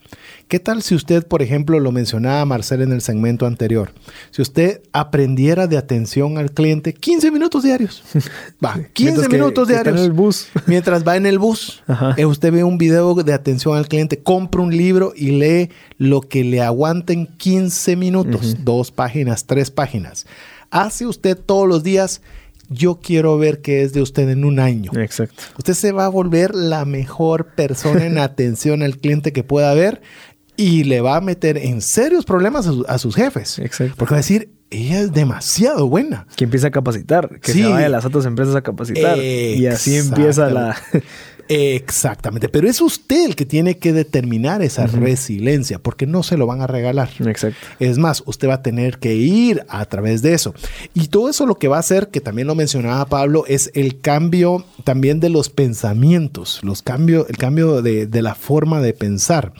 ¿Qué 0.54 0.60
tal 0.60 0.82
si 0.84 0.94
usted, 0.94 1.26
por 1.26 1.42
ejemplo, 1.42 1.80
lo 1.80 1.90
mencionaba 1.90 2.44
Marcel 2.44 2.80
en 2.82 2.92
el 2.92 3.00
segmento 3.00 3.44
anterior? 3.44 3.90
Si 4.30 4.40
usted 4.40 4.82
aprendiera 4.92 5.66
de 5.66 5.76
atención 5.76 6.38
al 6.38 6.52
cliente 6.52 6.94
15 6.94 7.32
minutos 7.32 7.64
diarios. 7.64 8.04
Va, 8.64 8.74
15 8.74 8.92
Mientras 9.02 9.26
que- 9.26 9.36
minutos 9.36 9.66
diarios. 9.66 9.98
en 9.98 10.04
el 10.04 10.12
bus. 10.12 10.46
Mientras 10.68 11.04
va 11.04 11.16
en 11.16 11.26
el 11.26 11.40
bus, 11.40 11.82
Ajá. 11.88 12.14
eh, 12.16 12.24
usted 12.24 12.52
ve 12.52 12.62
un 12.62 12.78
video 12.78 13.14
de 13.16 13.32
atención 13.32 13.76
al 13.76 13.88
cliente, 13.88 14.22
compra 14.22 14.60
un 14.62 14.76
libro 14.76 15.12
y 15.16 15.32
lee 15.32 15.70
lo 15.98 16.20
que 16.20 16.44
le 16.44 16.62
aguanten 16.62 17.26
15 17.26 17.96
minutos, 17.96 18.58
dos 18.64 18.92
páginas, 18.92 19.46
tres 19.46 19.72
páginas. 19.72 20.24
Hace 20.70 21.04
usted 21.04 21.36
todos 21.36 21.66
los 21.66 21.82
días, 21.82 22.22
yo 22.68 23.00
quiero 23.02 23.38
ver 23.38 23.60
qué 23.60 23.82
es 23.82 23.92
de 23.92 24.02
usted 24.02 24.28
en 24.28 24.44
un 24.44 24.60
año. 24.60 24.92
Exacto. 25.00 25.42
Usted 25.58 25.74
se 25.74 25.90
va 25.90 26.04
a 26.04 26.08
volver 26.10 26.54
la 26.54 26.84
mejor 26.84 27.56
persona 27.56 28.06
en 28.06 28.18
atención 28.18 28.84
al 28.84 28.98
cliente 28.98 29.32
que 29.32 29.42
pueda 29.42 29.72
haber 29.72 30.00
y 30.56 30.84
le 30.84 31.00
va 31.00 31.16
a 31.16 31.20
meter 31.20 31.56
en 31.58 31.80
serios 31.80 32.24
problemas 32.24 32.66
a, 32.66 32.72
su- 32.72 32.84
a 32.88 32.98
sus 32.98 33.14
jefes. 33.16 33.58
Exacto. 33.58 33.94
Porque 33.96 34.12
va 34.14 34.16
a 34.18 34.20
decir, 34.20 34.50
ella 34.70 35.00
es 35.00 35.12
demasiado 35.12 35.88
buena. 35.88 36.26
Que 36.36 36.44
empieza 36.44 36.68
a 36.68 36.70
capacitar, 36.70 37.40
que 37.40 37.52
Sí. 37.52 37.62
se 37.62 37.68
vaya 37.68 37.86
a 37.86 37.88
las 37.90 38.04
otras 38.04 38.24
empresas 38.26 38.54
a 38.56 38.62
capacitar. 38.62 39.18
Y 39.18 39.66
así 39.66 39.96
empieza 39.96 40.48
la... 40.50 40.76
Exactamente, 41.48 42.48
pero 42.48 42.68
es 42.68 42.80
usted 42.80 43.26
el 43.26 43.36
que 43.36 43.44
tiene 43.44 43.78
que 43.78 43.92
determinar 43.92 44.62
esa 44.62 44.86
resiliencia, 44.86 45.78
porque 45.78 46.06
no 46.06 46.22
se 46.22 46.36
lo 46.36 46.46
van 46.46 46.62
a 46.62 46.66
regalar. 46.66 47.10
Exacto. 47.26 47.58
Es 47.78 47.98
más, 47.98 48.22
usted 48.26 48.48
va 48.48 48.54
a 48.54 48.62
tener 48.62 48.98
que 48.98 49.14
ir 49.14 49.64
a 49.68 49.84
través 49.86 50.22
de 50.22 50.34
eso. 50.34 50.54
Y 50.94 51.08
todo 51.08 51.28
eso 51.28 51.46
lo 51.46 51.56
que 51.56 51.68
va 51.68 51.76
a 51.76 51.80
hacer, 51.80 52.08
que 52.08 52.20
también 52.20 52.48
lo 52.48 52.54
mencionaba 52.54 53.04
Pablo, 53.06 53.44
es 53.46 53.70
el 53.74 54.00
cambio 54.00 54.64
también 54.84 55.20
de 55.20 55.28
los 55.28 55.50
pensamientos, 55.50 56.60
los 56.62 56.82
cambio, 56.82 57.26
el 57.28 57.36
cambio 57.36 57.82
de, 57.82 58.06
de 58.06 58.22
la 58.22 58.34
forma 58.34 58.80
de 58.80 58.94
pensar. 58.94 59.52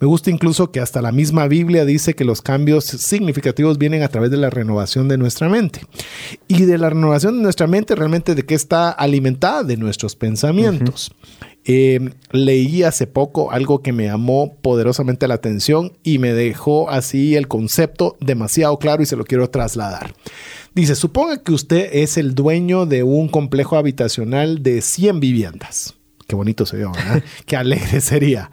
Me 0.00 0.06
gusta 0.06 0.30
incluso 0.30 0.70
que 0.70 0.80
hasta 0.80 1.02
la 1.02 1.12
misma 1.12 1.46
Biblia 1.46 1.84
dice 1.84 2.14
que 2.14 2.24
los 2.24 2.42
cambios 2.42 2.84
significativos 2.84 3.78
vienen 3.78 4.02
a 4.02 4.08
través 4.08 4.30
de 4.30 4.36
la 4.36 4.50
renovación 4.50 5.08
de 5.08 5.18
nuestra 5.18 5.48
mente. 5.48 5.82
Y 6.48 6.64
de 6.64 6.78
la 6.78 6.90
renovación 6.90 7.36
de 7.36 7.42
nuestra 7.42 7.66
mente, 7.66 7.94
realmente 7.94 8.34
de 8.34 8.44
qué 8.44 8.54
está 8.54 8.90
alimentada 8.90 9.62
de 9.62 9.76
nuestros 9.76 10.16
pensamientos. 10.16 11.12
Eh, 11.64 12.00
leí 12.32 12.82
hace 12.82 13.06
poco 13.06 13.50
algo 13.50 13.82
que 13.82 13.92
me 13.92 14.06
llamó 14.06 14.54
poderosamente 14.62 15.28
la 15.28 15.34
atención 15.34 15.92
y 16.02 16.18
me 16.18 16.32
dejó 16.32 16.88
así 16.88 17.36
el 17.36 17.46
concepto 17.46 18.16
demasiado 18.20 18.78
claro 18.78 19.02
y 19.02 19.06
se 19.06 19.16
lo 19.16 19.24
quiero 19.24 19.50
trasladar. 19.50 20.14
Dice, 20.74 20.94
suponga 20.94 21.42
que 21.42 21.52
usted 21.52 21.90
es 21.92 22.16
el 22.16 22.34
dueño 22.34 22.86
de 22.86 23.02
un 23.02 23.28
complejo 23.28 23.76
habitacional 23.76 24.62
de 24.62 24.80
100 24.80 25.20
viviendas. 25.20 25.94
Qué 26.26 26.36
bonito 26.36 26.64
se 26.66 26.76
ve, 26.76 26.86
¿verdad? 26.86 27.22
Qué 27.46 27.56
alegre 27.56 28.00
sería. 28.00 28.50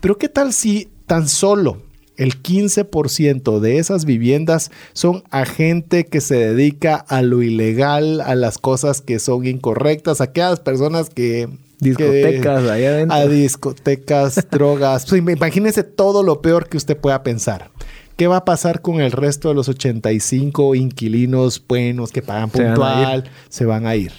Pero 0.00 0.16
¿qué 0.16 0.28
tal 0.28 0.52
si 0.52 0.88
tan 1.06 1.28
solo 1.28 1.82
el 2.16 2.40
15% 2.42 3.58
de 3.60 3.78
esas 3.78 4.04
viviendas 4.04 4.70
son 4.92 5.22
a 5.30 5.44
gente 5.44 6.06
que 6.06 6.20
se 6.20 6.36
dedica 6.36 6.94
a 6.96 7.22
lo 7.22 7.42
ilegal, 7.42 8.20
a 8.20 8.34
las 8.34 8.58
cosas 8.58 9.00
que 9.00 9.18
son 9.18 9.46
incorrectas, 9.46 10.20
a 10.20 10.24
aquellas 10.24 10.60
personas 10.60 11.10
que... 11.10 11.48
Discotecas 11.80 12.62
que- 12.62 12.70
ahí 12.70 12.84
adentro. 12.84 13.16
A 13.16 13.26
discotecas, 13.26 14.46
drogas. 14.50 15.06
Pues, 15.06 15.20
imagínese 15.20 15.82
todo 15.82 16.22
lo 16.22 16.40
peor 16.40 16.68
que 16.68 16.76
usted 16.76 16.96
pueda 16.96 17.22
pensar. 17.22 17.70
¿Qué 18.16 18.28
va 18.28 18.36
a 18.38 18.44
pasar 18.44 18.80
con 18.80 19.00
el 19.00 19.10
resto 19.10 19.48
de 19.48 19.54
los 19.56 19.68
85 19.68 20.74
inquilinos 20.76 21.62
buenos 21.66 22.12
que 22.12 22.22
pagan 22.22 22.50
Se 22.52 22.62
van 22.62 22.68
a 22.68 22.74
ir. 22.74 22.76
puntual? 22.76 23.24
Se 23.48 23.64
van 23.64 23.86
a 23.86 23.96
ir. 23.96 24.12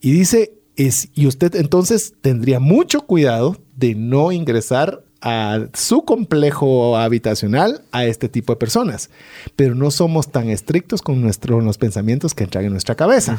Y 0.00 0.12
dice, 0.12 0.52
es, 0.76 1.08
y 1.14 1.26
usted 1.26 1.56
entonces 1.56 2.14
tendría 2.20 2.60
mucho 2.60 3.02
cuidado 3.02 3.56
de 3.76 3.94
no 3.96 4.30
ingresar 4.30 5.02
a 5.22 5.66
su 5.74 6.04
complejo 6.04 6.96
habitacional 6.96 7.82
a 7.92 8.04
este 8.04 8.28
tipo 8.28 8.52
de 8.52 8.56
personas. 8.56 9.10
Pero 9.56 9.74
no 9.74 9.90
somos 9.90 10.30
tan 10.30 10.48
estrictos 10.48 11.02
con, 11.02 11.20
nuestro, 11.20 11.56
con 11.56 11.64
los 11.64 11.78
pensamientos 11.78 12.34
que 12.34 12.44
entran 12.44 12.64
en 12.64 12.72
nuestra 12.72 12.94
cabeza. 12.94 13.38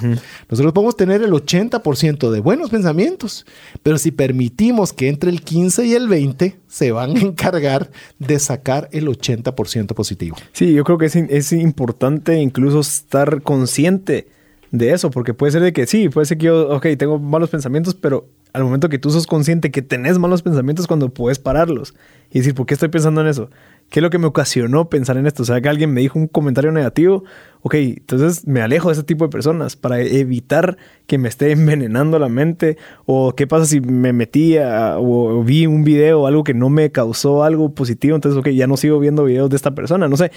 Nosotros 0.50 0.74
podemos 0.74 0.96
tener 0.96 1.22
el 1.24 1.32
80% 1.32 2.30
de 2.30 2.40
buenos 2.40 2.70
pensamientos, 2.70 3.46
pero 3.84 3.98
si 3.98 4.12
permitimos 4.12 4.94
que 4.94 5.10
entre 5.10 5.32
el 5.32 5.42
15 5.42 5.86
y 5.86 5.94
el 5.94 6.08
20, 6.08 6.60
se 6.68 6.92
van 6.92 7.18
a 7.18 7.20
encargar 7.20 7.92
de 8.20 8.40
sacar 8.40 8.90
el 8.92 9.08
80% 9.08 9.94
positivo. 9.94 10.38
Sí, 10.54 10.74
yo 10.74 10.84
creo 10.84 10.98
que 10.98 11.08
es, 11.08 11.16
es 11.16 11.52
importante 11.52 12.40
incluso 12.40 12.82
estar 12.82 13.42
consciente 13.42 14.28
de 14.72 14.94
eso, 14.94 15.12
porque 15.12 15.34
puede 15.34 15.52
ser 15.52 15.62
de 15.62 15.74
que 15.74 15.86
sí, 15.86 16.10
puede 16.10 16.26
ser 16.26 16.38
que 16.38 16.46
yo, 16.46 16.70
ok, 16.70 16.88
tengo 16.98 17.20
malos 17.20 17.50
pensamientos, 17.50 17.94
pero 17.94 18.28
al 18.54 18.64
momento 18.64 18.90
que 18.90 19.00
tú 19.00 19.10
sos 19.12 19.28
consciente 19.28 19.72
que 19.72 19.82
tenés 19.82 20.20
malos 20.20 20.42
pensamientos 20.42 20.88
cuando 20.88 21.10
puedes 21.10 21.40
pararlos 21.40 21.94
y 22.32 22.40
decir, 22.40 22.54
¿por 22.56 22.66
qué 22.66 22.74
estoy 22.74 22.90
pensando 22.90 23.22
en 23.22 23.28
eso? 23.28 23.50
¿Qué 23.90 24.00
es 24.00 24.04
lo 24.04 24.10
que 24.10 24.18
me 24.18 24.28
ocasionó 24.28 24.90
pensar 24.90 25.18
en 25.18 25.28
esto? 25.28 25.44
O 25.44 25.46
sea, 25.46 25.60
que 25.60 25.68
alguien 25.68 25.94
me 25.94 26.00
dijo 26.02 26.18
un 26.18 26.28
comentario 26.28 26.72
negativo, 26.72 27.24
ok, 27.62 27.76
entonces 27.76 28.48
me 28.48 28.62
alejo 28.62 28.88
de 28.88 28.94
ese 28.94 29.04
tipo 29.04 29.26
de 29.26 29.30
personas 29.30 29.76
para 29.76 30.00
evitar 30.02 30.78
que 31.08 31.18
me 31.18 31.28
esté 31.28 31.52
envenenando 31.52 32.18
la 32.18 32.30
mente 32.30 32.78
o 33.06 33.36
qué 33.36 33.48
pasa 33.48 33.66
si 33.66 33.82
me 33.82 34.14
metí 34.14 34.58
a- 34.58 34.98
o, 34.98 35.44
vi 35.44 35.66
un 35.66 35.84
video 35.84 36.22
o 36.22 36.28
algo 36.28 36.44
que 36.44 36.54
no 36.54 36.70
me 36.70 36.92
causó 36.92 37.44
algo 37.44 37.74
positivo, 37.76 38.16
entonces, 38.16 38.40
ok, 38.40 38.48
ya 38.50 38.68
no 38.68 38.78
sigo 38.78 39.00
viendo 39.00 39.26
videos 39.26 39.50
de 39.50 39.58
esta 39.58 39.72
persona, 39.76 40.08
no 40.08 40.16
sé 40.18 40.32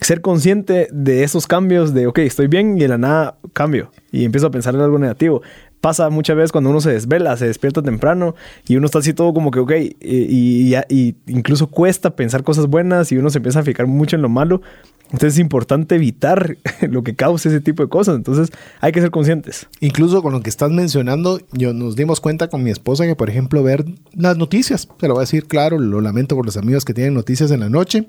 ser 0.00 0.20
consciente 0.20 0.88
de 0.92 1.22
esos 1.22 1.46
cambios 1.46 1.94
de, 1.94 2.06
ok, 2.06 2.18
estoy 2.20 2.46
bien 2.46 2.76
y 2.76 2.80
de 2.80 2.88
la 2.88 2.98
nada 2.98 3.38
cambio 3.52 3.90
y 4.10 4.24
empiezo 4.24 4.48
a 4.48 4.50
pensar 4.50 4.74
en 4.74 4.80
algo 4.80 4.98
negativo. 4.98 5.42
Pasa 5.84 6.08
muchas 6.08 6.34
veces 6.34 6.50
cuando 6.50 6.70
uno 6.70 6.80
se 6.80 6.90
desvela, 6.90 7.36
se 7.36 7.46
despierta 7.46 7.82
temprano 7.82 8.34
y 8.66 8.76
uno 8.76 8.86
está 8.86 9.00
así 9.00 9.12
todo 9.12 9.34
como 9.34 9.50
que, 9.50 9.58
ok, 9.58 9.72
y, 10.00 10.74
y, 10.74 10.74
y 10.88 11.14
incluso 11.26 11.66
cuesta 11.66 12.16
pensar 12.16 12.42
cosas 12.42 12.68
buenas 12.68 13.12
y 13.12 13.18
uno 13.18 13.28
se 13.28 13.36
empieza 13.36 13.60
a 13.60 13.64
fijar 13.64 13.86
mucho 13.86 14.16
en 14.16 14.22
lo 14.22 14.30
malo. 14.30 14.62
Entonces 15.06 15.34
es 15.34 15.38
importante 15.40 15.96
evitar 15.96 16.56
lo 16.88 17.04
que 17.04 17.14
cause 17.14 17.50
ese 17.50 17.60
tipo 17.60 17.82
de 17.82 17.90
cosas. 17.90 18.16
Entonces 18.16 18.50
hay 18.80 18.92
que 18.92 19.02
ser 19.02 19.10
conscientes. 19.10 19.68
Incluso 19.80 20.22
con 20.22 20.32
lo 20.32 20.40
que 20.40 20.48
estás 20.48 20.70
mencionando, 20.70 21.38
yo 21.52 21.74
nos 21.74 21.96
dimos 21.96 22.18
cuenta 22.18 22.48
con 22.48 22.62
mi 22.62 22.70
esposa 22.70 23.04
que, 23.04 23.14
por 23.14 23.28
ejemplo, 23.28 23.62
ver 23.62 23.84
las 24.14 24.38
noticias, 24.38 24.88
te 24.98 25.06
lo 25.06 25.14
voy 25.14 25.20
a 25.20 25.26
decir 25.26 25.44
claro, 25.46 25.78
lo 25.78 26.00
lamento 26.00 26.34
por 26.34 26.46
los 26.46 26.56
amigos 26.56 26.86
que 26.86 26.94
tienen 26.94 27.12
noticias 27.12 27.50
en 27.50 27.60
la 27.60 27.68
noche, 27.68 28.08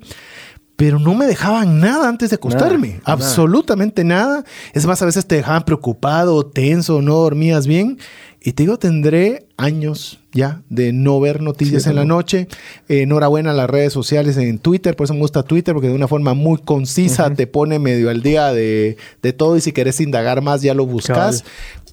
pero 0.76 0.99
no 0.99 1.15
me 1.15 1.26
dejaban 1.26 1.80
nada 1.80 2.10
antes 2.10 2.30
de 2.30 2.35
acostarme, 2.35 2.99
absolutamente 3.06 4.03
nada. 4.03 4.43
Es 4.73 4.85
más, 4.85 5.02
a 5.02 5.06
veces 5.06 5.26
te 5.26 5.35
dejaban 5.35 5.64
preocupado, 5.64 6.45
tenso, 6.45 7.02
no 7.02 7.15
dormías 7.15 7.65
bien. 7.65 7.97
Y 8.41 8.52
te 8.52 8.64
digo, 8.64 8.77
tendré 8.77 9.47
años 9.57 10.19
ya 10.31 10.61
de 10.69 10.93
no 10.93 11.19
ver 11.19 11.41
noticias 11.41 11.88
en 11.88 11.95
la 11.95 12.06
noche. 12.06 12.47
enhorabuena 12.88 13.52
a 13.52 13.53
las 13.53 13.69
redes 13.69 13.91
sociales 13.91 14.38
en 14.38 14.60
Twitter, 14.60 14.95
por 14.95 15.06
eso 15.06 15.14
me 15.14 15.22
gusta 15.22 15.41
Twitter, 15.41 15.73
porque 15.73 15.88
de 15.88 15.95
una 15.95 16.07
forma 16.07 16.35
muy 16.35 16.60
concisa 16.60 17.34
te 17.34 17.47
pone 17.47 17.80
medio 17.80 18.10
al 18.10 18.22
día 18.22 18.53
de, 18.53 18.97
de, 19.23 19.34
todo 19.34 19.57
y 19.57 19.61
si 19.61 19.72
querés 19.72 19.99
indagar 19.99 20.41
más 20.41 20.61
ya 20.61 20.76
lo 20.76 20.85
buscas. 20.85 21.43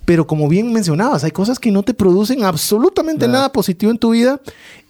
Pero 0.04 0.26
como 0.26 0.48
bien 0.48 0.72
mencionabas, 0.72 1.24
hay 1.24 1.30
cosas 1.30 1.58
que 1.58 1.70
no 1.70 1.82
te 1.82 1.94
producen 1.94 2.44
absolutamente 2.44 3.28
nada, 3.28 3.52
positivo 3.52 3.92
en 3.92 3.98
tu 3.98 4.10
vida. 4.10 4.40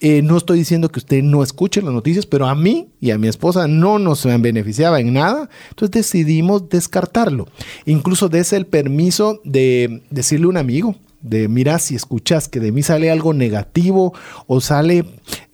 Eh, 0.01 0.23
no 0.23 0.37
estoy 0.37 0.59
diciendo 0.59 0.91
que 0.91 1.01
usted 1.01 1.23
no 1.23 1.43
escuche 1.43 1.83
las 1.83 1.93
noticias, 1.93 2.27
pero 2.27 2.47
a 2.47 2.55
mí 2.55 2.89
y 3.01 3.11
a 3.11 3.19
mi 3.19 3.29
esposa 3.29 3.69
no 3.69 3.99
nos 3.99 4.25
beneficiaba 4.25 5.01
en 5.01 5.13
nada. 5.13 5.51
Entonces 5.71 5.91
decidimos 5.91 6.69
descartarlo. 6.69 7.47
Incluso 7.85 8.29
des 8.29 8.53
el 8.53 8.67
permiso 8.67 9.41
de 9.45 10.03
decirle 10.11 10.47
a 10.47 10.49
un 10.49 10.57
amigo, 10.57 10.97
de 11.23 11.49
mira 11.49 11.79
si 11.79 11.95
escuchas 11.95 12.49
que 12.49 12.61
de 12.61 12.73
mí 12.73 12.83
sale 12.83 13.11
algo 13.11 13.33
negativo 13.33 14.13
o 14.47 14.61
sale, 14.61 15.05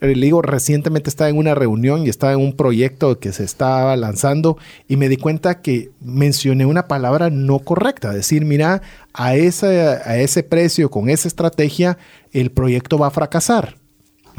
eh, 0.01 0.15
le 0.15 0.25
digo, 0.25 0.41
recientemente 0.41 1.09
estaba 1.09 1.29
en 1.29 1.37
una 1.37 1.55
reunión 1.55 2.05
y 2.05 2.09
estaba 2.09 2.33
en 2.33 2.39
un 2.39 2.53
proyecto 2.53 3.19
que 3.19 3.31
se 3.31 3.43
estaba 3.43 3.95
lanzando 3.95 4.57
y 4.87 4.97
me 4.97 5.09
di 5.09 5.17
cuenta 5.17 5.61
que 5.61 5.91
mencioné 6.01 6.65
una 6.65 6.87
palabra 6.87 7.29
no 7.29 7.59
correcta, 7.59 8.11
decir, 8.11 8.45
mira, 8.45 8.81
a 9.13 9.35
ese, 9.35 9.81
a 10.03 10.17
ese 10.17 10.43
precio, 10.43 10.89
con 10.89 11.09
esa 11.09 11.27
estrategia, 11.27 11.97
el 12.31 12.51
proyecto 12.51 12.97
va 12.97 13.07
a 13.07 13.11
fracasar. 13.11 13.77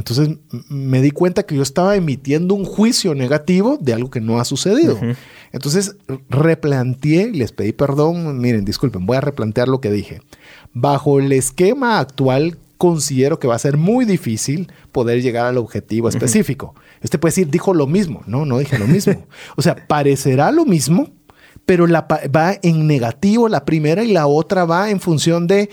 Entonces 0.01 0.31
me 0.71 1.03
di 1.03 1.11
cuenta 1.11 1.43
que 1.43 1.55
yo 1.55 1.63
estaba 1.63 1.95
emitiendo 1.95 2.55
un 2.55 2.65
juicio 2.65 3.15
negativo 3.15 3.77
de 3.79 3.93
algo 3.93 4.09
que 4.09 4.23
no 4.23 4.41
ha 4.41 4.47
sucedido. 4.47 4.99
Entonces 5.53 5.97
replanteé, 6.31 7.31
les 7.33 7.53
pedí 7.53 7.73
perdón, 7.73 8.39
miren, 8.39 8.65
disculpen, 8.65 9.05
voy 9.05 9.19
a 9.19 9.21
replantear 9.21 9.69
lo 9.69 9.83
que 9.83 9.91
dije. 9.91 10.23
Bajo 10.73 11.19
el 11.19 11.33
esquema 11.33 11.99
actual, 11.99 12.59
considero 12.81 13.39
que 13.39 13.47
va 13.47 13.57
a 13.57 13.59
ser 13.59 13.77
muy 13.77 14.05
difícil 14.05 14.73
poder 14.91 15.21
llegar 15.21 15.47
al 15.47 15.59
objetivo 15.59 16.09
específico. 16.09 16.75
Este 17.03 17.19
puede 17.19 17.33
decir, 17.33 17.51
dijo 17.51 17.75
lo 17.75 17.87
mismo. 17.87 18.23
No, 18.27 18.47
no 18.47 18.59
dije 18.59 18.79
lo 18.79 18.87
mismo. 18.87 19.27
o 19.57 19.63
sea, 19.63 19.87
parecerá 19.87 20.51
lo 20.51 20.65
mismo, 20.65 21.09
pero 21.67 21.87
la, 21.87 22.09
va 22.35 22.55
en 22.63 22.87
negativo 22.87 23.49
la 23.49 23.65
primera 23.65 24.03
y 24.03 24.13
la 24.13 24.27
otra 24.27 24.65
va 24.65 24.91
en 24.91 24.99
función 24.99 25.47
de 25.47 25.69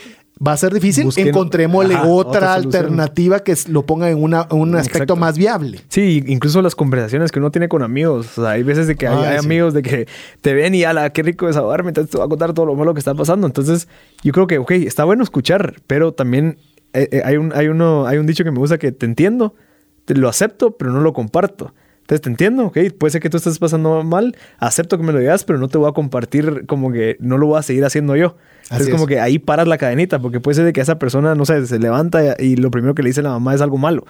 va 0.45 0.53
a 0.53 0.57
ser 0.57 0.73
difícil. 0.73 1.09
Encontrémosle 1.15 1.95
otra, 2.05 2.53
alternativa 2.53 3.39
que 3.39 3.55
lo 3.67 3.85
ponga 3.85 4.09
en 4.09 4.21
una, 4.21 4.47
un 4.51 4.75
aspecto 4.75 5.15
más 5.15 5.37
viable. 5.37 5.81
Sí, 5.89 6.23
incluso 6.27 6.61
las 6.61 6.75
conversaciones 6.75 7.31
que 7.31 7.39
uno 7.39 7.51
tiene 7.51 7.67
con 7.67 7.83
amigos. 7.83 8.37
O 8.37 8.43
sea, 8.43 8.51
hay 8.51 8.63
veces 8.63 8.87
de 8.87 8.95
que 8.95 9.07
hay, 9.07 9.37
amigos 9.37 9.73
de 9.73 9.81
que 9.81 10.07
te 10.41 10.53
ven 10.53 10.75
y 10.75 10.83
ala, 10.83 11.09
qué 11.11 11.23
rico 11.23 11.47
desahogarme, 11.47 11.89
entonces 11.89 12.11
te 12.11 12.17
voy 12.17 12.25
a 12.25 12.29
contar 12.29 12.53
todo 12.53 12.65
lo 12.65 12.75
malo 12.75 12.93
que 12.93 12.99
está 12.99 13.13
pasando. 13.13 13.47
Entonces, 13.47 13.87
yo 14.23 14.31
creo 14.31 14.47
que, 14.47 14.57
ok, 14.57 14.71
está 14.71 15.03
bueno 15.03 15.23
escuchar, 15.23 15.75
pero 15.87 16.13
también 16.13 16.57
eh, 16.93 17.09
eh, 17.11 17.21
hay, 17.23 17.37
un, 17.37 17.51
hay, 17.53 17.67
uno, 17.67 18.05
hay 18.05 18.17
un 18.17 18.25
dicho 18.25 18.43
que 18.43 18.51
me 18.51 18.59
gusta 18.59 18.77
que 18.77 18.91
te 18.91 19.05
entiendo, 19.05 19.55
te 20.05 20.15
lo 20.15 20.29
acepto, 20.29 20.77
pero 20.77 20.91
no 20.91 21.01
lo 21.01 21.13
comparto. 21.13 21.73
Entonces 22.07 22.21
te 22.21 22.29
entiendo, 22.29 22.67
ok, 22.67 22.77
puede 22.97 23.11
ser 23.11 23.21
que 23.21 23.29
tú 23.29 23.35
estés 23.35 23.59
pasando 23.59 24.01
mal, 24.01 24.33
acepto 24.59 24.97
que 24.97 25.03
me 25.03 25.11
lo 25.11 25.19
digas, 25.19 25.43
pero 25.43 25.59
no 25.59 25.67
te 25.67 25.77
voy 25.77 25.89
a 25.89 25.91
compartir 25.91 26.65
como 26.65 26.89
que 26.89 27.17
no 27.19 27.37
lo 27.37 27.47
voy 27.47 27.59
a 27.59 27.63
seguir 27.63 27.83
haciendo 27.83 28.15
yo. 28.15 28.37
es 28.71 28.87
como 28.87 29.07
que 29.07 29.19
ahí 29.19 29.39
paras 29.39 29.67
la 29.67 29.77
cadenita, 29.77 30.17
porque 30.19 30.39
puede 30.39 30.55
ser 30.55 30.63
de 30.63 30.71
que 30.71 30.79
esa 30.79 30.99
persona, 30.99 31.35
no 31.35 31.43
sé, 31.45 31.67
se 31.67 31.79
levanta 31.79 32.37
y 32.39 32.55
lo 32.55 32.71
primero 32.71 32.95
que 32.95 33.03
le 33.03 33.09
dice 33.09 33.21
la 33.21 33.31
mamá 33.31 33.53
es 33.55 33.59
algo 33.59 33.77
malo. 33.77 34.05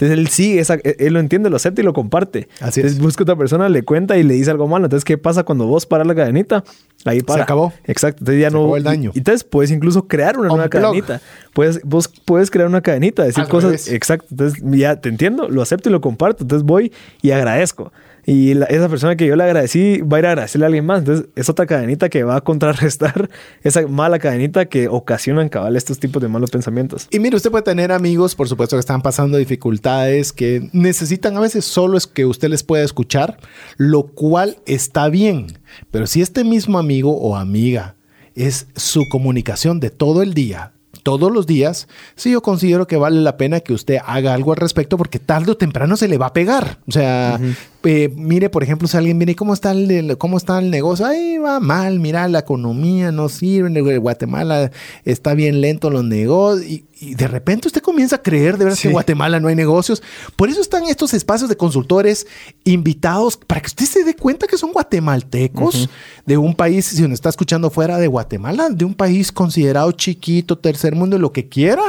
Entonces 0.00 0.18
él 0.18 0.28
sí, 0.28 0.58
e, 0.58 0.96
él 0.98 1.12
lo 1.12 1.20
entiende, 1.20 1.50
lo 1.50 1.56
acepta 1.56 1.82
y 1.82 1.84
lo 1.84 1.92
comparte. 1.92 2.48
Así 2.60 2.80
Entonces 2.80 3.02
busca 3.02 3.22
otra 3.22 3.36
persona, 3.36 3.68
le 3.68 3.82
cuenta 3.82 4.16
y 4.16 4.22
le 4.22 4.32
dice 4.32 4.50
algo 4.50 4.66
malo. 4.66 4.86
Entonces, 4.86 5.04
¿qué 5.04 5.18
pasa 5.18 5.44
cuando 5.44 5.66
vos 5.66 5.84
paras 5.84 6.06
la 6.06 6.14
cadenita? 6.14 6.64
Ahí 7.04 7.20
para. 7.20 7.40
Se 7.40 7.42
acabó. 7.42 7.74
Exacto. 7.84 8.20
Entonces 8.20 8.40
ya 8.40 8.48
no. 8.48 8.60
Acabó 8.60 8.76
el 8.78 8.82
daño. 8.82 9.10
Y, 9.14 9.18
entonces 9.18 9.44
puedes 9.44 9.70
incluso 9.70 10.08
crear 10.08 10.38
una 10.38 10.48
nueva 10.48 10.70
cadenita. 10.70 11.20
Puedes, 11.52 11.82
vos 11.84 12.08
puedes 12.24 12.50
crear 12.50 12.66
una 12.66 12.80
cadenita, 12.80 13.24
decir 13.24 13.44
cosas. 13.46 13.88
Exacto. 13.88 14.28
Entonces 14.30 14.62
ya 14.72 14.96
te 14.96 15.10
entiendo, 15.10 15.50
lo 15.50 15.60
acepto 15.60 15.90
y 15.90 15.92
lo 15.92 16.00
comparto. 16.00 16.44
Entonces 16.44 16.64
voy 16.64 16.92
y 17.20 17.32
agradezco. 17.32 17.92
Y 18.30 18.52
esa 18.52 18.88
persona 18.88 19.16
que 19.16 19.26
yo 19.26 19.34
le 19.34 19.42
agradecí 19.42 20.02
va 20.02 20.18
a 20.18 20.20
ir 20.20 20.26
a 20.26 20.30
agradecerle 20.30 20.64
a 20.64 20.68
alguien 20.68 20.86
más. 20.86 21.00
Entonces, 21.00 21.26
es 21.34 21.48
otra 21.48 21.66
cadenita 21.66 22.08
que 22.08 22.22
va 22.22 22.36
a 22.36 22.40
contrarrestar 22.42 23.28
esa 23.64 23.84
mala 23.88 24.20
cadenita 24.20 24.66
que 24.66 24.86
ocasionan 24.86 25.48
cabal 25.48 25.74
estos 25.74 25.98
tipos 25.98 26.22
de 26.22 26.28
malos 26.28 26.52
pensamientos. 26.52 27.08
Y 27.10 27.18
mire, 27.18 27.34
usted 27.34 27.50
puede 27.50 27.64
tener 27.64 27.90
amigos, 27.90 28.36
por 28.36 28.46
supuesto, 28.46 28.76
que 28.76 28.80
están 28.80 29.02
pasando 29.02 29.36
dificultades, 29.36 30.32
que 30.32 30.70
necesitan 30.72 31.36
a 31.36 31.40
veces 31.40 31.64
solo 31.64 31.98
es 31.98 32.06
que 32.06 32.24
usted 32.24 32.50
les 32.50 32.62
pueda 32.62 32.84
escuchar, 32.84 33.36
lo 33.78 34.04
cual 34.04 34.58
está 34.64 35.08
bien. 35.08 35.58
Pero 35.90 36.06
si 36.06 36.22
este 36.22 36.44
mismo 36.44 36.78
amigo 36.78 37.18
o 37.18 37.34
amiga 37.34 37.96
es 38.36 38.68
su 38.76 39.08
comunicación 39.08 39.80
de 39.80 39.90
todo 39.90 40.22
el 40.22 40.34
día, 40.34 40.74
todos 41.02 41.32
los 41.32 41.46
días, 41.46 41.88
sí 42.14 42.30
yo 42.30 42.42
considero 42.42 42.86
que 42.86 42.96
vale 42.96 43.20
la 43.20 43.36
pena 43.36 43.60
que 43.60 43.72
usted 43.72 43.98
haga 44.04 44.34
algo 44.34 44.52
al 44.52 44.58
respecto 44.58 44.96
porque 44.96 45.18
tarde 45.18 45.52
o 45.52 45.56
temprano 45.56 45.96
se 45.96 46.08
le 46.08 46.18
va 46.18 46.26
a 46.26 46.32
pegar. 46.32 46.78
O 46.86 46.92
sea, 46.92 47.40
eh, 47.84 48.12
mire, 48.14 48.50
por 48.50 48.62
ejemplo, 48.62 48.86
si 48.86 48.96
alguien 48.96 49.18
viene, 49.18 49.34
¿cómo 49.34 49.54
está 49.54 49.70
el, 49.70 50.18
cómo 50.18 50.36
está 50.36 50.58
el 50.58 50.70
negocio? 50.70 51.06
Ahí 51.06 51.38
va 51.38 51.60
mal, 51.60 51.98
mira, 51.98 52.28
la 52.28 52.40
economía 52.40 53.10
no 53.10 53.28
sirve, 53.30 53.68
en 53.68 54.00
Guatemala 54.00 54.70
está 55.04 55.32
bien 55.32 55.60
lento 55.60 55.88
los 55.88 56.04
negocios. 56.04 56.70
Y, 56.70 56.84
de 57.00 57.26
repente 57.26 57.66
usted 57.66 57.80
comienza 57.80 58.16
a 58.16 58.22
creer 58.22 58.58
de 58.58 58.64
verdad 58.64 58.78
que 58.78 58.88
en 58.88 58.92
Guatemala 58.92 59.40
no 59.40 59.48
hay 59.48 59.54
negocios. 59.54 60.02
Por 60.36 60.50
eso 60.50 60.60
están 60.60 60.84
estos 60.84 61.14
espacios 61.14 61.48
de 61.48 61.56
consultores 61.56 62.26
invitados 62.64 63.38
para 63.38 63.62
que 63.62 63.68
usted 63.68 63.86
se 63.86 64.04
dé 64.04 64.14
cuenta 64.14 64.46
que 64.46 64.58
son 64.58 64.72
guatemaltecos 64.72 65.88
de 66.26 66.36
un 66.36 66.54
país, 66.54 66.84
si 66.84 67.02
uno 67.02 67.14
está 67.14 67.30
escuchando 67.30 67.70
fuera 67.70 67.96
de 67.96 68.06
Guatemala, 68.06 68.68
de 68.68 68.84
un 68.84 68.92
país 68.92 69.32
considerado 69.32 69.92
chiquito, 69.92 70.58
tercer 70.58 70.94
mundo, 70.94 71.18
lo 71.18 71.32
que 71.32 71.48
quiera, 71.48 71.82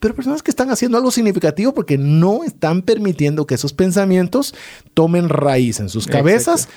pero 0.00 0.14
personas 0.14 0.42
que 0.42 0.50
están 0.50 0.70
haciendo 0.70 0.98
algo 0.98 1.10
significativo 1.10 1.72
porque 1.72 1.96
no 1.96 2.44
están 2.44 2.82
permitiendo 2.82 3.46
que 3.46 3.54
esos 3.54 3.72
pensamientos 3.72 4.54
tomen 4.92 5.30
raíz 5.38 5.80
en 5.80 5.88
sus 5.88 6.06
cabezas. 6.06 6.68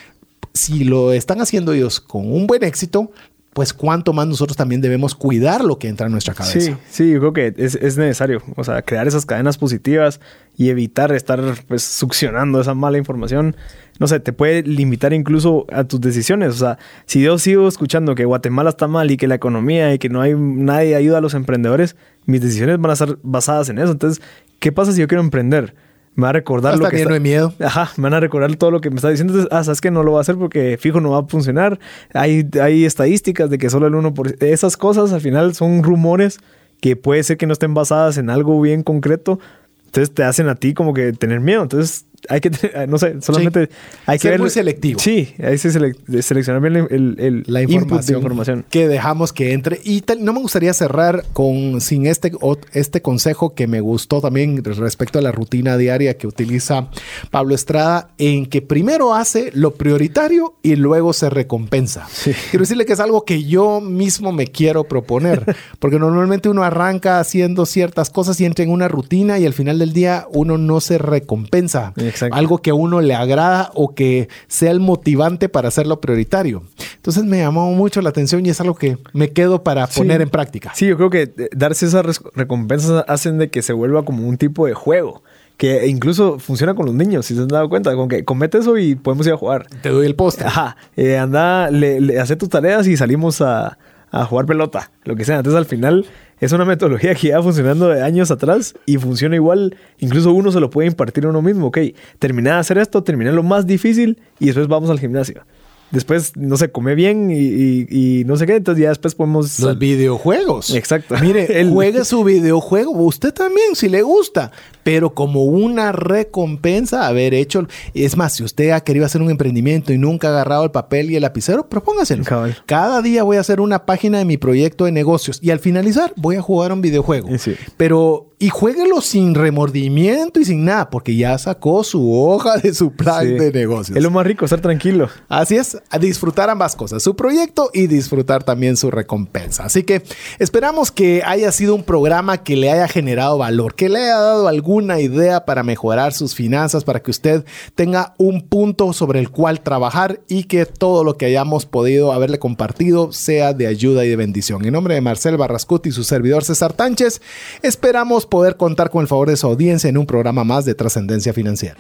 Si 0.54 0.84
lo 0.84 1.14
están 1.14 1.42
haciendo 1.42 1.74
ellos 1.74 2.00
con 2.00 2.32
un 2.32 2.48
buen 2.48 2.64
éxito, 2.64 3.12
pues 3.54 3.74
cuánto 3.74 4.14
más 4.14 4.28
nosotros 4.28 4.56
también 4.56 4.80
debemos 4.80 5.14
cuidar 5.14 5.64
lo 5.66 5.78
que 5.78 5.90
entra 5.90 6.06
en 6.06 6.14
nuestra 6.14 6.34
cabeza. 6.34 6.60
Sí, 6.60 6.74
sí, 6.90 7.12
yo 7.12 7.20
creo 7.20 7.34
que 7.34 7.54
es, 7.58 7.76
es, 7.76 7.98
necesario, 7.98 8.42
o 8.56 8.64
sea, 8.64 8.82
crear 8.82 9.08
esas 9.08 9.26
cadenas 9.26 9.58
positivas 9.58 10.22
y 10.56 10.70
evitar 10.70 11.12
estar 11.12 11.42
pues 11.68 11.84
succionando 11.84 12.62
esa 12.62 12.74
mala 12.74 12.98
información. 12.98 13.58
No 14.00 14.08
sé, 14.08 14.22
te 14.22 14.32
puede 14.32 14.64
limitar 14.64 15.12
incluso 15.12 15.66
a 15.72 15.84
tus 15.84 16.00
decisiones. 16.00 16.56
O 16.56 16.58
sea, 16.58 16.78
si 17.06 17.22
yo 17.22 17.38
sigo 17.38 17.68
escuchando 17.68 18.16
que 18.16 18.24
Guatemala 18.24 18.70
está 18.70 18.88
mal 18.88 19.12
y 19.12 19.18
que 19.18 19.28
la 19.28 19.36
economía 19.36 19.94
y 19.94 20.00
que 20.00 20.08
no 20.08 20.22
hay 20.22 20.34
nadie 20.34 20.96
ayuda 20.96 21.18
a 21.18 21.22
los 21.22 21.34
emprendedores, 21.34 21.98
mis 22.26 22.42
decisiones 22.42 22.80
van 22.80 22.92
a 22.92 22.94
estar 22.94 23.18
basadas 23.22 23.68
en 23.68 23.80
eso. 23.80 23.92
Entonces, 23.92 24.24
¿qué 24.60 24.72
pasa 24.72 24.94
si 24.94 25.02
yo 25.02 25.08
quiero 25.10 25.22
emprender? 25.22 25.76
Me 26.16 26.24
va 26.24 26.30
a 26.30 26.34
recordar 26.34 26.78
lo 26.78 26.90
que 26.90 26.98
está... 26.98 27.14
de 27.14 27.20
miedo. 27.20 27.54
Ajá, 27.60 27.92
me 27.98 28.04
van 28.04 28.16
a 28.16 28.20
recordar 28.20 28.56
todo 28.56 28.72
lo 28.72 28.82
que 28.82 28.90
me 28.90 28.98
está 28.98 29.10
diciendo. 29.10 29.34
Entonces, 29.34 29.58
ah, 29.58 29.64
sabes 29.64 29.82
que 29.82 29.92
no 29.92 30.04
lo 30.04 30.14
va 30.14 30.20
a 30.20 30.22
hacer 30.22 30.36
porque 30.36 30.78
fijo 30.80 31.00
no 31.00 31.12
va 31.12 31.20
a 31.20 31.24
funcionar. 31.24 31.80
Hay, 32.14 32.48
hay 32.62 32.86
estadísticas 32.86 33.50
de 33.50 33.58
que 33.58 33.70
solo 33.70 33.88
el 33.88 33.94
1%. 33.94 34.44
Esas 34.44 34.78
cosas 34.78 35.14
al 35.14 35.22
final 35.22 35.54
son 35.56 35.84
rumores 35.84 36.40
que 36.82 36.96
puede 36.96 37.24
ser 37.24 37.38
que 37.38 37.48
no 37.48 37.54
estén 37.54 37.74
basadas 37.74 38.18
en 38.18 38.30
algo 38.30 38.60
bien 38.60 38.84
concreto. 38.84 39.40
Entonces 39.86 40.14
te 40.14 40.24
hacen 40.24 40.50
a 40.50 40.56
ti 40.56 40.74
como 40.74 40.94
que 40.94 41.14
tener 41.14 41.40
miedo. 41.40 41.64
Entonces 41.64 42.06
hay 42.30 42.42
que, 42.42 42.52
no 42.88 42.98
sé, 42.98 43.22
solamente 43.22 43.70
hay 44.06 44.20
que 44.20 44.30
ser 44.30 44.40
muy 44.40 44.50
selectivo. 44.50 45.00
Sí, 45.00 45.34
hay 45.40 45.58
que 45.58 46.22
seleccionar 46.22 46.62
bien 46.62 46.88
el, 46.90 47.44
la 47.48 47.62
información, 47.62 48.66
que 48.70 48.88
dejamos 48.88 49.34
que 49.34 49.54
entre. 49.54 49.80
Y 49.84 50.04
no 50.20 50.34
me 50.34 50.40
gustaría 50.40 50.74
cerrar 50.74 51.26
con 51.34 51.82
sin 51.82 52.08
este, 52.08 52.32
este 52.74 53.02
consejo 53.02 53.54
que 53.54 53.68
me 53.68 53.82
gustó 53.82 54.22
también 54.22 54.64
respecto 54.64 55.20
a 55.20 55.22
la 55.22 55.32
rutina 55.32 55.78
diaria 55.78 56.18
que 56.18 56.28
utiliza 56.28 56.90
Pablo 57.30 57.56
Estrada, 57.56 58.12
en 58.18 58.46
que 58.46 58.62
primero 58.62 59.14
hace 59.14 59.52
lo 59.54 59.72
prioritario 59.72 60.56
y 60.62 60.76
luego 60.76 61.14
se 61.14 61.30
recompensa. 61.30 62.08
Quiero 62.24 62.64
decirle 62.64 62.86
que 62.86 62.94
es 62.94 63.00
algo 63.00 63.26
que 63.26 63.44
yo 63.44 63.82
mismo 63.82 64.32
me 64.32 64.48
quiero 64.48 64.84
proponer, 64.84 65.56
porque 65.80 66.00
normalmente 66.00 66.50
uno 66.50 66.64
arranca 66.64 67.20
haciendo 67.20 67.66
ciertas 67.66 68.10
cosas 68.10 68.40
y 68.42 68.46
entra 68.46 68.64
en 68.64 68.72
una 68.72 68.88
rutina 68.88 69.40
y 69.40 69.46
al 69.46 69.54
final 69.54 69.80
del 69.80 69.94
día 69.94 70.28
uno 70.32 70.58
no 70.58 70.82
se 70.82 70.98
recompensa 70.98 71.94
algo 72.32 72.58
que 72.60 72.70
a 72.70 72.74
uno 72.74 73.02
le 73.02 73.14
agrada 73.16 73.72
o 73.74 73.94
que 73.96 74.30
sea 74.48 74.72
el 74.72 74.80
motivante 74.80 75.50
para 75.50 75.68
hacerlo 75.68 76.02
prioritario. 76.02 76.64
Entonces 76.96 77.24
me 77.24 77.40
llamó 77.40 77.72
mucho 77.74 78.02
la 78.02 78.10
atención 78.10 78.46
y 78.46 78.50
es 78.50 78.62
algo 78.62 78.76
que 78.76 78.98
me 79.14 79.32
quedo 79.32 79.64
para 79.64 79.88
Sí. 79.88 80.00
poner 80.00 80.22
en 80.22 80.30
práctica. 80.30 80.72
Sí, 80.76 80.88
yo 80.88 80.98
creo 80.98 81.10
que 81.10 81.22
eh, 81.24 81.50
darse 81.56 81.86
esas 81.86 82.06
recompensas 82.36 83.04
hacen 83.08 83.38
de 83.38 83.50
que 83.50 83.62
se 83.62 83.74
vuelva 83.74 84.04
como 84.06 84.28
un 84.28 84.38
tipo 84.38 84.66
de 84.68 84.74
juego. 84.74 85.24
Que 85.58 85.86
incluso 85.88 86.40
funciona 86.40 86.74
con 86.74 86.88
los 86.88 86.96
niños, 86.96 87.28
si 87.28 87.36
se 87.36 87.42
han 87.42 87.48
dado 87.48 87.70
cuenta. 87.70 87.96
Con 87.96 88.08
que 88.10 88.26
comete 88.26 88.58
eso 88.58 88.80
y 88.80 88.96
podemos 88.96 89.28
ir 89.28 89.34
a 89.34 89.38
jugar. 89.38 89.68
Te 89.84 89.90
doy 89.90 90.08
el 90.08 90.16
poste. 90.16 90.44
Ajá. 90.44 90.76
Eh, 90.98 91.18
anda, 91.20 91.70
le, 91.70 92.02
le- 92.02 92.20
hace 92.20 92.36
tus 92.36 92.50
tareas 92.50 92.88
y 92.88 92.98
salimos 92.98 93.42
a, 93.42 93.78
a 94.10 94.26
jugar 94.26 94.48
pelota. 94.48 94.90
Lo 95.04 95.16
que 95.16 95.24
sea. 95.24 95.38
Entonces 95.38 95.58
al 95.60 95.66
final 95.66 96.06
es 96.42 96.52
una 96.52 96.66
metodología 96.66 97.16
que 97.16 97.28
lleva 97.28 97.42
funcionando 97.42 97.88
de 97.88 98.02
años 98.02 98.30
atrás 98.32 98.74
y 98.86 98.98
funciona 98.98 99.36
igual. 99.36 99.78
Incluso 100.00 100.34
uno 100.34 100.52
se 100.52 100.60
lo 100.60 100.70
puede 100.70 100.88
impartir 100.90 101.24
a 101.26 101.30
uno 101.30 101.42
mismo. 101.42 101.68
Ok, 101.68 101.78
terminé 102.20 102.50
de 102.50 102.56
hacer 102.58 102.78
esto, 102.78 103.02
terminé 103.04 103.32
lo 103.32 103.44
más 103.44 103.66
difícil 103.66 104.20
y 104.40 104.48
después 104.48 104.68
vamos 104.68 104.90
al 104.90 105.00
gimnasio. 105.00 105.44
Después, 105.92 106.38
no 106.38 106.56
sé, 106.56 106.72
come 106.72 106.96
bien 106.96 107.32
y, 107.32 107.36
y- 107.38 107.88
y 108.22 108.24
no 108.24 108.38
sé 108.38 108.46
qué. 108.48 108.56
Entonces 108.56 108.82
ya 108.82 108.90
después 108.90 109.14
podemos... 109.14 109.60
Los 109.60 109.78
videojuegos. 109.78 110.74
Exacto. 110.74 111.16
Mire, 111.22 111.46
El- 111.60 111.70
juegue 111.70 112.06
su 112.06 112.24
videojuego. 112.24 112.92
Usted 112.92 113.34
también, 113.34 113.76
si 113.76 113.90
le 113.90 114.02
gusta. 114.02 114.52
Pero 114.84 115.14
como 115.14 115.44
una 115.44 115.92
recompensa 115.92 117.08
haber 117.08 117.34
hecho. 117.34 117.68
Es 117.94 118.18
más, 118.18 118.34
si 118.34 118.44
usted 118.44 118.72
ha 118.72 118.82
querido 118.82 119.06
hacer 119.06 119.22
un 119.22 119.30
emprendimiento 119.30 119.94
y 119.94 119.98
nunca 119.98 120.28
ha 120.28 120.32
agarrado 120.32 120.64
el 120.64 120.72
papel 120.72 121.12
y 121.12 121.16
el 121.16 121.22
lapicero, 121.22 121.68
propóngaselo. 121.70 122.24
Cabal. 122.24 122.58
Cada 122.66 123.02
día 123.02 123.24
voy 123.24 123.38
a 123.38 123.42
hacer 123.42 123.60
una 123.62 123.86
página 123.86 124.18
de 124.20 124.26
mi 124.26 124.38
proyecto 124.38 124.86
de 124.86 124.92
negocios. 124.92 125.40
Y 125.42 125.52
al 125.52 125.60
finalizar, 125.60 126.14
voy 126.16 126.36
a 126.38 126.42
jugar 126.42 126.72
un 126.72 126.82
videojuego. 126.82 127.30
Sí. 127.38 127.56
Pero. 127.78 128.28
Y 128.42 128.50
jueguelo 128.50 129.02
sin 129.02 129.36
remordimiento 129.36 130.40
y 130.40 130.46
sin 130.46 130.66
nada, 130.66 130.90
porque 130.90 131.16
ya 131.16 131.38
sacó 131.38 131.84
su 131.84 132.12
hoja 132.12 132.58
de 132.58 132.74
su 132.74 132.92
plan 132.92 133.22
Sí. 133.28 133.34
de 133.36 133.52
negocios. 133.52 133.96
Es 133.96 134.02
lo 134.02 134.10
más 134.10 134.26
rico, 134.26 134.46
estar 134.46 134.60
tranquilo. 134.62 135.10
Así 135.30 135.58
es, 135.58 135.78
a 135.92 136.00
disfrutar 136.00 136.50
ambas 136.50 136.76
cosas, 136.76 137.04
su 137.04 137.16
proyecto 137.16 137.70
y 137.72 137.86
disfrutar 137.86 138.44
también 138.44 138.78
su 138.78 138.90
recompensa. 138.90 139.66
Así 139.66 139.84
que 139.84 140.02
esperamos 140.40 140.92
que 140.92 141.22
haya 141.24 141.52
sido 141.52 141.76
un 141.76 141.84
programa 141.84 142.40
que 142.44 142.56
le 142.56 142.72
haya 142.72 142.88
generado 142.88 143.38
valor, 143.38 143.76
que 143.76 143.90
le 143.90 144.00
haya 144.00 144.18
dado 144.18 144.48
alguna 144.72 145.02
idea 145.02 145.44
para 145.44 145.64
mejorar 145.64 146.14
sus 146.14 146.34
finanzas, 146.34 146.86
para 146.86 147.02
que 147.02 147.12
usted 147.12 147.44
tenga 147.76 148.14
un 148.18 148.48
punto 148.48 148.94
sobre 148.94 149.20
el 149.20 149.30
cual 149.30 149.60
trabajar 149.60 150.22
y 150.30 150.46
que 150.46 150.66
todo 150.66 151.04
lo 151.04 151.18
que 151.18 151.26
hayamos 151.26 151.66
podido 151.66 152.14
haberle 152.14 152.40
compartido 152.40 153.12
sea 153.12 153.52
de 153.52 153.68
ayuda 153.68 154.06
y 154.06 154.10
de 154.10 154.16
bendición. 154.16 154.64
En 154.64 154.72
nombre 154.72 154.96
de 154.96 155.02
Marcel 155.02 155.36
Barrascut 155.36 155.88
y 155.88 155.92
su 155.92 156.06
servidor 156.06 156.46
César 156.46 156.72
Tánchez, 156.72 157.22
esperamos 157.62 158.26
poder 158.26 158.56
contar 158.56 158.90
con 158.92 159.02
el 159.02 159.10
favor 159.10 159.30
de 159.30 159.36
su 159.36 159.46
audiencia 159.46 159.90
en 159.90 159.98
un 159.98 160.06
programa 160.06 160.46
más 160.46 160.64
de 160.64 160.74
trascendencia 160.74 161.34
financiera. 161.34 161.76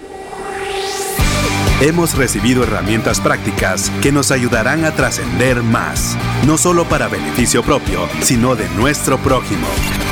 Hemos 1.79 2.17
recibido 2.17 2.63
herramientas 2.63 3.21
prácticas 3.21 3.89
que 4.01 4.11
nos 4.11 4.31
ayudarán 4.31 4.83
a 4.83 4.91
trascender 4.91 5.63
más, 5.63 6.17
no 6.45 6.57
solo 6.57 6.83
para 6.89 7.07
beneficio 7.07 7.63
propio, 7.63 8.01
sino 8.21 8.57
de 8.57 8.67
nuestro 8.75 9.17
prójimo. 9.17 9.67